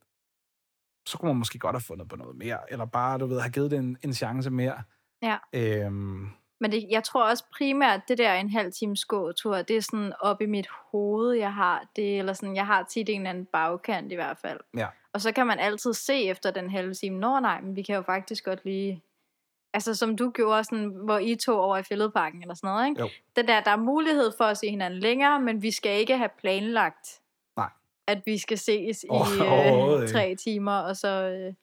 så 1.07 1.17
kunne 1.17 1.27
man 1.27 1.37
måske 1.37 1.59
godt 1.59 1.75
have 1.75 1.81
fundet 1.81 2.09
på 2.09 2.15
noget 2.15 2.35
mere, 2.35 2.71
eller 2.71 2.85
bare, 2.85 3.17
du 3.17 3.25
ved, 3.25 3.39
have 3.39 3.51
givet 3.51 3.71
det 3.71 3.79
en, 3.79 3.97
en 4.03 4.13
chance 4.13 4.49
mere. 4.49 4.83
Ja. 5.21 5.37
Øhm, 5.53 6.29
men 6.61 6.71
det, 6.71 6.87
jeg 6.89 7.03
tror 7.03 7.23
også 7.23 7.43
primært, 7.57 8.01
det 8.07 8.17
der 8.17 8.33
en 8.33 8.49
halv 8.49 8.71
times 8.71 9.05
gåtur, 9.05 9.61
det 9.61 9.77
er 9.77 9.81
sådan 9.81 10.13
op 10.19 10.41
i 10.41 10.45
mit 10.45 10.67
hoved, 10.91 11.33
jeg 11.33 11.53
har 11.53 11.83
det, 11.95 12.19
eller 12.19 12.33
sådan, 12.33 12.55
jeg 12.55 12.65
har 12.65 12.83
tit 12.83 13.09
en 13.09 13.21
eller 13.21 13.29
anden 13.29 13.45
bagkant 13.45 14.11
i 14.11 14.15
hvert 14.15 14.37
fald. 14.37 14.59
Ja. 14.77 14.87
Og 15.13 15.21
så 15.21 15.31
kan 15.31 15.47
man 15.47 15.59
altid 15.59 15.93
se 15.93 16.23
efter 16.23 16.51
den 16.51 16.69
halve 16.69 16.93
time, 16.93 17.19
nå 17.19 17.39
nej, 17.39 17.61
men 17.61 17.75
vi 17.75 17.81
kan 17.81 17.95
jo 17.95 18.01
faktisk 18.01 18.45
godt 18.45 18.65
lige... 18.65 19.03
Altså 19.73 19.95
som 19.95 20.15
du 20.15 20.31
gjorde, 20.31 20.63
sådan, 20.63 20.87
hvor 20.87 21.17
I 21.17 21.35
tog 21.35 21.61
over 21.61 21.77
i 21.77 21.83
fældeparken 21.83 22.41
eller 22.41 22.53
sådan 22.53 22.67
noget, 22.67 22.87
ikke? 22.87 23.01
Jo. 23.01 23.09
Det 23.35 23.47
der, 23.47 23.61
der 23.61 23.71
er 23.71 23.75
mulighed 23.77 24.31
for 24.37 24.43
at 24.43 24.57
se 24.57 24.69
hinanden 24.69 24.99
længere, 24.99 25.41
men 25.41 25.61
vi 25.61 25.71
skal 25.71 25.99
ikke 25.99 26.17
have 26.17 26.29
planlagt, 26.37 27.21
Nej. 27.57 27.69
at 28.07 28.21
vi 28.25 28.37
skal 28.37 28.57
ses 28.57 29.05
oh, 29.09 29.27
i 29.37 30.01
øh, 30.01 30.09
tre 30.09 30.35
timer, 30.35 30.77
og 30.77 30.97
så... 30.97 31.07
Øh, 31.07 31.53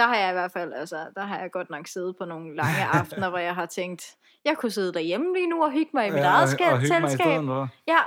der 0.00 0.06
har 0.06 0.16
jeg 0.16 0.30
i 0.30 0.32
hvert 0.32 0.52
fald, 0.52 0.72
altså, 0.72 1.06
der 1.16 1.24
har 1.24 1.38
jeg 1.38 1.50
godt 1.50 1.70
nok 1.70 1.86
siddet 1.86 2.16
på 2.16 2.24
nogle 2.24 2.56
lange 2.56 2.84
aftener, 2.98 3.28
hvor 3.28 3.38
jeg 3.38 3.54
har 3.54 3.66
tænkt, 3.66 4.02
jeg 4.44 4.56
kunne 4.56 4.70
sidde 4.70 4.92
derhjemme 4.92 5.34
lige 5.34 5.46
nu 5.46 5.64
og 5.64 5.72
hygge 5.72 5.90
mig 5.94 6.06
i 6.06 6.10
mit 6.10 6.18
ja, 6.18 6.26
eget 6.26 6.48
skab, 6.48 6.80
selskab. 6.80 7.42
Ja, 7.86 8.00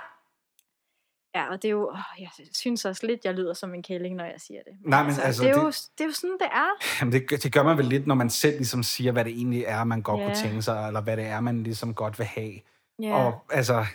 Ja, 1.36 1.50
og 1.50 1.62
det 1.62 1.68
er 1.68 1.72
jo, 1.72 1.90
åh, 1.90 2.22
jeg 2.22 2.30
synes 2.54 2.86
også 2.86 3.08
lidt, 3.08 3.26
jeg 3.26 3.34
lyder 3.34 3.54
som 3.54 3.74
en 3.74 3.84
kælling, 3.84 4.16
når 4.16 4.24
jeg 4.24 4.36
siger 4.38 4.60
det. 4.66 4.74
Nej, 4.86 5.02
men 5.02 5.08
altså, 5.08 5.22
altså 5.22 5.44
det, 5.44 5.50
er 5.50 5.54
det, 5.54 5.62
jo, 5.62 5.68
det 5.68 6.04
er 6.04 6.06
jo 6.06 6.12
sådan, 6.12 6.38
det 6.40 6.48
er. 6.52 6.68
Jamen, 7.00 7.14
det, 7.14 7.44
det 7.44 7.54
gør 7.54 7.64
man 7.64 7.78
vel 7.78 7.86
lidt, 7.86 8.08
når 8.08 8.16
man 8.16 8.30
selv 8.30 8.58
ligesom 8.58 8.84
siger, 8.84 9.12
hvad 9.12 9.26
det 9.26 9.32
egentlig 9.32 9.64
er, 9.68 9.84
man 9.84 10.02
godt 10.02 10.20
yeah. 10.20 10.30
kunne 10.30 10.50
tænke 10.50 10.62
sig, 10.62 10.88
eller 10.88 11.02
hvad 11.02 11.18
det 11.18 11.26
er, 11.26 11.40
man 11.40 11.64
ligesom 11.64 11.94
godt 11.94 12.20
vil 12.20 12.26
have. 12.28 12.54
Yeah. 13.04 13.26
Og 13.26 13.46
altså, 13.52 13.86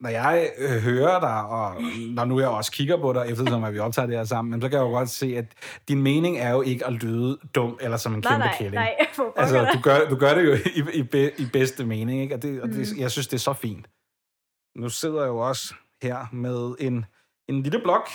når 0.00 0.10
jeg 0.10 0.50
øh, 0.58 0.82
hører 0.82 1.20
dig, 1.20 1.44
og 1.44 1.82
når 2.08 2.24
nu 2.24 2.40
jeg 2.40 2.48
også 2.48 2.72
kigger 2.72 2.96
på 2.96 3.12
dig, 3.12 3.26
eftersom 3.28 3.64
at 3.64 3.74
vi 3.74 3.78
optager 3.78 4.06
det 4.06 4.16
her 4.16 4.24
sammen, 4.24 4.60
så 4.60 4.68
kan 4.68 4.78
jeg 4.78 4.84
jo 4.84 4.90
godt 4.90 5.10
se, 5.10 5.36
at 5.36 5.44
din 5.88 6.02
mening 6.02 6.38
er 6.38 6.50
jo 6.50 6.62
ikke 6.62 6.86
at 6.86 6.92
lyde 6.92 7.38
dum, 7.54 7.78
eller 7.80 7.96
som 7.96 8.14
en 8.14 8.20
nej, 8.24 8.32
kæmpe 8.32 8.44
nej, 8.44 8.54
kælling. 8.58 8.74
Nej, 8.74 8.94
altså, 9.36 9.68
du 9.74 9.80
gør, 9.80 10.08
du 10.10 10.16
gør 10.16 10.34
det 10.34 10.44
jo 10.44 10.52
i, 10.52 10.98
i, 11.00 11.30
i 11.38 11.46
bedste 11.52 11.86
mening, 11.86 12.20
ikke? 12.20 12.34
Og, 12.34 12.42
det, 12.42 12.62
og 12.62 12.68
det, 12.68 12.76
mm. 12.76 13.00
jeg 13.00 13.10
synes, 13.10 13.26
det 13.26 13.34
er 13.34 13.40
så 13.40 13.52
fint. 13.52 13.86
Nu 14.76 14.88
sidder 14.88 15.20
jeg 15.20 15.28
jo 15.28 15.38
også 15.38 15.74
her 16.02 16.26
med 16.32 16.74
en, 16.78 17.04
en 17.48 17.62
lille 17.62 17.80
blok. 17.80 18.08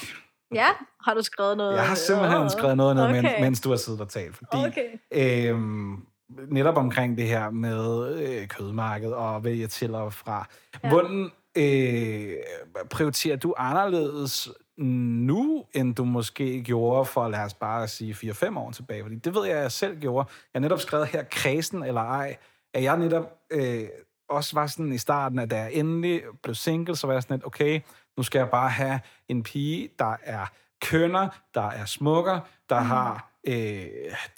Ja, 0.53 0.67
har 1.05 1.13
du 1.13 1.21
skrevet 1.21 1.57
noget? 1.57 1.75
Jeg 1.75 1.87
har 1.87 1.95
simpelthen 1.95 2.49
skrevet 2.49 2.77
noget 2.77 2.95
ned, 2.95 3.03
okay. 3.03 3.21
mens, 3.21 3.33
mens 3.41 3.61
du 3.61 3.69
har 3.69 3.77
siddet 3.77 4.01
og 4.01 4.09
talt. 4.09 4.35
Fordi, 4.35 4.65
okay. 4.65 5.49
øhm, 5.49 6.05
netop 6.47 6.77
omkring 6.77 7.17
det 7.17 7.27
her 7.27 7.49
med 7.49 8.13
øh, 8.21 8.47
kødmarkedet 8.47 9.13
og 9.13 9.43
vælge 9.43 9.67
til 9.67 9.95
og 9.95 10.13
fra. 10.13 10.47
Ja. 10.83 10.89
Hvordan 10.89 11.31
øh, 11.57 12.33
prioriterer 12.89 13.35
du 13.35 13.53
anderledes 13.57 14.49
nu, 14.77 15.65
end 15.73 15.95
du 15.95 16.03
måske 16.05 16.63
gjorde 16.63 17.05
for, 17.05 17.27
lad 17.27 17.39
os 17.39 17.53
bare 17.53 17.87
sige, 17.87 18.13
4-5 18.13 18.59
år 18.59 18.71
tilbage? 18.71 19.03
Fordi 19.03 19.15
det 19.15 19.35
ved 19.35 19.45
jeg, 19.45 19.57
jeg 19.57 19.71
selv 19.71 19.99
gjorde. 19.99 20.29
Jeg 20.53 20.59
har 20.59 20.61
netop 20.61 20.79
skrevet 20.79 21.07
her, 21.07 21.23
kredsen 21.31 21.83
eller 21.83 22.01
ej, 22.01 22.37
at 22.73 22.83
jeg 22.83 22.97
netop 22.97 23.37
øh, 23.51 23.83
også 24.29 24.55
var 24.55 24.67
sådan 24.67 24.93
i 24.93 24.97
starten, 24.97 25.39
at 25.39 25.51
da 25.51 25.57
jeg 25.57 25.73
endelig 25.73 26.21
blev 26.43 26.55
single, 26.55 26.95
så 26.95 27.07
var 27.07 27.13
jeg 27.13 27.23
sådan 27.23 27.37
lidt, 27.37 27.45
okay, 27.45 27.81
nu 28.17 28.23
skal 28.23 28.39
jeg 28.39 28.49
bare 28.49 28.69
have 28.69 28.99
en 29.27 29.43
pige, 29.43 29.89
der 29.99 30.15
er 30.23 30.45
kønner, 30.81 31.29
der 31.53 31.69
er 31.69 31.85
smukker, 31.85 32.39
der 32.69 32.79
mm. 32.79 32.85
har 32.85 33.31
øh, 33.47 33.85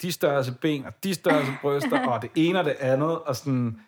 de 0.02 0.12
størrelse 0.12 0.54
ben 0.60 0.84
og 0.84 1.04
de 1.04 1.14
størrelse 1.14 1.52
bryster, 1.62 2.08
og 2.08 2.22
det 2.22 2.30
ene 2.34 2.58
og 2.58 2.64
det 2.64 2.76
andet, 2.80 3.18
og 3.18 3.36
sådan, 3.36 3.80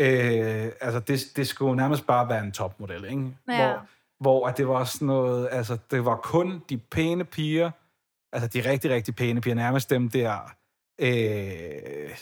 øh, 0.00 0.72
altså 0.80 1.00
det, 1.00 1.20
det 1.36 1.48
skulle 1.48 1.76
nærmest 1.76 2.06
bare 2.06 2.28
være 2.28 2.44
en 2.44 2.52
topmodel, 2.52 3.04
ikke? 3.04 3.36
Ja. 3.48 3.66
Hvor, 3.66 3.86
hvor 4.20 4.48
at 4.48 4.56
det 4.56 4.68
var 4.68 4.84
sådan 4.84 5.06
noget, 5.06 5.48
altså 5.52 5.78
det 5.90 6.04
var 6.04 6.16
kun 6.16 6.62
de 6.68 6.78
pæne 6.78 7.24
piger, 7.24 7.70
altså 8.32 8.48
de 8.48 8.70
rigtig, 8.70 8.90
rigtig 8.90 9.16
pæne 9.16 9.40
piger, 9.40 9.54
nærmest 9.54 9.90
dem 9.90 10.10
der, 10.10 10.52
øh, 11.00 12.16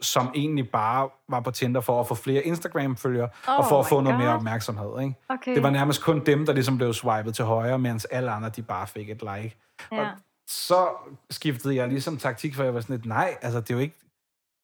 som 0.00 0.32
egentlig 0.34 0.70
bare 0.70 1.08
var 1.28 1.40
på 1.40 1.50
Tinder 1.50 1.80
for 1.80 2.00
at 2.00 2.08
få 2.08 2.14
flere 2.14 2.42
Instagram-følgere, 2.42 3.28
oh 3.48 3.58
og 3.58 3.64
for 3.68 3.80
at 3.80 3.86
få 3.86 4.00
noget 4.00 4.18
God. 4.18 4.24
mere 4.24 4.34
opmærksomhed. 4.34 5.02
Ikke? 5.02 5.14
Okay. 5.28 5.54
Det 5.54 5.62
var 5.62 5.70
nærmest 5.70 6.02
kun 6.02 6.24
dem, 6.26 6.46
der 6.46 6.52
ligesom 6.52 6.76
blev 6.76 6.94
swipet 6.94 7.34
til 7.34 7.44
højre, 7.44 7.78
mens 7.78 8.04
alle 8.04 8.30
andre, 8.30 8.48
de 8.48 8.62
bare 8.62 8.86
fik 8.86 9.10
et 9.10 9.22
like. 9.22 9.56
Ja. 9.92 10.00
Og 10.00 10.06
så 10.46 10.88
skiftede 11.30 11.74
jeg 11.74 11.88
ligesom 11.88 12.16
taktik, 12.16 12.54
for 12.54 12.64
jeg 12.64 12.74
var 12.74 12.80
sådan 12.80 12.96
lidt, 12.96 13.06
nej, 13.06 13.36
altså 13.42 13.60
det 13.60 13.70
er 13.70 13.74
jo 13.74 13.80
ikke, 13.80 13.96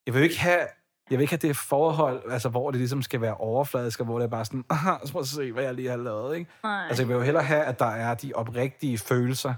jeg 0.07 0.15
vil 0.15 0.21
jo 0.21 0.25
ikke 0.25 0.41
have, 0.41 0.67
jeg 1.11 1.19
vil 1.19 1.21
ikke 1.21 1.33
have 1.33 1.49
det 1.49 1.57
forhold, 1.57 2.33
altså, 2.33 2.49
hvor 2.49 2.71
det 2.71 2.79
ligesom 2.79 3.03
skal 3.03 3.21
være 3.21 3.35
overfladisk, 3.35 4.01
og 4.01 4.07
hvor 4.07 4.19
det 4.19 4.25
er 4.25 4.31
bare 4.31 4.45
sådan, 4.45 4.65
aha, 4.71 4.93
så 5.05 5.11
må 5.15 5.21
jeg 5.21 5.27
se, 5.27 5.53
hvad 5.53 5.65
jeg 5.65 5.75
lige 5.75 5.91
har 5.91 5.97
lavet. 5.97 6.37
Ikke? 6.37 6.51
Nej. 6.63 6.87
Altså, 6.89 7.03
jeg 7.03 7.09
vil 7.09 7.15
jo 7.15 7.21
hellere 7.21 7.45
have, 7.45 7.63
at 7.63 7.79
der 7.79 7.87
er 7.87 8.15
de 8.15 8.33
oprigtige 8.35 8.99
følelser. 8.99 9.55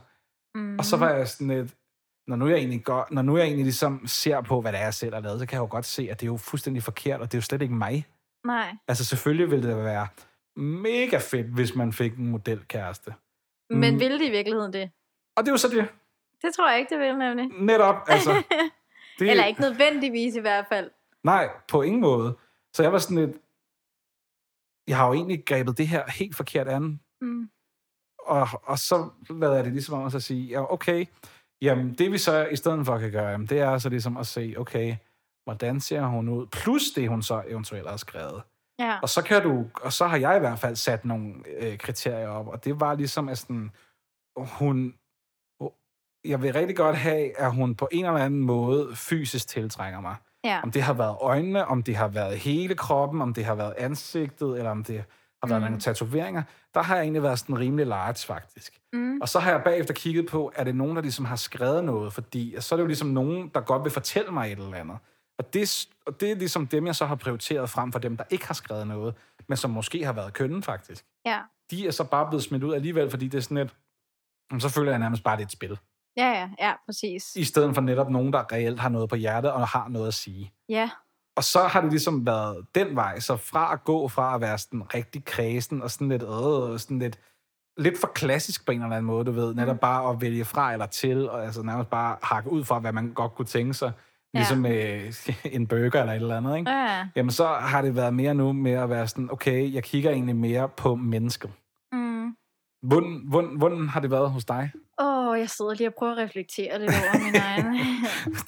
Mm. 0.54 0.78
Og 0.78 0.84
så 0.84 0.96
var 0.96 1.10
jeg 1.10 1.28
sådan 1.28 1.48
lidt, 1.48 1.74
når 2.26 2.36
nu 2.36 2.48
jeg 2.48 2.58
egentlig, 2.58 2.84
går, 2.84 3.06
når 3.10 3.22
nu 3.22 3.36
jeg 3.36 3.44
egentlig 3.44 3.64
ligesom 3.64 4.06
ser 4.06 4.40
på, 4.40 4.60
hvad 4.60 4.72
det 4.72 4.80
er, 4.80 4.84
jeg 4.84 4.94
selv 4.94 5.14
har 5.14 5.20
lavet, 5.20 5.40
så 5.40 5.46
kan 5.46 5.56
jeg 5.56 5.60
jo 5.60 5.68
godt 5.70 5.84
se, 5.84 6.08
at 6.10 6.20
det 6.20 6.26
er 6.26 6.30
jo 6.30 6.36
fuldstændig 6.36 6.82
forkert, 6.82 7.20
og 7.20 7.32
det 7.32 7.34
er 7.34 7.38
jo 7.38 7.42
slet 7.42 7.62
ikke 7.62 7.74
mig. 7.74 8.06
Nej. 8.46 8.76
Altså 8.88 9.04
selvfølgelig 9.04 9.50
ville 9.50 9.68
det 9.68 9.84
være 9.84 10.06
mega 10.56 11.18
fedt, 11.18 11.46
hvis 11.46 11.74
man 11.74 11.92
fik 11.92 12.16
en 12.16 12.26
modelkæreste. 12.26 13.14
Men 13.70 13.94
mm. 13.94 14.00
ville 14.00 14.18
det 14.18 14.26
i 14.26 14.30
virkeligheden 14.30 14.72
det? 14.72 14.90
Og 15.36 15.44
det 15.44 15.48
er 15.48 15.52
jo 15.52 15.56
så 15.56 15.68
det. 15.68 15.88
Det 16.42 16.54
tror 16.54 16.70
jeg 16.70 16.78
ikke, 16.78 16.94
det 16.94 16.98
vil 16.98 17.18
nemlig. 17.18 17.48
Netop, 17.60 17.96
altså. 18.08 18.42
Det... 19.18 19.30
Eller 19.30 19.44
ikke 19.44 19.60
nødvendigvis 19.60 20.34
i 20.34 20.40
hvert 20.40 20.66
fald. 20.68 20.90
Nej, 21.26 21.44
på 21.68 21.82
ingen 21.82 22.00
måde. 22.00 22.36
Så 22.74 22.82
jeg 22.82 22.92
var 22.92 22.98
sådan 22.98 23.16
lidt... 23.16 23.36
Jeg 24.88 24.96
har 24.96 25.06
jo 25.06 25.12
egentlig 25.12 25.44
grebet 25.46 25.78
det 25.78 25.88
her 25.88 26.10
helt 26.10 26.36
forkert 26.36 26.68
an. 26.68 27.00
Mm. 27.20 27.50
Og, 28.18 28.48
og 28.62 28.78
så 28.78 29.10
lavede 29.30 29.56
jeg 29.56 29.64
det 29.64 29.72
ligesom 29.72 29.94
om 29.94 30.06
at 30.06 30.22
sige, 30.22 30.44
ja, 30.48 30.72
okay, 30.72 31.06
Jamen, 31.62 31.94
det 31.94 32.12
vi 32.12 32.18
så 32.18 32.46
i 32.46 32.56
stedet 32.56 32.86
for 32.86 32.98
kan 32.98 33.12
gøre, 33.12 33.28
jamen, 33.28 33.46
det 33.46 33.60
er 33.60 33.78
så 33.78 33.88
ligesom 33.88 34.16
at 34.16 34.26
se, 34.26 34.54
okay, 34.58 34.96
hvordan 35.44 35.80
ser 35.80 36.02
hun 36.02 36.28
ud, 36.28 36.46
plus 36.46 36.82
det, 36.96 37.08
hun 37.08 37.22
så 37.22 37.42
eventuelt 37.46 37.88
har 37.88 37.96
skrevet. 37.96 38.42
Ja. 38.78 38.98
Og 39.02 39.08
så 39.08 39.22
kan 39.22 39.42
du, 39.42 39.70
og 39.82 39.92
så 39.92 40.06
har 40.06 40.16
jeg 40.16 40.36
i 40.36 40.40
hvert 40.40 40.58
fald 40.58 40.76
sat 40.76 41.04
nogle 41.04 41.34
øh, 41.46 41.78
kriterier 41.78 42.28
op, 42.28 42.48
og 42.48 42.64
det 42.64 42.80
var 42.80 42.94
ligesom, 42.94 43.28
at 43.28 43.38
sådan, 43.38 43.70
hun, 44.36 44.94
jeg 46.24 46.42
vil 46.42 46.52
rigtig 46.52 46.76
godt 46.76 46.96
have, 46.96 47.38
at 47.38 47.54
hun 47.54 47.74
på 47.74 47.88
en 47.92 48.04
eller 48.04 48.24
anden 48.24 48.40
måde 48.40 48.96
fysisk 48.96 49.48
tiltrænger 49.48 50.00
mig. 50.00 50.16
Ja. 50.46 50.60
Om 50.62 50.70
det 50.70 50.82
har 50.82 50.92
været 50.92 51.16
øjnene, 51.20 51.66
om 51.66 51.82
det 51.82 51.96
har 51.96 52.08
været 52.08 52.38
hele 52.38 52.74
kroppen, 52.74 53.22
om 53.22 53.34
det 53.34 53.44
har 53.44 53.54
været 53.54 53.74
ansigtet, 53.78 54.58
eller 54.58 54.70
om 54.70 54.84
det 54.84 55.04
har 55.42 55.48
været 55.48 55.62
mm. 55.62 55.64
nogle 55.64 55.80
tatoveringer, 55.80 56.42
der 56.74 56.82
har 56.82 56.94
jeg 56.94 57.02
egentlig 57.02 57.22
været 57.22 57.38
sådan 57.38 57.58
rimelig 57.58 57.86
large, 57.86 58.26
faktisk. 58.26 58.80
Mm. 58.92 59.20
Og 59.20 59.28
så 59.28 59.38
har 59.38 59.50
jeg 59.50 59.62
bagefter 59.64 59.94
kigget 59.94 60.26
på, 60.28 60.52
er 60.54 60.64
det 60.64 60.74
nogen, 60.74 60.96
der 60.96 61.02
ligesom 61.02 61.24
har 61.24 61.36
skrevet 61.36 61.84
noget, 61.84 62.12
fordi 62.12 62.56
så 62.60 62.74
er 62.74 62.76
det 62.76 62.82
jo 62.82 62.86
ligesom 62.86 63.08
nogen, 63.08 63.50
der 63.54 63.60
godt 63.60 63.84
vil 63.84 63.92
fortælle 63.92 64.30
mig 64.30 64.52
et 64.52 64.58
eller 64.58 64.74
andet. 64.76 64.98
Og 65.38 65.54
det, 65.54 65.86
og 66.06 66.20
det 66.20 66.30
er 66.30 66.34
ligesom 66.34 66.66
dem, 66.66 66.86
jeg 66.86 66.94
så 66.96 67.06
har 67.06 67.14
prioriteret 67.14 67.70
frem 67.70 67.92
for 67.92 67.98
dem, 67.98 68.16
der 68.16 68.24
ikke 68.30 68.46
har 68.46 68.54
skrevet 68.54 68.86
noget. 68.86 69.14
men 69.48 69.56
som 69.56 69.70
måske 69.70 70.04
har 70.04 70.12
været 70.12 70.32
kønnen 70.32 70.62
faktisk. 70.62 71.04
Ja. 71.26 71.40
De 71.70 71.86
er 71.86 71.90
så 71.90 72.04
bare 72.04 72.26
blevet 72.28 72.42
smidt 72.42 72.62
ud 72.62 72.74
alligevel, 72.74 73.10
fordi 73.10 73.28
det 73.28 73.38
er 73.38 73.42
sådan 73.42 73.56
et, 73.56 73.74
"Jamen, 74.50 74.60
så 74.60 74.68
føler 74.68 74.90
jeg 74.92 74.98
nærmest 74.98 75.22
bare, 75.24 75.36
det 75.36 75.42
er 75.42 75.46
et 75.46 75.52
spil. 75.52 75.78
Ja, 76.16 76.28
ja, 76.30 76.48
ja, 76.58 76.72
præcis. 76.86 77.36
I 77.36 77.44
stedet 77.44 77.74
for 77.74 77.82
netop 77.82 78.10
nogen, 78.10 78.32
der 78.32 78.52
reelt 78.52 78.80
har 78.80 78.88
noget 78.88 79.08
på 79.08 79.16
hjertet 79.16 79.52
og 79.52 79.68
har 79.68 79.88
noget 79.88 80.08
at 80.08 80.14
sige. 80.14 80.52
Ja, 80.68 80.90
Og 81.36 81.44
så 81.44 81.62
har 81.62 81.80
det 81.80 81.90
ligesom 81.90 82.26
været 82.26 82.66
den 82.74 82.96
vej, 82.96 83.20
så 83.20 83.36
fra 83.36 83.72
at 83.72 83.84
gå 83.84 84.08
fra 84.08 84.34
at 84.34 84.40
være 84.40 84.58
sådan 84.58 84.94
rigtig 84.94 85.24
kredsen 85.24 85.82
og 85.82 85.90
sådan 85.90 86.08
lidt, 86.08 86.22
øh, 86.22 86.78
sådan 86.78 86.98
lidt, 86.98 87.18
lidt 87.78 88.00
for 88.00 88.06
klassisk 88.14 88.66
på 88.66 88.72
en 88.72 88.82
eller 88.82 88.96
anden 88.96 89.06
måde, 89.06 89.24
du 89.24 89.32
ved, 89.32 89.50
Mm. 89.54 89.56
netop 89.60 89.80
bare 89.80 90.10
at 90.10 90.20
vælge 90.20 90.44
fra 90.44 90.72
eller 90.72 90.86
til, 90.86 91.30
og 91.30 91.44
altså 91.44 91.62
nærmest 91.62 91.90
bare 91.90 92.16
hakke 92.22 92.50
ud 92.52 92.64
fra, 92.64 92.78
hvad 92.78 92.92
man 92.92 93.12
godt 93.12 93.34
kunne 93.34 93.46
tænke 93.46 93.74
sig, 93.74 93.92
ligesom 94.34 94.66
øh, 94.66 95.12
en 95.44 95.66
burger 95.66 96.00
eller 96.00 96.12
et 96.12 96.16
eller 96.16 96.36
andet, 96.36 96.58
ikke? 96.58 96.70
ja. 96.70 97.06
Jamen 97.16 97.30
så 97.30 97.46
har 97.46 97.82
det 97.82 97.96
været 97.96 98.14
mere 98.14 98.34
nu 98.34 98.52
med 98.52 98.72
at 98.72 98.90
være 98.90 99.08
sådan, 99.08 99.28
okay, 99.32 99.74
jeg 99.74 99.84
kigger 99.84 100.10
egentlig 100.10 100.36
mere 100.36 100.68
på 100.68 100.94
mennesket. 100.94 101.50
Hvordan, 102.82 103.22
hvordan, 103.28 103.56
hvordan 103.56 103.88
har 103.88 104.00
det 104.00 104.10
været 104.10 104.30
hos 104.30 104.44
dig? 104.44 104.70
Åh, 105.00 105.28
oh, 105.28 105.38
jeg 105.38 105.50
sidder 105.50 105.74
lige 105.74 105.88
og 105.88 105.94
prøver 105.94 106.12
at 106.12 106.18
reflektere 106.18 106.78
lidt 106.78 106.90
over 106.90 107.24
min 107.24 107.34
egen... 107.46 107.76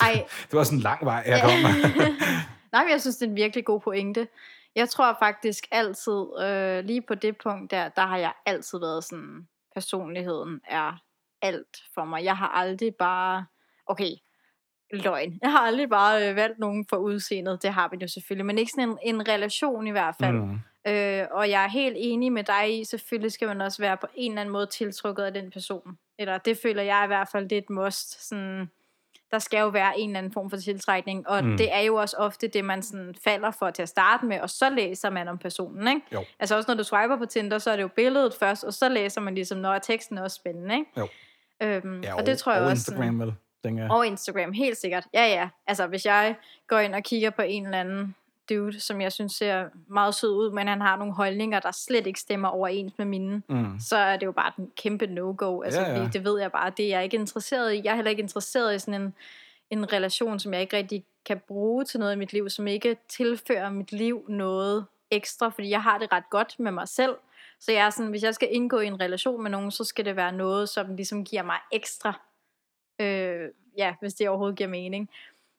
Ej, 0.01 0.27
Det 0.51 0.53
var 0.53 0.65
sådan 0.65 0.79
en 0.79 0.83
lang 0.83 1.05
vej, 1.05 1.23
jeg 1.27 1.41
kom. 1.43 1.53
Nej, 2.73 2.85
men 2.85 2.91
jeg 2.91 3.01
synes, 3.01 3.17
det 3.17 3.27
er 3.27 3.31
en 3.31 3.37
virkelig 3.37 3.65
god 3.65 3.81
pointe. 3.81 4.29
Jeg 4.75 4.89
tror 4.89 5.17
faktisk 5.19 5.65
altid, 5.71 6.27
øh, 6.43 6.85
lige 6.85 7.03
på 7.03 7.15
det 7.15 7.37
punkt 7.43 7.71
der, 7.71 7.89
der 7.89 8.07
har 8.07 8.17
jeg 8.17 8.33
altid 8.47 8.79
været 8.79 9.05
sådan, 9.05 9.49
personligheden 9.75 10.61
er 10.69 11.03
alt 11.43 11.77
for 11.95 12.05
mig. 12.05 12.25
Jeg 12.25 12.37
har 12.37 12.49
aldrig 12.49 12.95
bare, 12.95 13.47
okay, 13.87 14.11
løgn. 14.93 15.39
Jeg 15.43 15.51
har 15.51 15.59
aldrig 15.59 15.89
bare 15.89 16.31
øh, 16.31 16.37
valgt 16.37 16.59
nogen 16.59 16.87
for 16.89 16.97
udseendet, 16.97 17.63
det 17.63 17.73
har 17.73 17.89
vi 17.89 17.97
jo 18.03 18.09
selvfølgelig, 18.09 18.47
men 18.47 18.59
ikke 18.59 18.73
sådan 18.73 18.89
en, 18.89 18.99
en 19.03 19.29
relation 19.29 19.87
i 19.87 19.91
hvert 19.91 20.17
fald. 20.21 20.37
Mm. 20.37 20.59
Øh, 20.89 21.27
og 21.31 21.51
jeg 21.51 21.65
er 21.65 21.69
helt 21.69 21.97
enig 21.99 22.33
med 22.33 22.45
dig 22.45 22.81
i, 22.81 22.85
selvfølgelig 22.85 23.33
skal 23.33 23.49
man 23.49 23.61
også 23.61 23.83
være 23.83 23.97
på 23.97 24.07
en 24.15 24.33
eller 24.33 24.41
anden 24.41 24.53
måde 24.53 24.67
tiltrukket 24.67 25.23
af 25.23 25.33
den 25.35 25.51
person. 25.51 25.99
Eller 26.19 26.39
det 26.39 26.59
føler 26.63 26.83
jeg 26.83 27.03
i 27.05 27.07
hvert 27.07 27.29
fald, 27.33 27.49
det 27.49 27.59
er 27.59 27.63
et 27.63 27.71
must. 27.71 28.29
Sådan, 28.29 28.71
der 29.31 29.39
skal 29.39 29.61
jo 29.61 29.69
være 29.69 29.99
en 29.99 30.11
eller 30.11 30.19
anden 30.19 30.33
form 30.33 30.51
for 30.51 30.57
tiltrækning, 30.57 31.29
og 31.29 31.45
Mm. 31.45 31.57
det 31.57 31.73
er 31.75 31.81
jo 31.81 31.95
også 31.95 32.17
ofte 32.17 32.49
det, 32.49 32.65
man 32.65 32.83
sådan 32.83 33.15
falder 33.25 33.51
for 33.51 33.71
til 33.71 33.83
at 33.83 33.89
starte 33.89 34.27
med, 34.27 34.41
og 34.41 34.51
så 34.51 34.71
læser 34.71 35.11
man 35.11 35.29
om 35.29 35.39
personen, 35.39 35.89
ikke? 35.89 36.01
Jo. 36.13 36.25
Altså 36.39 36.57
også 36.57 36.71
når 36.71 36.77
du 36.77 36.85
swiper 36.85 37.17
på 37.17 37.27
Tinder, 37.27 37.59
så 37.59 37.71
er 37.71 37.77
det 37.77 37.83
jo 37.83 37.89
billedet 37.89 38.35
først, 38.35 38.65
og 38.65 38.73
så 38.75 38.89
læser 38.89 39.21
man 39.21 39.35
ligesom, 39.35 39.59
når 39.59 39.79
teksten 39.79 40.19
er 40.19 40.23
også 40.23 40.35
spændende, 40.35 40.75
ikke? 40.75 40.91
Jo. 40.99 41.09
Øhm, 41.63 42.01
Ja, 42.01 42.15
og 42.17 42.27
det 42.27 42.39
tror 42.39 42.53
jeg 42.53 42.63
og 42.63 42.69
også... 42.69 42.83
sådan- 42.83 42.99
Instagram, 43.03 43.21
vel, 43.21 43.35
tænker 43.65 43.91
og 43.91 44.07
Instagram, 44.07 44.53
helt 44.53 44.77
sikkert. 44.77 45.07
Ja, 45.15 45.27
ja. 45.27 45.49
Altså, 45.67 45.87
hvis 45.87 46.07
jeg 46.07 46.35
går 46.69 46.79
ind 46.79 46.95
og 46.95 47.03
kigger 47.03 47.31
på 47.31 47.43
en 47.43 47.65
eller 47.65 47.81
anden 47.81 48.15
dude, 48.49 48.81
som 48.81 49.01
jeg 49.01 49.13
synes 49.13 49.33
ser 49.33 49.69
meget 49.87 50.15
sød 50.15 50.31
ud, 50.31 50.51
men 50.51 50.69
han 50.69 50.81
har 50.81 50.97
nogle 50.97 51.15
holdninger, 51.15 51.61
der 51.61 51.71
slet 51.71 52.07
ikke 52.07 52.21
stemmer 52.21 52.49
overens 52.49 52.93
med 52.99 53.07
mine, 53.07 53.43
Mm. 53.49 53.81
så 53.81 53.97
er 53.97 54.17
det 54.17 54.27
jo 54.27 54.33
bare 54.33 54.53
en 54.59 54.73
kæmpe 54.77 55.07
no-go. 55.07 55.61
Altså, 55.63 55.81
Ja, 55.81 55.91
ja. 55.91 55.99
fordi 55.99 56.11
det 56.13 56.25
ved 56.25 56.41
jeg 56.41 56.53
bare, 56.53 56.73
det 56.77 56.85
er 56.85 56.89
jeg 56.89 57.05
ikke 57.05 57.17
interesseret 57.17 57.75
i. 57.75 57.81
Jeg 57.85 57.91
er 57.91 57.95
heller 57.95 58.11
ikke 58.11 58.23
interesseret 58.23 58.75
i 58.75 58.79
sådan 58.79 59.03
en, 59.03 59.15
en 59.71 59.93
relation, 59.93 60.39
som 60.39 60.53
jeg 60.55 60.61
ikke 60.61 60.77
rigtig 60.77 61.05
kan 61.25 61.39
bruge 61.49 61.85
til 61.85 62.01
noget 62.01 62.13
i 62.15 62.19
mit 62.19 62.33
liv, 62.33 62.51
som 62.51 62.67
ikke 62.67 62.97
tilfører 63.09 63.71
mit 63.71 63.93
liv 63.93 64.25
noget 64.29 64.87
ekstra, 65.11 65.49
fordi 65.49 65.71
jeg 65.71 65.83
har 65.83 65.99
det 65.99 66.13
ret 66.13 66.31
godt 66.31 66.55
med 66.61 66.73
mig 66.73 66.89
selv. 66.89 67.15
Så 67.61 67.73
jeg 67.73 67.87
er 67.87 67.91
sådan, 67.91 68.11
hvis 68.11 68.23
jeg 68.23 68.35
skal 68.35 68.49
indgå 68.51 68.79
i 68.79 68.87
en 68.87 69.01
relation 69.01 69.43
med 69.43 69.51
nogen, 69.51 69.71
så 69.71 69.85
skal 69.85 70.05
det 70.05 70.17
være 70.17 70.33
noget, 70.33 70.69
som 70.69 70.97
ligesom 70.97 71.25
giver 71.25 71.43
mig 71.43 71.57
ekstra. 71.73 72.21
Øh, 73.01 73.49
ja, 73.79 73.95
hvis 74.01 74.15
det 74.15 74.29
overhovedet 74.29 74.57
giver 74.59 74.69
mening. 74.71 75.11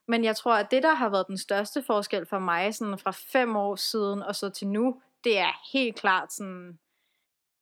Men 0.10 0.24
jeg 0.24 0.36
tror, 0.36 0.54
at 0.54 0.72
det, 0.72 0.84
der 0.84 0.94
har 0.94 1.10
været 1.10 1.28
den 1.28 1.38
største 1.38 1.84
forskel 1.84 2.26
for 2.26 2.40
mig, 2.40 2.76
sådan 2.76 2.98
fra 2.98 3.12
fem 3.12 3.56
år 3.56 3.76
siden 3.76 4.24
og 4.24 4.36
så 4.36 4.50
til 4.50 4.68
nu, 4.68 5.02
det 5.24 5.38
er 5.40 5.72
helt 5.74 5.96
klart 5.96 6.34
sådan 6.34 6.80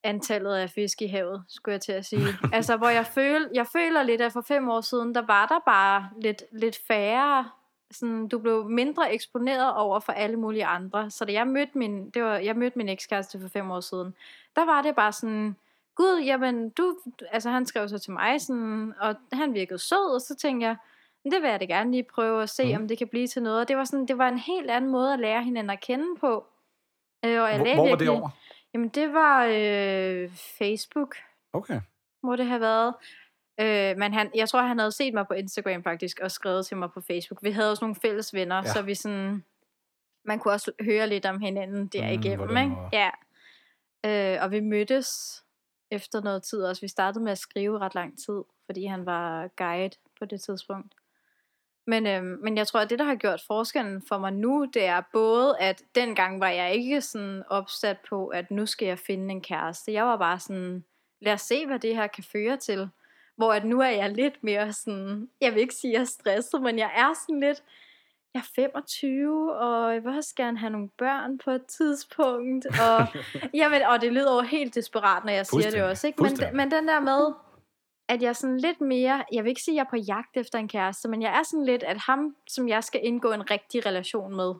antallet 0.03 0.55
af 0.55 0.69
fisk 0.69 1.01
i 1.01 1.07
havet, 1.07 1.43
skulle 1.47 1.73
jeg 1.73 1.81
til 1.81 1.91
at 1.91 2.05
sige. 2.05 2.27
altså, 2.53 2.77
hvor 2.77 2.89
jeg, 2.89 3.05
føl, 3.05 3.49
jeg 3.53 3.67
føler 3.67 4.03
lidt, 4.03 4.21
at 4.21 4.33
for 4.33 4.41
fem 4.41 4.69
år 4.69 4.81
siden, 4.81 5.15
der 5.15 5.21
var 5.21 5.45
der 5.45 5.59
bare 5.65 6.09
lidt, 6.21 6.43
lidt 6.51 6.79
færre, 6.87 7.49
sådan, 7.91 8.27
du 8.27 8.39
blev 8.39 8.69
mindre 8.69 9.13
eksponeret 9.13 9.73
over 9.73 9.99
for 9.99 10.11
alle 10.13 10.37
mulige 10.37 10.65
andre. 10.65 11.11
Så 11.11 11.25
da 11.25 11.33
jeg 11.33 11.47
mødte 11.47 11.77
min, 11.77 12.09
det 12.09 12.23
var, 12.23 12.37
jeg 12.37 12.55
mødte 12.55 12.77
min 12.77 12.89
ekskæreste 12.89 13.39
for 13.41 13.47
fem 13.47 13.71
år 13.71 13.79
siden, 13.79 14.15
der 14.55 14.65
var 14.65 14.81
det 14.81 14.95
bare 14.95 15.11
sådan, 15.11 15.55
gud, 15.95 16.21
jamen, 16.25 16.69
du, 16.69 16.97
altså 17.31 17.49
han 17.49 17.65
skrev 17.65 17.89
så 17.89 17.99
til 17.99 18.11
mig, 18.11 18.41
sådan, 18.41 18.93
og 18.99 19.15
han 19.33 19.53
virkede 19.53 19.79
sød, 19.79 20.13
og 20.13 20.21
så 20.21 20.35
tænkte 20.35 20.67
jeg, 20.67 20.71
"Men 20.71 20.96
det 21.23 21.41
vil 21.41 21.49
jeg 21.49 21.59
da 21.59 21.65
gerne 21.65 21.91
lige 21.91 22.03
prøve 22.03 22.43
at 22.43 22.49
se, 22.49 22.75
mm. 22.75 22.81
om 22.81 22.87
det 22.87 22.97
kan 22.97 23.07
blive 23.07 23.27
til 23.27 23.43
noget. 23.43 23.59
Og 23.59 23.67
det 23.67 23.77
var, 23.77 23.83
sådan, 23.83 24.05
det 24.07 24.17
var 24.17 24.27
en 24.27 24.39
helt 24.39 24.71
anden 24.71 24.91
måde 24.91 25.13
at 25.13 25.19
lære 25.19 25.43
hinanden 25.43 25.69
at 25.69 25.79
kende 25.81 26.19
på. 26.19 26.45
Øh, 27.25 27.41
og 27.41 27.49
jeg 27.49 27.57
Hvor, 27.57 27.73
hvor 27.75 27.89
var 27.89 27.95
det 27.95 28.09
over? 28.09 28.29
Jamen, 28.73 28.89
det 28.89 29.13
var 29.13 29.45
øh, 29.45 30.29
Facebook, 30.57 31.15
Okay. 31.53 31.81
må 32.23 32.35
det 32.35 32.45
have 32.45 32.61
været. 32.61 32.93
Øh, 33.59 33.97
men 33.97 34.13
han, 34.13 34.31
jeg 34.35 34.49
tror, 34.49 34.61
han 34.61 34.79
havde 34.79 34.91
set 34.91 35.13
mig 35.13 35.27
på 35.27 35.33
Instagram 35.33 35.83
faktisk, 35.83 36.19
og 36.19 36.31
skrevet 36.31 36.65
til 36.65 36.77
mig 36.77 36.91
på 36.91 37.01
Facebook. 37.01 37.43
Vi 37.43 37.51
havde 37.51 37.71
også 37.71 37.83
nogle 37.83 37.95
fælles 37.95 38.33
venner, 38.33 38.55
Ja. 38.55 38.63
så 38.63 38.81
vi 38.81 38.95
sådan... 38.95 39.43
Man 40.25 40.39
kunne 40.39 40.53
også 40.53 40.71
høre 40.81 41.07
lidt 41.07 41.25
om 41.25 41.39
hinanden 41.39 41.87
der 41.87 42.03
Mm, 42.05 42.11
ikke? 42.11 42.29
Ja. 42.93 43.09
Øh, 44.05 44.43
og 44.43 44.51
vi 44.51 44.59
mødtes 44.59 45.43
efter 45.91 46.21
noget 46.21 46.43
tid 46.43 46.63
også. 46.63 46.81
Vi 46.81 46.87
startede 46.87 47.23
med 47.23 47.31
at 47.31 47.37
skrive 47.37 47.79
ret 47.79 47.95
lang 47.95 48.17
tid, 48.25 48.43
fordi 48.65 48.85
han 48.85 49.05
var 49.05 49.47
guide 49.47 49.95
på 50.19 50.25
det 50.25 50.41
tidspunkt. 50.41 50.93
Men, 51.87 52.07
øhm, 52.07 52.39
men 52.43 52.57
jeg 52.57 52.67
tror, 52.67 52.79
at 52.79 52.89
det, 52.89 52.99
der 52.99 53.05
har 53.05 53.15
gjort 53.15 53.41
forskellen 53.47 54.01
for 54.07 54.17
mig 54.17 54.33
nu, 54.33 54.67
det 54.73 54.85
er 54.85 55.01
både, 55.13 55.59
at 55.59 55.83
dengang 55.95 56.39
var 56.39 56.49
jeg 56.49 56.73
ikke 56.73 57.01
sådan 57.01 57.43
opsat 57.49 57.97
på, 58.09 58.27
at 58.27 58.51
nu 58.51 58.65
skal 58.65 58.87
jeg 58.87 58.99
finde 58.99 59.31
en 59.31 59.41
kæreste. 59.41 59.93
Jeg 59.93 60.05
var 60.05 60.17
bare 60.17 60.39
sådan, 60.39 60.83
lad 61.21 61.33
os 61.33 61.41
se, 61.41 61.65
hvad 61.65 61.79
det 61.79 61.95
her 61.95 62.07
kan 62.07 62.23
føre 62.23 62.57
til. 62.57 62.89
Hvor 63.35 63.53
at 63.53 63.65
nu 63.65 63.81
er 63.81 63.89
jeg 63.89 64.11
lidt 64.11 64.43
mere 64.43 64.73
sådan, 64.73 65.29
jeg 65.41 65.53
vil 65.53 65.61
ikke 65.61 65.73
sige, 65.73 65.91
at 65.91 65.93
jeg 65.93 66.01
er 66.01 66.05
stresset, 66.05 66.61
men 66.61 66.79
jeg 66.79 66.91
er 66.95 67.13
sådan 67.25 67.39
lidt, 67.39 67.63
jeg 68.33 68.39
er 68.39 68.51
25, 68.55 69.55
og 69.55 69.93
jeg 69.93 70.03
vil 70.03 70.17
også 70.17 70.35
gerne 70.35 70.57
have 70.57 70.69
nogle 70.69 70.89
børn 70.97 71.37
på 71.37 71.51
et 71.51 71.65
tidspunkt. 71.65 72.65
Og, 72.65 73.07
jamen, 73.59 73.81
og 73.81 74.01
det 74.01 74.13
lyder 74.13 74.35
jo 74.35 74.41
helt 74.41 74.75
desperat, 74.75 75.25
når 75.25 75.31
jeg 75.31 75.45
siger 75.45 75.69
det 75.71 75.83
også. 75.83 76.07
Ikke? 76.07 76.23
Men, 76.23 76.37
men 76.53 76.71
den 76.71 76.87
der 76.87 76.99
med, 76.99 77.33
at 78.07 78.21
jeg 78.21 78.29
er 78.29 78.33
sådan 78.33 78.57
lidt 78.57 78.81
mere, 78.81 79.23
jeg 79.31 79.43
vil 79.43 79.49
ikke 79.49 79.61
sige, 79.61 79.73
at 79.73 79.75
jeg 79.75 79.83
er 79.83 79.89
på 79.89 79.95
jagt 79.95 80.37
efter 80.37 80.59
en 80.59 80.67
kæreste, 80.67 81.09
men 81.09 81.21
jeg 81.21 81.39
er 81.39 81.43
sådan 81.43 81.65
lidt, 81.65 81.83
at 81.83 81.97
ham, 81.97 82.35
som 82.47 82.69
jeg 82.69 82.83
skal 82.83 82.99
indgå 83.03 83.31
en 83.31 83.51
rigtig 83.51 83.85
relation 83.85 84.35
med, 84.35 84.53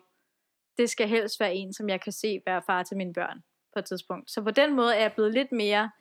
det 0.77 0.89
skal 0.89 1.07
helst 1.07 1.39
være 1.39 1.55
en, 1.55 1.73
som 1.73 1.89
jeg 1.89 2.01
kan 2.01 2.11
se 2.11 2.41
være 2.45 2.61
far 2.61 2.83
til 2.83 2.97
mine 2.97 3.13
børn 3.13 3.43
på 3.73 3.79
et 3.79 3.85
tidspunkt. 3.85 4.31
Så 4.31 4.41
på 4.41 4.51
den 4.51 4.75
måde 4.75 4.95
er 4.95 5.01
jeg 5.01 5.13
blevet 5.13 5.33
lidt 5.33 5.51
mere 5.51 5.91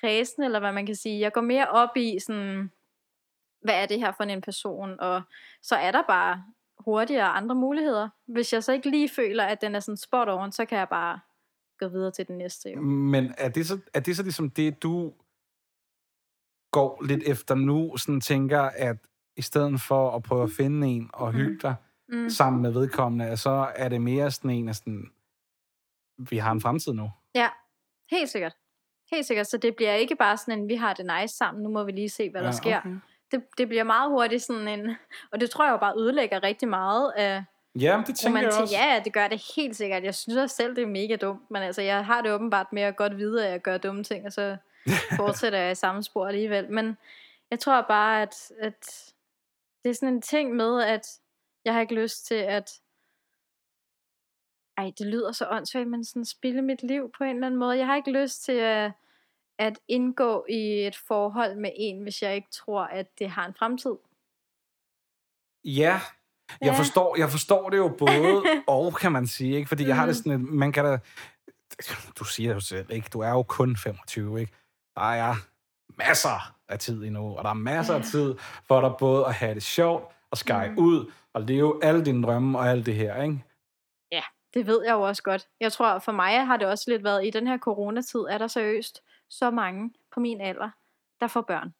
kredsen, 0.00 0.42
eller 0.42 0.60
hvad 0.60 0.72
man 0.72 0.86
kan 0.86 0.94
sige. 0.94 1.20
Jeg 1.20 1.32
går 1.32 1.40
mere 1.40 1.68
op 1.68 1.96
i 1.96 2.18
sådan, 2.18 2.70
hvad 3.60 3.82
er 3.82 3.86
det 3.86 3.98
her 3.98 4.12
for 4.12 4.24
en 4.24 4.40
person, 4.40 5.00
og 5.00 5.22
så 5.62 5.74
er 5.74 5.92
der 5.92 6.02
bare 6.02 6.44
hurtigere 6.78 7.28
andre 7.28 7.54
muligheder. 7.54 8.08
Hvis 8.26 8.52
jeg 8.52 8.64
så 8.64 8.72
ikke 8.72 8.90
lige 8.90 9.08
føler, 9.08 9.44
at 9.44 9.60
den 9.60 9.74
er 9.74 9.80
sådan 9.80 9.96
spot 9.96 10.28
on, 10.28 10.52
så 10.52 10.64
kan 10.64 10.78
jeg 10.78 10.88
bare 10.88 11.20
gå 11.78 11.88
videre 11.88 12.10
til 12.10 12.28
den 12.28 12.38
næste. 12.38 12.70
Jo. 12.70 12.80
Men 12.80 13.34
er 13.38 13.48
det, 13.48 13.66
så, 13.66 13.78
er 13.94 14.00
det 14.00 14.16
så 14.16 14.22
ligesom 14.22 14.50
det, 14.50 14.82
du 14.82 15.12
går 16.74 17.02
lidt 17.08 17.22
efter 17.26 17.54
nu, 17.54 17.96
sådan 17.96 18.20
tænker, 18.20 18.60
at 18.60 18.96
i 19.36 19.42
stedet 19.42 19.80
for 19.80 20.10
at 20.10 20.22
prøve 20.22 20.42
at 20.42 20.50
finde 20.56 20.86
en 20.86 21.10
og 21.12 21.32
hygge 21.32 21.58
dig 21.62 21.74
Mm. 22.08 22.30
sammen 22.30 22.62
med 22.62 22.70
vedkommende, 22.70 23.36
så 23.36 23.68
er 23.76 23.88
det 23.88 24.00
mere 24.00 24.30
sådan 24.30 24.50
en 24.50 24.68
af 24.68 24.74
sådan, 24.74 25.10
vi 26.18 26.36
har 26.38 26.52
en 26.52 26.60
fremtid 26.60 26.92
nu. 26.92 27.10
Ja, 27.34 27.48
helt 28.10 28.30
sikkert. 28.30 28.56
Helt 29.10 29.26
sikkert, 29.26 29.46
så 29.46 29.56
det 29.58 29.76
bliver 29.76 29.94
ikke 29.94 30.16
bare 30.16 30.36
sådan 30.36 30.58
en, 30.60 30.68
vi 30.68 30.74
har 30.74 30.94
det 30.94 31.06
nice 31.20 31.36
sammen, 31.36 31.62
nu 31.62 31.70
må 31.70 31.84
vi 31.84 31.92
lige 31.92 32.08
se, 32.08 32.30
hvad 32.30 32.42
der 32.42 32.50
sker. 32.50 32.78
Okay. 32.78 32.96
Det, 33.30 33.42
det 33.58 33.68
bliver 33.68 33.84
meget 33.84 34.10
hurtigt 34.10 34.42
sådan 34.42 34.68
en, 34.68 34.96
og 35.32 35.40
det 35.40 35.50
tror 35.50 35.64
jeg 35.64 35.72
jo 35.72 35.76
bare 35.76 35.94
ødelægger 35.96 36.42
rigtig 36.42 36.68
meget 36.68 37.12
af 37.16 37.44
Ja, 37.80 38.02
det 38.06 38.16
tænker 38.16 38.38
jeg 38.40 38.46
romantik. 38.46 38.62
også. 38.62 38.74
Ja, 38.76 38.94
ja, 38.94 39.00
det 39.04 39.12
gør 39.12 39.28
det 39.28 39.42
helt 39.56 39.76
sikkert. 39.76 40.04
Jeg 40.04 40.14
synes 40.14 40.36
også 40.38 40.56
selv, 40.56 40.76
det 40.76 40.82
er 40.82 40.86
mega 40.86 41.16
dumt, 41.16 41.50
men 41.50 41.62
altså, 41.62 41.82
jeg 41.82 42.06
har 42.06 42.20
det 42.22 42.32
åbenbart 42.32 42.66
med 42.72 42.82
at 42.82 42.96
godt 42.96 43.16
vide, 43.16 43.46
at 43.46 43.52
jeg 43.52 43.60
gør 43.62 43.78
dumme 43.78 44.04
ting, 44.04 44.26
og 44.26 44.32
så 44.32 44.56
fortsætter 45.16 45.58
jeg 45.58 45.72
i 45.72 45.74
samme 45.74 46.02
spor 46.02 46.26
alligevel. 46.26 46.70
Men 46.72 46.96
jeg 47.50 47.60
tror 47.60 47.82
bare, 47.88 48.22
at, 48.22 48.52
at 48.60 49.12
det 49.84 49.90
er 49.90 49.94
sådan 49.94 50.14
en 50.14 50.22
ting 50.22 50.54
med, 50.56 50.82
at 50.82 51.06
jeg 51.64 51.74
har 51.74 51.80
ikke 51.80 51.94
lyst 51.94 52.26
til 52.26 52.34
at 52.34 52.80
ej, 54.76 54.92
det 54.98 55.06
lyder 55.06 55.32
så 55.32 55.48
åndssvagt, 55.50 55.88
men 55.88 56.04
sådan 56.04 56.24
spille 56.24 56.62
mit 56.62 56.82
liv 56.82 57.10
på 57.18 57.24
en 57.24 57.34
eller 57.34 57.46
anden 57.46 57.60
måde. 57.60 57.78
Jeg 57.78 57.86
har 57.86 57.96
ikke 57.96 58.12
lyst 58.22 58.44
til 58.44 58.52
at, 58.52 58.92
at 59.58 59.78
indgå 59.88 60.46
i 60.48 60.86
et 60.86 60.96
forhold 60.96 61.56
med 61.56 61.70
en, 61.76 62.02
hvis 62.02 62.22
jeg 62.22 62.34
ikke 62.34 62.48
tror, 62.50 62.82
at 62.84 63.18
det 63.18 63.30
har 63.30 63.46
en 63.46 63.54
fremtid. 63.54 63.94
Ja, 65.64 66.00
jeg 66.60 66.72
Ja. 66.72 66.78
forstår, 66.78 67.16
jeg 67.18 67.30
forstår 67.30 67.70
det 67.70 67.76
jo 67.76 67.88
både 67.98 68.42
og, 68.66 68.94
kan 68.94 69.12
man 69.12 69.26
sige, 69.26 69.56
ikke? 69.56 69.68
Fordi 69.68 69.86
jeg 69.86 69.96
har 69.96 70.06
det 70.06 70.16
Mhm. 70.16 70.22
sådan, 70.22 70.32
et, 70.32 70.40
man 70.40 70.72
kan 70.72 70.84
da, 70.84 70.98
du 72.18 72.24
siger 72.24 72.54
jo 72.54 72.60
selv, 72.60 72.90
ikke? 72.90 73.08
Du 73.12 73.20
er 73.20 73.30
jo 73.30 73.42
kun 73.42 73.76
25, 73.76 74.40
ikke? 74.40 74.52
Der 74.96 75.02
er 75.12 75.34
masser 75.98 76.54
af 76.68 76.78
tid 76.78 77.04
endnu, 77.04 77.36
og 77.36 77.44
der 77.44 77.50
er 77.50 77.54
masser 77.54 77.94
af 77.94 77.98
Ja. 77.98 78.04
tid 78.04 78.34
for 78.68 78.80
dig 78.80 78.92
både 78.98 79.26
at 79.26 79.34
have 79.34 79.54
det 79.54 79.62
sjovt, 79.62 80.12
og 80.30 80.38
skære 80.38 80.68
Mhm. 80.68 80.78
ud, 80.78 81.12
og 81.32 81.42
leve 81.42 81.84
alle 81.84 82.04
dine 82.04 82.22
drømme 82.22 82.58
og 82.58 82.68
alt 82.68 82.86
det 82.86 82.94
her, 82.94 83.22
ikke? 83.22 83.44
Det 84.54 84.66
ved 84.66 84.84
jeg 84.84 84.92
jo 84.92 85.00
også 85.00 85.22
godt. 85.22 85.46
Jeg 85.60 85.72
tror, 85.72 85.98
for 85.98 86.12
mig 86.12 86.46
har 86.46 86.56
det 86.56 86.66
også 86.66 86.84
lidt 86.90 87.04
været, 87.04 87.26
i 87.26 87.30
den 87.30 87.46
her 87.46 87.58
coronatid, 87.58 88.20
er 88.20 88.38
der 88.38 88.46
seriøst 88.46 89.02
så 89.30 89.50
mange 89.50 89.90
på 90.14 90.20
min 90.20 90.40
alder, 90.40 90.70
der 91.20 91.26
får 91.26 91.40
børn. 91.40 91.74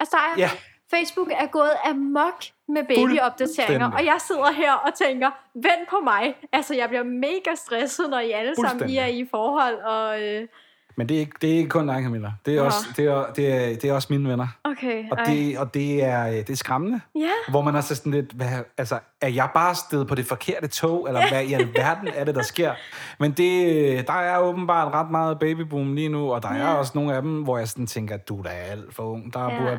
Altså, 0.00 0.16
der 0.16 0.22
er, 0.22 0.38
Ja, 0.38 0.50
Facebook 0.90 1.28
er 1.30 1.46
gået 1.46 1.70
amok 1.84 2.44
med 2.68 2.84
babyopdateringer, 2.84 3.92
og 3.92 4.04
jeg 4.04 4.16
sidder 4.20 4.52
her 4.52 4.72
og 4.72 4.94
tænker, 4.94 5.30
vent 5.54 5.88
på 5.90 6.00
mig. 6.04 6.36
Altså, 6.52 6.74
jeg 6.74 6.88
bliver 6.88 7.02
mega 7.04 7.54
stresset, 7.54 8.10
når 8.10 8.18
I 8.18 8.30
alle 8.30 8.54
sammen 8.56 8.90
I 8.90 8.96
er 8.96 9.06
i 9.06 9.26
forhold, 9.30 9.74
og... 9.74 10.22
Øh, 10.22 10.48
men 10.96 11.08
det 11.08 11.14
er, 11.14 11.18
ikke, 11.20 11.32
det 11.40 11.50
er 11.52 11.56
ikke 11.56 11.68
kun 11.68 11.86
dig, 11.88 12.02
Camilla. 12.02 12.32
Det 12.46 12.54
er, 12.54 12.58
Nå. 12.58 12.64
også, 12.64 12.78
det, 12.96 13.04
er, 13.04 13.24
det, 13.36 13.52
er, 13.52 13.66
det 13.76 13.84
er 13.84 13.92
også 13.92 14.08
mine 14.10 14.30
venner. 14.30 14.46
okay, 14.64 15.04
Og 15.10 15.18
ej. 15.18 15.24
det, 15.24 15.58
og 15.58 15.74
det, 15.74 16.04
er, 16.04 16.24
det 16.26 16.50
er 16.50 16.56
skræmmende. 16.56 17.00
Ja, 17.14 17.28
Hvor 17.50 17.62
man 17.62 17.76
også 17.76 17.94
er 17.94 17.96
sådan 17.96 18.12
lidt, 18.12 18.32
hvad, 18.32 18.48
altså, 18.78 18.98
er 19.20 19.28
jeg 19.28 19.48
bare 19.54 19.74
stedet 19.74 20.08
på 20.08 20.14
det 20.14 20.26
forkerte 20.26 20.66
tog, 20.68 21.08
eller 21.08 21.28
hvad 21.28 21.44
i 21.44 21.52
alverden 21.52 22.08
er 22.14 22.24
det, 22.24 22.34
der 22.34 22.42
sker? 22.42 22.72
Men 23.18 23.32
det, 23.32 24.06
der 24.06 24.12
er 24.12 24.38
åbenbart 24.38 24.92
ret 24.94 25.10
meget 25.10 25.38
babyboom 25.38 25.94
lige 25.94 26.08
nu, 26.08 26.32
og 26.32 26.42
der 26.42 26.48
er 26.48 26.56
Ja. 26.70 26.74
også 26.74 26.92
nogle 26.94 27.14
af 27.14 27.22
dem, 27.22 27.42
hvor 27.42 27.58
jeg 27.58 27.68
sådan 27.68 27.86
tænker, 27.86 28.16
du 28.16 28.38
er 28.38 28.42
da 28.42 28.48
alt 28.48 28.94
for 28.94 29.02
ung. 29.02 29.34
Der, 29.34 29.44
Ja. 29.52 29.58
burde, 29.60 29.78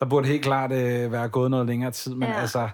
der 0.00 0.06
burde 0.06 0.26
helt 0.28 0.42
klart 0.42 0.72
øh, 0.72 1.12
være 1.12 1.28
gået 1.28 1.50
noget 1.50 1.66
længere 1.66 1.90
tid, 1.90 2.14
men 2.14 2.28
Ja. 2.28 2.40
altså, 2.40 2.68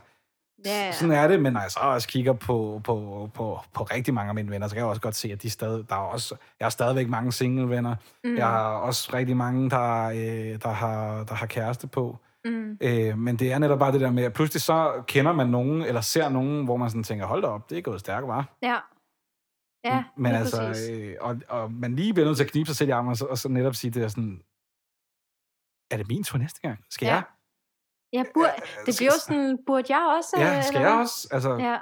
ja. 0.65 0.93
sådan 0.93 1.15
er 1.15 1.29
det. 1.29 1.43
Men 1.43 1.53
når 1.53 1.61
jeg 1.61 1.71
så 1.71 1.81
også 1.81 2.09
kigger 2.09 2.33
på, 2.33 2.81
på, 2.85 3.31
på, 3.35 3.61
på 3.75 3.83
rigtig 3.83 4.15
mange 4.15 4.29
af 4.29 4.35
mine 4.35 4.51
venner, 4.51 4.69
så 4.69 4.75
kan 4.75 4.81
jeg 4.83 4.89
også 4.89 5.01
godt 5.03 5.15
se, 5.15 5.33
at 5.33 5.43
de 5.43 5.51
stadig, 5.51 5.89
der 5.89 5.95
er 5.95 6.01
også, 6.01 6.37
jeg 6.61 6.65
har 6.65 6.71
stadigvæk 6.71 7.09
mange 7.09 7.33
single 7.33 7.69
venner. 7.69 7.97
Mm. 8.25 8.37
Jeg 8.37 8.47
har 8.47 8.69
også 8.69 9.11
rigtig 9.15 9.37
mange, 9.37 9.71
der, 9.71 10.05
øh, 10.09 10.63
der, 10.63 10.69
har, 10.73 11.25
der 11.25 11.35
har 11.35 11.47
kæreste 11.47 11.87
på. 11.87 12.19
Mm. 12.45 12.79
Øh, 12.81 13.19
men 13.19 13.37
det 13.37 13.53
er 13.53 13.59
netop 13.59 13.79
bare 13.79 13.93
det 13.93 14.01
der 14.01 14.11
med, 14.11 14.23
at 14.25 14.33
pludselig 14.33 14.63
så 14.63 15.03
kender 15.07 15.33
man 15.33 15.49
nogen, 15.49 15.83
eller 15.83 16.01
ser 16.01 16.29
nogen, 16.29 16.65
hvor 16.65 16.77
man 16.77 16.91
sådan 16.91 17.03
tænker, 17.05 17.27
hold 17.27 17.43
da 17.43 17.49
op, 17.49 17.71
det 17.71 17.79
er 17.79 17.83
gået 17.83 18.01
stærkt, 18.01 18.27
var. 18.27 18.57
ja. 18.63 18.77
Ja, 19.85 20.05
Men 20.17 20.33
altså, 20.35 20.57
præcis. 20.57 20.91
øh, 20.91 21.17
og, 21.21 21.37
og 21.49 21.73
man 21.73 21.97
lige 21.97 22.15
bliver 22.15 22.27
nødt 22.27 22.37
til 22.37 22.45
at 22.45 22.51
knibe 22.51 22.67
sig 22.67 22.77
selv 22.77 22.89
i 22.89 22.93
armen, 22.93 23.11
og 23.11 23.17
så, 23.17 23.25
og 23.25 23.39
så 23.39 23.49
netop 23.49 23.75
sige 23.75 23.91
det 23.91 24.03
er 24.05 24.09
sådan, 24.09 24.43
er 25.91 25.97
det 25.97 26.09
min 26.09 26.25
tur 26.25 26.39
næste 26.39 26.61
gang? 26.61 26.79
Skal 26.91 27.07
Ja. 27.07 27.13
jeg? 27.15 27.23
Ja, 28.13 28.25
bur, 28.35 28.47
det 28.87 28.95
bliver 28.99 29.13
jo 29.13 29.19
sådan, 29.27 29.59
burde 29.67 29.85
jeg 29.89 30.15
også? 30.19 30.37
Ja, 30.39 30.57
øh, 30.57 30.65
skal 30.65 30.77
eller 30.77 30.91
jeg 30.91 30.99
også? 30.99 31.29
Altså, 31.31 31.55
Ja, 31.57 31.77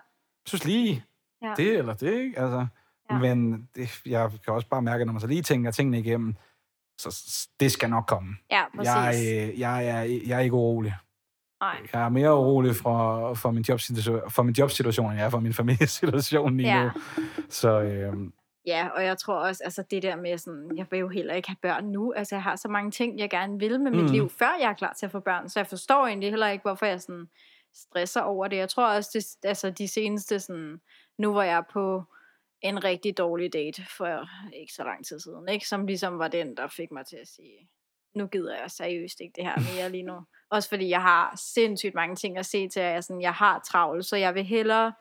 synes 0.46 0.64
lige, 0.64 1.04
Ja. 1.42 1.54
det 1.56 1.78
eller 1.78 1.94
det, 1.94 2.12
ikke? 2.14 2.38
Altså, 2.38 2.66
Ja. 3.10 3.18
Men 3.18 3.68
det, 3.74 4.00
jeg 4.06 4.30
kan 4.44 4.52
også 4.54 4.68
bare 4.68 4.82
mærke, 4.82 5.04
når 5.04 5.12
man 5.12 5.20
så 5.20 5.26
lige 5.26 5.42
tænker 5.42 5.70
tingene 5.70 5.98
igennem, 5.98 6.34
så 6.98 7.38
det 7.60 7.72
skal 7.72 7.90
nok 7.90 8.04
komme. 8.06 8.36
ja 8.50 8.62
præcis. 8.76 8.88
Jeg, 9.26 9.48
øh, 9.50 9.60
jeg, 9.60 9.86
er, 9.88 10.00
jeg 10.26 10.36
er 10.36 10.40
ikke 10.40 10.54
urolig. 10.54 10.94
Nej. 11.60 11.76
Jeg 11.92 12.02
er 12.04 12.08
mere 12.08 12.36
urolig 12.36 12.76
for, 12.76 13.34
for, 13.34 13.50
min, 13.50 13.64
jobsituation, 13.68 14.30
for 14.30 14.42
min 14.42 14.54
jobsituation, 14.58 15.10
end 15.10 15.18
jeg 15.18 15.26
er 15.26 15.30
for 15.30 15.40
min 15.40 15.54
familiesituation 15.54 16.56
lige 16.56 16.68
Ja. 16.68 16.84
nu. 16.84 16.90
Så 17.48 17.80
øhm, 17.80 18.32
Ja, 18.66 18.88
og 18.94 19.04
jeg 19.04 19.18
tror 19.18 19.34
også, 19.34 19.64
altså 19.64 19.82
det 19.90 20.02
der 20.02 20.16
med 20.16 20.38
sådan, 20.38 20.72
jeg 20.76 20.86
vil 20.90 20.98
jo 20.98 21.08
heller 21.08 21.34
ikke 21.34 21.48
have 21.48 21.56
børn 21.62 21.84
nu. 21.84 22.12
Altså 22.12 22.34
jeg 22.34 22.42
har 22.42 22.56
så 22.56 22.68
mange 22.68 22.90
ting, 22.90 23.18
jeg 23.18 23.30
gerne 23.30 23.58
vil 23.58 23.80
med 23.80 23.90
mit 23.90 24.04
Mm. 24.04 24.10
liv, 24.10 24.30
før 24.30 24.56
jeg 24.60 24.70
er 24.70 24.74
klar 24.74 24.92
til 24.92 25.06
at 25.06 25.12
få 25.12 25.20
børn. 25.20 25.48
Så 25.48 25.58
jeg 25.60 25.66
forstår 25.66 26.06
egentlig 26.06 26.30
heller 26.30 26.48
ikke, 26.48 26.62
hvorfor 26.62 26.86
jeg 26.86 27.00
sådan 27.00 27.28
stresser 27.74 28.20
over 28.20 28.48
det. 28.48 28.56
Jeg 28.56 28.68
tror 28.68 28.86
også, 28.86 29.10
det, 29.14 29.48
altså 29.48 29.70
de 29.70 29.88
seneste 29.88 30.40
sådan, 30.40 30.80
nu 31.18 31.32
hvor 31.32 31.42
jeg 31.42 31.64
på 31.72 32.02
en 32.62 32.84
rigtig 32.84 33.18
dårlig 33.18 33.52
date 33.52 33.82
for 33.96 34.28
ikke 34.56 34.72
så 34.72 34.84
lang 34.84 35.06
tid 35.06 35.20
siden, 35.20 35.48
ikke? 35.48 35.68
som 35.68 35.86
ligesom 35.86 36.18
var 36.18 36.28
den, 36.28 36.56
der 36.56 36.68
fik 36.68 36.90
mig 36.92 37.06
til 37.06 37.16
at 37.16 37.28
sige, 37.28 37.68
nu 38.14 38.26
gider 38.26 38.56
jeg 38.60 38.70
seriøst 38.70 39.20
ikke 39.20 39.32
det 39.36 39.44
her 39.44 39.56
mere 39.76 39.90
lige 39.90 40.02
nu. 40.02 40.20
Også 40.50 40.68
fordi 40.68 40.88
jeg 40.88 41.02
har 41.02 41.34
sindssygt 41.54 41.94
mange 41.94 42.16
ting 42.16 42.38
at 42.38 42.46
se 42.46 42.68
til, 42.68 42.80
at 42.80 42.92
jeg, 42.94 43.04
sådan, 43.04 43.22
jeg 43.22 43.32
har 43.34 43.58
travlt, 43.58 44.06
så 44.06 44.16
jeg 44.16 44.34
vil 44.34 44.44
hellere, 44.44 44.92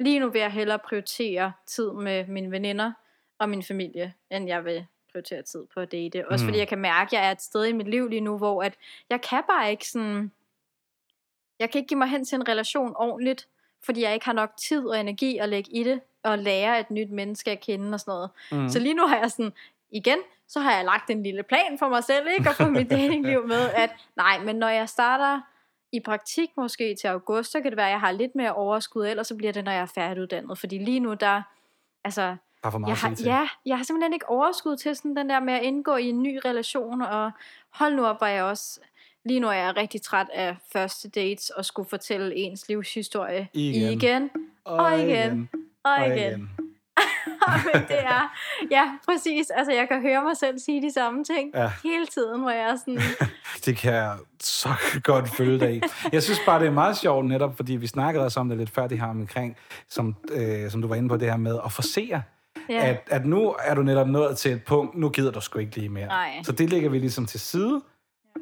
lige 0.00 0.18
nu 0.20 0.28
vil 0.30 0.40
jeg 0.40 0.50
hellere 0.52 0.78
prioritere 0.78 1.52
tid 1.66 1.92
med 1.92 2.26
mine 2.26 2.50
veninder 2.50 2.92
og 3.38 3.48
min 3.48 3.62
familie, 3.62 4.14
end 4.30 4.48
jeg 4.48 4.64
vil 4.64 4.86
prioritere 5.12 5.42
tid 5.42 5.66
på 5.74 5.80
at 5.80 5.92
date. 5.92 6.28
Også 6.28 6.44
Mm. 6.44 6.48
fordi 6.48 6.58
jeg 6.58 6.68
kan 6.68 6.78
mærke, 6.78 7.08
at 7.16 7.20
jeg 7.20 7.28
er 7.28 7.32
et 7.32 7.42
sted 7.42 7.64
i 7.64 7.72
mit 7.72 7.88
liv 7.88 8.08
lige 8.08 8.20
nu, 8.20 8.38
hvor 8.38 8.62
at 8.62 8.74
jeg 9.10 9.20
kan 9.20 9.42
bare 9.50 9.70
ikke 9.70 9.88
sådan, 9.88 10.32
jeg 11.58 11.70
kan 11.70 11.78
ikke 11.78 11.88
give 11.88 11.98
mig 11.98 12.08
hen 12.08 12.24
til 12.24 12.36
en 12.36 12.48
relation 12.48 12.92
ordentligt, 12.96 13.48
fordi 13.84 14.02
jeg 14.02 14.14
ikke 14.14 14.26
har 14.26 14.32
nok 14.32 14.50
tid 14.56 14.86
og 14.86 15.00
energi 15.00 15.38
at 15.38 15.48
lægge 15.48 15.70
i 15.70 15.84
det, 15.84 16.00
og 16.22 16.38
lære 16.38 16.80
et 16.80 16.90
nyt 16.90 17.10
menneske 17.10 17.50
at 17.50 17.60
kende 17.60 17.94
og 17.94 18.00
sådan 18.00 18.12
noget. 18.12 18.30
mm. 18.52 18.68
Så 18.68 18.78
lige 18.78 18.94
nu 18.94 19.06
har 19.06 19.18
jeg 19.18 19.30
sådan, 19.30 19.52
igen, 19.90 20.18
så 20.48 20.60
har 20.60 20.76
jeg 20.76 20.84
lagt 20.84 21.10
en 21.10 21.22
lille 21.22 21.42
plan 21.42 21.78
for 21.78 21.88
mig 21.88 22.04
selv, 22.04 22.26
ikke? 22.38 22.50
Og 22.50 22.54
for 22.56 22.64
mit 22.68 22.90
datingliv 22.96 23.46
med, 23.46 23.70
at 23.74 23.90
nej, 24.16 24.38
men 24.44 24.56
når 24.56 24.68
jeg 24.68 24.88
starter 24.88 25.40
i 25.92 26.00
praktik 26.00 26.48
måske 26.56 26.94
til 26.94 27.08
august, 27.08 27.52
så 27.52 27.60
kan 27.60 27.70
det 27.70 27.76
være, 27.76 27.86
at 27.86 27.92
jeg 27.92 28.00
har 28.00 28.12
lidt 28.12 28.34
mere 28.34 28.54
overskud, 28.54 29.06
ellers 29.06 29.26
så 29.26 29.34
bliver 29.34 29.52
det, 29.52 29.64
når 29.64 29.72
jeg 29.72 29.80
er 29.80 29.86
færdiguddannet. 29.86 30.58
Fordi 30.58 30.78
lige 30.78 31.00
nu, 31.00 31.14
der, 31.14 31.42
altså, 32.04 32.36
er 32.64 32.70
for 32.70 32.78
meget 32.78 32.90
jeg 32.90 32.96
har, 32.96 33.14
til. 33.14 33.26
ja, 33.26 33.48
jeg 33.66 33.76
har 33.76 33.84
simpelthen 33.84 34.12
ikke 34.12 34.28
overskud 34.28 34.76
til 34.76 34.96
sådan 34.96 35.16
den 35.16 35.28
der 35.28 35.40
med 35.40 35.54
at 35.54 35.62
indgå 35.62 35.96
i 35.96 36.08
en 36.08 36.22
ny 36.22 36.38
relation, 36.44 37.02
og 37.02 37.30
hold 37.70 37.94
nu 37.94 38.06
op, 38.06 38.20
var 38.20 38.28
jeg 38.28 38.44
også, 38.44 38.80
lige 39.24 39.40
nu 39.40 39.48
er 39.48 39.52
jeg 39.52 39.76
rigtig 39.76 40.02
træt 40.02 40.26
af 40.32 40.56
første 40.72 41.08
dates, 41.08 41.50
og 41.50 41.64
skulle 41.64 41.88
fortælle 41.88 42.36
ens 42.36 42.68
livshistorie 42.68 43.48
Igen. 43.52 43.92
igen 43.92 44.30
og 44.64 45.00
igen 45.00 45.48
og 45.82 45.92
og 45.92 46.06
igen. 46.06 46.50
Men 47.74 47.82
det 47.88 47.98
er, 48.04 48.32
ja, 48.70 48.84
præcis. 49.08 49.50
Altså, 49.50 49.72
jeg 49.72 49.88
kan 49.88 50.02
høre 50.02 50.22
mig 50.22 50.36
selv 50.36 50.58
sige 50.58 50.82
de 50.82 50.92
samme 50.92 51.24
ting 51.24 51.50
Ja. 51.54 51.70
hele 51.82 52.06
tiden, 52.06 52.40
hvor 52.40 52.50
jeg 52.50 52.60
er 52.70 52.76
sådan, 52.76 53.00
Det 53.64 53.76
kan 53.76 53.94
jeg 53.94 54.16
så 54.40 54.68
godt 55.04 55.28
følge 55.28 55.60
dig 55.60 55.76
i. 55.76 55.80
Jeg 56.12 56.22
synes 56.22 56.40
bare, 56.46 56.60
det 56.60 56.66
er 56.66 56.70
meget 56.72 56.96
sjovt 56.96 57.26
netop, 57.26 57.56
fordi 57.56 57.72
vi 57.76 57.86
snakkede 57.86 58.24
også 58.24 58.40
om 58.40 58.48
det 58.48 58.58
lidt 58.58 58.70
før, 58.70 58.86
det 58.86 59.00
her 59.00 59.06
omkring, 59.06 59.56
som, 59.88 60.16
øh, 60.32 60.70
som 60.70 60.82
du 60.82 60.88
var 60.88 60.94
inde 60.94 61.08
på, 61.08 61.16
det 61.16 61.30
her 61.30 61.36
med 61.36 61.58
at 61.64 61.72
forsere. 61.72 62.22
ja, 62.68 62.86
At, 62.86 63.02
at 63.10 63.26
nu 63.26 63.54
er 63.64 63.74
du 63.74 63.82
netop 63.82 64.08
nået 64.08 64.36
til 64.38 64.52
et 64.52 64.64
punkt, 64.64 64.94
nu 64.98 65.08
gider 65.08 65.30
du 65.30 65.40
sgu 65.40 65.58
ikke 65.58 65.76
lige 65.76 65.88
mere. 65.88 66.06
Nej. 66.06 66.42
Så 66.44 66.52
det 66.52 66.70
lægger 66.70 66.90
vi 66.90 66.98
ligesom 66.98 67.26
til 67.26 67.40
side. 67.40 67.80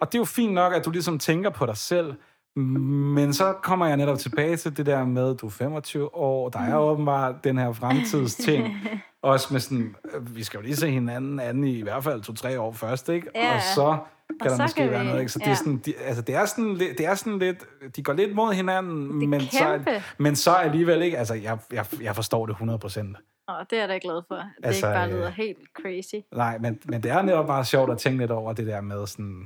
Og 0.01 0.07
det 0.13 0.15
er 0.15 0.21
jo 0.21 0.25
fint 0.25 0.53
nok, 0.55 0.73
at 0.75 0.85
du 0.85 0.91
ligesom 0.91 1.19
tænker 1.19 1.51
på 1.51 1.67
dig 1.67 1.77
selv, 1.77 2.15
men 2.59 3.33
så 3.35 3.53
kommer 3.63 3.87
jeg 3.87 3.97
netop 3.97 4.19
tilbage 4.19 4.57
til 4.57 4.77
det 4.77 4.87
der 4.87 5.05
med, 5.05 5.35
du 5.35 5.47
er 5.47 5.51
25 5.51 6.15
år, 6.15 6.49
der 6.49 6.59
er 6.59 6.77
åbenbart 6.79 7.45
den 7.45 7.59
her 7.59 7.73
fremtidsting. 7.73 8.67
Også 9.23 9.49
med 9.53 9.61
sådan, 9.61 9.95
øh, 10.15 10.37
vi 10.37 10.43
skal 10.45 10.59
jo 10.59 10.65
lige 10.65 10.77
se 10.77 10.91
hinanden 10.91 11.41
anden 11.41 11.65
i 11.65 11.79
i 11.79 11.83
hvert 11.83 12.05
fald 12.05 12.23
to-tre 12.23 12.61
år 12.61 12.73
først, 12.73 13.09
ikke? 13.09 13.27
Ja. 13.35 13.55
Og 13.55 13.61
så 13.75 13.99
kan 14.29 14.37
Og 14.41 14.51
der 14.51 14.57
så 14.57 14.63
måske 14.63 14.81
kan 14.81 14.91
være 14.91 15.01
vi- 15.01 15.07
noget, 15.07 15.21
ikke? 15.21 15.33
Så 15.33 15.39
det 15.39 15.45
er 15.47 15.51
ja. 15.51 15.55
sådan, 15.57 15.77
de, 15.77 15.95
altså 15.97 16.23
det 16.23 16.35
er 16.35 16.45
sådan, 16.47 16.79
det 16.79 17.01
er 17.07 17.15
sådan 17.15 17.39
lidt, 17.39 17.65
de 17.97 18.03
går 18.03 18.13
lidt 18.13 18.35
mod 18.35 18.53
hinanden, 18.55 19.29
men 19.31 19.41
så, 19.41 19.81
men 20.19 20.37
så 20.37 20.51
alligevel 20.55 21.03
ikke, 21.03 21.19
altså 21.19 21.35
jeg, 21.35 21.59
jeg, 21.73 21.87
jeg 22.03 22.15
forstår 22.15 22.47
det 22.47 22.53
100 22.53 22.79
procent. 22.79 23.17
og 23.49 23.55
det 23.71 23.77
er 23.77 23.81
jeg 23.83 23.89
da 23.89 23.99
glad 24.03 24.23
for. 24.29 24.35
At 24.35 24.45
det 24.59 24.67
Altså, 24.67 24.87
ikke 24.87 24.97
bare 24.97 25.09
øh, 25.09 25.15
lyder 25.15 25.31
helt 25.31 25.59
crazy. 25.83 26.15
Nej, 26.37 26.59
men, 26.59 26.79
men 26.85 27.03
det 27.03 27.11
er 27.11 27.23
netop 27.23 27.47
bare 27.47 27.65
sjovt 27.65 27.91
at 27.91 27.99
tænke 27.99 28.19
lidt 28.19 28.31
over 28.31 28.53
det 28.53 28.67
der 28.67 28.81
med 28.81 29.07
sådan, 29.07 29.43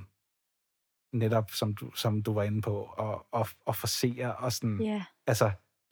netop 1.12 1.50
som 1.50 1.74
du, 1.74 1.90
som 1.94 2.22
du 2.22 2.34
var 2.34 2.42
inde 2.42 2.62
på, 2.62 2.88
og, 2.96 3.26
og, 3.32 3.46
og 3.66 3.76
forsere 3.76 4.34
og 4.36 4.52
sådan. 4.52 4.80
Yeah. 4.82 5.00
altså 5.26 5.50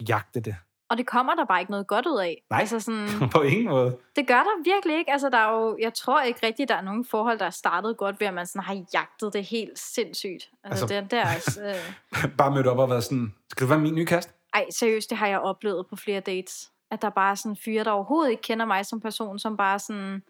jagte 0.08 0.40
det. 0.40 0.56
Og 0.90 0.98
det 0.98 1.06
kommer 1.06 1.34
der 1.34 1.44
bare 1.44 1.60
ikke 1.60 1.70
noget 1.70 1.86
godt 1.86 2.06
ud 2.06 2.18
af. 2.20 2.42
Nej. 2.50 2.60
Altså 2.60 2.80
sådan, 2.80 3.08
på 3.34 3.42
ingen 3.42 3.68
måde. 3.68 3.96
det 4.16 4.26
gør 4.26 4.34
der 4.42 4.62
virkelig 4.64 4.98
ikke. 4.98 5.12
Altså, 5.12 5.28
der 5.28 5.38
er 5.38 5.52
jo, 5.52 5.78
jeg 5.80 5.94
tror 5.94 6.22
ikke 6.22 6.46
rigtigt, 6.46 6.68
der 6.68 6.74
er 6.74 6.80
nogen 6.80 7.04
forhold, 7.04 7.38
der 7.38 7.46
er 7.46 7.50
startet 7.50 7.96
godt 7.96 8.20
ved, 8.20 8.26
at 8.26 8.34
man 8.34 8.46
sådan 8.46 8.62
har 8.62 8.84
jagtet 8.94 9.32
det 9.32 9.44
helt 9.44 9.78
sindssygt. 9.78 10.50
Altså, 10.64 10.84
Altså- 10.84 10.94
altså 10.94 11.02
det, 11.02 11.56
der, 11.60 12.24
øh, 12.24 12.36
bare 12.36 12.50
mødt 12.54 12.66
op 12.66 12.78
og 12.78 12.90
været 12.90 13.04
sådan, 13.04 13.34
skal 13.50 13.64
du 13.64 13.68
være 13.68 13.78
min 13.80 13.94
nye 13.94 14.06
kast? 14.06 14.30
Ej, 14.54 14.66
seriøst, 14.70 15.10
det 15.10 15.18
har 15.18 15.26
jeg 15.26 15.40
oplevet 15.40 15.86
på 15.86 15.96
flere 15.96 16.20
dates. 16.20 16.70
At 16.90 17.02
der 17.02 17.10
bare 17.10 17.30
er 17.30 17.34
sådan 17.34 17.56
fyre, 17.64 17.84
der 17.84 17.90
overhovedet 17.90 18.30
ikke 18.30 18.42
kender 18.42 18.66
mig 18.66 18.86
som 18.86 19.00
person, 19.00 19.38
som 19.38 19.56
bare 19.56 19.78
sådan... 19.78 20.22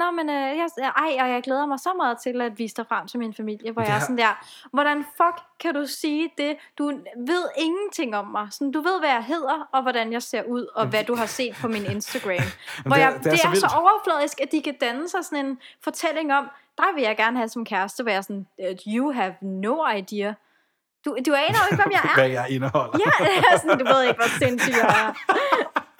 Nå, 0.00 0.10
men 0.10 0.30
øh, 0.30 0.58
jeg, 0.58 0.68
ej, 0.96 1.16
og 1.24 1.28
jeg 1.34 1.42
glæder 1.42 1.66
mig 1.66 1.78
så 1.80 1.92
meget 1.96 2.18
til 2.18 2.40
at 2.40 2.58
vise 2.58 2.74
dig 2.76 2.86
frem 2.86 3.06
til 3.06 3.18
min 3.18 3.34
familie, 3.34 3.72
hvor 3.72 3.82
Det 3.82 3.88
jeg 3.88 3.96
er 3.96 4.00
sådan 4.00 4.18
der, 4.18 4.44
hvordan 4.72 5.04
fuck 5.16 5.36
kan 5.60 5.74
du 5.74 5.86
sige 5.86 6.32
det? 6.38 6.56
Du 6.78 6.86
ved 7.16 7.44
ingenting 7.58 8.16
om 8.16 8.26
mig. 8.26 8.48
Sådan, 8.50 8.72
du 8.72 8.80
ved, 8.80 8.98
hvad 9.00 9.08
jeg 9.08 9.24
hedder, 9.24 9.68
og 9.72 9.82
hvordan 9.82 10.12
jeg 10.12 10.22
ser 10.22 10.42
ud, 10.42 10.66
og 10.74 10.86
hvad 10.86 11.04
du 11.04 11.14
har 11.14 11.26
set 11.26 11.54
på 11.60 11.68
min 11.68 11.86
Instagram. 11.94 12.30
hvor 12.86 12.94
det 12.96 13.02
er- 13.02 13.10
jeg, 13.10 13.18
det 13.18 13.26
er 13.26 13.30
det 13.30 13.40
så 13.40 13.48
er, 13.48 13.54
så, 13.54 13.60
vildt. 13.66 13.74
overfladisk, 13.76 14.40
at 14.40 14.52
de 14.52 14.62
kan 14.62 14.74
danne 14.80 15.08
sig 15.08 15.24
sådan 15.24 15.46
en 15.46 15.58
fortælling 15.84 16.34
om, 16.34 16.50
dig 16.78 16.86
vil 16.94 17.02
jeg 17.02 17.16
gerne 17.16 17.36
have 17.36 17.48
som 17.48 17.64
kæreste, 17.64 18.02
hvor 18.02 18.12
jeg 18.12 18.24
sådan, 18.24 18.46
"Øh, 18.60 18.76
you 18.86 19.12
have 19.12 19.34
no 19.40 19.88
idea. 19.96 20.32
Du, 21.04 21.16
du 21.26 21.32
aner 21.34 21.58
jo 21.60 21.66
ikke, 21.72 21.82
hvem 21.82 21.92
jeg 21.92 22.00
er. 22.04 22.14
Hvad 22.20 22.28
jeg 22.30 22.46
indeholder. 22.50 22.98
Ja, 23.52 23.56
sådan, 23.62 23.78
du 23.78 23.84
ved 23.84 24.02
ikke, 24.02 24.14
hvor 24.20 24.38
sindssyg 24.38 24.72
jeg 24.72 24.88
er. 25.06 25.12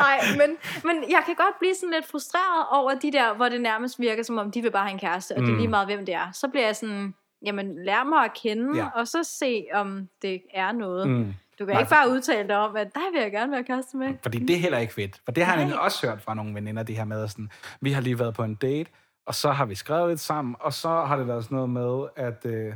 Nej, 0.00 0.20
men, 0.46 0.56
men 0.84 1.10
jeg 1.10 1.22
kan 1.26 1.34
godt 1.34 1.58
blive 1.58 1.74
sådan 1.74 1.90
lidt 1.94 2.06
frustreret 2.06 2.66
over 2.70 2.94
de 2.94 3.12
der, 3.12 3.34
hvor 3.34 3.48
det 3.48 3.60
nærmest 3.60 4.00
virker, 4.00 4.22
som 4.22 4.38
om 4.38 4.50
de 4.50 4.62
vil 4.62 4.70
bare 4.70 4.82
have 4.84 4.92
en 4.92 4.98
kæreste, 4.98 5.32
og 5.32 5.40
det 5.40 5.48
er 5.48 5.52
Mm. 5.52 5.58
lige 5.58 5.68
meget, 5.68 5.86
hvem 5.86 6.06
det 6.06 6.14
er. 6.14 6.32
Så 6.32 6.48
bliver 6.48 6.66
jeg 6.66 6.76
sådan, 6.76 7.14
jamen 7.46 7.84
lær 7.84 8.04
mig 8.04 8.24
at 8.24 8.34
kende, 8.42 8.76
Ja. 8.78 8.86
og 8.94 9.08
så 9.08 9.24
se, 9.24 9.66
om 9.72 10.08
det 10.22 10.42
er 10.54 10.72
noget. 10.72 11.08
Mm. 11.08 11.14
Mm. 11.14 11.34
Du 11.58 11.64
kan 11.66 11.74
Nej, 11.74 11.80
ikke 11.80 11.90
bare 11.90 12.10
udtale 12.10 12.48
dig 12.48 12.56
om, 12.56 12.76
at 12.76 12.94
dig 12.94 13.02
vil 13.12 13.20
jeg 13.22 13.30
gerne 13.32 13.52
være 13.52 13.64
kæreste 13.64 13.96
med. 13.96 14.14
Fordi 14.22 14.38
det 14.38 14.56
er 14.56 14.60
heller 14.60 14.78
ikke 14.78 14.94
fedt. 14.94 15.20
For 15.24 15.32
det 15.32 15.44
har 15.44 15.52
jeg 15.54 15.62
nemlig 15.64 15.80
også 15.80 16.06
hørt 16.06 16.22
fra 16.22 16.34
nogle 16.34 16.54
veninder, 16.54 16.82
det 16.82 16.96
her 16.96 17.04
med 17.04 17.28
sådan, 17.28 17.50
vi 17.80 17.92
har 17.92 18.00
lige 18.00 18.18
været 18.18 18.34
på 18.34 18.42
en 18.44 18.54
date, 18.54 18.90
og 19.26 19.34
så 19.34 19.50
har 19.52 19.64
vi 19.64 19.74
skrevet 19.74 20.08
lidt 20.08 20.20
sammen, 20.20 20.56
og 20.60 20.72
så 20.72 20.88
har 20.88 21.16
det 21.16 21.28
været 21.28 21.44
sådan 21.44 21.54
noget 21.56 21.70
med, 21.70 22.08
at 22.16 22.46
øh, 22.46 22.74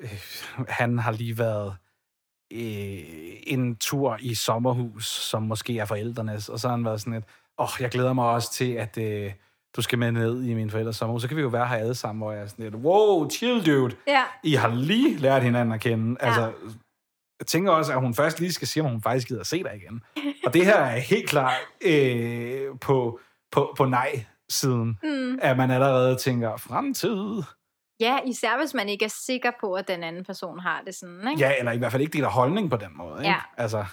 øh, 0.00 0.18
han 0.68 0.98
har 0.98 1.12
lige 1.12 1.38
været 1.38 1.76
øh, 2.52 2.98
en 3.46 3.76
tur 3.76 4.16
i 4.20 4.34
sommerhus, 4.34 5.06
som 5.06 5.42
måske 5.42 5.78
er 5.78 5.84
forældrenes, 5.84 6.48
og 6.48 6.58
så 6.60 6.68
har 6.68 6.76
han 6.76 6.84
været 6.84 7.00
sådan 7.00 7.12
et, 7.12 7.24
åh, 7.58 7.68
jeg 7.80 7.90
glæder 7.90 8.12
mig 8.12 8.24
også 8.24 8.52
til, 8.52 8.72
at 8.72 8.98
øh, 8.98 9.32
du 9.76 9.82
skal 9.82 9.98
med 9.98 10.12
ned 10.12 10.42
i 10.44 10.54
min 10.54 10.70
forældres 10.70 10.96
sommerhus. 10.96 11.22
Så 11.22 11.28
kan 11.28 11.36
vi 11.36 11.42
jo 11.42 11.48
være 11.48 11.66
her 11.66 11.76
alle 11.76 11.94
sammen, 11.94 12.22
hvor 12.22 12.32
jeg 12.32 12.42
er 12.42 12.46
sådan 12.46 12.64
lidt, 12.64 12.74
wow, 12.74 13.30
chill 13.30 13.66
dude. 13.66 13.94
Ja. 14.06 14.22
I 14.44 14.54
har 14.54 14.74
lige 14.74 15.16
lært 15.16 15.42
hinanden 15.42 15.74
at 15.74 15.80
kende. 15.80 16.16
Ja. 16.20 16.26
Altså, 16.26 16.52
jeg 17.40 17.46
tænker 17.46 17.72
også, 17.72 17.92
at 17.92 18.00
hun 18.00 18.14
først 18.14 18.40
lige 18.40 18.52
skal 18.52 18.68
sige, 18.68 18.82
om 18.84 18.90
hun 18.90 19.02
faktisk 19.02 19.28
gider 19.28 19.40
at 19.40 19.46
se 19.46 19.62
dig 19.62 19.72
igen. 19.76 20.02
Og 20.46 20.54
det 20.54 20.64
her 20.64 20.76
er 20.76 20.98
helt 20.98 21.28
klart 21.28 21.54
øh, 21.84 22.62
på, 22.80 23.20
på, 23.52 23.74
på 23.76 23.84
nej-siden, 23.84 24.98
Mm. 25.02 25.38
at 25.42 25.56
man 25.56 25.70
allerede 25.70 26.16
tænker, 26.16 26.56
fremtid. 26.56 27.42
Ja, 28.00 28.18
især 28.26 28.58
hvis 28.58 28.74
man 28.74 28.88
ikke 28.88 29.04
er 29.04 29.08
sikker 29.08 29.50
på, 29.60 29.74
at 29.74 29.88
den 29.88 30.04
anden 30.04 30.24
person 30.24 30.58
har 30.60 30.82
det 30.86 30.94
sådan, 30.94 31.28
ikke? 31.30 31.40
Ja, 31.40 31.58
eller 31.58 31.72
i 31.72 31.78
hvert 31.78 31.92
fald 31.92 32.02
ikke 32.02 32.12
deler 32.12 32.28
holdning 32.28 32.70
på 32.70 32.76
den 32.76 32.96
måde. 32.96 33.18
Ikke? 33.18 33.30
Ja. 33.30 33.40
Altså, 33.56 33.84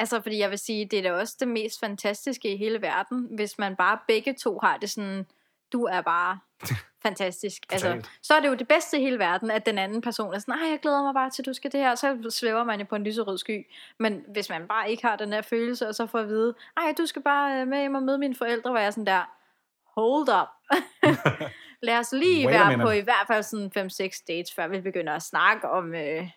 Altså, 0.00 0.20
fordi 0.20 0.38
jeg 0.38 0.50
vil 0.50 0.58
sige, 0.58 0.84
det 0.84 0.98
er 0.98 1.02
da 1.02 1.12
også 1.12 1.36
det 1.40 1.48
mest 1.48 1.80
fantastiske 1.80 2.54
i 2.54 2.56
hele 2.56 2.82
verden, 2.82 3.28
hvis 3.30 3.58
man 3.58 3.76
bare 3.76 3.98
begge 4.06 4.34
to 4.34 4.58
har 4.62 4.76
det 4.76 4.90
sådan, 4.90 5.26
du 5.72 5.84
er 5.84 6.00
bare 6.00 6.38
fantastisk. 7.06 7.62
altså, 7.72 8.02
så 8.22 8.34
er 8.34 8.40
det 8.40 8.48
jo 8.48 8.54
det 8.54 8.68
bedste 8.68 8.98
i 8.98 9.00
hele 9.00 9.18
verden, 9.18 9.50
at 9.50 9.66
den 9.66 9.78
anden 9.78 10.00
person 10.00 10.34
er 10.34 10.38
sådan, 10.38 10.54
nej, 10.58 10.70
jeg 10.70 10.78
glæder 10.82 11.02
mig 11.02 11.14
bare 11.14 11.30
til, 11.30 11.44
du 11.44 11.52
skal 11.52 11.72
det 11.72 11.80
her, 11.80 11.94
så 11.94 12.30
svæver 12.30 12.64
man 12.64 12.80
jo 12.80 12.86
på 12.88 12.96
en 12.96 13.04
lyserød 13.04 13.38
sky. 13.38 13.66
Men 13.98 14.24
hvis 14.32 14.48
man 14.48 14.68
bare 14.68 14.90
ikke 14.90 15.06
har 15.06 15.16
den 15.16 15.32
der 15.32 15.42
følelse, 15.42 15.88
og 15.88 15.94
så 15.94 16.06
får 16.06 16.18
at 16.18 16.28
vide, 16.28 16.54
nej, 16.76 16.94
du 16.98 17.06
skal 17.06 17.22
bare 17.22 17.60
øh, 17.60 17.68
med 17.68 17.78
hjem 17.78 17.94
og 17.94 18.02
møde 18.02 18.18
mine 18.18 18.34
forældre, 18.34 18.70
hvor 18.70 18.78
jeg 18.78 18.86
er 18.86 18.90
sådan 18.90 19.06
der, 19.06 19.30
hold 19.94 20.28
up. 20.40 20.48
Lad 21.82 21.98
os 21.98 22.12
lige 22.12 22.48
være 22.48 22.78
på 22.78 22.90
i 22.90 23.00
hvert 23.00 23.26
fald 23.26 23.42
sådan 23.42 23.88
5-6 23.88 24.24
dates, 24.28 24.54
før 24.54 24.68
vi 24.68 24.80
begynder 24.80 25.12
at 25.12 25.22
snakke 25.22 25.68
om 25.70 25.94
øh, 25.94 26.30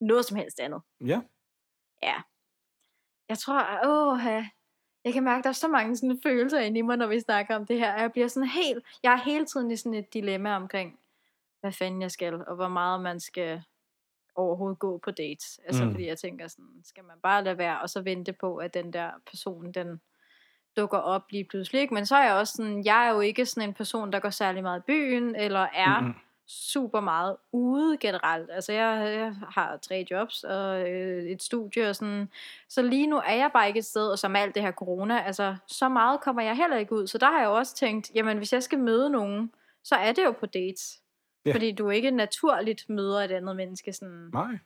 noget 0.00 0.24
som 0.24 0.36
helst 0.36 0.60
andet. 0.60 0.82
ja. 1.00 1.20
Ja. 2.02 2.22
Jeg 3.28 3.38
tror, 3.38 3.80
åh, 3.84 4.20
jeg 5.04 5.12
kan 5.12 5.24
mærke, 5.24 5.38
at 5.38 5.44
der 5.44 5.50
er 5.50 5.54
så 5.54 5.68
mange 5.68 5.96
sådan 5.96 6.20
følelser 6.22 6.60
inde 6.60 6.78
i 6.78 6.82
mig, 6.82 6.96
når 6.96 7.06
vi 7.06 7.20
snakker 7.20 7.56
om 7.56 7.66
det 7.66 7.78
her. 7.78 8.00
Jeg 8.00 8.12
bliver 8.12 8.28
sådan 8.28 8.48
helt, 8.48 8.84
jeg 9.02 9.12
er 9.12 9.24
hele 9.24 9.46
tiden 9.46 9.70
i 9.70 9.76
sådan 9.76 9.94
et 9.94 10.14
dilemma 10.14 10.56
omkring, 10.56 10.98
hvad 11.60 11.72
fanden 11.72 12.02
jeg 12.02 12.10
skal, 12.10 12.34
og 12.46 12.54
hvor 12.54 12.68
meget 12.68 13.00
man 13.00 13.20
skal 13.20 13.62
overhovedet 14.34 14.78
gå 14.78 14.98
på 14.98 15.10
dates. 15.10 15.60
Altså, 15.64 15.84
mm. 15.84 15.90
fordi 15.90 16.06
jeg 16.06 16.18
tænker 16.18 16.48
sådan, 16.48 16.82
skal 16.84 17.04
man 17.04 17.16
bare 17.22 17.44
lade 17.44 17.58
være, 17.58 17.80
og 17.80 17.90
så 17.90 18.02
vente 18.02 18.32
på, 18.32 18.56
at 18.56 18.74
den 18.74 18.92
der 18.92 19.10
person, 19.26 19.72
den 19.72 20.00
dukker 20.76 20.98
op 20.98 21.22
lige 21.30 21.44
pludselig. 21.44 21.80
Ikke? 21.80 21.94
Men 21.94 22.06
så 22.06 22.16
er 22.16 22.24
jeg 22.24 22.34
også 22.34 22.52
sådan, 22.56 22.84
jeg 22.84 23.06
er 23.06 23.12
jo 23.12 23.20
ikke 23.20 23.46
sådan 23.46 23.68
en 23.68 23.74
person, 23.74 24.12
der 24.12 24.20
går 24.20 24.30
særlig 24.30 24.62
meget 24.62 24.78
i 24.78 24.82
byen, 24.86 25.34
eller 25.36 25.66
er 25.74 26.00
Mm-mm. 26.00 26.14
super 26.46 27.00
meget 27.00 27.36
ude 27.52 27.96
generelt. 27.96 28.50
Altså 28.52 28.72
jeg, 28.72 29.14
jeg 29.18 29.34
har 29.50 29.76
tre 29.76 30.06
jobs 30.10 30.44
og 30.44 30.90
øh, 30.90 31.22
et 31.24 31.42
studie 31.42 31.88
og 31.88 31.96
sådan. 31.96 32.28
Så 32.68 32.82
lige 32.82 33.06
nu 33.06 33.16
er 33.16 33.34
jeg 33.34 33.50
bare 33.52 33.68
ikke 33.68 33.78
et 33.78 33.84
sted, 33.84 34.08
og 34.08 34.18
som 34.18 34.36
alt 34.36 34.54
det 34.54 34.62
her 34.62 34.72
corona, 34.72 35.22
altså 35.22 35.56
så 35.66 35.88
meget 35.88 36.20
kommer 36.20 36.42
jeg 36.42 36.56
heller 36.56 36.76
ikke 36.76 36.92
ud. 36.92 37.06
Så 37.06 37.18
der 37.18 37.26
har 37.26 37.38
jeg 37.38 37.46
jo 37.46 37.54
også 37.54 37.76
tænkt, 37.76 38.10
jamen 38.14 38.36
hvis 38.38 38.52
jeg 38.52 38.62
skal 38.62 38.78
møde 38.78 39.10
nogen, 39.10 39.52
så 39.84 39.94
er 39.94 40.12
det 40.12 40.24
jo 40.24 40.32
på 40.32 40.46
dates. 40.46 41.00
Ja. 41.46 41.52
Fordi 41.54 41.72
du 41.72 41.90
ikke 41.90 42.10
naturligt 42.10 42.88
møder 42.90 43.20
et 43.20 43.30
andet 43.30 43.56
menneske 43.56 43.92
sådan. 43.92 44.30
Nej. 44.32 44.58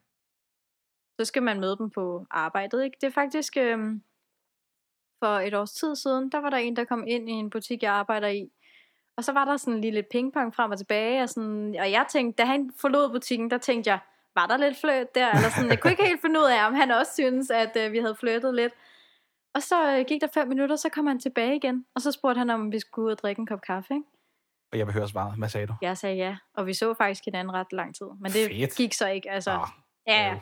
Så 1.18 1.24
skal 1.24 1.42
man 1.42 1.60
møde 1.60 1.76
dem 1.76 1.90
på 1.90 2.26
arbejdet, 2.30 2.84
ikke? 2.84 2.96
Det 3.00 3.06
er 3.06 3.10
faktisk 3.10 3.56
øh, 3.56 3.78
for 5.18 5.38
et 5.38 5.54
års 5.54 5.72
tid 5.72 5.96
siden, 5.96 6.32
der 6.32 6.38
var 6.38 6.50
der 6.50 6.56
en, 6.56 6.76
der 6.76 6.84
kom 6.84 7.04
ind 7.06 7.28
i 7.28 7.32
en 7.32 7.50
butik, 7.50 7.82
jeg 7.82 7.92
arbejder 7.92 8.28
i. 8.28 8.50
Og 9.16 9.24
så 9.24 9.32
var 9.32 9.44
der 9.44 9.56
sådan 9.56 9.80
lige 9.80 9.90
lidt 9.90 10.08
pingpong 10.08 10.54
frem 10.54 10.70
og 10.70 10.78
tilbage, 10.78 11.22
og, 11.22 11.28
sådan, 11.28 11.76
og 11.80 11.90
jeg 11.90 12.06
tænkte, 12.10 12.42
da 12.42 12.46
han 12.46 12.70
forlod 12.80 13.10
butikken, 13.10 13.50
der 13.50 13.58
tænkte 13.58 13.90
jeg, 13.90 13.98
var 14.34 14.46
der 14.46 14.56
lidt 14.56 14.80
fløt 14.80 15.14
der? 15.14 15.30
Eller 15.30 15.50
sådan, 15.50 15.70
jeg 15.70 15.80
kunne 15.80 15.90
ikke 15.90 16.04
helt 16.04 16.20
finde 16.20 16.40
ud 16.40 16.44
af, 16.44 16.66
om 16.66 16.74
han 16.74 16.90
også 16.90 17.12
synes, 17.12 17.50
at 17.50 17.76
øh, 17.76 17.92
vi 17.92 17.98
havde 17.98 18.14
flyttet 18.14 18.54
lidt. 18.54 18.72
Og 19.54 19.62
så 19.62 19.96
øh, 19.96 20.04
gik 20.08 20.20
der 20.20 20.28
fem 20.34 20.48
minutter, 20.48 20.76
så 20.76 20.88
kom 20.88 21.06
han 21.06 21.18
tilbage 21.18 21.56
igen, 21.56 21.86
og 21.94 22.00
så 22.00 22.12
spurgte 22.12 22.38
han, 22.38 22.50
om 22.50 22.72
vi 22.72 22.80
skulle 22.80 23.06
ud 23.06 23.12
og 23.12 23.18
drikke 23.18 23.40
en 23.40 23.46
kop 23.46 23.60
kaffe. 23.60 23.94
Ikke? 23.94 24.06
Og 24.72 24.78
jeg 24.78 24.86
høre 24.86 25.08
svaret. 25.08 25.38
Hvad 25.38 25.48
sagde 25.48 25.66
du? 25.66 25.74
Jeg 25.82 25.98
sagde 25.98 26.16
ja, 26.16 26.36
og 26.54 26.66
vi 26.66 26.74
så 26.74 26.94
faktisk 26.94 27.24
hinanden 27.24 27.54
ret 27.54 27.72
lang 27.72 27.94
tid. 27.94 28.06
Men 28.20 28.32
det 28.32 28.48
Fedt. 28.48 28.76
gik 28.76 28.92
så 28.92 29.08
ikke. 29.08 29.30
Altså, 29.30 29.52
Nå, 29.52 29.66
ja, 30.06 30.28
ja. 30.28 30.40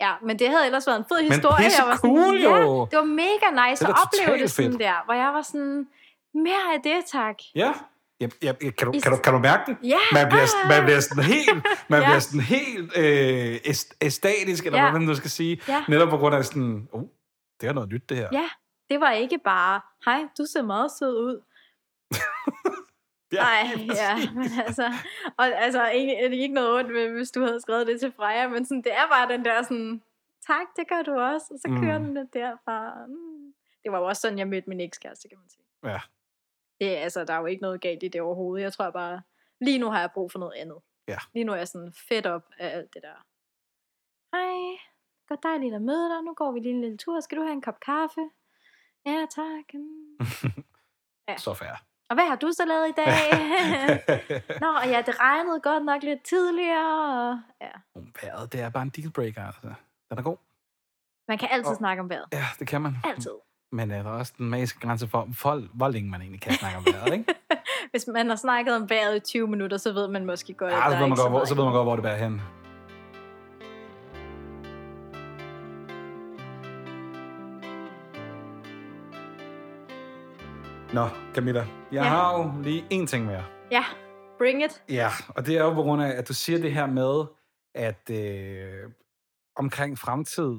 Ja, 0.00 0.12
men 0.26 0.38
det 0.38 0.48
havde 0.48 0.66
ellers 0.66 0.86
været 0.86 0.98
en 0.98 1.04
fed 1.08 1.22
Men 1.22 1.32
historie. 1.32 1.64
pisse 1.64 1.82
jeg 1.82 1.88
var 1.88 1.96
sådan, 1.96 2.16
cool, 2.16 2.36
ja, 2.40 2.56
jo. 2.60 2.86
det 2.90 2.96
var 2.98 3.04
mega 3.04 3.68
nice 3.70 3.84
Det 3.84 3.90
at 3.90 3.96
opleve 4.06 4.42
det 4.42 4.50
sådan 4.50 4.70
fedt. 4.70 4.80
der, 4.82 5.04
hvor 5.04 5.14
jeg 5.14 5.32
var 5.34 5.42
sådan, 5.42 5.86
mere 6.34 6.74
af 6.74 6.80
det, 6.84 7.04
tak. 7.12 7.34
Ja. 7.54 7.72
Jeg, 8.20 8.30
jeg, 8.42 8.58
kan, 8.58 8.70
du, 8.86 8.92
kan, 9.02 9.12
du, 9.12 9.16
kan 9.24 9.32
du 9.32 9.38
mærke 9.38 9.62
det? 9.66 9.76
Ja, 9.82 9.98
Man 10.12 10.28
bliver, 10.28 10.46
ah. 10.62 10.68
man 10.68 10.84
bliver 10.84 11.00
sådan 11.00 11.24
helt, 11.24 11.66
man 11.92 12.00
Ja. 12.00 12.06
bliver 12.06 12.18
sådan 12.18 12.40
helt 12.40 12.92
øh, 12.98 13.54
æst- 13.64 13.96
æstatisk, 14.00 14.66
eller 14.66 14.78
Ja. 14.78 14.84
hvad 14.90 15.00
man 15.00 15.08
nu 15.08 15.14
skal 15.14 15.30
sige. 15.30 15.60
Ja. 15.68 15.84
Netop 15.88 16.08
på 16.08 16.16
grund 16.16 16.34
af 16.34 16.44
sådan, 16.44 16.88
oh, 16.92 17.02
det 17.60 17.68
er 17.68 17.72
noget 17.72 17.88
nyt, 17.92 18.08
det 18.08 18.16
her. 18.16 18.28
Ja, 18.32 18.48
det 18.90 19.00
var 19.00 19.10
ikke 19.10 19.38
bare, 19.44 19.80
hej, 20.04 20.20
du 20.38 20.44
ser 20.52 20.62
meget 20.62 20.90
sød 20.98 21.16
ud. 21.18 21.42
Nej, 23.32 23.62
ja, 23.94 24.16
men 24.38 24.48
altså, 24.66 24.92
og 25.36 25.44
altså, 25.46 25.88
ikke, 25.90 26.12
det 26.12 26.38
er 26.38 26.42
ikke 26.42 26.54
noget 26.54 26.74
ondt, 26.78 27.10
hvis 27.12 27.30
du 27.30 27.40
havde 27.40 27.60
skrevet 27.60 27.86
det 27.86 28.00
til 28.00 28.12
Freja, 28.12 28.48
men 28.48 28.64
sådan, 28.64 28.82
det 28.82 28.92
er 28.92 29.08
bare 29.08 29.28
den 29.32 29.44
der 29.44 29.62
sådan, 29.62 30.02
tak, 30.46 30.66
det 30.76 30.88
gør 30.88 31.02
du 31.02 31.12
også, 31.20 31.46
og 31.54 31.58
så 31.60 31.68
kører 31.82 31.98
Mm. 31.98 32.04
den 32.04 32.14
lidt 32.14 32.34
derfra. 32.34 33.06
Mm. 33.06 33.54
Det 33.84 33.92
var 33.92 33.98
jo 33.98 34.04
også 34.06 34.20
sådan, 34.20 34.38
jeg 34.38 34.48
mødte 34.48 34.68
min 34.68 34.80
ekskæreste, 34.80 35.28
kan 35.28 35.38
man 35.38 35.48
sige. 35.48 35.64
Ja. 35.84 36.00
Det, 36.80 36.96
altså, 36.96 37.24
der 37.24 37.34
er 37.34 37.38
jo 37.38 37.46
ikke 37.46 37.62
noget 37.62 37.80
galt 37.80 38.02
i 38.02 38.08
det 38.08 38.20
overhovedet. 38.20 38.62
Jeg 38.64 38.72
tror 38.72 38.90
bare, 38.90 39.22
lige 39.60 39.78
nu 39.78 39.90
har 39.90 40.00
jeg 40.00 40.10
brug 40.14 40.32
for 40.32 40.38
noget 40.38 40.52
andet. 40.56 40.78
Ja. 41.08 41.18
Lige 41.34 41.44
nu 41.44 41.52
er 41.52 41.56
jeg 41.56 41.68
sådan 41.68 41.92
fedt 42.08 42.26
op 42.26 42.46
af 42.58 42.76
alt 42.76 42.94
det 42.94 43.02
der. 43.02 43.26
Hej, 44.36 44.78
godt 45.28 45.42
dejligt 45.42 45.74
at 45.74 45.82
møde 45.82 46.08
dig. 46.08 46.22
Nu 46.22 46.34
går 46.34 46.52
vi 46.52 46.60
lige 46.60 46.74
en 46.74 46.80
lille 46.80 46.96
tur. 46.96 47.20
Skal 47.20 47.38
du 47.38 47.42
have 47.42 47.52
en 47.52 47.62
kop 47.62 47.80
kaffe? 47.80 48.20
Ja, 49.06 49.26
tak. 49.34 49.74
Mm. 49.74 50.18
Ja. 51.28 51.36
Så 51.36 51.54
fair. 51.54 51.84
Og 52.10 52.14
hvad 52.16 52.24
har 52.26 52.36
du 52.36 52.52
så 52.52 52.64
lavet 52.64 52.88
i 52.88 52.92
dag? 52.96 53.14
Nå, 54.62 54.66
og 54.66 54.86
ja, 54.88 55.02
det 55.06 55.20
regnede 55.20 55.60
godt 55.60 55.84
nok 55.84 56.02
lidt 56.02 56.22
tidligere. 56.22 57.30
Og, 57.30 57.38
ja. 57.60 58.00
Vejret, 58.22 58.52
det 58.52 58.60
er 58.60 58.68
bare 58.70 58.82
en 58.82 58.88
dealbreaker, 58.88 59.46
altså. 59.46 59.60
Den 60.10 60.18
er 60.18 60.22
god. 60.22 60.36
Man 61.28 61.38
kan 61.38 61.48
altid 61.52 61.70
Og- 61.70 61.76
snakke 61.76 62.00
om 62.02 62.10
vejret. 62.10 62.24
Ja, 62.32 62.44
det 62.58 62.66
kan 62.68 62.80
man. 62.80 62.96
Altid. 63.04 63.30
Men 63.72 63.90
øh, 63.90 63.96
der 63.96 64.04
er 64.04 64.14
også 64.14 64.32
den 64.38 64.50
magiske 64.50 64.80
grænse 64.80 65.08
for, 65.08 65.28
for, 65.34 65.62
hvor 65.74 65.88
længe 65.88 66.10
man 66.10 66.20
egentlig 66.20 66.40
kan 66.40 66.52
snakke 66.52 66.78
om 66.78 66.84
vejret, 66.86 67.12
ikke? 67.12 67.34
Hvis 67.90 68.06
man 68.12 68.28
har 68.28 68.36
snakket 68.36 68.74
om 68.76 68.90
vejret 68.90 69.16
i 69.16 69.20
20 69.20 69.48
minutter, 69.48 69.76
så 69.76 69.92
ved 69.92 70.08
man 70.08 70.26
måske 70.26 70.54
godt, 70.54 70.72
at 70.72 70.78
Ja, 70.78 70.84
der 70.84 70.90
så 70.90 70.96
er 70.96 71.00
ved, 71.00 71.08
man 71.08 71.16
godt, 71.18 71.30
hvor, 71.30 71.44
så 71.44 71.54
ved 71.54 71.64
man 71.64 71.72
godt, 71.72 71.84
hvor 71.86 71.96
det 71.96 72.02
bærer 72.02 72.16
hen. 72.16 72.40
Nå, 80.94 81.08
Camilla, 81.34 81.60
jeg 81.92 82.02
Ja. 82.02 82.08
har 82.08 82.38
jo 82.38 82.62
lige 82.62 82.84
én 82.92 83.06
ting 83.06 83.26
mere. 83.26 83.44
Ja, 83.70 83.84
bring 84.38 84.64
it. 84.64 84.82
Ja, 84.88 85.08
og 85.28 85.46
det 85.46 85.56
er 85.58 85.62
jo 85.64 85.74
på 85.74 85.82
grund 85.82 86.02
af, 86.02 86.08
at 86.08 86.28
du 86.28 86.34
siger 86.34 86.58
det 86.58 86.72
her 86.72 86.86
med, 86.86 87.24
at 87.74 88.10
øh, 88.10 88.90
omkring 89.56 89.98
fremtid, 89.98 90.54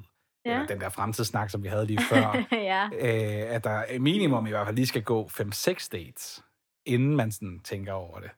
ja. 0.46 0.52
Eller 0.54 0.68
den 0.68 0.82
der 0.82 0.90
fremtidssnak, 0.90 1.50
som 1.50 1.64
vi 1.64 1.68
havde 1.68 1.86
lige 1.86 2.00
før, 2.10 2.46
ja. 2.52 2.86
øh, 2.94 3.56
at 3.56 3.64
der 3.64 4.00
minimum 4.00 4.48
i 4.48 4.50
hvert 4.50 4.68
fald 4.68 4.76
lige 4.76 4.88
skal 4.88 5.04
gå 5.04 5.28
5-6 5.28 5.90
dates, 5.92 6.44
inden 6.86 7.16
man 7.16 7.32
sådan 7.32 7.60
tænker 7.64 7.94
over 7.94 8.20
det. 8.20 8.32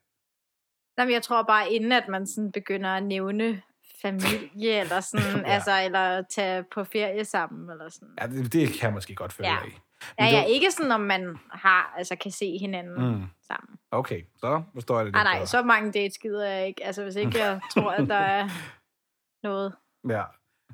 Jamen, 0.97 1.13
jeg 1.13 1.21
tror 1.23 1.43
bare, 1.43 1.71
inden 1.71 1.91
at 1.91 2.07
man 2.09 2.27
sådan 2.27 2.51
begynder 2.51 2.89
at 2.89 3.03
nævne 3.03 3.61
familie, 4.01 4.79
eller 4.79 4.99
sådan, 5.11 5.45
ja. 5.45 5.51
altså, 5.53 5.81
eller 5.85 6.23
tage 6.35 6.63
på 6.73 6.83
ferie 6.83 7.25
sammen, 7.25 7.69
eller 7.69 7.89
sådan. 7.89 8.09
Ja, 8.21 8.27
det, 8.27 8.53
det 8.53 8.67
kan 8.69 8.81
jeg 8.87 8.93
måske 8.93 9.15
godt 9.15 9.33
følge 9.33 9.49
Ja. 9.49 9.57
af. 9.57 9.79
Ja, 10.19 10.25
ja, 10.25 10.43
ikke 10.43 10.71
sådan, 10.71 10.91
om 10.91 11.01
man 11.01 11.37
har, 11.51 11.93
altså, 11.97 12.15
kan 12.15 12.31
se 12.31 12.57
hinanden 12.57 12.93
Mm. 12.93 13.17
mm. 13.19 13.23
sammen. 13.41 13.79
Okay, 13.91 14.21
så 14.37 14.63
forstår 14.73 14.97
jeg 14.97 15.05
det 15.05 15.13
Nej, 15.13 15.23
lidt 15.23 15.39
nej, 15.39 15.45
så 15.45 15.63
mange 15.63 15.91
dates 15.91 16.17
gider 16.17 16.45
jeg 16.49 16.67
ikke. 16.67 16.83
Altså, 16.85 17.03
hvis 17.03 17.15
ikke 17.15 17.39
jeg 17.39 17.59
tror, 17.73 17.91
at 17.91 18.07
der 18.09 18.15
er 18.15 18.49
noget. 19.47 19.75
Ja, 20.09 20.23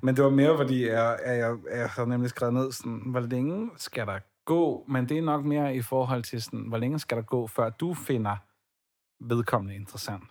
men 0.01 0.15
det 0.15 0.23
var 0.23 0.29
mere, 0.29 0.57
fordi 0.57 0.87
jeg, 0.87 1.19
jeg, 1.25 1.37
jeg, 1.37 1.57
jeg 1.71 1.89
har 1.89 2.05
nemlig 2.05 2.29
skrevet 2.29 2.53
ned, 2.53 2.71
sådan, 2.71 3.01
hvor 3.05 3.19
længe 3.19 3.69
skal 3.77 4.07
der 4.07 4.19
gå, 4.45 4.85
men 4.87 5.09
det 5.09 5.17
er 5.17 5.21
nok 5.21 5.45
mere 5.45 5.75
i 5.75 5.81
forhold 5.81 6.23
til, 6.23 6.41
sådan, 6.41 6.59
hvor 6.67 6.77
længe 6.77 6.99
skal 6.99 7.17
der 7.17 7.23
gå, 7.23 7.47
før 7.47 7.69
du 7.69 7.93
finder 7.93 8.35
vedkommende 9.19 9.75
interessant. 9.75 10.23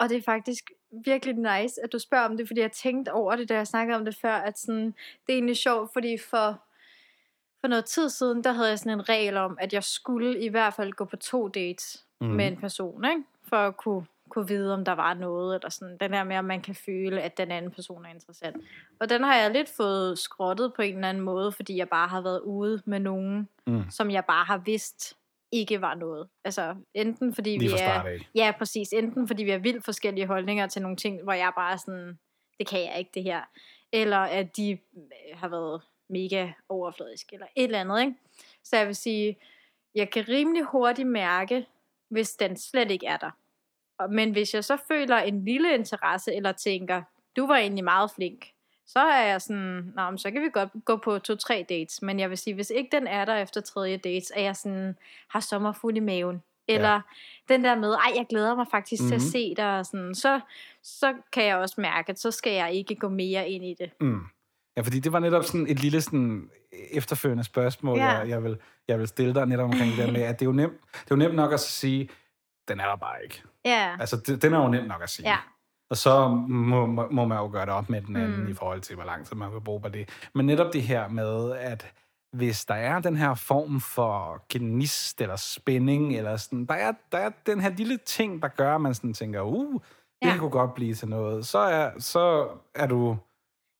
Og 0.00 0.08
det 0.08 0.16
er 0.16 0.22
faktisk 0.22 0.70
virkelig 1.04 1.34
nice, 1.34 1.74
at 1.84 1.92
du 1.92 1.98
spørger 1.98 2.24
om 2.24 2.36
det, 2.36 2.48
fordi 2.48 2.60
jeg 2.60 2.72
tænkte 2.72 3.12
over 3.12 3.36
det, 3.36 3.48
da 3.48 3.54
jeg 3.54 3.66
snakkede 3.66 3.98
om 3.98 4.04
det 4.04 4.16
før, 4.16 4.34
at 4.34 4.58
sådan, 4.58 4.86
det 4.86 5.28
er 5.28 5.32
egentlig 5.32 5.56
sjovt, 5.56 5.90
fordi 5.92 6.18
for, 6.30 6.62
for 7.60 7.68
noget 7.68 7.84
tid 7.84 8.08
siden, 8.10 8.44
der 8.44 8.52
havde 8.52 8.68
jeg 8.68 8.78
sådan 8.78 8.92
en 8.92 9.08
regel 9.08 9.36
om, 9.36 9.58
at 9.60 9.72
jeg 9.72 9.84
skulle 9.84 10.40
i 10.40 10.48
hvert 10.48 10.74
fald 10.74 10.92
gå 10.92 11.04
på 11.04 11.16
to 11.16 11.48
dates 11.48 12.04
mm. 12.20 12.26
med 12.26 12.46
en 12.46 12.56
person, 12.56 13.04
ikke? 13.04 13.22
for 13.48 13.56
at 13.56 13.76
kunne, 13.76 14.06
kunne 14.28 14.48
vide, 14.48 14.74
om 14.74 14.84
der 14.84 14.92
var 14.92 15.14
noget, 15.14 15.54
eller 15.54 15.68
sådan, 15.68 15.96
den 16.00 16.12
der 16.12 16.24
med, 16.24 16.36
at 16.36 16.44
man 16.44 16.60
kan 16.60 16.74
føle, 16.74 17.22
at 17.22 17.38
den 17.38 17.50
anden 17.50 17.70
person 17.70 18.04
er 18.04 18.10
interessant. 18.10 18.56
Og 19.00 19.08
den 19.08 19.22
har 19.22 19.36
jeg 19.36 19.50
lidt 19.50 19.68
fået 19.68 20.18
skrottet 20.18 20.74
på 20.74 20.82
en 20.82 20.94
eller 20.94 21.08
anden 21.08 21.22
måde, 21.24 21.52
fordi 21.52 21.76
jeg 21.76 21.88
bare 21.88 22.08
har 22.08 22.20
været 22.20 22.40
ude 22.40 22.82
med 22.84 23.00
nogen, 23.00 23.48
Mm. 23.66 23.90
som 23.90 24.10
jeg 24.10 24.24
bare 24.24 24.44
har 24.44 24.58
vidst 24.58 25.16
ikke 25.52 25.80
var 25.80 25.94
noget. 25.94 26.28
Altså, 26.44 26.74
enten 26.94 27.34
fordi 27.34 27.58
Lige 27.58 27.70
vi 27.70 27.76
er... 27.80 28.02
af. 28.02 28.18
Ja, 28.34 28.52
præcis. 28.58 28.92
Enten 28.92 29.28
fordi 29.28 29.44
vi 29.44 29.50
har 29.50 29.58
vildt 29.58 29.84
forskellige 29.84 30.26
holdninger 30.26 30.66
til 30.66 30.82
nogle 30.82 30.96
ting, 30.96 31.22
hvor 31.22 31.32
jeg 31.32 31.52
bare 31.56 31.72
er 31.72 31.76
sådan, 31.76 32.18
det 32.58 32.66
kan 32.68 32.80
jeg 32.80 32.94
ikke 32.98 33.10
det 33.14 33.22
her. 33.22 33.40
Eller 33.92 34.18
at 34.18 34.56
de 34.56 34.70
øh, 34.70 34.78
har 35.34 35.48
været 35.48 35.82
mega 36.10 36.48
overfladisk, 36.68 37.32
eller 37.32 37.46
et 37.56 37.64
eller 37.64 37.80
andet, 37.80 38.00
ikke? 38.00 38.14
Så 38.64 38.76
jeg 38.76 38.86
vil 38.86 38.96
sige, 38.96 39.36
jeg 39.94 40.10
kan 40.10 40.28
rimelig 40.28 40.64
hurtigt 40.64 41.08
mærke, 41.08 41.66
hvis 42.08 42.30
den 42.32 42.56
slet 42.56 42.90
ikke 42.90 43.06
er 43.06 43.16
der. 43.16 43.30
Men 44.08 44.32
hvis 44.32 44.54
jeg 44.54 44.64
så 44.64 44.76
føler 44.88 45.16
en 45.16 45.44
lille 45.44 45.74
interesse, 45.74 46.34
eller 46.34 46.52
tænker, 46.52 47.02
du 47.36 47.46
var 47.46 47.56
egentlig 47.56 47.84
meget 47.84 48.10
flink, 48.10 48.50
så 48.86 48.98
er 48.98 49.22
jeg 49.26 49.40
sådan, 49.42 49.92
Nå, 49.96 50.10
men 50.10 50.18
så 50.18 50.30
kan 50.30 50.42
vi 50.42 50.48
godt 50.52 50.68
gå 50.84 50.96
på 50.96 51.18
to-tre 51.18 51.66
dates. 51.68 52.02
Men 52.02 52.20
jeg 52.20 52.30
vil 52.30 52.38
sige, 52.38 52.54
hvis 52.54 52.70
ikke 52.70 52.96
den 52.96 53.06
er 53.06 53.24
der 53.24 53.36
efter 53.36 53.60
tredje 53.60 53.96
dates, 53.96 54.32
er 54.34 54.42
jeg 54.42 54.56
sådan, 54.56 54.96
har 55.28 55.40
sommerfuld 55.40 55.96
i 55.96 56.00
maven. 56.00 56.42
Eller 56.68 56.92
ja. 56.92 57.00
den 57.48 57.64
der 57.64 57.74
med, 57.74 57.92
ej, 57.92 58.12
jeg 58.16 58.26
glæder 58.28 58.54
mig 58.54 58.66
faktisk 58.70 59.02
mm-hmm. 59.02 59.08
til 59.10 59.14
at 59.14 59.20
Mhm. 59.22 59.30
se 59.30 59.54
dig, 59.56 59.78
og 59.78 59.86
sådan, 59.86 60.14
så, 60.14 60.40
så 60.82 61.14
kan 61.32 61.44
jeg 61.44 61.56
også 61.56 61.80
mærke, 61.80 62.10
at 62.10 62.18
så 62.20 62.30
skal 62.30 62.52
jeg 62.52 62.72
ikke 62.72 62.94
gå 62.94 63.08
mere 63.08 63.48
ind 63.50 63.64
i 63.64 63.74
det. 63.74 63.90
Mm. 64.00 64.20
Ja, 64.80 64.84
fordi 64.84 65.00
det 65.00 65.12
var 65.12 65.18
netop 65.18 65.44
sådan 65.44 65.66
et 65.68 65.80
lille 65.80 66.00
sådan 66.00 66.50
efterfølgende 66.90 67.44
spørgsmål, 67.44 67.98
Ja. 67.98 68.06
jeg, 68.18 68.28
jeg, 68.28 68.44
vil, 68.44 68.58
jeg 68.88 68.98
vil 68.98 69.08
stille 69.08 69.34
dig 69.34 69.46
netop 69.46 69.64
omkring 69.64 69.90
det 69.90 69.98
der 70.06 70.12
med, 70.12 70.22
at 70.22 70.38
det 70.40 70.44
er 70.44 70.50
jo 70.50 70.52
nemt, 70.52 70.72
det 70.92 71.00
er 71.00 71.06
jo 71.10 71.16
nemt 71.16 71.34
nok 71.34 71.52
at 71.52 71.60
sige, 71.60 72.08
den 72.68 72.80
er 72.80 72.84
der 72.88 72.96
bare 72.96 73.16
ikke. 73.24 73.42
Ja, 73.64 73.96
Altså, 74.00 74.16
det, 74.16 74.42
den 74.42 74.52
er 74.54 74.58
jo 74.62 74.68
nemt 74.68 74.88
nok 74.88 75.02
at 75.02 75.10
sige. 75.10 75.28
ja, 75.28 75.36
Og 75.90 75.96
så 75.96 76.28
må, 76.48 76.86
må, 76.86 77.08
må 77.10 77.24
man 77.24 77.38
jo 77.38 77.48
gøre 77.52 77.66
det 77.66 77.72
op 77.74 77.90
med 77.90 78.02
den 78.02 78.16
anden 78.16 78.40
Mm. 78.44 78.50
i 78.50 78.54
forhold 78.54 78.80
til, 78.80 78.96
hvor 78.96 79.04
lang 79.04 79.26
tid 79.26 79.36
man 79.36 79.52
vil 79.52 79.60
bruge 79.60 79.80
på 79.80 79.88
det. 79.88 80.08
Men 80.34 80.46
netop 80.46 80.72
det 80.72 80.82
her 80.82 81.08
med, 81.08 81.52
at 81.52 81.86
hvis 82.36 82.64
der 82.64 82.74
er 82.74 82.98
den 83.00 83.16
her 83.16 83.34
form 83.34 83.80
for 83.80 84.44
gnist 84.58 85.20
eller 85.20 85.36
spænding, 85.36 86.16
eller 86.16 86.36
sådan, 86.36 86.64
der 86.66 86.74
er, 86.74 86.92
der 87.12 87.18
er 87.18 87.30
den 87.46 87.60
her 87.60 87.70
lille 87.70 87.98
ting, 88.06 88.42
der 88.42 88.48
gør, 88.48 88.74
at 88.74 88.80
man 88.80 88.94
sådan 88.94 89.14
tænker, 89.14 89.40
uh, 89.40 89.80
det 90.22 90.28
ja. 90.28 90.36
kunne 90.38 90.50
godt 90.50 90.74
blive 90.74 90.94
til 90.94 91.08
noget, 91.08 91.46
så 91.46 91.58
er, 91.58 91.90
så 91.98 92.48
er 92.74 92.86
du 92.86 93.16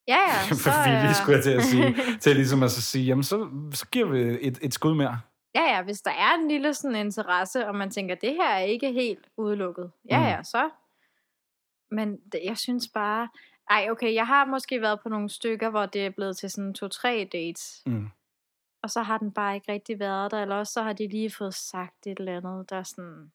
ja, 0.09 0.19
ja. 0.29 0.43
for 0.65 0.89
villig, 0.91 1.17
skulle 1.17 1.37
jeg 1.37 1.45
til 1.45 1.51
at 1.51 1.63
sige, 1.63 1.97
til 2.23 2.37
ligesom 2.37 2.63
at 2.63 2.71
så 2.71 2.83
sige, 2.83 3.05
jamen 3.05 3.25
så, 3.25 3.49
så 3.73 3.87
giver 3.87 4.07
vi 4.07 4.19
et, 4.41 4.59
et 4.63 4.75
skud 4.75 4.95
mere. 4.95 5.21
Ja, 5.55 5.63
ja, 5.63 5.83
hvis 5.83 6.01
der 6.01 6.11
er 6.11 6.35
en 6.35 6.49
lille 6.49 6.75
sådan 6.75 6.97
interesse, 6.97 7.67
og 7.69 7.75
man 7.75 7.91
tænker, 7.91 8.15
det 8.15 8.33
her 8.33 8.49
er 8.49 8.59
ikke 8.59 8.93
helt 8.93 9.29
udelukket. 9.37 9.91
Ja, 10.11 10.19
Mm. 10.19 10.25
ja, 10.25 10.43
så. 10.43 10.71
Men 11.91 12.17
det, 12.33 12.41
jeg 12.45 12.59
synes 12.59 12.89
bare... 12.95 13.29
Ej, 13.71 13.87
okay, 13.91 14.15
jeg 14.15 14.27
har 14.27 14.45
måske 14.45 14.81
været 14.81 15.01
på 15.03 15.09
nogle 15.09 15.31
stykker, 15.31 15.71
hvor 15.71 15.87
det 15.87 16.07
er 16.07 16.11
blevet 16.11 16.37
til 16.37 16.51
sådan 16.51 16.75
to-tre 16.75 17.29
dates. 17.33 17.83
Mm. 17.87 18.09
Og 18.83 18.91
så 18.91 19.03
har 19.03 19.19
den 19.19 19.33
bare 19.33 19.55
ikke 19.55 19.73
rigtig 19.73 19.99
været 19.99 20.31
der. 20.31 20.43
Eller 20.43 20.57
også 20.57 20.73
så 20.73 20.83
har 20.83 20.93
de 20.93 21.09
lige 21.09 21.31
fået 21.31 21.55
sagt 21.55 22.07
et 22.07 22.19
eller 22.19 22.37
andet, 22.37 22.71
der 22.71 22.77
er 22.77 22.83
sådan... 22.83 23.33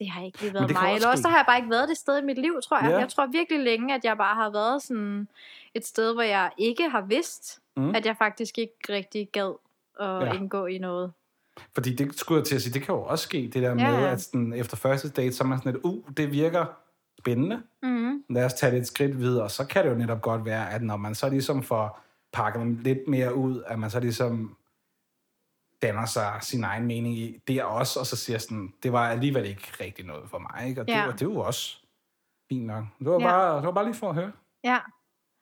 Det 0.00 0.08
har 0.10 0.22
ikke 0.24 0.40
lige 0.40 0.54
været 0.54 0.72
mig. 0.72 0.94
Eller 0.94 1.08
også 1.08 1.28
har 1.28 1.36
jeg 1.36 1.44
bare 1.48 1.56
ikke 1.58 1.70
været 1.70 1.88
det 1.88 1.96
sted 1.96 2.22
i 2.22 2.24
mit 2.24 2.38
liv, 2.38 2.52
tror 2.68 2.82
jeg. 2.82 2.90
Ja. 2.90 2.98
Jeg 2.98 3.08
tror 3.08 3.26
virkelig 3.26 3.60
længe, 3.64 3.94
at 3.94 4.04
jeg 4.04 4.16
bare 4.16 4.34
har 4.34 4.50
været 4.50 4.82
sådan 4.82 5.28
et 5.74 5.86
sted, 5.86 6.12
hvor 6.12 6.22
jeg 6.22 6.50
ikke 6.58 6.88
har 6.88 7.00
vidst, 7.00 7.60
Mm. 7.76 7.94
at 7.94 8.06
jeg 8.06 8.16
faktisk 8.16 8.58
ikke 8.58 8.74
rigtig 8.88 9.28
gad 9.32 9.54
at 10.00 10.26
Ja. 10.26 10.32
indgå 10.32 10.66
i 10.66 10.78
noget. 10.78 11.12
Fordi 11.74 11.94
det 11.94 12.18
skulle 12.18 12.38
jeg 12.38 12.46
til 12.46 12.54
at 12.54 12.62
sige, 12.62 12.72
det 12.74 12.82
kan 12.82 12.94
jo 12.94 13.02
også 13.02 13.22
ske, 13.22 13.50
det 13.54 13.62
der 13.62 13.74
med, 13.74 13.82
Ja, 13.82 13.90
ja. 14.00 14.12
at 14.12 14.20
sådan, 14.22 14.52
efter 14.52 14.76
første 14.76 15.08
date, 15.10 15.32
så 15.32 15.44
er 15.44 15.48
man 15.48 15.58
sådan 15.58 15.72
lidt, 15.72 15.84
uh, 15.84 16.04
det 16.16 16.32
virker 16.32 16.66
spændende. 17.18 17.62
Mm. 17.82 18.24
Lad 18.30 18.44
os 18.44 18.54
tage 18.54 18.72
det 18.72 18.78
et 18.80 18.86
skridt 18.86 19.18
videre. 19.18 19.48
Så 19.50 19.64
kan 19.66 19.84
det 19.84 19.90
jo 19.90 19.94
netop 19.96 20.22
godt 20.22 20.44
være, 20.44 20.70
at 20.70 20.82
når 20.82 20.96
man 20.96 21.14
så 21.14 21.28
ligesom 21.28 21.62
får 21.62 22.00
pakket 22.32 22.66
lidt 22.66 23.08
mere 23.08 23.34
ud, 23.34 23.62
at 23.66 23.78
man 23.78 23.90
så 23.90 24.00
ligesom 24.00 24.56
danner 25.82 26.06
sig 26.06 26.38
sin 26.42 26.64
egen 26.64 26.86
mening 26.86 27.18
i 27.18 27.38
det 27.48 27.62
også, 27.64 28.00
og 28.00 28.06
så 28.06 28.16
siger 28.16 28.38
sådan, 28.38 28.74
det 28.82 28.92
var 28.92 29.08
alligevel 29.10 29.44
ikke 29.46 29.72
rigtig 29.80 30.06
noget 30.06 30.30
for 30.30 30.38
mig. 30.38 30.68
Ikke? 30.68 30.80
Og 30.80 30.86
det, 30.88 30.92
Ja. 30.92 31.04
var, 31.04 31.12
det 31.12 31.22
jo 31.22 31.36
også 31.38 31.76
fint 32.48 32.66
nok. 32.66 32.84
Det 32.98 33.06
var, 33.06 33.20
Ja. 33.20 33.26
bare, 33.26 33.56
det 33.56 33.64
var 33.66 33.72
bare 33.72 33.84
lige 33.84 33.94
for 33.94 34.08
at 34.08 34.14
høre. 34.14 34.32
Ja, 34.64 34.78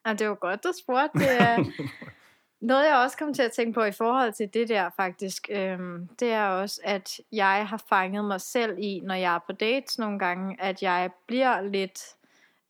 og 0.04 0.18
det 0.18 0.28
var 0.28 0.34
godt, 0.34 0.64
du 0.64 0.72
spurgte. 0.82 1.18
Det 1.18 1.40
er 1.42 1.56
noget, 2.60 2.86
jeg 2.88 2.96
også 2.96 3.16
kom 3.18 3.34
til 3.34 3.42
at 3.42 3.52
tænke 3.52 3.72
på 3.72 3.84
i 3.84 3.92
forhold 3.92 4.32
til 4.32 4.54
det 4.54 4.68
der 4.68 4.90
faktisk, 4.96 5.48
øhm, 5.50 6.08
det 6.20 6.32
er 6.32 6.46
også, 6.48 6.80
at 6.84 7.20
jeg 7.32 7.66
har 7.68 7.82
fanget 7.88 8.24
mig 8.24 8.40
selv 8.40 8.78
i, 8.78 9.00
når 9.04 9.14
jeg 9.14 9.34
er 9.34 9.38
på 9.46 9.52
dates 9.52 9.98
nogle 9.98 10.18
gange, 10.18 10.56
at 10.62 10.82
jeg 10.82 11.10
bliver 11.26 11.60
lidt, 11.60 12.00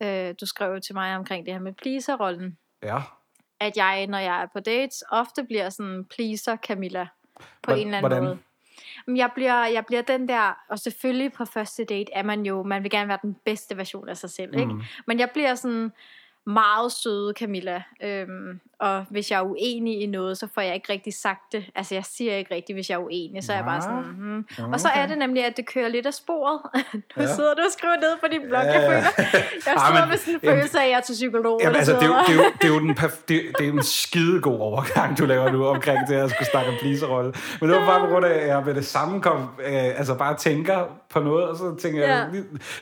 øh, 0.02 0.34
du 0.40 0.46
skrev 0.46 0.72
jo 0.72 0.80
til 0.80 0.94
mig 0.94 1.16
omkring 1.16 1.46
det 1.46 1.54
her 1.54 1.60
med 1.60 1.72
pleaser-rollen, 1.72 2.58
Ja. 2.82 3.00
at 3.60 3.76
jeg, 3.76 4.06
når 4.06 4.18
jeg 4.18 4.42
er 4.42 4.46
på 4.52 4.60
dates, 4.60 5.04
ofte 5.10 5.44
bliver 5.44 5.70
sådan 5.70 6.04
pleaser 6.04 6.56
Camilla, 6.56 7.08
på 7.38 7.44
Hvor- 7.64 7.74
en 7.74 7.86
eller 7.86 7.98
anden 7.98 8.10
hvordan? 8.10 8.22
måde. 8.24 8.38
Men 9.06 9.16
Jeg 9.16 9.30
bliver, 9.34 9.66
jeg 9.66 9.84
bliver 9.86 10.02
den 10.02 10.28
der, 10.28 10.58
og 10.68 10.78
selvfølgelig 10.78 11.32
på 11.32 11.44
første 11.44 11.84
date 11.84 12.12
er 12.12 12.22
man 12.22 12.46
jo, 12.46 12.62
man 12.62 12.82
vil 12.82 12.90
gerne 12.90 13.08
være 13.08 13.18
den 13.22 13.36
bedste 13.44 13.76
version 13.76 14.08
af 14.08 14.16
sig 14.16 14.30
selv, 14.30 14.54
ikke? 14.58 14.72
Mm. 14.72 14.82
Men 15.06 15.18
jeg 15.18 15.30
bliver 15.30 15.54
sådan 15.54 15.92
meget 16.48 16.92
søde 16.92 17.32
Camilla. 17.38 17.82
Øhm, 18.04 18.60
og 18.80 19.04
hvis 19.10 19.30
jeg 19.30 19.38
er 19.38 19.42
uenig 19.42 20.02
i 20.02 20.06
noget, 20.06 20.38
så 20.38 20.46
får 20.54 20.60
jeg 20.60 20.74
ikke 20.74 20.92
rigtig 20.92 21.12
sagt 21.14 21.52
det. 21.52 21.64
Altså 21.74 21.94
jeg 21.94 22.04
siger 22.04 22.36
ikke 22.36 22.54
rigtig, 22.54 22.74
hvis 22.74 22.90
jeg 22.90 22.94
er 22.96 22.98
uenig, 23.04 23.44
så 23.44 23.52
er 23.52 23.56
jeg 23.56 23.64
bare 23.64 23.82
sådan, 23.82 24.02
hmm. 24.02 24.46
Okay. 24.58 24.72
Og 24.72 24.80
så 24.80 24.88
er 24.94 25.06
det 25.06 25.18
nemlig, 25.18 25.44
at 25.44 25.56
det 25.56 25.66
kører 25.66 25.88
lidt 25.88 26.06
af 26.06 26.14
sporet. 26.14 26.60
Du 27.16 27.20
Ja. 27.20 27.26
sidder 27.34 27.54
du 27.54 27.60
og 27.66 27.72
skriver 27.78 27.94
ned 27.96 28.12
på 28.20 28.26
din 28.32 28.40
blog. 28.48 28.62
Ja, 28.64 28.70
Jeg 28.72 28.80
ja. 28.82 28.88
føler, 28.88 29.02
jeg 29.26 29.60
sidder 29.64 30.00
men- 30.00 30.08
med 30.08 30.18
sådan 30.18 30.34
en 30.34 30.40
jamen- 30.42 30.56
følelse 30.58 30.78
af, 30.80 30.84
at 30.84 30.90
jeg 30.90 30.96
er 30.96 31.00
til 31.00 31.12
psykolog. 31.12 31.60
Jamen, 31.62 31.76
altså, 31.76 31.92
det, 31.92 32.02
er 32.02 32.06
jo, 32.06 32.14
det, 32.26 32.32
er 32.32 32.34
jo, 32.34 32.44
det, 32.62 32.64
er 32.70 32.74
jo 32.74 32.78
den 32.80 32.90
perf- 32.98 33.22
det, 33.28 33.42
det 33.58 33.68
er 33.68 33.72
en 33.72 33.82
skidegod 33.82 34.58
overgang, 34.60 35.18
du 35.18 35.26
laver 35.26 35.50
nu 35.52 35.66
omkring 35.66 35.98
det, 36.08 36.14
at 36.16 36.30
skulle 36.30 36.48
snakke 36.50 36.70
om 36.70 36.76
pleaserrolle. 36.80 37.32
Men 37.60 37.70
det 37.70 37.78
var 37.80 37.86
bare 37.86 38.00
på 38.00 38.06
grund 38.06 38.24
af, 38.26 38.30
at 38.38 38.46
jeg 38.48 38.62
med 38.66 38.74
det 38.74 38.86
samme 38.86 39.20
kom, 39.22 39.38
øh, 39.66 39.72
altså 39.74 40.14
bare 40.14 40.36
tænker 40.36 40.98
på 41.10 41.20
noget, 41.20 41.44
og 41.48 41.56
så 41.56 41.76
tænker 41.82 42.00
Ja. 42.00 42.16
jeg, 42.16 42.28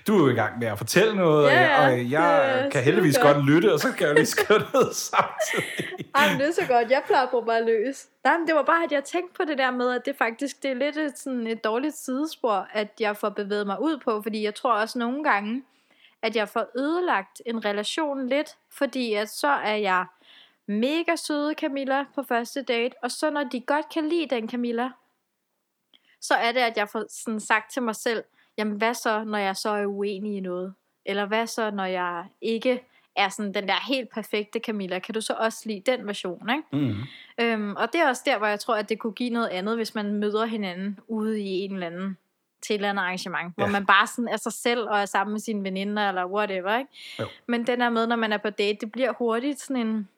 du 0.06 0.14
er 0.18 0.22
jo 0.22 0.28
i 0.28 0.34
gang 0.34 0.58
med 0.58 0.68
at 0.68 0.78
fortælle 0.78 1.16
noget, 1.16 1.46
Ja, 1.50 1.62
ja, 1.62 1.84
og 1.86 1.92
det 1.92 2.10
jeg 2.10 2.60
er 2.64 2.70
kan 2.70 2.82
heldigvis 2.82 3.18
godt 3.18 3.44
lytte, 3.46 3.55
og 3.64 3.80
så 3.80 3.92
kan 3.92 4.06
jeg 4.06 4.14
lige 4.14 4.26
skrive 4.26 4.58
det 4.58 4.96
samtidig. 4.96 6.10
Ej, 6.14 6.30
men 6.30 6.40
det 6.40 6.48
er 6.48 6.52
så 6.52 6.66
godt. 6.68 6.90
Jeg 6.90 7.02
plejer 7.06 7.22
at 7.22 7.30
bruge 7.30 7.46
bare 7.46 7.64
løs. 7.64 8.08
Jamen, 8.24 8.32
Nej, 8.32 8.38
men 8.38 8.46
det 8.46 8.54
var 8.54 8.62
bare, 8.62 8.84
at 8.84 8.92
jeg 8.92 9.04
tænkte 9.04 9.34
på 9.34 9.44
det 9.44 9.58
der 9.58 9.70
med, 9.70 9.94
at 9.94 10.06
det 10.06 10.16
faktisk 10.16 10.62
det 10.62 10.70
er 10.70 10.74
lidt 10.74 10.96
et, 10.96 11.18
sådan 11.18 11.46
et 11.46 11.64
dårligt 11.64 11.96
sidespor, 11.96 12.68
at 12.72 12.88
jeg 13.00 13.16
får 13.16 13.28
bevæget 13.28 13.66
mig 13.66 13.82
ud 13.82 13.98
på, 13.98 14.22
fordi 14.22 14.42
jeg 14.44 14.54
tror 14.54 14.72
også 14.72 14.98
nogle 14.98 15.24
gange, 15.24 15.62
at 16.22 16.36
jeg 16.36 16.48
får 16.48 16.66
ødelagt 16.78 17.42
en 17.46 17.64
relation 17.64 18.28
lidt, 18.28 18.56
fordi 18.70 19.14
at 19.14 19.28
så 19.28 19.48
er 19.48 19.74
jeg 19.74 20.06
mega 20.66 21.16
søde 21.16 21.54
Camilla 21.54 22.04
på 22.14 22.22
første 22.22 22.62
date, 22.62 22.96
og 23.02 23.10
så 23.10 23.30
når 23.30 23.44
de 23.44 23.60
godt 23.60 23.88
kan 23.94 24.08
lide 24.08 24.34
den 24.34 24.50
Camilla, 24.50 24.90
så 26.20 26.34
er 26.34 26.52
det, 26.52 26.60
at 26.60 26.76
jeg 26.76 26.88
får 26.88 27.04
sådan 27.08 27.40
sagt 27.40 27.72
til 27.72 27.82
mig 27.82 27.96
selv, 27.96 28.24
jamen 28.58 28.76
hvad 28.76 28.94
så, 28.94 29.24
når 29.24 29.38
jeg 29.38 29.56
så 29.56 29.70
er 29.70 29.86
uenig 29.86 30.36
i 30.36 30.40
noget? 30.40 30.74
Eller 31.04 31.26
hvad 31.26 31.46
så, 31.46 31.70
når 31.70 31.84
jeg 31.84 32.24
ikke 32.40 32.84
er 33.16 33.28
sådan 33.28 33.54
den 33.54 33.68
der 33.68 33.86
helt 33.88 34.10
perfekte 34.10 34.58
Camilla? 34.58 34.98
Kan 34.98 35.14
du 35.14 35.20
så 35.20 35.34
også 35.38 35.62
lide 35.66 35.82
den 35.92 36.06
version, 36.06 36.50
ikke? 36.50 36.62
Mm. 36.92 36.96
Øhm, 37.40 37.76
og 37.76 37.92
det 37.92 38.00
er 38.00 38.08
også 38.08 38.22
der, 38.26 38.38
hvor 38.38 38.46
jeg 38.46 38.60
tror, 38.60 38.74
at 38.76 38.88
det 38.88 38.98
kunne 38.98 39.12
give 39.12 39.30
noget 39.30 39.48
andet, 39.48 39.76
hvis 39.76 39.94
man 39.94 40.12
møder 40.14 40.44
hinanden 40.46 40.98
ude 41.08 41.40
i 41.40 41.46
en 41.48 41.72
eller 41.74 41.86
anden 41.86 42.16
til 42.62 42.74
et 42.74 42.78
eller 42.78 42.90
andet 42.90 43.02
arrangement, 43.02 43.44
ja. 43.58 43.62
hvor 43.62 43.66
man 43.72 43.86
bare 43.86 44.06
sådan 44.06 44.28
er 44.28 44.36
sig 44.36 44.52
selv 44.52 44.80
og 44.88 44.98
er 44.98 45.04
sammen 45.04 45.32
med 45.32 45.40
sine 45.40 45.62
veninder 45.64 46.08
eller 46.08 46.26
whatever, 46.26 46.78
ikke? 46.78 46.90
Jo. 47.18 47.26
Men 47.46 47.66
den 47.66 47.80
der 47.80 47.90
med, 47.90 48.06
når 48.06 48.16
man 48.16 48.32
er 48.32 48.38
på 48.38 48.50
date, 48.50 48.78
det 48.80 48.92
bliver 48.92 49.12
hurtigt 49.12 49.60
sådan 49.60 49.86
en, 49.86 50.08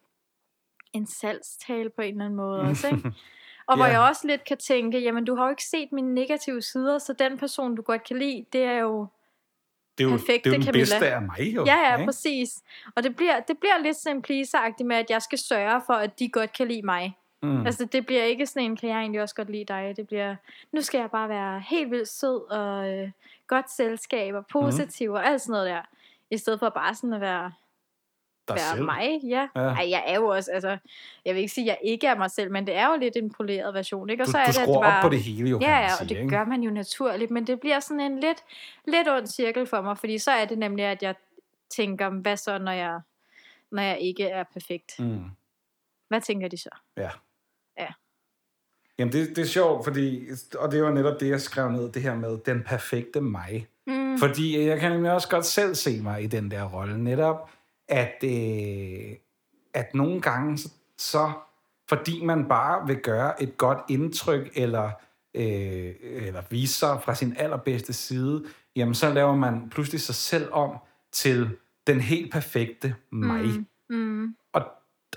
en 0.92 1.06
salgstale 1.06 1.90
på 1.90 2.02
en 2.02 2.10
eller 2.14 2.24
anden 2.24 2.36
måde 2.36 2.60
også, 2.60 2.86
ikke? 2.88 3.12
Og 3.66 3.76
hvor 3.76 3.86
Ja. 3.86 3.92
jeg 3.92 4.00
også 4.00 4.26
lidt 4.26 4.44
kan 4.44 4.56
tænke, 4.56 4.98
jamen 4.98 5.24
du 5.24 5.34
har 5.36 5.44
jo 5.44 5.50
ikke 5.50 5.64
set 5.64 5.92
mine 5.92 6.14
negative 6.14 6.62
sider, 6.62 6.98
så 6.98 7.12
den 7.12 7.38
person, 7.38 7.74
du 7.74 7.82
godt 7.82 8.04
kan 8.04 8.18
lide, 8.18 8.44
det 8.52 8.62
er 8.64 8.78
jo 8.78 9.06
Det 9.98 10.04
er 10.04 10.08
jo, 10.08 10.16
Perfekte 10.16 10.34
det 10.34 10.46
er 10.46 10.50
jo 10.50 10.54
den 10.54 10.62
Camilla. 10.62 10.80
bedste 10.80 11.14
af 11.14 11.22
mig, 11.22 11.40
jo. 11.40 11.64
Ja, 11.66 11.76
ja, 11.76 11.96
ikke? 11.96 12.06
præcis. 12.06 12.62
Og 12.96 13.02
det 13.02 13.16
bliver, 13.16 13.40
det 13.40 13.58
bliver 13.58 13.78
lidt 13.82 13.96
sådan 13.96 14.22
pleaser 14.22 14.84
med, 14.84 14.96
at 14.96 15.10
jeg 15.10 15.22
skal 15.22 15.38
sørge 15.38 15.82
for, 15.86 15.94
at 15.94 16.18
de 16.18 16.28
godt 16.28 16.52
kan 16.52 16.68
lide 16.68 16.82
mig. 16.82 17.16
Mm. 17.42 17.48
Mm. 17.48 17.66
Altså, 17.66 17.84
det 17.84 18.06
bliver 18.06 18.22
ikke 18.22 18.46
sådan 18.46 18.62
en, 18.62 18.76
kan 18.76 18.88
jeg 18.88 18.98
egentlig 18.98 19.22
også 19.22 19.34
godt 19.34 19.50
lide 19.50 19.64
dig? 19.64 19.94
Det 19.96 20.06
bliver, 20.06 20.36
nu 20.72 20.80
skal 20.80 20.98
jeg 20.98 21.10
bare 21.10 21.28
være 21.28 21.62
helt 21.68 21.90
vildt 21.90 22.08
sød 22.08 22.50
og 22.50 22.90
øh, 22.92 23.10
godt 23.46 23.70
selskab 23.70 24.34
og 24.34 24.46
positiv 24.46 25.10
mm. 25.10 25.14
og 25.14 25.26
alt 25.26 25.40
sådan 25.40 25.52
noget 25.52 25.66
der. 25.66 25.82
I 26.30 26.36
stedet 26.36 26.58
for 26.58 26.68
bare 26.68 26.94
sådan 26.94 27.12
at 27.12 27.20
være, 27.20 27.52
Dig 28.48 28.56
være 28.56 28.74
selv. 28.74 28.84
mig. 28.84 29.20
Ja. 29.24 29.48
Ja. 29.56 29.60
Ej, 29.60 29.90
jeg 29.90 30.04
er 30.06 30.14
jo 30.14 30.26
også, 30.26 30.50
altså, 30.52 30.78
jeg 31.24 31.34
vil 31.34 31.40
ikke 31.40 31.54
sige, 31.54 31.64
at 31.72 31.78
jeg 31.82 31.90
ikke 31.92 32.06
er 32.06 32.16
mig 32.16 32.30
selv, 32.30 32.50
men 32.50 32.66
det 32.66 32.76
er 32.76 32.86
jo 32.92 32.96
lidt 33.00 33.16
en 33.16 33.30
poleret 33.30 33.74
version, 33.74 34.10
ikke? 34.10 34.22
Og 34.22 34.26
Du, 34.26 34.30
så 34.32 34.38
er 34.38 34.46
du 34.46 34.52
det, 34.52 34.58
at 34.58 34.68
det 34.68 34.74
bare, 34.82 34.96
op 34.98 35.02
på 35.02 35.08
det 35.08 35.22
hele, 35.22 35.50
jo, 35.50 35.58
Ja, 35.62 35.78
ja, 35.78 35.88
sige, 35.88 36.04
og 36.04 36.08
det 36.08 36.16
ikke? 36.16 36.28
gør 36.28 36.44
man 36.44 36.62
jo 36.62 36.70
naturligt, 36.70 37.30
men 37.30 37.46
det 37.46 37.60
bliver 37.60 37.80
sådan 37.80 38.00
en 38.00 38.20
lidt, 38.20 38.38
lidt 38.86 39.08
ond 39.08 39.26
cirkel 39.26 39.66
for 39.66 39.80
mig, 39.80 39.98
fordi 39.98 40.18
så 40.18 40.30
er 40.30 40.44
det 40.44 40.58
nemlig, 40.58 40.84
at 40.84 41.02
jeg 41.02 41.14
tænker, 41.76 42.10
hvad 42.10 42.36
så, 42.36 42.58
når 42.58 42.72
jeg, 42.72 43.00
når 43.72 43.82
jeg 43.82 44.00
ikke 44.00 44.24
er 44.24 44.44
perfekt? 44.52 44.98
Mm. 44.98 45.24
Hvad 46.08 46.20
tænker 46.20 46.48
de 46.48 46.56
så? 46.58 46.70
Ja. 46.96 47.10
Ja. 47.78 47.86
Jamen, 48.98 49.12
det, 49.12 49.28
det 49.28 49.38
er 49.38 49.46
sjovt, 49.46 49.84
fordi, 49.84 50.28
og 50.58 50.72
det 50.72 50.82
var 50.82 50.90
netop 50.90 51.20
det, 51.20 51.28
jeg 51.28 51.40
skrev 51.40 51.70
ned, 51.72 51.92
det 51.92 52.02
her 52.02 52.14
med 52.14 52.38
den 52.46 52.62
perfekte 52.62 53.20
mig. 53.20 53.66
Mm. 53.86 54.18
Fordi 54.18 54.66
jeg 54.66 54.80
kan 54.80 54.92
nemlig 54.92 55.12
også 55.12 55.28
godt 55.28 55.46
selv 55.46 55.74
se 55.74 56.00
mig 56.02 56.22
i 56.22 56.26
den 56.26 56.50
der 56.50 56.64
rolle. 56.64 57.04
Netop, 57.04 57.50
at, 57.88 58.24
øh, 58.24 59.16
at 59.74 59.94
nogle 59.94 60.20
gange, 60.20 60.58
så, 60.58 60.68
så 60.98 61.32
fordi 61.88 62.24
man 62.24 62.48
bare 62.48 62.86
vil 62.86 62.96
gøre 62.96 63.42
et 63.42 63.58
godt 63.58 63.78
indtryk, 63.88 64.50
eller, 64.54 64.90
øh, 65.34 65.94
eller 66.02 66.42
vise 66.50 66.74
sig 66.74 67.02
fra 67.02 67.14
sin 67.14 67.36
allerbedste 67.36 67.92
side, 67.92 68.44
jamen 68.76 68.94
så 68.94 69.12
laver 69.12 69.36
man 69.36 69.70
pludselig 69.70 70.00
sig 70.00 70.14
selv 70.14 70.52
om 70.52 70.76
til 71.12 71.56
den 71.86 72.00
helt 72.00 72.32
perfekte 72.32 72.94
mig. 73.10 73.44
Mm. 73.44 73.66
Mm. 73.96 74.36
Og 74.52 74.62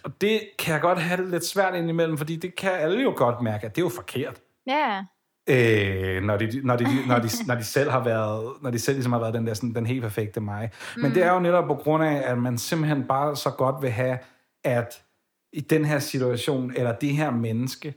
og 0.03 0.21
det 0.21 0.41
kan 0.59 0.73
jeg 0.73 0.81
godt 0.81 0.99
have 0.99 1.21
det 1.21 1.31
lidt 1.31 1.45
svært 1.45 1.75
indimellem, 1.75 2.17
fordi 2.17 2.35
det 2.35 2.55
kan 2.55 2.71
alle 2.71 3.01
jo 3.01 3.13
godt 3.15 3.41
mærke, 3.41 3.65
at 3.65 3.75
det 3.75 3.81
er 3.81 3.85
jo 3.85 3.89
forkert. 3.89 4.41
Ja, 4.67 5.05
Øh, 5.49 6.23
når, 6.23 6.37
de, 6.37 6.61
når, 6.63 6.75
de, 6.75 7.07
når, 7.07 7.19
de, 7.19 7.29
når 7.47 7.55
de 7.55 7.63
selv 7.63 7.89
har 7.89 8.03
været, 8.03 8.53
når 8.61 8.71
de 8.71 8.79
selv 8.79 8.95
ligesom 8.95 9.11
har 9.11 9.19
været 9.19 9.33
den 9.33 9.47
der 9.47 9.53
sådan, 9.53 9.75
den 9.75 9.85
helt 9.85 10.01
perfekte 10.01 10.41
mig. 10.41 10.71
Men 10.95 11.05
mm. 11.05 11.11
det 11.11 11.23
er 11.23 11.33
jo 11.33 11.39
netop 11.39 11.67
på 11.67 11.75
grund 11.75 12.03
af, 12.03 12.31
at 12.31 12.37
man 12.37 12.57
simpelthen 12.57 13.07
bare 13.07 13.35
så 13.35 13.49
godt 13.49 13.81
vil 13.81 13.89
have, 13.89 14.17
at 14.63 15.03
i 15.53 15.59
den 15.59 15.85
her 15.85 15.99
situation, 15.99 16.73
eller 16.75 16.95
det 16.95 17.09
her 17.09 17.31
menneske, 17.31 17.93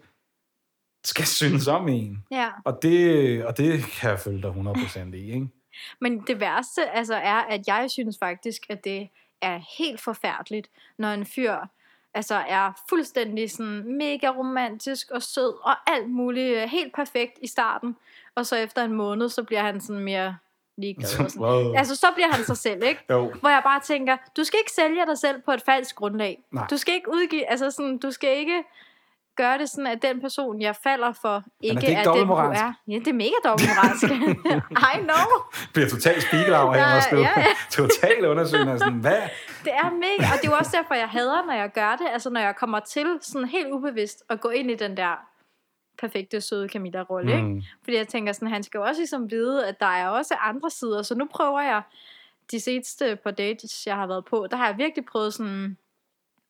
skal 1.04 1.26
synes 1.26 1.68
om 1.68 1.88
en. 1.88 2.24
ja. 2.30 2.48
Og 2.64 2.78
det, 2.82 3.44
og 3.44 3.56
det 3.56 3.84
kan 3.84 4.10
jeg 4.10 4.20
følge 4.20 4.42
dig 4.42 4.50
100% 4.50 5.14
i, 5.14 5.32
ikke? 5.32 5.48
Men 6.00 6.20
det 6.20 6.40
værste 6.40 6.90
altså, 6.90 7.14
er, 7.14 7.40
at 7.40 7.60
jeg 7.66 7.90
synes 7.90 8.16
faktisk, 8.18 8.62
at 8.70 8.84
det 8.84 9.08
er 9.42 9.60
helt 9.78 10.00
forfærdeligt, 10.00 10.68
når 10.98 11.08
en 11.08 11.26
fyr 11.26 11.56
altså, 12.14 12.34
er 12.48 12.82
fuldstændig 12.88 13.50
sådan 13.50 13.96
mega 13.98 14.28
romantisk 14.28 15.10
og 15.10 15.22
sød 15.22 15.54
og 15.62 15.92
alt 15.92 16.10
muligt 16.10 16.56
øh, 16.56 16.68
helt 16.68 16.94
perfekt 16.94 17.38
i 17.42 17.46
starten. 17.46 17.96
Og 18.34 18.46
så 18.46 18.56
efter 18.56 18.84
en 18.84 18.92
måned, 18.92 19.28
så 19.28 19.42
bliver 19.42 19.62
han 19.62 19.80
sådan 19.80 20.02
mere 20.02 20.36
ligeglad. 20.76 21.08
Sådan. 21.08 21.42
Wow. 21.42 21.74
Altså, 21.74 21.96
så 21.96 22.06
bliver 22.14 22.28
han 22.28 22.44
sig 22.44 22.56
selv, 22.56 22.82
ikke? 22.82 23.04
Jo. 23.10 23.32
Hvor 23.40 23.48
jeg 23.48 23.60
bare 23.64 23.80
tænker, 23.80 24.16
du 24.36 24.44
skal 24.44 24.58
ikke 24.58 24.72
sælge 24.72 25.06
dig 25.06 25.18
selv 25.18 25.42
på 25.42 25.52
et 25.52 25.62
falsk 25.62 25.96
grundlag. 25.96 26.42
Nej. 26.50 26.66
Du 26.70 26.76
skal 26.76 26.94
ikke 26.94 27.10
udgive, 27.12 27.50
altså 27.50 27.70
sådan, 27.70 27.98
du 27.98 28.10
skal 28.10 28.38
ikke 28.38 28.64
gøre 29.36 29.58
det 29.58 29.70
sådan, 29.70 29.86
at 29.86 30.02
den 30.02 30.20
person, 30.20 30.60
jeg 30.60 30.76
falder 30.82 31.12
for, 31.12 31.44
ikke 31.60 31.80
det 31.80 31.88
ikke 31.88 32.00
er 32.00 32.12
den, 32.12 32.26
du 32.26 32.32
er. 32.32 32.72
Ja, 32.88 32.98
det 32.98 33.08
er 33.08 33.12
mega 33.12 33.38
dobbeltmoralsk. 33.44 34.04
I 34.94 34.96
know. 35.08 35.26
Bliver 35.74 35.88
totalt 35.88 36.22
spiegelau 36.22 36.72
af 36.72 36.76
Ja, 36.76 36.96
at 36.96 37.02
skrive 37.02 37.22
ja, 37.22 37.40
ja. 37.40 37.46
total 37.80 38.26
undersøgende. 38.26 38.78
Sådan, 38.78 39.00
hvad? 39.00 39.22
Det 39.64 39.72
er 39.72 39.90
mega, 39.90 40.32
og 40.32 40.36
det 40.40 40.46
er 40.46 40.52
jo 40.52 40.56
også 40.56 40.76
derfor, 40.76 40.94
jeg 40.94 41.08
hader, 41.08 41.46
når 41.46 41.54
jeg 41.54 41.72
gør 41.72 41.96
det. 41.96 42.06
Altså, 42.12 42.30
når 42.30 42.40
jeg 42.40 42.56
kommer 42.56 42.80
til 42.80 43.06
sådan 43.20 43.48
helt 43.48 43.72
ubevidst 43.72 44.22
at 44.28 44.40
gå 44.40 44.48
ind 44.48 44.70
i 44.70 44.74
den 44.74 44.96
der 44.96 45.14
perfekte, 45.98 46.40
søde 46.40 46.68
Camilla-rolle, 46.68 47.42
mm. 47.42 47.56
ikke? 47.56 47.66
Fordi 47.84 47.96
jeg 47.96 48.08
tænker 48.08 48.32
sådan, 48.32 48.48
han 48.48 48.62
skal 48.62 48.78
jo 48.78 48.84
også 48.84 49.00
ligesom 49.00 49.30
vide, 49.30 49.66
at 49.66 49.80
der 49.80 49.86
er 49.86 50.08
også 50.08 50.34
andre 50.34 50.70
sider. 50.70 51.02
Så 51.02 51.14
nu 51.14 51.28
prøver 51.34 51.60
jeg 51.60 51.82
de 52.50 52.60
seneste 52.60 53.16
par 53.16 53.30
dates, 53.30 53.86
jeg 53.86 53.96
har 53.96 54.06
været 54.06 54.24
på, 54.24 54.46
der 54.50 54.56
har 54.56 54.66
jeg 54.66 54.78
virkelig 54.78 55.04
prøvet 55.04 55.34
sådan 55.34 55.76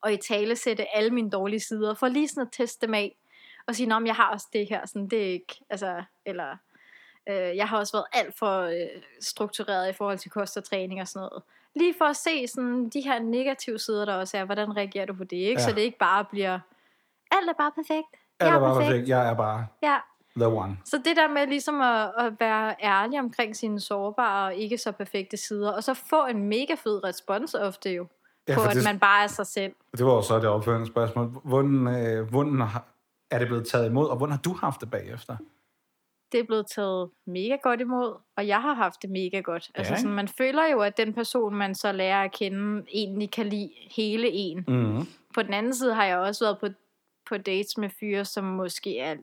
at 0.05 0.13
i 0.13 0.17
tale 0.17 0.57
sætte 0.57 0.97
alle 0.97 1.11
mine 1.11 1.31
dårlige 1.31 1.61
sider, 1.61 1.95
for 1.95 2.09
lige 2.09 2.29
sådan 2.29 2.43
at 2.43 2.49
teste 2.53 2.87
dem 2.87 2.95
af, 2.95 3.17
og 3.67 3.75
sige, 3.75 3.95
om 3.95 4.07
jeg 4.07 4.15
har 4.15 4.31
også 4.33 4.47
det 4.53 4.67
her, 4.69 4.87
sådan, 4.87 5.09
det 5.09 5.23
er 5.27 5.33
ikke, 5.33 5.61
altså, 5.71 6.03
eller, 6.27 6.57
øh, 7.29 7.57
jeg 7.57 7.69
har 7.69 7.79
også 7.79 7.93
været 7.97 8.07
alt 8.13 8.39
for 8.39 8.61
øh, 8.61 9.03
struktureret 9.21 9.91
i 9.91 9.93
forhold 9.93 10.19
til 10.19 10.31
kost 10.31 10.57
og 10.57 10.65
træning 10.65 11.01
og 11.01 11.09
sådan 11.09 11.29
noget. 11.31 11.43
Lige 11.75 11.95
for 11.99 12.05
at 12.05 12.17
se 12.17 12.49
sådan, 12.49 12.89
de 12.89 13.01
her 13.01 13.19
negative 13.19 13.79
sider, 13.79 14.05
der 14.05 14.15
også 14.15 14.39
er, 14.39 14.45
hvordan 14.45 14.77
reagerer 14.77 15.07
du 15.07 15.15
på 15.15 15.25
det, 15.25 15.37
ikke? 15.37 15.61
Ja. 15.61 15.69
Så 15.69 15.75
det 15.75 15.81
ikke 15.81 15.99
bare 15.99 16.25
bliver, 16.25 16.59
alt 17.31 17.49
er 17.49 17.55
bare 17.59 17.73
perfekt. 17.75 18.07
Ja, 18.41 18.47
Jeg 18.47 18.55
det 18.55 18.63
var 18.63 18.81
perfekt. 18.81 19.09
Jeg 19.09 19.29
er 19.31 19.35
bare 19.35 19.67
Ja, 19.83 19.97
the 20.37 20.47
one. 20.47 20.79
så 20.85 20.99
det 21.05 21.17
der 21.17 21.29
med 21.29 21.47
ligesom 21.47 21.81
at, 21.81 22.13
at 22.19 22.41
være 22.41 22.75
ærlig 22.83 23.21
omkring 23.21 23.57
sine 23.57 23.81
sårbare 23.81 24.47
og 24.47 24.55
ikke 24.55 24.79
så 24.79 24.93
perfekte 24.93 25.37
sider, 25.37 25.71
og 25.73 25.85
så 25.85 25.95
få 25.95 26.27
en 26.27 26.49
mega 26.49 26.75
fed 26.75 27.05
respons 27.05 27.55
ofte 27.55 27.91
jo, 27.91 28.07
Ja, 28.49 28.55
på 28.55 28.63
at 28.63 28.77
det, 28.77 28.85
man 28.85 28.99
bare 28.99 29.23
er 29.25 29.27
sig 29.27 29.47
selv. 29.47 29.73
det 29.97 30.07
var 30.07 30.15
jo 30.15 30.23
så 30.23 30.37
det 30.37 30.49
opførende 30.49 30.87
spørgsmål. 30.87 31.27
Hvordan, 31.45 31.87
øh, 31.87 32.31
hvordan 32.31 32.63
er 33.31 33.39
det 33.39 33.49
blevet 33.49 33.67
taget 33.67 33.91
imod, 33.91 34.09
og 34.09 34.17
hvordan 34.17 34.33
har 34.33 34.43
du 34.43 34.53
haft 34.53 34.81
det 34.81 34.91
bagefter? 34.91 35.37
Det 36.33 36.41
er 36.41 36.45
blevet 36.45 36.67
taget 36.67 37.11
mega 37.27 37.57
godt 37.63 37.81
imod, 37.81 38.15
og 38.37 38.47
jeg 38.47 38.63
har 38.63 38.75
haft 38.75 39.03
det 39.03 39.11
mega 39.11 39.41
godt. 39.41 39.71
Altså 39.75 39.93
ikke? 39.93 40.01
sådan, 40.01 40.17
man 40.17 40.29
føler 40.29 40.71
jo, 40.73 40.81
at 40.81 40.97
den 40.97 41.15
person, 41.15 41.55
man 41.55 41.75
så 41.75 41.93
lærer 41.93 42.23
at 42.23 42.33
kende, 42.33 42.85
egentlig 42.93 43.31
kan 43.31 43.47
lide 43.47 43.71
hele 43.97 44.31
en. 44.31 44.65
Mm. 44.69 45.07
På 45.35 45.43
den 45.43 45.55
anden 45.55 45.75
side 45.75 45.95
har 45.95 46.05
jeg 46.05 46.19
også 46.19 46.45
været 46.45 46.59
på, 46.61 46.69
på 47.29 47.39
dates 47.39 47.79
med 47.79 47.91
fyre, 48.01 48.25
som 48.25 48.45
måske 48.45 48.99
er 48.99 49.17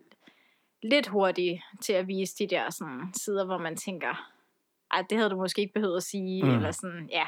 lidt 0.84 1.08
hurtige 1.08 1.64
til 1.82 1.94
at 1.94 2.08
vise 2.08 2.36
de 2.40 2.48
der 2.48 2.70
sådan, 2.70 3.14
sider, 3.14 3.46
hvor 3.46 3.58
man 3.58 3.76
tænker, 3.76 4.32
ej, 4.92 5.06
det 5.10 5.18
havde 5.18 5.30
du 5.30 5.38
måske 5.38 5.62
ikke 5.62 5.74
behøvet 5.74 5.98
at 5.98 6.04
sige, 6.04 6.44
mm. 6.44 6.56
eller 6.56 6.72
sådan, 6.72 7.10
ja. 7.12 7.28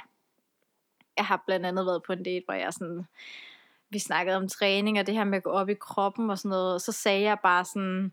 Jeg 1.17 1.25
har 1.25 1.43
blandt 1.45 1.65
andet 1.65 1.85
været 1.85 2.03
på 2.03 2.13
en 2.13 2.23
date, 2.23 2.45
hvor 2.45 2.53
jeg 2.53 2.73
sådan, 2.73 3.07
vi 3.89 3.99
snakkede 3.99 4.37
om 4.37 4.47
træning, 4.47 4.99
og 4.99 5.07
det 5.07 5.15
her 5.15 5.23
med 5.23 5.37
at 5.37 5.43
gå 5.43 5.49
op 5.49 5.69
i 5.69 5.73
kroppen 5.73 6.29
og 6.29 6.37
sådan 6.37 6.49
noget, 6.49 6.73
og 6.73 6.81
så 6.81 6.91
sagde 6.91 7.21
jeg 7.21 7.37
bare 7.43 7.65
sådan, 7.65 8.11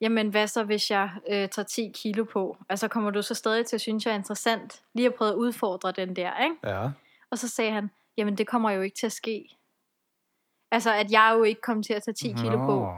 jamen 0.00 0.28
hvad 0.28 0.46
så, 0.46 0.64
hvis 0.64 0.90
jeg 0.90 1.10
øh, 1.28 1.48
tager 1.48 1.66
10 1.66 1.92
kilo 1.94 2.24
på? 2.24 2.56
Altså 2.68 2.88
kommer 2.88 3.10
du 3.10 3.22
så 3.22 3.34
stadig 3.34 3.66
til 3.66 3.76
at 3.76 3.80
synes, 3.80 4.06
jeg 4.06 4.12
er 4.12 4.16
interessant? 4.16 4.82
Lige 4.94 5.06
at 5.06 5.14
prøve 5.14 5.30
at 5.30 5.36
udfordre 5.36 5.92
den 5.92 6.16
der, 6.16 6.44
ikke? 6.44 6.56
Ja. 6.64 6.90
Og 7.30 7.38
så 7.38 7.48
sagde 7.48 7.72
han, 7.72 7.90
jamen 8.16 8.38
det 8.38 8.46
kommer 8.46 8.70
jo 8.70 8.80
ikke 8.80 8.96
til 8.96 9.06
at 9.06 9.12
ske. 9.12 9.56
Altså, 10.70 10.92
at 10.92 11.12
jeg 11.12 11.34
jo 11.38 11.42
ikke 11.42 11.60
kom 11.60 11.82
til 11.82 11.92
at 11.92 12.02
tage 12.02 12.14
10 12.14 12.32
kilo 12.32 12.66
på. 12.66 12.92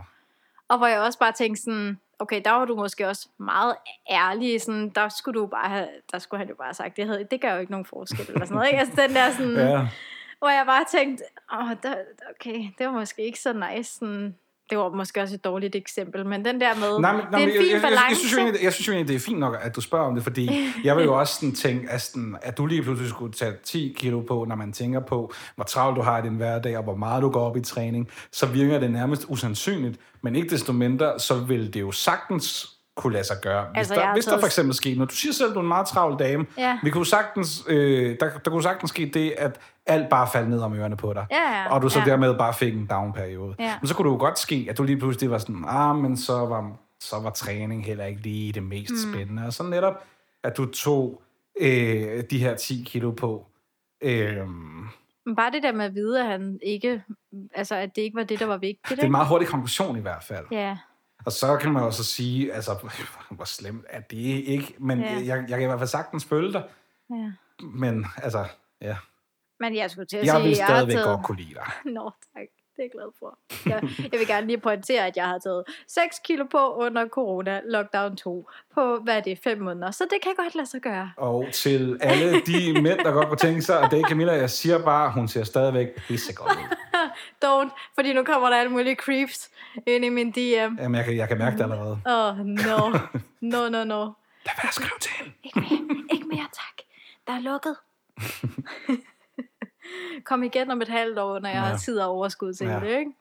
Og 0.68 0.78
hvor 0.78 0.86
jeg 0.86 1.00
også 1.00 1.18
bare 1.18 1.32
tænkte 1.32 1.62
sådan, 1.62 1.98
okay, 2.18 2.40
der 2.44 2.50
var 2.50 2.64
du 2.64 2.76
måske 2.76 3.08
også 3.08 3.28
meget 3.38 3.76
ærlig, 4.10 4.60
sådan, 4.60 4.88
der 4.88 5.08
skulle 5.08 5.40
du 5.40 5.46
bare 5.46 5.68
have, 5.68 5.88
der 6.12 6.18
skulle 6.18 6.38
han 6.38 6.48
jo 6.48 6.54
bare 6.54 6.66
have 6.66 6.74
sagt, 6.74 6.96
det, 6.96 7.06
havde, 7.06 7.26
det 7.30 7.40
gør 7.40 7.54
jo 7.54 7.60
ikke 7.60 7.72
nogen 7.72 7.86
forskel, 7.86 8.26
eller 8.28 8.44
sådan 8.44 8.54
noget, 8.54 8.68
ikke? 8.68 8.80
Altså 8.80 8.94
den 9.06 9.14
der 9.14 9.30
sådan, 9.30 9.56
ja. 9.70 9.88
Hvor 10.38 10.48
jeg 10.48 10.66
bare 10.66 10.84
tænkte, 10.90 11.24
åh, 11.52 11.70
der, 11.82 11.94
okay, 12.30 12.68
det 12.78 12.86
var 12.86 12.92
måske 12.92 13.22
ikke 13.22 13.40
så 13.40 13.52
nice, 13.52 13.94
sådan, 13.94 14.34
det 14.70 14.78
var 14.78 14.88
måske 14.88 15.22
også 15.22 15.34
et 15.34 15.44
dårligt 15.44 15.74
eksempel, 15.74 16.26
men 16.26 16.44
den 16.44 16.60
der 16.60 16.74
med, 16.74 17.00
Nej, 17.00 17.12
men, 17.12 17.24
nej, 17.30 17.40
det 17.40 17.48
er 17.48 17.52
en 17.52 17.52
fin 17.52 17.60
jeg, 17.60 17.66
jeg, 17.66 17.72
jeg, 17.72 17.82
balance. 17.82 18.04
jeg, 18.08 18.16
synes 18.16 18.32
jo 18.32 18.38
egentlig, 18.38 18.62
jeg 18.62 18.72
synes 18.72 18.88
jo 18.88 18.92
egentlig, 18.92 19.08
det 19.08 19.16
er 19.16 19.26
fint 19.26 19.38
nok, 19.38 19.56
at 19.60 19.76
du 19.76 19.80
spørger 19.80 20.06
om 20.06 20.14
det, 20.14 20.24
fordi 20.24 20.50
jeg 20.84 20.96
vil 20.96 21.04
jo 21.04 21.18
også 21.20 21.34
sådan 21.34 21.54
tænke, 21.54 21.90
at, 21.90 22.02
sådan, 22.02 22.36
at 22.42 22.58
du 22.58 22.66
lige 22.66 22.82
pludselig 22.82 23.10
skulle 23.10 23.32
tage 23.32 23.52
10 23.64 23.94
kilo 23.98 24.20
på, 24.20 24.44
når 24.48 24.56
man 24.56 24.72
tænker 24.72 25.00
på, 25.00 25.32
hvor 25.54 25.64
travlt 25.64 25.96
du 25.96 26.02
har 26.02 26.18
i 26.18 26.22
din 26.22 26.34
hverdag, 26.34 26.76
og 26.76 26.82
hvor 26.82 26.96
meget 26.96 27.22
du 27.22 27.30
går 27.30 27.40
op 27.40 27.56
i 27.56 27.60
træning, 27.60 28.08
så 28.32 28.46
virker 28.46 28.78
det 28.78 28.90
nærmest 28.90 29.24
usandsynligt. 29.28 30.00
Men 30.22 30.36
ikke 30.36 30.48
desto 30.50 30.72
mindre, 30.72 31.18
så 31.18 31.34
vil 31.34 31.74
det 31.74 31.80
jo 31.80 31.92
sagtens 31.92 32.66
kunne 32.96 33.12
lade 33.12 33.24
sig 33.24 33.36
gøre. 33.42 33.64
Hvis, 33.64 33.78
Altså, 33.78 33.94
der, 33.94 34.12
hvis 34.12 34.24
der 34.24 34.30
taget- 34.30 34.40
for 34.42 34.46
eksempel 34.46 34.74
sker, 34.74 34.96
når 34.96 35.04
du 35.04 35.14
siger 35.14 35.32
selv, 35.32 35.50
du 35.50 35.58
er 35.58 35.62
en 35.62 35.68
meget 35.68 35.86
travl 35.86 36.18
dame, 36.18 36.46
Ja. 36.58 36.78
vi 36.82 36.90
kunne 36.90 37.06
sagtens, 37.06 37.64
øh, 37.68 38.16
der, 38.20 38.30
der 38.44 38.50
kunne 38.50 38.62
sagtens 38.62 38.90
ske 38.90 39.10
det, 39.14 39.34
at 39.38 39.60
alt 39.86 40.08
bare 40.08 40.28
faldt 40.32 40.50
ned 40.50 40.60
om 40.60 40.74
ørerne 40.74 40.96
på 40.96 41.12
dig. 41.12 41.26
Ja, 41.30 41.60
ja, 41.62 41.74
og 41.74 41.82
du 41.82 41.88
så 41.88 41.98
ja. 41.98 42.04
dermed 42.04 42.34
bare 42.38 42.54
fik 42.54 42.74
en 42.74 42.86
down-periode. 42.86 43.54
Ja. 43.58 43.74
Men 43.80 43.88
så 43.88 43.94
kunne 43.94 44.08
det 44.08 44.14
jo 44.14 44.18
godt 44.20 44.38
ske, 44.38 44.66
at 44.70 44.78
du 44.78 44.82
lige 44.82 44.98
pludselig 44.98 45.30
var 45.30 45.38
sådan, 45.38 45.64
ah, 45.68 45.96
men 45.96 46.16
så 46.16 46.32
var, 46.32 46.72
så 47.00 47.16
var 47.20 47.30
træning 47.30 47.84
heller 47.86 48.04
ikke 48.04 48.20
lige 48.22 48.52
det 48.52 48.62
mest 48.62 48.92
mm. 49.06 49.12
spændende. 49.12 49.46
Og 49.46 49.52
så 49.52 49.62
netop, 49.62 49.94
at 50.44 50.56
du 50.56 50.66
tog 50.66 51.22
øh, 51.60 52.22
de 52.30 52.38
her 52.38 52.54
10 52.56 52.84
kilo 52.86 53.10
på. 53.10 53.46
Øh, 54.02 54.36
bare 55.36 55.50
det 55.50 55.62
der 55.62 55.72
med 55.72 55.84
at 55.84 55.94
vide, 55.94 56.20
at 56.20 56.26
han 56.26 56.58
ikke, 56.62 57.02
altså 57.54 57.74
at 57.74 57.96
det 57.96 58.02
ikke 58.02 58.16
var 58.16 58.24
det, 58.24 58.38
der 58.40 58.46
var 58.46 58.56
vigtigt, 58.58 58.90
det 58.90 58.98
er 58.98 59.04
en 59.04 59.10
meget 59.10 59.28
hurtig 59.28 59.48
konklusion 59.48 59.96
i 59.96 60.00
hvert 60.00 60.22
fald. 60.24 60.46
Ja, 60.50 60.78
Og 61.24 61.32
så 61.32 61.56
kan 61.56 61.72
man 61.72 61.82
jo 61.82 61.90
så 61.90 62.04
sige, 62.04 62.52
altså, 62.52 62.90
hvor 63.36 63.44
slemt 63.44 63.84
er 63.90 64.00
det 64.00 64.16
ikke? 64.16 64.74
Men 64.78 65.00
Ja. 65.00 65.12
jeg, 65.14 65.26
jeg 65.26 65.48
kan 65.48 65.62
i 65.62 65.66
hvert 65.66 65.78
fald 65.80 65.88
sagtens 65.88 66.24
følge 66.24 66.52
dig. 66.52 66.62
ja. 67.10 67.30
Men 67.72 68.06
altså, 68.16 68.44
ja. 68.80 68.96
Men 69.60 69.76
jeg 69.76 69.90
skulle 69.90 70.06
til 70.06 70.16
at 70.16 70.24
Jeg 70.26 70.32
sige, 70.34 70.42
vil 70.42 70.48
jeg 70.56 70.66
stadigvæk 70.68 70.94
taget... 70.94 71.06
godt 71.06 71.26
kunne 71.26 71.36
lide 71.38 71.54
dig. 71.54 71.66
Nå, 71.96 72.10
tak. 72.36 72.46
Det 72.78 72.84
er 72.84 72.88
jeg 72.88 72.90
glad 72.92 73.10
for. 73.18 73.38
Jeg, 73.66 73.82
jeg 74.12 74.18
vil 74.20 74.26
gerne 74.26 74.46
lige 74.46 74.58
pointere, 74.58 75.06
at 75.06 75.16
jeg 75.16 75.26
har 75.26 75.38
taget 75.38 75.64
6 75.86 76.18
kilo 76.24 76.44
på 76.44 76.74
under 76.74 77.08
corona 77.08 77.60
lockdown 77.64 78.16
2 78.16 78.48
på, 78.74 78.98
hvad 78.98 79.16
er 79.16 79.20
det, 79.20 79.38
5 79.44 79.60
måneder. 79.60 79.90
Så 79.90 80.04
det 80.10 80.18
kan 80.22 80.32
godt 80.36 80.54
lade 80.54 80.66
sig 80.66 80.80
gøre. 80.80 81.12
Og 81.16 81.46
til 81.52 81.98
alle 82.00 82.40
de 82.40 82.82
mænd, 82.82 82.98
der 82.98 83.12
godt 83.12 83.28
kunne 83.28 83.38
tænke 83.38 83.62
sig, 83.62 83.82
at 83.82 83.90
det 83.90 84.00
er 84.00 84.08
Camilla, 84.08 84.32
jeg 84.32 84.50
siger 84.50 84.84
bare, 84.84 85.12
hun 85.12 85.28
ser 85.28 85.44
stadigvæk 85.44 85.88
pissegodt 85.96 86.50
ud. 86.50 86.76
Don't, 87.44 87.92
fordi 87.94 88.12
nu 88.12 88.24
kommer 88.24 88.48
der 88.48 88.56
alle 88.56 88.72
mulige 88.72 88.94
creeps 88.94 89.50
ind 89.86 90.04
i 90.04 90.08
min 90.08 90.30
DM. 90.30 90.38
Jamen, 90.78 90.94
jeg 90.94 91.04
kan, 91.04 91.16
jeg 91.16 91.28
kan 91.28 91.38
mærke 91.38 91.56
det 91.56 91.62
allerede. 91.62 92.00
Åh, 92.06 92.38
oh, 92.40 92.46
no. 92.46 92.98
No, 93.40 93.68
no, 93.68 93.84
no. 93.84 94.00
Lad 94.46 94.54
være 94.62 94.68
at 94.68 94.74
skrive 94.74 94.98
til 95.00 95.10
hende. 95.18 95.32
Ikke 95.44 95.60
mere, 95.60 96.04
ikke 96.12 96.26
mere, 96.28 96.48
tak. 96.52 96.84
Der 97.26 97.32
er 97.32 97.40
lukket. 97.40 97.76
Kom 100.24 100.42
igen 100.42 100.70
om 100.70 100.82
et 100.82 100.88
halvt 100.88 101.18
år, 101.18 101.38
når 101.38 101.48
jeg 101.48 101.56
Ja. 101.56 101.60
har 101.60 101.76
tid 101.78 101.98
og 102.00 102.08
overskud 102.10 102.54
til 102.54 102.66
Ja. 102.66 102.80
det, 102.80 102.98
ikke? 102.98 103.12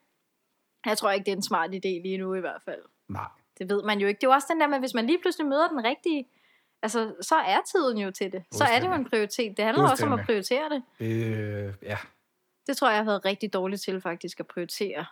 Jeg 0.86 0.98
tror 0.98 1.12
ikke, 1.12 1.26
det 1.26 1.32
er 1.32 1.36
en 1.36 1.42
smart 1.44 1.70
idé 1.70 1.88
lige 2.04 2.18
nu 2.18 2.34
i 2.34 2.40
hvert 2.40 2.62
fald. 2.66 2.82
Nej. 3.08 3.28
Det 3.58 3.70
ved 3.70 3.84
man 3.84 4.00
jo 4.00 4.08
ikke. 4.08 4.18
Det 4.18 4.24
er 4.24 4.28
jo 4.32 4.34
også 4.34 4.48
den 4.52 4.60
der 4.62 4.68
med, 4.68 4.80
hvis 4.80 4.94
man 4.94 5.06
lige 5.08 5.20
pludselig 5.22 5.48
møder 5.48 5.68
den 5.68 5.84
rigtige, 5.84 6.28
altså, 6.82 7.16
så 7.22 7.36
er 7.36 7.58
tiden 7.72 7.98
jo 7.98 8.12
til 8.12 8.32
det. 8.32 8.44
Så 8.52 8.64
er 8.64 8.80
det 8.80 8.88
jo 8.88 8.94
en 8.94 9.10
prioritet. 9.10 9.58
Det 9.58 9.66
handler 9.66 9.90
også 9.92 10.06
om 10.06 10.14
at 10.14 10.26
prioritere 10.26 10.70
det. 10.70 10.84
Øh, 11.00 11.74
ja. 11.82 11.98
Det 12.68 12.78
tror 12.78 12.88
jeg, 12.88 12.96
jeg 12.96 13.04
har 13.04 13.12
været 13.12 13.26
rigtig 13.26 13.54
dårlig 13.54 13.80
til 13.80 14.02
faktisk 14.02 14.40
at 14.40 14.48
prioritere 14.48 15.06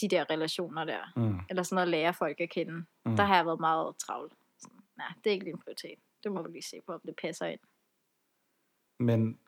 de 0.00 0.08
der 0.08 0.30
relationer 0.30 0.84
der. 0.84 1.12
Mm. 1.16 1.40
Eller 1.50 1.62
sådan 1.62 1.82
at 1.82 1.88
lære 1.88 2.14
folk 2.14 2.40
at 2.40 2.50
kende. 2.50 2.72
Mm. 3.04 3.16
Der 3.16 3.24
har 3.24 3.36
jeg 3.36 3.46
været 3.46 3.60
meget 3.60 3.96
travl. 3.96 4.32
Sådan, 4.58 4.76
Nej, 4.96 5.06
det 5.24 5.30
er 5.30 5.32
ikke 5.34 5.44
lige 5.44 5.52
en 5.54 5.58
prioritet. 5.60 5.98
Det 6.24 6.32
må 6.32 6.42
vi 6.42 6.52
lige 6.52 6.62
se 6.62 6.80
på, 6.86 6.92
om 6.92 7.00
det 7.06 7.14
passer 7.22 7.46
ind. 7.46 7.60
Men 8.98 9.38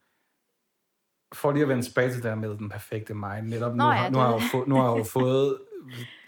for 1.35 1.53
lige 1.53 1.63
at 1.63 1.69
vende 1.69 1.83
tilbage 1.83 2.09
til 2.09 2.17
det 2.17 2.25
der 2.25 2.35
med 2.35 2.49
den 2.59 2.69
perfekte 2.69 3.15
mig, 3.15 3.43
netop 3.43 3.73
nu, 3.73 3.77
Nå 3.77 3.85
har, 3.85 4.03
ja, 4.05 4.11
nu, 4.11 4.15
det- 4.19 4.23
har 4.27 4.33
jeg 4.33 4.41
jo 4.43 4.49
få, 4.53 4.65
nu 4.69 4.75
har 4.77 4.91
jeg 4.91 4.99
jo 4.99 5.05
fået 5.05 5.59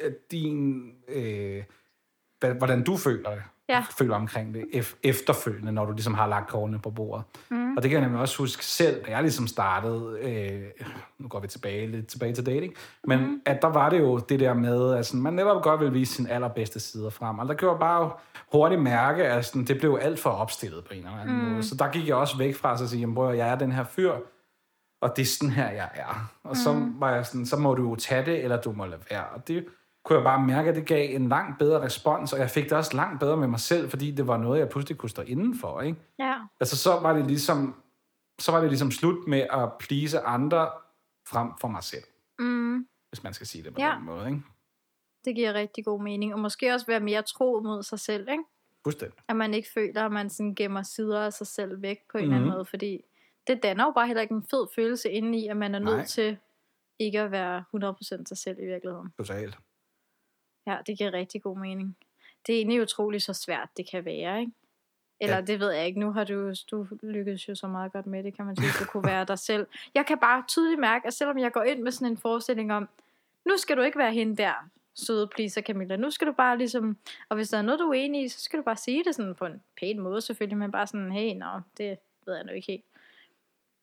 øh, 0.05 0.12
din, 0.31 0.83
øh, 1.09 1.62
hvordan 2.59 2.85
du 2.85 2.97
føler 2.97 3.31
det, 3.31 3.43
Ja. 3.69 3.85
føler 3.99 4.15
omkring 4.16 4.55
det, 4.55 4.65
ef- 4.74 4.99
efterfølgende, 5.03 5.73
når 5.73 5.85
du 5.85 5.93
ligesom 5.93 6.15
har 6.15 6.27
lagt 6.27 6.49
kortene 6.51 6.78
på 6.78 6.91
bordet. 6.91 7.24
Mm. 7.51 7.77
Og 7.77 7.83
det 7.83 7.91
kan 7.91 7.99
jeg 8.01 8.01
nemlig 8.07 8.20
også 8.20 8.39
huske 8.39 8.65
selv, 8.65 9.05
da 9.05 9.11
jeg 9.11 9.23
ligesom 9.23 9.47
startede, 9.47 10.19
øh, 10.23 10.85
nu 11.19 11.28
går 11.28 11.41
vi 11.41 11.47
tilbage 11.49 11.87
lidt 11.87 12.07
tilbage 12.07 12.35
til 12.35 12.47
dating, 12.47 12.74
men 13.05 13.20
mm. 13.20 13.41
at 13.45 13.62
der 13.62 13.69
var 13.69 13.91
det 13.91 13.99
jo 14.01 14.19
det 14.19 14.41
der 14.41 14.55
med, 14.55 14.95
at 14.95 15.07
sådan, 15.07 15.23
man 15.23 15.33
netop 15.33 15.62
godt 15.62 15.81
vil 15.81 15.95
vise 15.95 16.15
sin 16.15 16.27
allerbedste 16.27 16.81
sider 16.81 17.11
frem. 17.11 17.39
Og 17.39 17.49
der 17.49 17.55
gjorde 17.55 17.78
bare 17.78 18.11
hurtigt 18.53 18.83
mærke, 18.83 19.24
at 19.24 19.45
sådan, 19.47 19.65
det 19.65 19.78
blev 19.78 19.99
alt 20.03 20.19
for 20.19 20.31
opstillet 20.31 20.85
på 20.85 20.95
en 20.95 20.99
eller 20.99 21.20
anden 21.20 21.37
mm. 21.37 21.45
måde. 21.51 21.62
Så 21.62 21.74
der 21.74 21.89
gik 21.91 22.09
jeg 22.09 22.16
også 22.16 22.39
væk 22.39 22.55
fra 22.57 22.77
sig 22.77 22.85
at 22.85 22.91
sige, 22.91 23.01
jamen, 23.01 23.15
bror, 23.15 23.31
jeg 23.31 23.49
er 23.49 23.57
den 23.59 23.73
her 23.73 23.85
fyr, 23.85 24.12
og 25.01 25.16
det 25.16 25.23
er 25.23 25.27
sådan 25.27 25.51
her, 25.55 25.70
jeg 25.70 25.90
er. 25.94 26.32
Og 26.43 26.48
mm. 26.51 26.55
så 26.55 26.90
var 26.98 27.14
jeg 27.14 27.27
sådan, 27.27 27.47
så 27.47 27.56
må 27.56 27.74
du 27.74 27.89
jo 27.89 27.94
tage 27.97 28.24
det, 28.27 28.44
eller 28.44 28.60
du 28.62 28.73
må 28.73 28.86
lade 28.86 29.02
være. 29.10 29.28
Og 29.28 29.48
det 29.48 29.66
kunne 30.05 30.16
jeg 30.16 30.24
bare 30.24 30.47
mærke, 30.47 30.70
at 30.70 30.77
det 30.77 30.86
gav 30.86 31.14
en 31.14 31.28
langt 31.28 31.59
bedre 31.59 31.81
respons, 31.82 32.32
og 32.32 32.39
jeg 32.39 32.51
fik 32.51 32.64
det 32.64 32.73
også 32.73 32.97
langt 32.97 33.20
bedre 33.20 33.36
med 33.36 33.48
mig 33.48 33.60
selv, 33.60 33.90
fordi 33.90 34.10
det 34.10 34.27
var 34.27 34.36
noget, 34.36 34.59
jeg 34.60 34.68
pludselig 34.68 34.98
kunne 34.98 35.10
stå 35.10 35.23
indenfor, 35.23 35.81
ikke? 35.81 35.98
Ja. 36.18 36.35
Altså, 36.60 36.77
så 36.77 36.90
var 37.01 37.12
det 37.12 37.27
ligesom, 37.27 37.74
så 38.40 38.52
var 38.52 38.60
det 38.60 38.68
ligesom 38.68 38.90
slut 38.90 39.27
med 39.28 39.47
at 39.51 39.68
please 39.81 40.20
andre 40.20 40.70
frem 41.28 41.48
for 41.60 41.68
mig 41.68 41.82
selv. 41.85 42.02
Mm. 42.39 42.86
Hvis 43.10 43.23
man 43.23 43.35
skal 43.35 43.47
sige 43.47 43.64
det 43.64 43.74
på 43.74 43.81
Ja. 43.81 43.94
den 43.97 44.05
måde, 44.06 44.27
ikke? 44.27 44.43
Det 45.24 45.35
giver 45.35 45.55
rigtig 45.55 45.85
god 45.85 46.02
mening. 46.02 46.35
Og 46.35 46.40
måske 46.40 46.74
også 46.74 46.86
være 46.86 47.01
mere 47.01 47.23
tro 47.23 47.60
mod 47.64 47.82
sig 47.82 48.01
selv, 48.01 48.28
ikke? 48.31 48.44
Fuldstændig. 48.85 49.18
At 49.28 49.36
man 49.36 49.55
ikke 49.55 49.68
føler, 49.74 50.06
at 50.06 50.12
man 50.12 50.31
sådan 50.31 50.55
gemmer 50.55 50.82
sider 50.82 51.20
af 51.20 51.32
sig 51.32 51.47
selv 51.47 51.82
væk 51.82 51.97
på 52.12 52.18
en 52.18 52.24
mm-hmm. 52.24 52.35
eller 52.35 52.36
anden 52.36 52.48
Mhm. 52.48 52.56
måde. 52.56 52.64
Fordi 52.64 53.01
det 53.47 53.62
danner 53.62 53.85
jo 53.85 53.90
bare 53.90 54.06
heller 54.06 54.23
ikke 54.23 54.35
en 54.35 54.47
fed 54.51 54.66
følelse 54.74 55.10
indeni, 55.10 55.48
at 55.48 55.56
man 55.56 55.74
er 55.74 55.78
nødt 55.78 55.97
Nej. 55.97 56.05
til 56.06 56.39
ikke 56.98 57.20
at 57.20 57.31
være 57.31 57.64
100% 57.77 58.02
sig 58.27 58.39
selv 58.39 58.59
i 58.59 58.66
virkeligheden. 58.66 59.12
Totalt. 59.18 59.59
Ja, 60.66 60.78
det 60.86 60.98
giver 60.98 61.12
rigtig 61.12 61.43
god 61.43 61.59
mening. 61.59 61.97
Det 62.47 62.55
er 62.55 62.59
egentlig 62.59 62.82
utroligt 62.82 63.23
så 63.23 63.32
svært, 63.32 63.68
det 63.77 63.90
kan 63.90 64.05
være, 64.05 64.40
ikke? 64.40 64.52
Eller 65.20 65.36
Ja. 65.36 65.43
det 65.43 65.60
ved 65.60 65.70
jeg 65.70 65.86
ikke. 65.86 66.01
Nu 66.01 66.12
har 66.12 66.24
du, 66.24 66.52
du 66.70 66.86
lykkedes 67.02 67.48
jo 67.48 67.55
så 67.55 67.66
meget 67.68 67.93
godt 67.93 68.06
med 68.06 68.24
det, 68.24 68.36
kan 68.36 68.44
man 68.44 68.56
sige. 68.56 68.68
Du 68.81 68.85
kunne 68.90 69.05
være 69.05 69.24
dig 69.24 69.39
selv. 69.39 69.66
Jeg 69.94 70.06
kan 70.06 70.18
bare 70.18 70.44
tydeligt 70.48 70.81
mærke, 70.81 71.06
at 71.06 71.14
selvom 71.14 71.39
jeg 71.39 71.52
går 71.52 71.62
ind 71.62 71.82
med 71.82 71.93
sådan 71.93 72.12
en 72.12 72.18
forestilling 72.18 72.73
om, 72.73 72.89
nu 73.44 73.56
skal 73.56 73.77
du 73.77 73.82
ikke 73.82 73.98
være 73.98 74.12
hende 74.12 74.36
der, 74.36 74.68
søde 74.94 75.27
pleaser 75.35 75.62
Camilla. 75.62 75.97
Nu 75.97 76.10
skal 76.10 76.27
du 76.27 76.32
bare 76.32 76.59
ligesom, 76.59 76.97
og 77.28 77.36
hvis 77.36 77.48
der 77.48 77.59
er 77.59 77.62
noget, 77.62 77.81
du 77.81 77.89
er 77.89 77.94
enig 77.94 78.24
i, 78.24 78.28
så 78.28 78.40
skal 78.40 78.59
du 78.59 78.64
bare 78.64 78.77
sige 78.77 79.05
det 79.05 79.14
sådan 79.14 79.35
på 79.35 79.47
en 79.47 79.62
pæn 79.81 80.01
måde 80.01 80.20
selvfølgelig, 80.20 80.59
men 80.59 80.73
bare 80.73 80.86
sådan, 80.86 81.12
hey, 81.12 81.35
nå, 81.36 81.60
det 81.78 81.98
ved 82.27 82.35
jeg 82.35 82.44
nu 82.44 82.52
ikke 82.52 82.73
helt. 82.73 82.85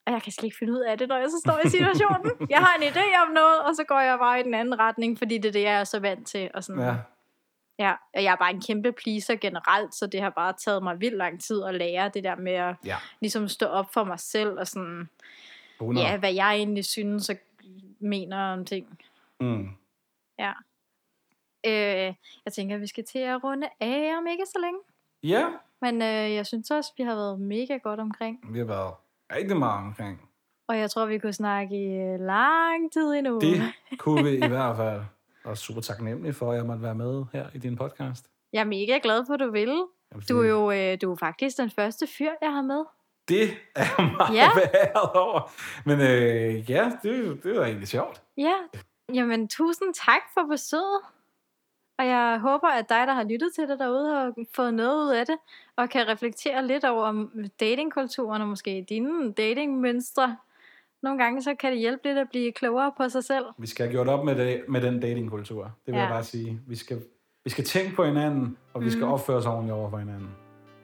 Og 0.06 0.12
jeg 0.12 0.22
kan 0.22 0.32
slet 0.32 0.44
ikke 0.44 0.56
finde 0.58 0.72
ud 0.72 0.80
af 0.80 0.98
det, 0.98 1.08
når 1.08 1.16
jeg 1.16 1.30
så 1.30 1.40
står 1.44 1.60
i 1.66 1.68
situationen. 1.68 2.32
jeg 2.50 2.58
har 2.58 2.76
en 2.76 2.82
idé 2.82 3.22
om 3.26 3.32
noget, 3.32 3.62
og 3.62 3.74
så 3.76 3.84
går 3.84 4.00
jeg 4.00 4.18
bare 4.18 4.40
i 4.40 4.42
den 4.42 4.54
anden 4.54 4.78
retning, 4.78 5.18
fordi 5.18 5.38
det 5.38 5.48
er 5.48 5.52
det, 5.52 5.62
jeg 5.62 5.80
er 5.80 5.84
så 5.84 5.98
vant 6.00 6.26
til. 6.28 6.50
Og 6.54 6.64
sådan, 6.64 6.82
Ja. 6.82 6.94
Ja, 7.78 7.92
og 8.14 8.22
jeg 8.24 8.32
er 8.32 8.36
bare 8.36 8.50
en 8.50 8.60
kæmpe 8.62 8.92
pleaser 8.92 9.36
generelt, 9.36 9.94
så 9.94 10.06
det 10.06 10.20
har 10.22 10.30
bare 10.30 10.52
taget 10.64 10.82
mig 10.82 11.00
vildt 11.00 11.16
lang 11.16 11.40
tid 11.42 11.62
at 11.64 11.74
lære 11.74 12.08
det 12.14 12.24
der 12.24 12.36
med 12.36 12.52
at 12.52 12.74
Ja. 12.84 12.96
ligesom 13.20 13.48
stå 13.48 13.66
op 13.66 13.92
for 13.92 14.04
mig 14.04 14.20
selv, 14.20 14.58
og 14.58 14.66
sådan, 14.66 15.08
100. 15.80 16.06
ja, 16.06 16.16
hvad 16.18 16.32
jeg 16.32 16.54
egentlig 16.54 16.84
synes 16.84 17.28
og 17.30 17.36
mener 18.00 18.38
om 18.52 18.64
ting. 18.64 18.98
Mm. 19.40 19.68
Ja. 20.38 20.52
Øh, 21.66 22.14
jeg 22.44 22.52
tænker, 22.52 22.76
vi 22.78 22.86
skal 22.86 23.04
til 23.04 23.18
at 23.18 23.44
runde 23.44 23.68
af 23.80 24.14
om 24.18 24.26
ikke 24.26 24.46
så 24.46 24.58
længe. 24.60 24.78
Ja, 25.22 25.46
Men 25.80 26.02
øh, 26.02 26.34
jeg 26.34 26.46
synes 26.46 26.70
også, 26.70 26.92
vi 26.96 27.02
har 27.02 27.14
været 27.14 27.40
mega 27.40 27.76
godt 27.76 28.00
omkring. 28.00 28.52
vi 28.52 28.58
har 28.58 28.66
været 28.66 28.94
rigtig 29.32 29.56
meget 29.56 29.84
omkring. 29.86 30.28
Og 30.68 30.78
jeg 30.78 30.90
tror, 30.90 31.06
vi 31.06 31.18
kunne 31.18 31.32
snakke 31.32 31.76
i 31.76 31.86
øh, 32.00 32.20
lang 32.20 32.92
tid 32.92 33.12
endnu. 33.12 33.40
Det 33.40 33.62
kunne 33.98 34.24
vi 34.24 34.30
i 34.36 34.48
hvert 34.48 34.76
fald. 34.76 35.00
Og 35.44 35.58
super 35.58 35.80
taknemmelig 35.80 36.34
for, 36.34 36.50
at 36.50 36.56
jeg 36.56 36.66
måtte 36.66 36.82
være 36.82 36.94
med 36.94 37.24
her 37.32 37.46
i 37.54 37.58
din 37.58 37.76
podcast. 37.76 38.26
Jeg 38.52 38.60
er 38.60 38.64
mega 38.64 38.98
glad 39.02 39.26
for, 39.26 39.34
at 39.34 39.40
du 39.40 39.50
vil. 39.50 39.82
Jamen, 40.12 40.24
Du 40.28 40.40
er 40.42 40.48
jo 40.48 40.70
øh, 40.70 40.98
du 41.02 41.12
er 41.12 41.16
faktisk 41.16 41.56
den 41.56 41.70
første 41.70 42.06
fyr, 42.18 42.30
jeg 42.42 42.52
har 42.52 42.62
med. 42.62 42.84
Det 43.28 43.50
er 43.76 44.02
meget 44.18 44.34
Ja. 44.36 44.48
været 44.54 45.12
over. 45.14 45.50
Men 45.84 46.00
øh, 46.00 46.70
ja, 46.70 46.92
det, 47.02 47.44
det 47.44 47.56
var 47.58 47.64
egentlig 47.64 47.88
sjovt. 47.88 48.22
Ja, 48.36 48.54
jamen 49.14 49.48
tusind 49.48 49.94
tak 49.94 50.20
for 50.34 50.46
besøget. 50.50 51.00
Og 51.98 52.06
jeg 52.06 52.38
håber, 52.42 52.68
at 52.68 52.88
dig, 52.88 53.06
der 53.06 53.12
har 53.14 53.24
lyttet 53.24 53.48
til 53.54 53.68
det 53.68 53.78
derude, 53.78 54.08
har 54.14 54.32
fået 54.56 54.74
noget 54.74 55.04
ud 55.04 55.10
af 55.10 55.26
det, 55.26 55.36
og 55.76 55.88
kan 55.90 56.08
reflektere 56.08 56.66
lidt 56.66 56.84
over 56.84 57.26
datingkulturen 57.60 58.42
og 58.42 58.48
måske 58.48 58.86
dine 58.88 59.32
datingmønstre. 59.32 60.36
Nogle 61.02 61.22
gange 61.22 61.42
så 61.42 61.54
kan 61.54 61.72
det 61.72 61.78
hjælpe 61.80 62.00
lidt 62.08 62.18
at 62.18 62.28
blive 62.30 62.52
klogere 62.52 62.92
på 62.96 63.08
sig 63.08 63.24
selv. 63.24 63.44
Vi 63.58 63.66
skal 63.66 63.86
have 63.86 63.92
gjort 63.92 64.08
op 64.08 64.24
med, 64.24 64.36
det, 64.36 64.64
med 64.68 64.80
den 64.80 65.00
datingkultur. 65.00 65.62
Det 65.64 65.72
vil 65.86 65.94
ja. 65.94 66.00
jeg 66.00 66.08
bare 66.10 66.24
sige. 66.24 66.60
Vi 66.66 66.76
skal, 66.76 67.02
vi 67.44 67.50
skal 67.50 67.64
tænke 67.64 67.96
på 67.96 68.04
hinanden, 68.04 68.56
og 68.74 68.84
vi 68.84 68.90
skal 68.90 69.02
Mhm. 69.04 69.12
opføre 69.12 69.36
os 69.36 69.46
ordentligt 69.46 69.74
over 69.74 69.90
for 69.90 69.98
hinanden. 69.98 70.28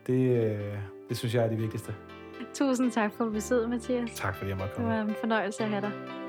Det, 0.06 0.44
øh, 0.44 0.74
det 1.08 1.16
synes 1.16 1.34
jeg 1.34 1.44
er 1.44 1.48
det 1.48 1.58
vigtigste. 1.58 1.94
Tusind 2.54 2.90
tak 2.90 3.12
for 3.12 3.24
besøget, 3.24 3.70
Mathias. 3.70 4.10
Tak 4.14 4.36
fordi 4.36 4.50
jeg 4.50 4.56
måtte 4.58 4.68
Det 4.70 4.76
komme. 4.76 4.90
var 4.96 5.00
en 5.02 5.14
fornøjelse 5.20 5.62
at 5.64 5.68
have 5.70 5.80
dig. 5.82 6.19